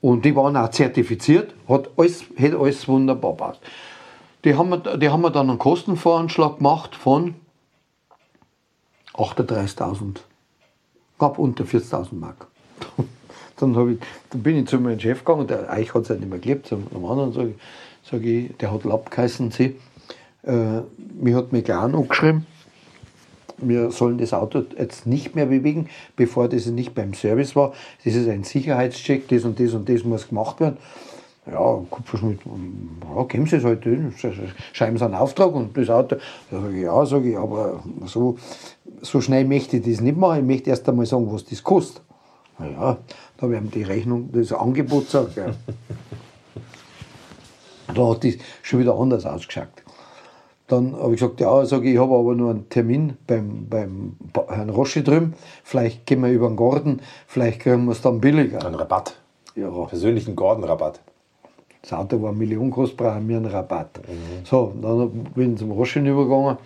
Und 0.00 0.24
die 0.24 0.34
waren 0.34 0.56
auch 0.56 0.70
zertifiziert, 0.70 1.54
hat 1.68 1.90
alles, 1.96 2.24
hätte 2.36 2.58
alles 2.58 2.88
wunderbar 2.88 3.34
passt. 3.34 3.60
Die 4.44 4.54
haben, 4.56 4.70
wir- 4.70 4.96
die 4.98 5.08
haben 5.08 5.22
dann 5.32 5.48
einen 5.50 5.58
Kostenvoranschlag 5.58 6.58
gemacht 6.58 6.96
von 6.96 7.34
38.000 9.14 10.20
gab 11.18 11.38
unter 11.38 11.64
40.000 11.64 12.14
Mark. 12.14 12.48
Dann, 13.58 13.70
ich, 13.92 13.98
dann 14.30 14.42
bin 14.42 14.56
ich 14.56 14.66
zu 14.66 14.78
meinem 14.80 14.98
Chef 14.98 15.24
gegangen, 15.24 15.46
der 15.46 15.70
Eich 15.70 15.94
hat 15.94 16.02
es 16.02 16.08
ja 16.08 16.16
nicht 16.16 16.28
mehr 16.28 16.40
gelebt, 16.40 16.66
zu 16.66 16.74
einem 16.76 17.04
anderen 17.04 17.32
sage 17.32 17.54
sag 18.02 18.22
ich, 18.24 18.56
der 18.56 18.72
hat 18.72 18.82
Lapp 18.82 19.08
geheißen, 19.10 19.52
sie. 19.52 19.76
Äh, 20.44 20.82
mir 21.20 21.36
hat 21.36 21.52
McLaren 21.52 21.94
angeschrieben, 21.94 22.46
wir 23.58 23.90
sollen 23.90 24.18
das 24.18 24.32
Auto 24.32 24.64
jetzt 24.76 25.06
nicht 25.06 25.34
mehr 25.36 25.46
bewegen, 25.46 25.88
bevor 26.16 26.48
das 26.48 26.66
nicht 26.66 26.94
beim 26.94 27.14
Service 27.14 27.54
war. 27.54 27.72
Das 28.04 28.14
ist 28.14 28.28
ein 28.28 28.44
Sicherheitscheck, 28.44 29.28
das 29.28 29.44
und 29.44 29.60
das 29.60 29.72
und 29.72 29.88
das 29.88 30.04
muss 30.04 30.28
gemacht 30.28 30.60
werden. 30.60 30.78
Ja, 31.46 31.82
Kupferschmidt, 31.90 32.40
ja, 32.44 33.24
geben 33.24 33.46
Sie 33.46 33.56
es 33.56 33.64
halt, 33.64 33.82
hin, 33.82 34.14
schreiben 34.72 34.96
Sie 34.96 35.04
einen 35.04 35.14
Auftrag 35.14 35.52
und 35.52 35.76
das 35.76 35.90
Auto. 35.90 36.16
Da 36.50 36.60
sag 36.60 36.72
ich, 36.72 36.82
ja, 36.82 37.06
sage 37.06 37.30
ich, 37.30 37.36
aber 37.36 37.82
so, 38.04 38.36
so 39.00 39.20
schnell 39.20 39.44
möchte 39.44 39.76
ich 39.76 39.84
das 39.84 40.00
nicht 40.00 40.16
machen. 40.16 40.40
Ich 40.40 40.46
möchte 40.46 40.70
erst 40.70 40.88
einmal 40.88 41.06
sagen, 41.06 41.32
was 41.32 41.44
das 41.44 41.62
kostet. 41.62 42.02
Na 42.58 42.68
ja, 42.68 42.98
da 43.38 43.46
haben 43.46 43.70
die 43.72 43.82
Rechnung, 43.82 44.30
das 44.32 44.52
Angebot 44.52 45.06
gesagt. 45.06 45.36
Ja. 45.36 45.46
Da 47.94 48.08
hat 48.08 48.24
das 48.24 48.34
schon 48.62 48.80
wieder 48.80 48.94
anders 48.94 49.26
ausgeschaut. 49.26 49.81
Dann 50.72 50.96
habe 50.96 51.12
ich 51.12 51.20
gesagt, 51.20 51.38
ja, 51.38 51.66
sag 51.66 51.84
ich, 51.84 51.92
ich 51.92 51.98
habe 51.98 52.14
aber 52.14 52.34
nur 52.34 52.48
einen 52.48 52.66
Termin 52.70 53.18
beim, 53.26 53.66
beim 53.68 54.16
Herrn 54.48 54.70
Roschi 54.70 55.04
drüben. 55.04 55.34
Vielleicht 55.62 56.06
gehen 56.06 56.22
wir 56.22 56.30
über 56.30 56.48
den 56.48 56.56
Garten, 56.56 57.00
vielleicht 57.26 57.60
kriegen 57.60 57.84
wir 57.84 57.92
es 57.92 58.00
dann 58.00 58.22
billiger. 58.22 58.64
Ein 58.64 58.74
Rabatt. 58.74 59.14
Ja, 59.54 59.68
Persönlichen 59.68 60.34
Gordon-Rabatt. 60.34 61.00
das 61.82 61.92
Auto 61.92 62.22
war 62.22 62.30
eine 62.30 62.38
Million 62.38 62.70
groß, 62.70 62.96
brauchen 62.96 63.28
wir 63.28 63.36
einen 63.36 63.44
Rabatt. 63.44 64.00
So, 64.44 64.72
dann 64.80 65.10
bin 65.34 65.52
ich 65.52 65.58
zum 65.58 65.72
Roschi 65.72 65.98
übergegangen. 65.98 66.56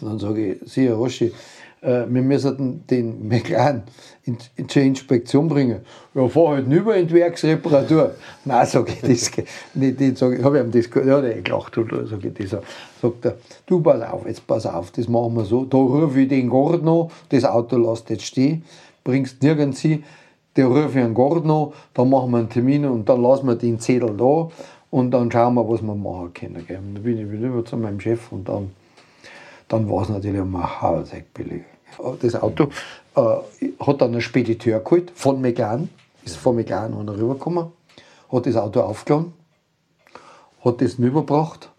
Dann 0.00 0.18
sage 0.18 0.54
ich, 0.54 0.72
Sie, 0.72 0.88
Herr 0.88 0.94
Roschi, 0.94 1.34
wir 1.82 2.06
müssen 2.06 2.86
den 2.86 3.28
McLaren 3.28 3.82
in, 4.24 4.38
in 4.56 4.68
zur 4.68 4.82
Inspektion 4.82 5.48
bringen. 5.48 5.80
Ja, 6.14 6.28
fahr 6.28 6.54
halt 6.54 6.68
über 6.68 6.96
in 6.96 7.08
die 7.08 7.14
Werksreparatur. 7.14 8.14
Nein, 8.44 8.66
sage 8.66 8.92
ich, 8.92 9.00
das 9.00 9.44
nicht. 9.74 10.00
nicht 10.00 10.18
sag 10.18 10.38
ich, 10.38 10.44
habe 10.44 10.58
ich 10.58 10.64
ihm 10.64 10.70
das 10.70 10.88
gehört, 10.88 11.08
ja, 11.08 11.20
der 11.20 11.36
hat 11.36 11.44
gelacht. 11.44 11.76
Oder, 11.76 12.06
sag 12.06 12.24
ich, 12.24 12.34
das, 12.34 12.62
sagt 13.00 13.24
er, 13.24 13.36
du 13.66 13.80
pass 13.80 14.00
auf, 14.02 14.26
jetzt 14.26 14.46
pass 14.46 14.64
auf, 14.64 14.92
das 14.92 15.08
machen 15.08 15.34
wir 15.34 15.44
so. 15.44 15.64
Da 15.64 15.76
rufe 15.76 16.20
ich 16.20 16.28
den 16.28 16.48
Gordon 16.48 16.88
an, 16.88 17.10
das 17.30 17.44
Auto 17.44 17.76
lässt 17.76 18.10
jetzt 18.10 18.26
stehen, 18.26 18.64
bringst 19.02 19.42
nirgends 19.42 19.80
hin. 19.80 20.04
Der 20.54 20.66
rufe 20.66 20.98
ich 20.98 21.04
einen 21.04 21.14
Gordon 21.14 21.50
an, 21.50 21.72
dann 21.94 22.10
machen 22.10 22.30
wir 22.30 22.38
einen 22.38 22.50
Termin 22.50 22.84
und 22.84 23.08
dann 23.08 23.22
lassen 23.22 23.46
wir 23.48 23.56
den 23.56 23.80
Zettel 23.80 24.16
da 24.16 24.48
und 24.90 25.10
dann 25.10 25.32
schauen 25.32 25.54
wir, 25.54 25.68
was 25.68 25.82
wir 25.82 25.94
machen 25.94 26.32
können. 26.34 26.64
Dann 26.68 27.02
bin 27.02 27.18
ich 27.18 27.32
wieder 27.32 27.64
zu 27.64 27.76
meinem 27.76 27.98
Chef 27.98 28.30
und 28.30 28.48
dann 28.48 28.70
dann 29.72 29.88
war 29.90 30.02
es 30.02 30.10
natürlich 30.10 30.40
um 30.40 30.54
ein 30.54 30.80
Hauerzeug 30.82 31.32
billig. 31.32 31.62
Das 32.20 32.34
Auto 32.36 32.68
äh, 33.16 33.20
hat 33.80 34.00
dann 34.00 34.14
ein 34.14 34.20
Spediteur 34.20 34.80
geholt 34.80 35.10
von 35.14 35.40
McLaren, 35.40 35.88
ist 36.24 36.36
von 36.36 36.56
und 36.94 37.08
rübergekommen, 37.08 37.66
hat 38.30 38.46
das 38.46 38.56
Auto 38.56 38.80
aufgeladen, 38.80 39.32
hat 40.64 40.80
das 40.80 40.98
rübergebracht, 40.98 41.70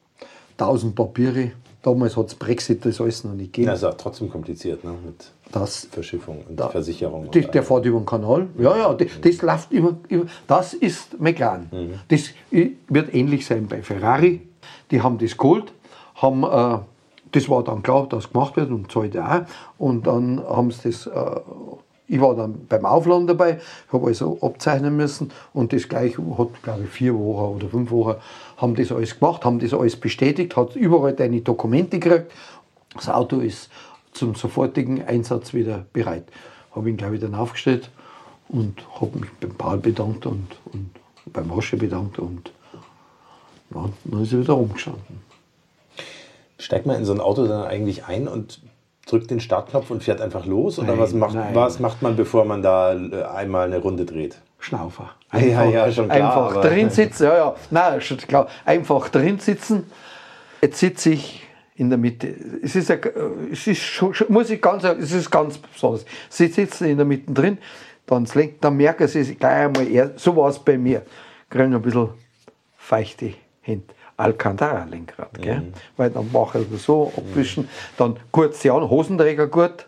tausend 0.58 0.96
Papiere. 0.96 1.52
Damals 1.84 2.16
hat 2.16 2.28
es 2.28 2.36
Brexit 2.36 2.86
das 2.86 3.00
alles 3.02 3.24
noch 3.26 3.34
nicht 3.34 3.52
gegeben. 3.54 3.68
Das 3.68 3.80
ist 3.80 3.84
auch 3.86 3.94
trotzdem 3.98 4.30
kompliziert, 4.30 4.84
ne? 4.86 4.92
Mit 5.06 5.32
Das, 5.52 5.86
Verschiffung 5.92 6.44
und 6.48 6.58
Da- 6.60 6.70
Versicherung. 6.70 7.28
und 7.28 7.36
der 7.54 7.62
fährt 7.64 7.86
über 7.86 8.00
den 8.00 8.06
Kanal. 8.06 8.48
Ja, 8.58 8.76
ja, 8.78 8.94
das, 8.94 9.08
das 9.22 9.42
läuft 9.42 9.72
über, 9.72 9.98
über. 10.08 10.26
Das 10.48 10.74
ist 10.74 11.20
McLaren. 11.20 11.70
Das 12.08 12.30
wird 12.50 13.14
ähnlich 13.14 13.46
sein 13.46 13.68
bei 13.68 13.82
Ferrari. 13.84 14.42
Die 14.92 15.02
haben 15.02 15.18
das 15.18 15.38
geholt, 15.38 15.74
haben, 16.16 16.44
äh, 16.44 16.80
das 17.34 17.50
war 17.50 17.64
dann 17.64 17.84
klar, 17.84 18.08
dass 18.08 18.32
gemacht 18.32 18.56
wird 18.56 18.70
und 18.70 18.92
zahlt 18.92 19.18
auch. 19.18 19.42
Und 19.78 20.08
dann 20.08 20.42
haben 20.48 20.72
sie 20.72 20.90
das. 20.90 21.08
Äh, 21.08 21.42
ich 22.06 22.20
war 22.20 22.36
dann 22.36 22.68
beim 22.68 22.86
Aufladen 22.86 23.28
dabei, 23.28 23.60
habe 23.92 24.08
also 24.08 24.38
abzeichnen 24.42 24.96
müssen 24.96 25.32
und 25.54 25.72
das 25.72 25.88
gleich 25.88 26.18
hat, 26.18 26.62
glaube 26.62 26.84
ich, 26.84 26.90
vier 26.90 27.16
Wochen 27.16 27.56
oder 27.56 27.70
fünf 27.70 27.92
Wochen 27.92 28.16
haben 28.58 28.76
das 28.76 28.92
alles 28.92 29.18
gemacht, 29.18 29.46
haben 29.46 29.60
das 29.60 29.74
alles 29.74 29.96
bestätigt, 29.96 30.56
hat 30.58 30.76
überall 30.76 31.14
deine 31.14 31.42
Dokumente 31.42 32.00
gekriegt. 32.00 32.32
Das 32.94 33.10
Auto 33.10 33.40
ist 33.40 33.72
zum 34.12 34.36
sofortigen 34.36 35.02
Einsatz 35.04 35.54
wieder 35.54 35.86
bereit. 35.94 36.26
Habe 36.76 36.90
ihn 36.90 36.98
gleich 36.98 37.14
wieder 37.14 37.40
aufgestellt 37.40 37.90
und 38.50 38.84
habe 39.00 39.20
mich 39.20 39.32
beim 39.40 39.56
Paul 39.56 39.78
bedankt 39.78 40.26
und, 40.26 40.48
und 40.72 40.92
beim 41.32 41.50
Rosche 41.50 41.78
bedankt 41.78 42.20
und 42.20 42.52
dann 43.72 44.22
ist 44.22 44.34
er 44.34 44.42
wieder 44.42 44.54
rumgestanden. 44.54 45.33
Steigt 46.64 46.86
man 46.86 46.96
in 46.96 47.06
so 47.06 47.14
ein 47.14 47.20
Auto 47.20 47.46
dann 47.46 47.66
eigentlich 47.66 48.06
ein 48.06 48.28
und 48.28 48.62
drückt 49.06 49.30
den 49.32 49.42
Startknopf 49.42 49.92
und 49.92 50.02
fährt 50.02 50.22
einfach 50.22 50.46
los? 50.46 50.80
Oder 50.80 50.90
Nein, 50.90 51.00
was, 51.00 51.14
macht, 51.14 51.36
nein. 51.36 51.54
was 51.54 51.80
macht 51.80 52.02
man, 52.02 52.16
bevor 52.16 52.46
man 52.46 52.62
da 52.62 52.94
äh, 52.94 53.24
einmal 53.24 53.68
eine 53.68 53.80
Runde 53.80 54.06
dreht? 54.06 54.38
Schnaufer. 54.60 55.10
Ja, 55.34 55.66
ja, 55.66 55.92
schon 55.92 56.08
klar, 56.08 56.52
Einfach 56.52 56.62
drin 56.62 56.90
sitzen, 56.90 57.26
ja, 57.26 57.36
ja, 57.36 57.56
nein, 57.70 58.00
schon 58.00 58.18
klar. 58.18 58.48
Einfach 58.64 59.10
drin 59.10 59.40
sitzen. 59.40 59.92
Jetzt 60.62 60.80
sitze 60.80 61.10
ich 61.10 61.46
in 61.76 61.90
der 61.90 61.98
Mitte. 61.98 62.34
Es 62.64 62.78
ist, 62.78 62.90
ein, 62.90 63.02
es 63.52 63.68
ist 63.68 63.82
schon, 63.82 64.14
muss 64.30 64.50
ich 64.50 64.62
ganz, 64.62 64.84
sagen, 64.84 65.02
es 65.02 65.12
ist 65.12 65.30
ganz 65.30 65.58
besonders. 65.58 66.06
Sie 66.30 66.48
sitzen 66.48 66.86
in 66.86 66.96
der 66.96 67.06
Mitte 67.06 67.34
drin, 67.34 67.58
dann, 68.06 68.24
das 68.24 68.36
Lenk, 68.36 68.62
dann 68.62 68.78
merken 68.78 69.06
sie 69.10 69.36
gleich 69.36 69.66
einmal, 69.66 69.86
eher, 69.86 70.12
so 70.16 70.34
war 70.38 70.48
es 70.48 70.60
bei 70.60 70.78
mir. 70.78 71.02
Kriegen 71.50 71.74
ein 71.74 71.82
bisschen 71.82 72.10
feuchte 72.78 73.34
Hände. 73.62 73.94
Alcantara-Lenkrad, 74.18 75.42
gell? 75.42 75.74
Weil 75.98 76.10
dann 76.12 76.32
mache 76.32 76.60
ich 76.60 76.70
das 76.72 76.84
so, 76.84 77.12
abwischen, 77.18 77.68
dann 77.98 78.18
kurz 78.32 78.62
sie 78.62 78.70
an, 78.72 78.90
Hosenträger 78.90 79.48
gut, 79.48 79.88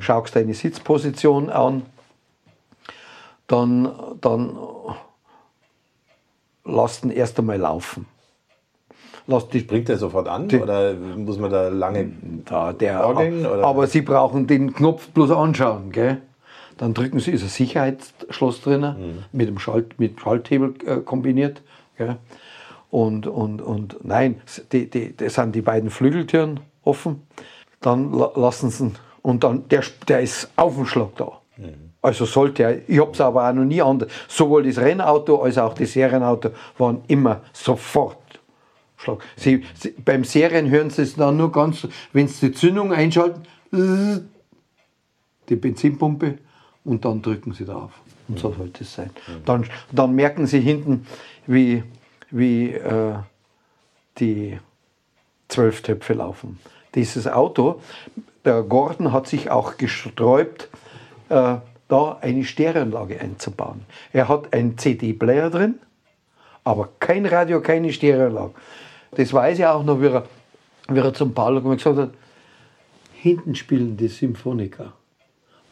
schaust 0.00 0.34
deine 0.36 0.54
Sitzposition 0.54 1.50
an, 1.50 1.82
dann, 3.46 3.88
dann 4.20 4.56
lass 6.64 7.00
den 7.02 7.10
erst 7.10 7.38
einmal 7.38 7.58
laufen. 7.58 8.06
Lass 9.28 9.48
die, 9.48 9.60
Bringt 9.60 9.88
der 9.88 9.98
sofort 9.98 10.28
an? 10.28 10.48
oder 10.50 10.94
muss 10.94 11.36
man 11.38 11.50
da 11.50 11.68
lange. 11.68 12.12
da, 12.44 12.72
der, 12.72 13.04
Orgeln, 13.06 13.44
oder? 13.44 13.64
aber 13.64 13.86
Sie 13.88 14.00
brauchen 14.02 14.46
den 14.46 14.72
Knopf 14.72 15.08
bloß 15.08 15.32
anschauen. 15.32 15.90
Gell? 15.90 16.18
Dann 16.78 16.94
drücken 16.94 17.18
Sie, 17.18 17.32
ist 17.32 17.42
ein 17.42 17.48
Sicherheitsschloss 17.48 18.60
drin, 18.62 18.80
Mhm. 18.82 19.24
mit 19.32 19.48
dem 19.48 19.58
Schalt, 19.58 19.98
mit 19.98 20.20
Schalthebel 20.20 20.74
äh, 20.86 20.96
kombiniert. 20.98 21.62
Gell? 21.98 22.16
Und, 22.90 23.26
und, 23.26 23.60
und 23.60 23.96
nein, 24.04 24.40
die, 24.72 24.88
die, 24.88 25.16
das 25.16 25.34
sind 25.34 25.54
die 25.54 25.62
beiden 25.62 25.90
Flügeltüren 25.90 26.60
offen. 26.82 27.22
Dann 27.80 28.12
la- 28.12 28.32
lassen 28.36 28.70
Sie 28.70 28.84
ihn, 28.84 28.94
und 29.22 29.42
dann, 29.44 29.68
der, 29.68 29.82
der 30.08 30.20
ist 30.20 30.48
auf 30.56 30.76
dem 30.76 30.86
Schlag 30.86 31.16
da. 31.16 31.40
Also 32.00 32.24
sollte 32.26 32.62
er, 32.62 32.88
ich 32.88 33.00
habe 33.00 33.10
es 33.12 33.20
aber 33.20 33.48
auch 33.48 33.52
noch 33.52 33.64
nie 33.64 33.82
anders. 33.82 34.10
Sowohl 34.28 34.62
das 34.62 34.78
Rennauto 34.78 35.42
als 35.42 35.58
auch 35.58 35.74
das 35.74 35.92
Serienauto 35.92 36.50
waren 36.78 37.02
immer 37.08 37.42
sofort 37.52 38.18
Schlag. 38.96 39.18
Sie, 39.36 39.64
Sie, 39.74 39.90
beim 39.90 40.22
Serien 40.22 40.70
hören 40.70 40.90
Sie 40.90 41.02
es 41.02 41.16
dann 41.16 41.36
nur 41.36 41.50
ganz, 41.50 41.88
wenn 42.12 42.28
Sie 42.28 42.48
die 42.50 42.54
Zündung 42.54 42.92
einschalten, 42.92 43.42
die 45.48 45.56
Benzinpumpe 45.56 46.38
und 46.84 47.04
dann 47.04 47.20
drücken 47.20 47.52
Sie 47.52 47.64
drauf. 47.64 47.90
Und 48.28 48.38
so 48.38 48.52
sollte 48.52 48.84
es 48.84 48.94
sein. 48.94 49.10
Dann, 49.44 49.64
dann 49.92 50.14
merken 50.14 50.46
Sie 50.46 50.60
hinten, 50.60 51.06
wie, 51.46 51.82
wie 52.30 52.72
äh, 52.72 53.14
die 54.18 54.58
zwölf 55.48 55.82
Töpfe 55.82 56.14
laufen. 56.14 56.58
Dieses 56.94 57.26
Auto, 57.26 57.80
der 58.44 58.62
Gordon 58.62 59.12
hat 59.12 59.26
sich 59.26 59.50
auch 59.50 59.76
gesträubt, 59.76 60.68
äh, 61.28 61.56
da 61.88 62.18
eine 62.20 62.44
Stereoanlage 62.44 63.20
einzubauen. 63.20 63.84
Er 64.12 64.28
hat 64.28 64.52
einen 64.52 64.76
CD-Player 64.76 65.50
drin, 65.50 65.76
aber 66.64 66.88
kein 66.98 67.26
Radio, 67.26 67.60
keine 67.60 67.92
Stereoanlage. 67.92 68.54
Das 69.12 69.32
weiß 69.32 69.58
ich 69.58 69.66
auch 69.66 69.84
noch, 69.84 70.00
wie 70.00 70.06
er, 70.08 70.24
wie 70.88 70.98
er 70.98 71.14
zum 71.14 71.32
Paul 71.32 71.60
gesagt 71.62 71.96
hat, 71.96 72.10
hinten 73.14 73.54
spielen 73.54 73.96
die 73.96 74.08
Symphoniker. 74.08 74.92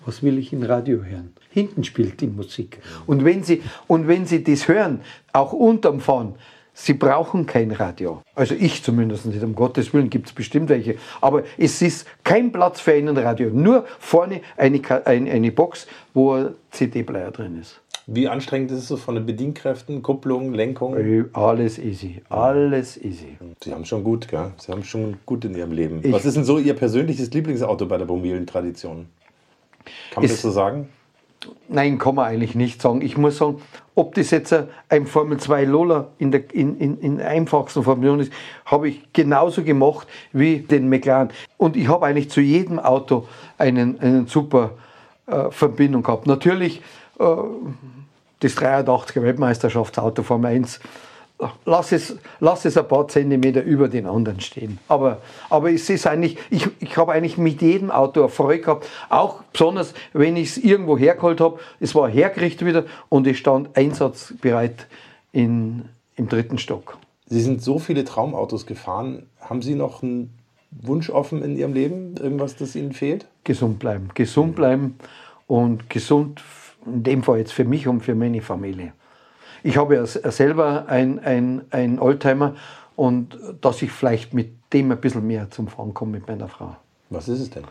Was 0.06 0.22
will 0.22 0.38
ich 0.38 0.52
in 0.52 0.62
Radio 0.62 1.02
hören? 1.04 1.32
Hinten 1.50 1.84
spielt 1.84 2.20
die 2.20 2.26
Musik. 2.26 2.78
Und 3.06 3.24
wenn 3.24 3.42
Sie, 3.42 3.62
und 3.86 4.06
wenn 4.08 4.26
Sie 4.26 4.42
das 4.44 4.68
hören, 4.68 5.00
auch 5.32 5.52
unterm 5.52 6.00
Fahren, 6.00 6.34
Sie 6.76 6.94
brauchen 6.94 7.46
kein 7.46 7.70
Radio. 7.70 8.22
Also 8.34 8.56
ich 8.58 8.82
zumindest 8.82 9.26
nicht, 9.26 9.40
um 9.44 9.54
Gottes 9.54 9.94
Willen 9.94 10.10
gibt 10.10 10.26
es 10.26 10.32
bestimmt 10.32 10.68
welche. 10.68 10.96
Aber 11.20 11.44
es 11.56 11.80
ist 11.80 12.04
kein 12.24 12.50
Platz 12.50 12.80
für 12.80 12.92
einen 12.92 13.16
Radio. 13.16 13.50
Nur 13.50 13.84
vorne 14.00 14.40
eine, 14.56 14.80
Ka- 14.80 15.02
ein- 15.04 15.28
eine 15.28 15.52
Box, 15.52 15.86
wo 16.14 16.32
ein 16.32 16.48
CD-Player 16.72 17.30
drin 17.30 17.60
ist. 17.60 17.80
Wie 18.08 18.28
anstrengend 18.28 18.72
ist 18.72 18.78
es 18.80 18.88
so 18.88 18.96
von 18.96 19.14
den 19.14 19.24
Bedienkräften, 19.24 20.02
Kupplung, 20.02 20.52
Lenkung? 20.52 20.96
Alles 21.32 21.78
easy. 21.78 22.20
Alles 22.28 22.96
easy. 23.02 23.38
Sie 23.62 23.72
haben 23.72 23.84
schon 23.84 24.02
gut, 24.02 24.26
gell? 24.28 24.50
Sie 24.58 24.70
haben 24.72 24.82
schon 24.84 25.16
gut 25.24 25.44
in 25.44 25.54
Ihrem 25.56 25.70
Leben. 25.72 26.00
Ich- 26.02 26.12
Was 26.12 26.24
ist 26.24 26.36
denn 26.36 26.44
so 26.44 26.58
Ihr 26.58 26.74
persönliches 26.74 27.30
Lieblingsauto 27.32 27.86
bei 27.86 27.96
der 27.98 28.06
Familientradition? 28.08 29.06
Kann 30.10 30.22
man 30.22 30.24
Ist- 30.24 30.34
das 30.34 30.42
so 30.42 30.50
sagen? 30.50 30.88
Nein, 31.68 31.98
kann 31.98 32.14
man 32.14 32.26
eigentlich 32.26 32.54
nicht 32.54 32.80
sagen. 32.80 33.02
Ich 33.02 33.18
muss 33.18 33.36
sagen, 33.36 33.60
ob 33.94 34.14
das 34.14 34.30
jetzt 34.30 34.54
ein 34.88 35.06
Formel 35.06 35.38
2 35.38 35.64
Lola 35.64 36.08
in 36.18 36.30
der 36.30 36.54
in, 36.54 36.78
in, 36.78 36.98
in 37.00 37.20
einfachsten 37.20 37.82
Formation 37.82 38.20
ist, 38.20 38.32
habe 38.64 38.88
ich 38.88 39.12
genauso 39.12 39.62
gemacht 39.62 40.08
wie 40.32 40.60
den 40.60 40.88
McLaren. 40.88 41.28
Und 41.58 41.76
ich 41.76 41.88
habe 41.88 42.06
eigentlich 42.06 42.30
zu 42.30 42.40
jedem 42.40 42.78
Auto 42.78 43.28
einen, 43.58 44.00
einen 44.00 44.26
super 44.26 44.70
äh, 45.26 45.50
Verbindung 45.50 46.02
gehabt. 46.02 46.26
Natürlich 46.26 46.80
äh, 47.18 47.24
das 48.40 48.56
83er 48.56 49.22
Weltmeisterschaftsauto 49.22 50.22
Formel 50.22 50.50
1 50.52 50.80
lass 51.64 51.92
es, 51.92 52.16
lass 52.40 52.64
es 52.64 52.76
ein 52.76 52.88
paar 52.88 53.08
Zentimeter 53.08 53.62
über 53.62 53.88
den 53.88 54.06
anderen 54.06 54.40
stehen. 54.40 54.78
Aber, 54.88 55.22
aber 55.50 55.72
es 55.72 55.88
ist 55.90 56.06
eigentlich, 56.06 56.38
ich, 56.50 56.68
ich 56.80 56.96
habe 56.96 57.12
eigentlich 57.12 57.38
mit 57.38 57.62
jedem 57.62 57.90
Auto 57.90 58.28
Freude 58.28 58.60
gehabt, 58.60 58.88
auch 59.08 59.42
besonders, 59.52 59.94
wenn 60.12 60.36
ich 60.36 60.50
es 60.50 60.58
irgendwo 60.58 60.96
hergeholt 60.96 61.40
habe, 61.40 61.58
es 61.80 61.94
war 61.94 62.08
hergerichtet 62.08 62.66
wieder 62.66 62.84
und 63.08 63.26
es 63.26 63.38
stand 63.38 63.76
einsatzbereit 63.76 64.86
in, 65.32 65.88
im 66.16 66.28
dritten 66.28 66.58
Stock. 66.58 66.98
Sie 67.26 67.40
sind 67.40 67.62
so 67.62 67.78
viele 67.78 68.04
Traumautos 68.04 68.66
gefahren. 68.66 69.26
Haben 69.40 69.62
Sie 69.62 69.74
noch 69.74 70.02
einen 70.02 70.34
Wunsch 70.70 71.10
offen 71.10 71.42
in 71.42 71.56
Ihrem 71.56 71.72
Leben? 71.72 72.16
Irgendwas, 72.16 72.56
das 72.56 72.76
Ihnen 72.76 72.92
fehlt? 72.92 73.26
Gesund 73.44 73.78
bleiben, 73.78 74.08
gesund 74.14 74.56
bleiben 74.56 74.96
und 75.46 75.88
gesund, 75.90 76.42
in 76.86 77.02
dem 77.02 77.22
Fall 77.22 77.38
jetzt 77.38 77.52
für 77.52 77.64
mich 77.64 77.88
und 77.88 78.02
für 78.02 78.14
meine 78.14 78.42
Familie. 78.42 78.92
Ich 79.64 79.78
habe 79.78 79.94
ja 79.94 80.04
selber 80.06 80.88
ein, 80.88 81.18
ein, 81.20 81.62
ein 81.70 81.98
Oldtimer 81.98 82.54
und 82.96 83.38
dass 83.62 83.80
ich 83.80 83.90
vielleicht 83.90 84.34
mit 84.34 84.52
dem 84.74 84.92
ein 84.92 85.00
bisschen 85.00 85.26
mehr 85.26 85.50
zum 85.50 85.68
Fahren 85.68 85.94
komme 85.94 86.12
mit 86.12 86.28
meiner 86.28 86.48
Frau. 86.48 86.76
Was 87.08 87.28
ist 87.28 87.40
es 87.40 87.48
denn? 87.48 87.64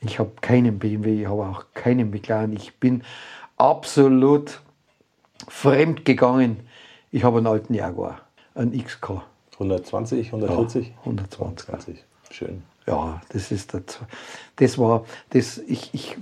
Ich 0.00 0.18
habe 0.18 0.30
keinen 0.40 0.78
BMW, 0.78 1.20
ich 1.20 1.28
habe 1.28 1.42
auch 1.42 1.66
keinen 1.74 2.08
McLaren. 2.10 2.54
Ich 2.54 2.76
bin 2.76 3.02
absolut 3.58 4.62
fremd 5.46 6.06
gegangen. 6.06 6.60
Ich 7.12 7.22
habe 7.22 7.36
einen 7.36 7.48
alten 7.48 7.74
Jaguar, 7.74 8.22
einen 8.54 8.72
XK. 8.72 9.20
120, 9.52 10.28
140? 10.28 10.88
Ja, 10.88 10.94
120. 11.00 11.68
120. 11.68 12.04
Schön. 12.30 12.62
Ja, 12.86 13.22
das 13.30 13.50
ist 13.50 13.72
das. 13.72 13.82
Das 14.56 14.78
war 14.78 15.04
das. 15.30 15.58
Ich, 15.58 15.90
ich, 15.94 16.16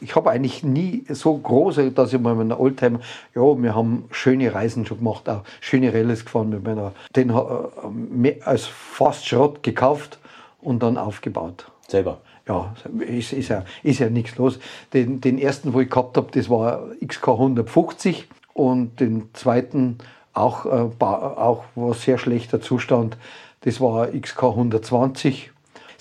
ich 0.00 0.16
habe 0.16 0.30
eigentlich 0.30 0.64
nie 0.64 1.04
so 1.08 1.36
große, 1.36 1.92
dass 1.92 2.12
ich 2.12 2.20
mal 2.20 2.34
mit 2.34 2.50
einem 2.50 2.60
Oldtimer. 2.60 3.00
Ja, 3.34 3.62
wir 3.62 3.74
haben 3.74 4.06
schöne 4.10 4.52
Reisen 4.52 4.86
schon 4.86 4.98
gemacht, 4.98 5.28
auch 5.28 5.44
schöne 5.60 5.92
Rallyes 5.92 6.24
gefahren 6.24 6.50
mit 6.50 6.64
meiner. 6.64 6.92
Den 7.14 7.30
äh, 7.30 8.40
als 8.44 8.66
fast 8.66 9.26
Schrott 9.26 9.62
gekauft 9.62 10.18
und 10.60 10.82
dann 10.82 10.98
aufgebaut. 10.98 11.70
Selber. 11.86 12.20
Ja, 12.48 12.74
ist, 12.98 13.32
ist 13.32 13.48
ja, 13.48 13.64
ist 13.84 14.00
ja 14.00 14.10
nichts 14.10 14.36
los. 14.36 14.58
Den, 14.92 15.20
den 15.20 15.38
ersten, 15.38 15.72
wo 15.72 15.80
ich 15.80 15.90
gehabt 15.90 16.16
habe, 16.16 16.28
das 16.32 16.50
war 16.50 16.88
XK 17.06 17.28
150 17.28 18.28
und 18.52 18.98
den 18.98 19.28
zweiten 19.34 19.98
auch, 20.32 20.66
äh, 20.66 20.88
auch 21.00 21.64
war 21.74 21.94
sehr 21.94 22.18
schlechter 22.18 22.60
Zustand, 22.60 23.16
das 23.62 23.80
war 23.80 24.08
XK 24.08 24.42
120. 24.44 25.52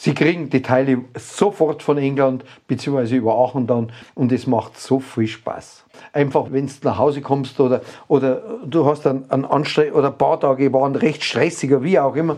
Sie 0.01 0.13
kriegen 0.13 0.49
die 0.49 0.61
Teile 0.61 0.99
sofort 1.13 1.83
von 1.83 1.97
England 1.97 2.45
beziehungsweise 2.69 3.17
über 3.17 3.35
Aachen 3.35 3.67
dann 3.67 3.91
und 4.15 4.31
es 4.31 4.47
macht 4.47 4.79
so 4.79 5.01
viel 5.01 5.27
Spaß. 5.27 5.83
Einfach, 6.13 6.53
wenn 6.53 6.67
du 6.67 6.73
nach 6.83 6.97
Hause 6.97 7.19
kommst 7.19 7.59
oder, 7.59 7.81
oder 8.07 8.41
du 8.65 8.85
hast 8.85 9.05
dann 9.05 9.29
einen 9.29 9.43
Anstre 9.43 9.91
oder 9.91 10.07
ein 10.07 10.17
paar 10.17 10.39
Tage 10.39 10.71
waren 10.71 10.95
recht 10.95 11.21
stressiger, 11.25 11.83
wie 11.83 11.99
auch 11.99 12.15
immer. 12.15 12.37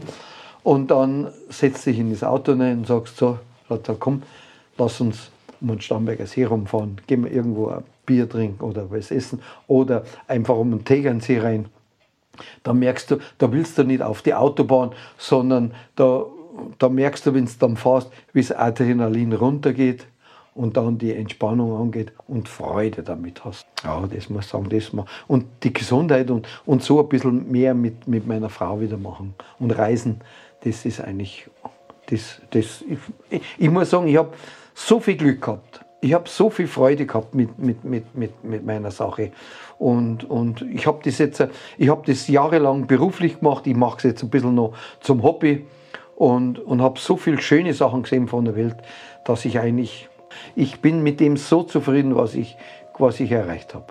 Und 0.63 0.89
dann 0.89 1.31
setzt 1.49 1.85
dich 1.85 1.99
in 1.99 2.09
das 2.09 2.23
Auto 2.23 2.53
rein 2.53 2.79
und 2.79 2.87
sagst 2.87 3.17
so, 3.17 3.37
komm, 3.99 4.23
lass 4.79 4.99
uns 4.99 5.29
um 5.61 5.67
den 5.67 5.81
Starnberger 5.81 6.25
See 6.25 6.45
rumfahren. 6.45 6.99
Gehen 7.05 7.25
wir 7.25 7.31
irgendwo 7.31 7.67
ein 7.67 7.83
Bier 8.07 8.27
trinken 8.27 8.63
oder 8.63 8.89
was 8.89 9.11
essen 9.11 9.39
oder 9.67 10.03
einfach 10.27 10.55
um 10.55 10.71
den 10.71 10.83
Tegernsee 10.83 11.37
rein. 11.37 11.67
Da 12.63 12.73
merkst 12.73 13.11
du, 13.11 13.17
da 13.37 13.51
willst 13.51 13.77
du 13.77 13.83
nicht 13.83 14.01
auf 14.01 14.23
die 14.23 14.33
Autobahn, 14.33 14.93
sondern 15.19 15.75
da, 15.95 16.25
da 16.79 16.89
merkst 16.89 17.25
du, 17.25 17.33
wenn 17.33 17.45
du 17.45 17.51
dann 17.59 17.77
fährst, 17.77 18.11
wie 18.33 18.41
das 18.41 18.51
Adrenalin 18.51 19.33
runtergeht 19.33 20.07
und 20.53 20.77
dann 20.77 20.97
die 20.97 21.13
Entspannung 21.13 21.79
angeht 21.79 22.11
und 22.27 22.49
Freude 22.49 23.03
damit 23.03 23.45
hast. 23.45 23.65
Ja, 23.83 24.05
das 24.13 24.29
muss 24.29 24.45
ich 24.45 24.51
sagen, 24.51 24.69
das 24.69 24.93
mal. 24.93 25.05
Und 25.27 25.45
die 25.63 25.73
Gesundheit 25.73 26.29
und, 26.29 26.47
und 26.65 26.83
so 26.83 26.99
ein 26.99 27.09
bisschen 27.09 27.49
mehr 27.49 27.73
mit, 27.73 28.07
mit 28.07 28.27
meiner 28.27 28.49
Frau 28.49 28.81
wieder 28.81 28.97
machen 28.97 29.33
und 29.59 29.71
reisen, 29.71 30.21
das 30.63 30.85
ist 30.85 31.01
eigentlich, 31.01 31.49
das, 32.07 32.41
das, 32.51 32.83
ich, 32.87 32.99
ich, 33.29 33.41
ich 33.57 33.69
muss 33.69 33.89
sagen, 33.89 34.07
ich 34.07 34.17
habe 34.17 34.33
so 34.73 34.99
viel 34.99 35.15
Glück 35.15 35.41
gehabt. 35.41 35.85
Ich 36.03 36.13
habe 36.13 36.27
so 36.27 36.49
viel 36.49 36.67
Freude 36.67 37.05
gehabt 37.05 37.35
mit, 37.35 37.59
mit, 37.59 37.83
mit, 37.83 38.15
mit, 38.15 38.43
mit 38.43 38.65
meiner 38.65 38.89
Sache. 38.89 39.31
Und, 39.77 40.29
und 40.29 40.63
ich 40.63 40.87
habe 40.87 40.99
das 41.03 41.19
jetzt, 41.19 41.43
ich 41.77 41.89
habe 41.89 42.01
das 42.05 42.27
jahrelang 42.27 42.87
beruflich 42.87 43.39
gemacht. 43.39 43.67
Ich 43.67 43.75
mache 43.75 43.97
es 43.97 44.03
jetzt 44.03 44.23
ein 44.23 44.29
bisschen 44.29 44.55
noch 44.55 44.73
zum 44.99 45.21
Hobby. 45.21 45.65
Und, 46.21 46.59
und 46.59 46.83
habe 46.83 46.99
so 46.99 47.17
viele 47.17 47.41
schöne 47.41 47.73
Sachen 47.73 48.03
gesehen 48.03 48.27
von 48.27 48.45
der 48.45 48.55
Welt, 48.55 48.75
dass 49.23 49.43
ich 49.43 49.57
eigentlich, 49.57 50.07
ich 50.55 50.79
bin 50.79 51.01
mit 51.01 51.19
dem 51.19 51.35
so 51.35 51.63
zufrieden, 51.63 52.15
was 52.15 52.35
ich, 52.35 52.57
was 52.99 53.19
ich 53.19 53.31
erreicht 53.31 53.73
habe 53.73 53.85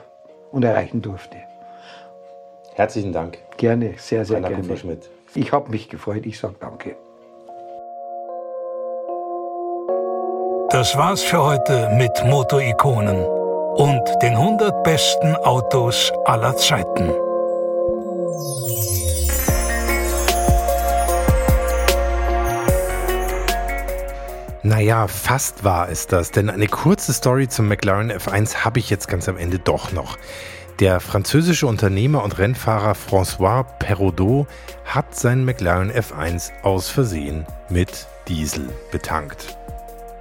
und 0.53 0.63
erreichen 0.63 1.03
durfte. 1.03 1.39
Herzlichen 2.75 3.13
Dank. 3.13 3.39
Gerne, 3.57 3.95
sehr, 3.97 4.25
sehr 4.25 4.37
Rainer 4.37 4.51
gerne. 4.51 4.63
Kupferschmidt. 4.63 5.11
Ich 5.35 5.51
habe 5.51 5.71
mich 5.71 5.89
gefreut, 5.89 6.25
ich 6.25 6.39
sage 6.39 6.55
danke. 6.61 6.95
Das 10.71 10.97
war's 10.97 11.23
für 11.23 11.43
heute 11.43 11.91
mit 11.97 12.13
Motorikonen 12.27 13.25
und 13.75 14.03
den 14.23 14.35
100 14.37 14.85
besten 14.85 15.35
Autos 15.35 16.13
aller 16.27 16.55
Zeiten. 16.57 17.11
Naja, 24.63 25.09
fast 25.09 25.65
war 25.65 25.89
es 25.89 26.07
das, 26.07 26.33
denn 26.33 26.51
eine 26.51 26.67
kurze 26.67 27.15
Story 27.15 27.49
zum 27.49 27.67
McLaren 27.67 28.13
F1 28.13 28.57
habe 28.57 28.79
ich 28.79 28.91
jetzt 28.91 29.09
ganz 29.09 29.27
am 29.27 29.39
Ende 29.39 29.59
doch 29.59 29.93
noch. 29.93 30.19
Der 30.81 31.01
französische 31.01 31.67
Unternehmer 31.67 32.23
und 32.23 32.39
Rennfahrer 32.39 32.93
François 32.93 33.65
Perraudot 33.79 34.47
hat 34.85 35.17
seinen 35.17 35.47
McLaren 35.47 35.91
F1 35.91 36.51
aus 36.63 36.91
Versehen 36.91 37.47
mit 37.71 38.07
Diesel 38.29 38.69
betankt. 38.93 39.57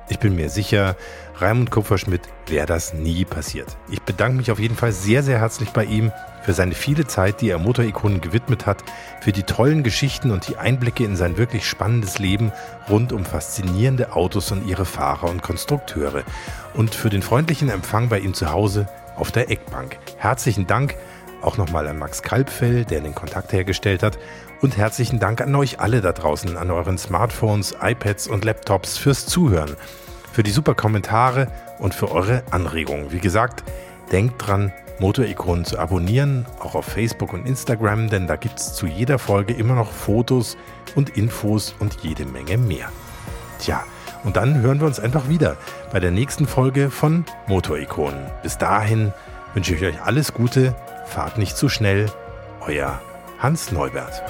Ich 0.07 0.19
bin 0.19 0.37
mir 0.37 0.49
sicher, 0.49 0.95
Raimund 1.37 1.69
Kupferschmidt 1.69 2.21
wäre 2.47 2.65
das 2.65 2.93
nie 2.93 3.25
passiert. 3.25 3.75
Ich 3.91 4.01
bedanke 4.01 4.37
mich 4.37 4.51
auf 4.51 4.59
jeden 4.59 4.77
Fall 4.77 4.93
sehr, 4.93 5.21
sehr 5.21 5.39
herzlich 5.39 5.71
bei 5.71 5.83
ihm 5.83 6.13
für 6.49 6.55
seine 6.55 6.73
viele 6.73 7.05
Zeit, 7.05 7.41
die 7.41 7.49
er 7.51 7.59
Motorikonen 7.59 8.21
gewidmet 8.21 8.65
hat, 8.65 8.83
für 9.21 9.31
die 9.31 9.43
tollen 9.43 9.83
Geschichten 9.83 10.31
und 10.31 10.47
die 10.47 10.57
Einblicke 10.57 11.03
in 11.03 11.15
sein 11.15 11.37
wirklich 11.37 11.69
spannendes 11.69 12.17
Leben 12.17 12.51
rund 12.89 13.13
um 13.13 13.23
faszinierende 13.23 14.13
Autos 14.13 14.51
und 14.51 14.65
ihre 14.65 14.85
Fahrer 14.85 15.29
und 15.29 15.43
Konstrukteure 15.43 16.23
und 16.73 16.95
für 16.95 17.11
den 17.11 17.21
freundlichen 17.21 17.69
Empfang 17.69 18.09
bei 18.09 18.17
ihm 18.17 18.33
zu 18.33 18.49
Hause 18.49 18.87
auf 19.15 19.31
der 19.31 19.51
Eckbank. 19.51 19.99
Herzlichen 20.17 20.65
Dank 20.65 20.95
auch 21.43 21.57
nochmal 21.57 21.87
an 21.87 21.99
Max 21.99 22.23
Kalbfell, 22.23 22.83
der 22.83 23.01
den 23.01 23.13
Kontakt 23.13 23.53
hergestellt 23.53 24.01
hat. 24.01 24.17
Und 24.59 24.75
herzlichen 24.75 25.19
Dank 25.19 25.41
an 25.41 25.53
euch 25.53 25.79
alle 25.79 26.01
da 26.01 26.13
draußen, 26.13 26.57
an 26.57 26.71
euren 26.71 26.97
Smartphones, 26.97 27.75
iPads 27.79 28.27
und 28.27 28.43
Laptops 28.43 28.97
fürs 28.97 29.27
Zuhören, 29.27 29.75
für 30.33 30.41
die 30.41 30.49
super 30.49 30.73
Kommentare 30.73 31.47
und 31.77 31.93
für 31.93 32.09
eure 32.09 32.41
Anregungen. 32.49 33.11
Wie 33.11 33.19
gesagt, 33.19 33.63
denkt 34.11 34.47
dran, 34.47 34.73
Motorikonen 34.99 35.65
zu 35.65 35.79
abonnieren, 35.79 36.45
auch 36.59 36.75
auf 36.75 36.85
Facebook 36.85 37.33
und 37.33 37.47
Instagram, 37.47 38.09
denn 38.09 38.27
da 38.27 38.35
gibt 38.35 38.59
es 38.59 38.73
zu 38.73 38.85
jeder 38.85 39.17
Folge 39.17 39.53
immer 39.53 39.75
noch 39.75 39.91
Fotos 39.91 40.57
und 40.95 41.17
Infos 41.17 41.75
und 41.79 41.97
jede 42.01 42.25
Menge 42.25 42.57
mehr. 42.57 42.89
Tja, 43.59 43.83
und 44.23 44.35
dann 44.35 44.61
hören 44.61 44.79
wir 44.79 44.87
uns 44.87 44.99
einfach 44.99 45.29
wieder 45.29 45.57
bei 45.91 45.99
der 45.99 46.11
nächsten 46.11 46.45
Folge 46.45 46.89
von 46.89 47.25
Motorikonen. 47.47 48.29
Bis 48.43 48.57
dahin 48.57 49.13
wünsche 49.53 49.73
ich 49.75 49.83
euch 49.83 50.01
alles 50.01 50.33
Gute, 50.33 50.75
fahrt 51.05 51.37
nicht 51.37 51.55
zu 51.55 51.69
schnell, 51.69 52.07
euer 52.61 53.01
Hans 53.39 53.71
Neubert. 53.71 54.21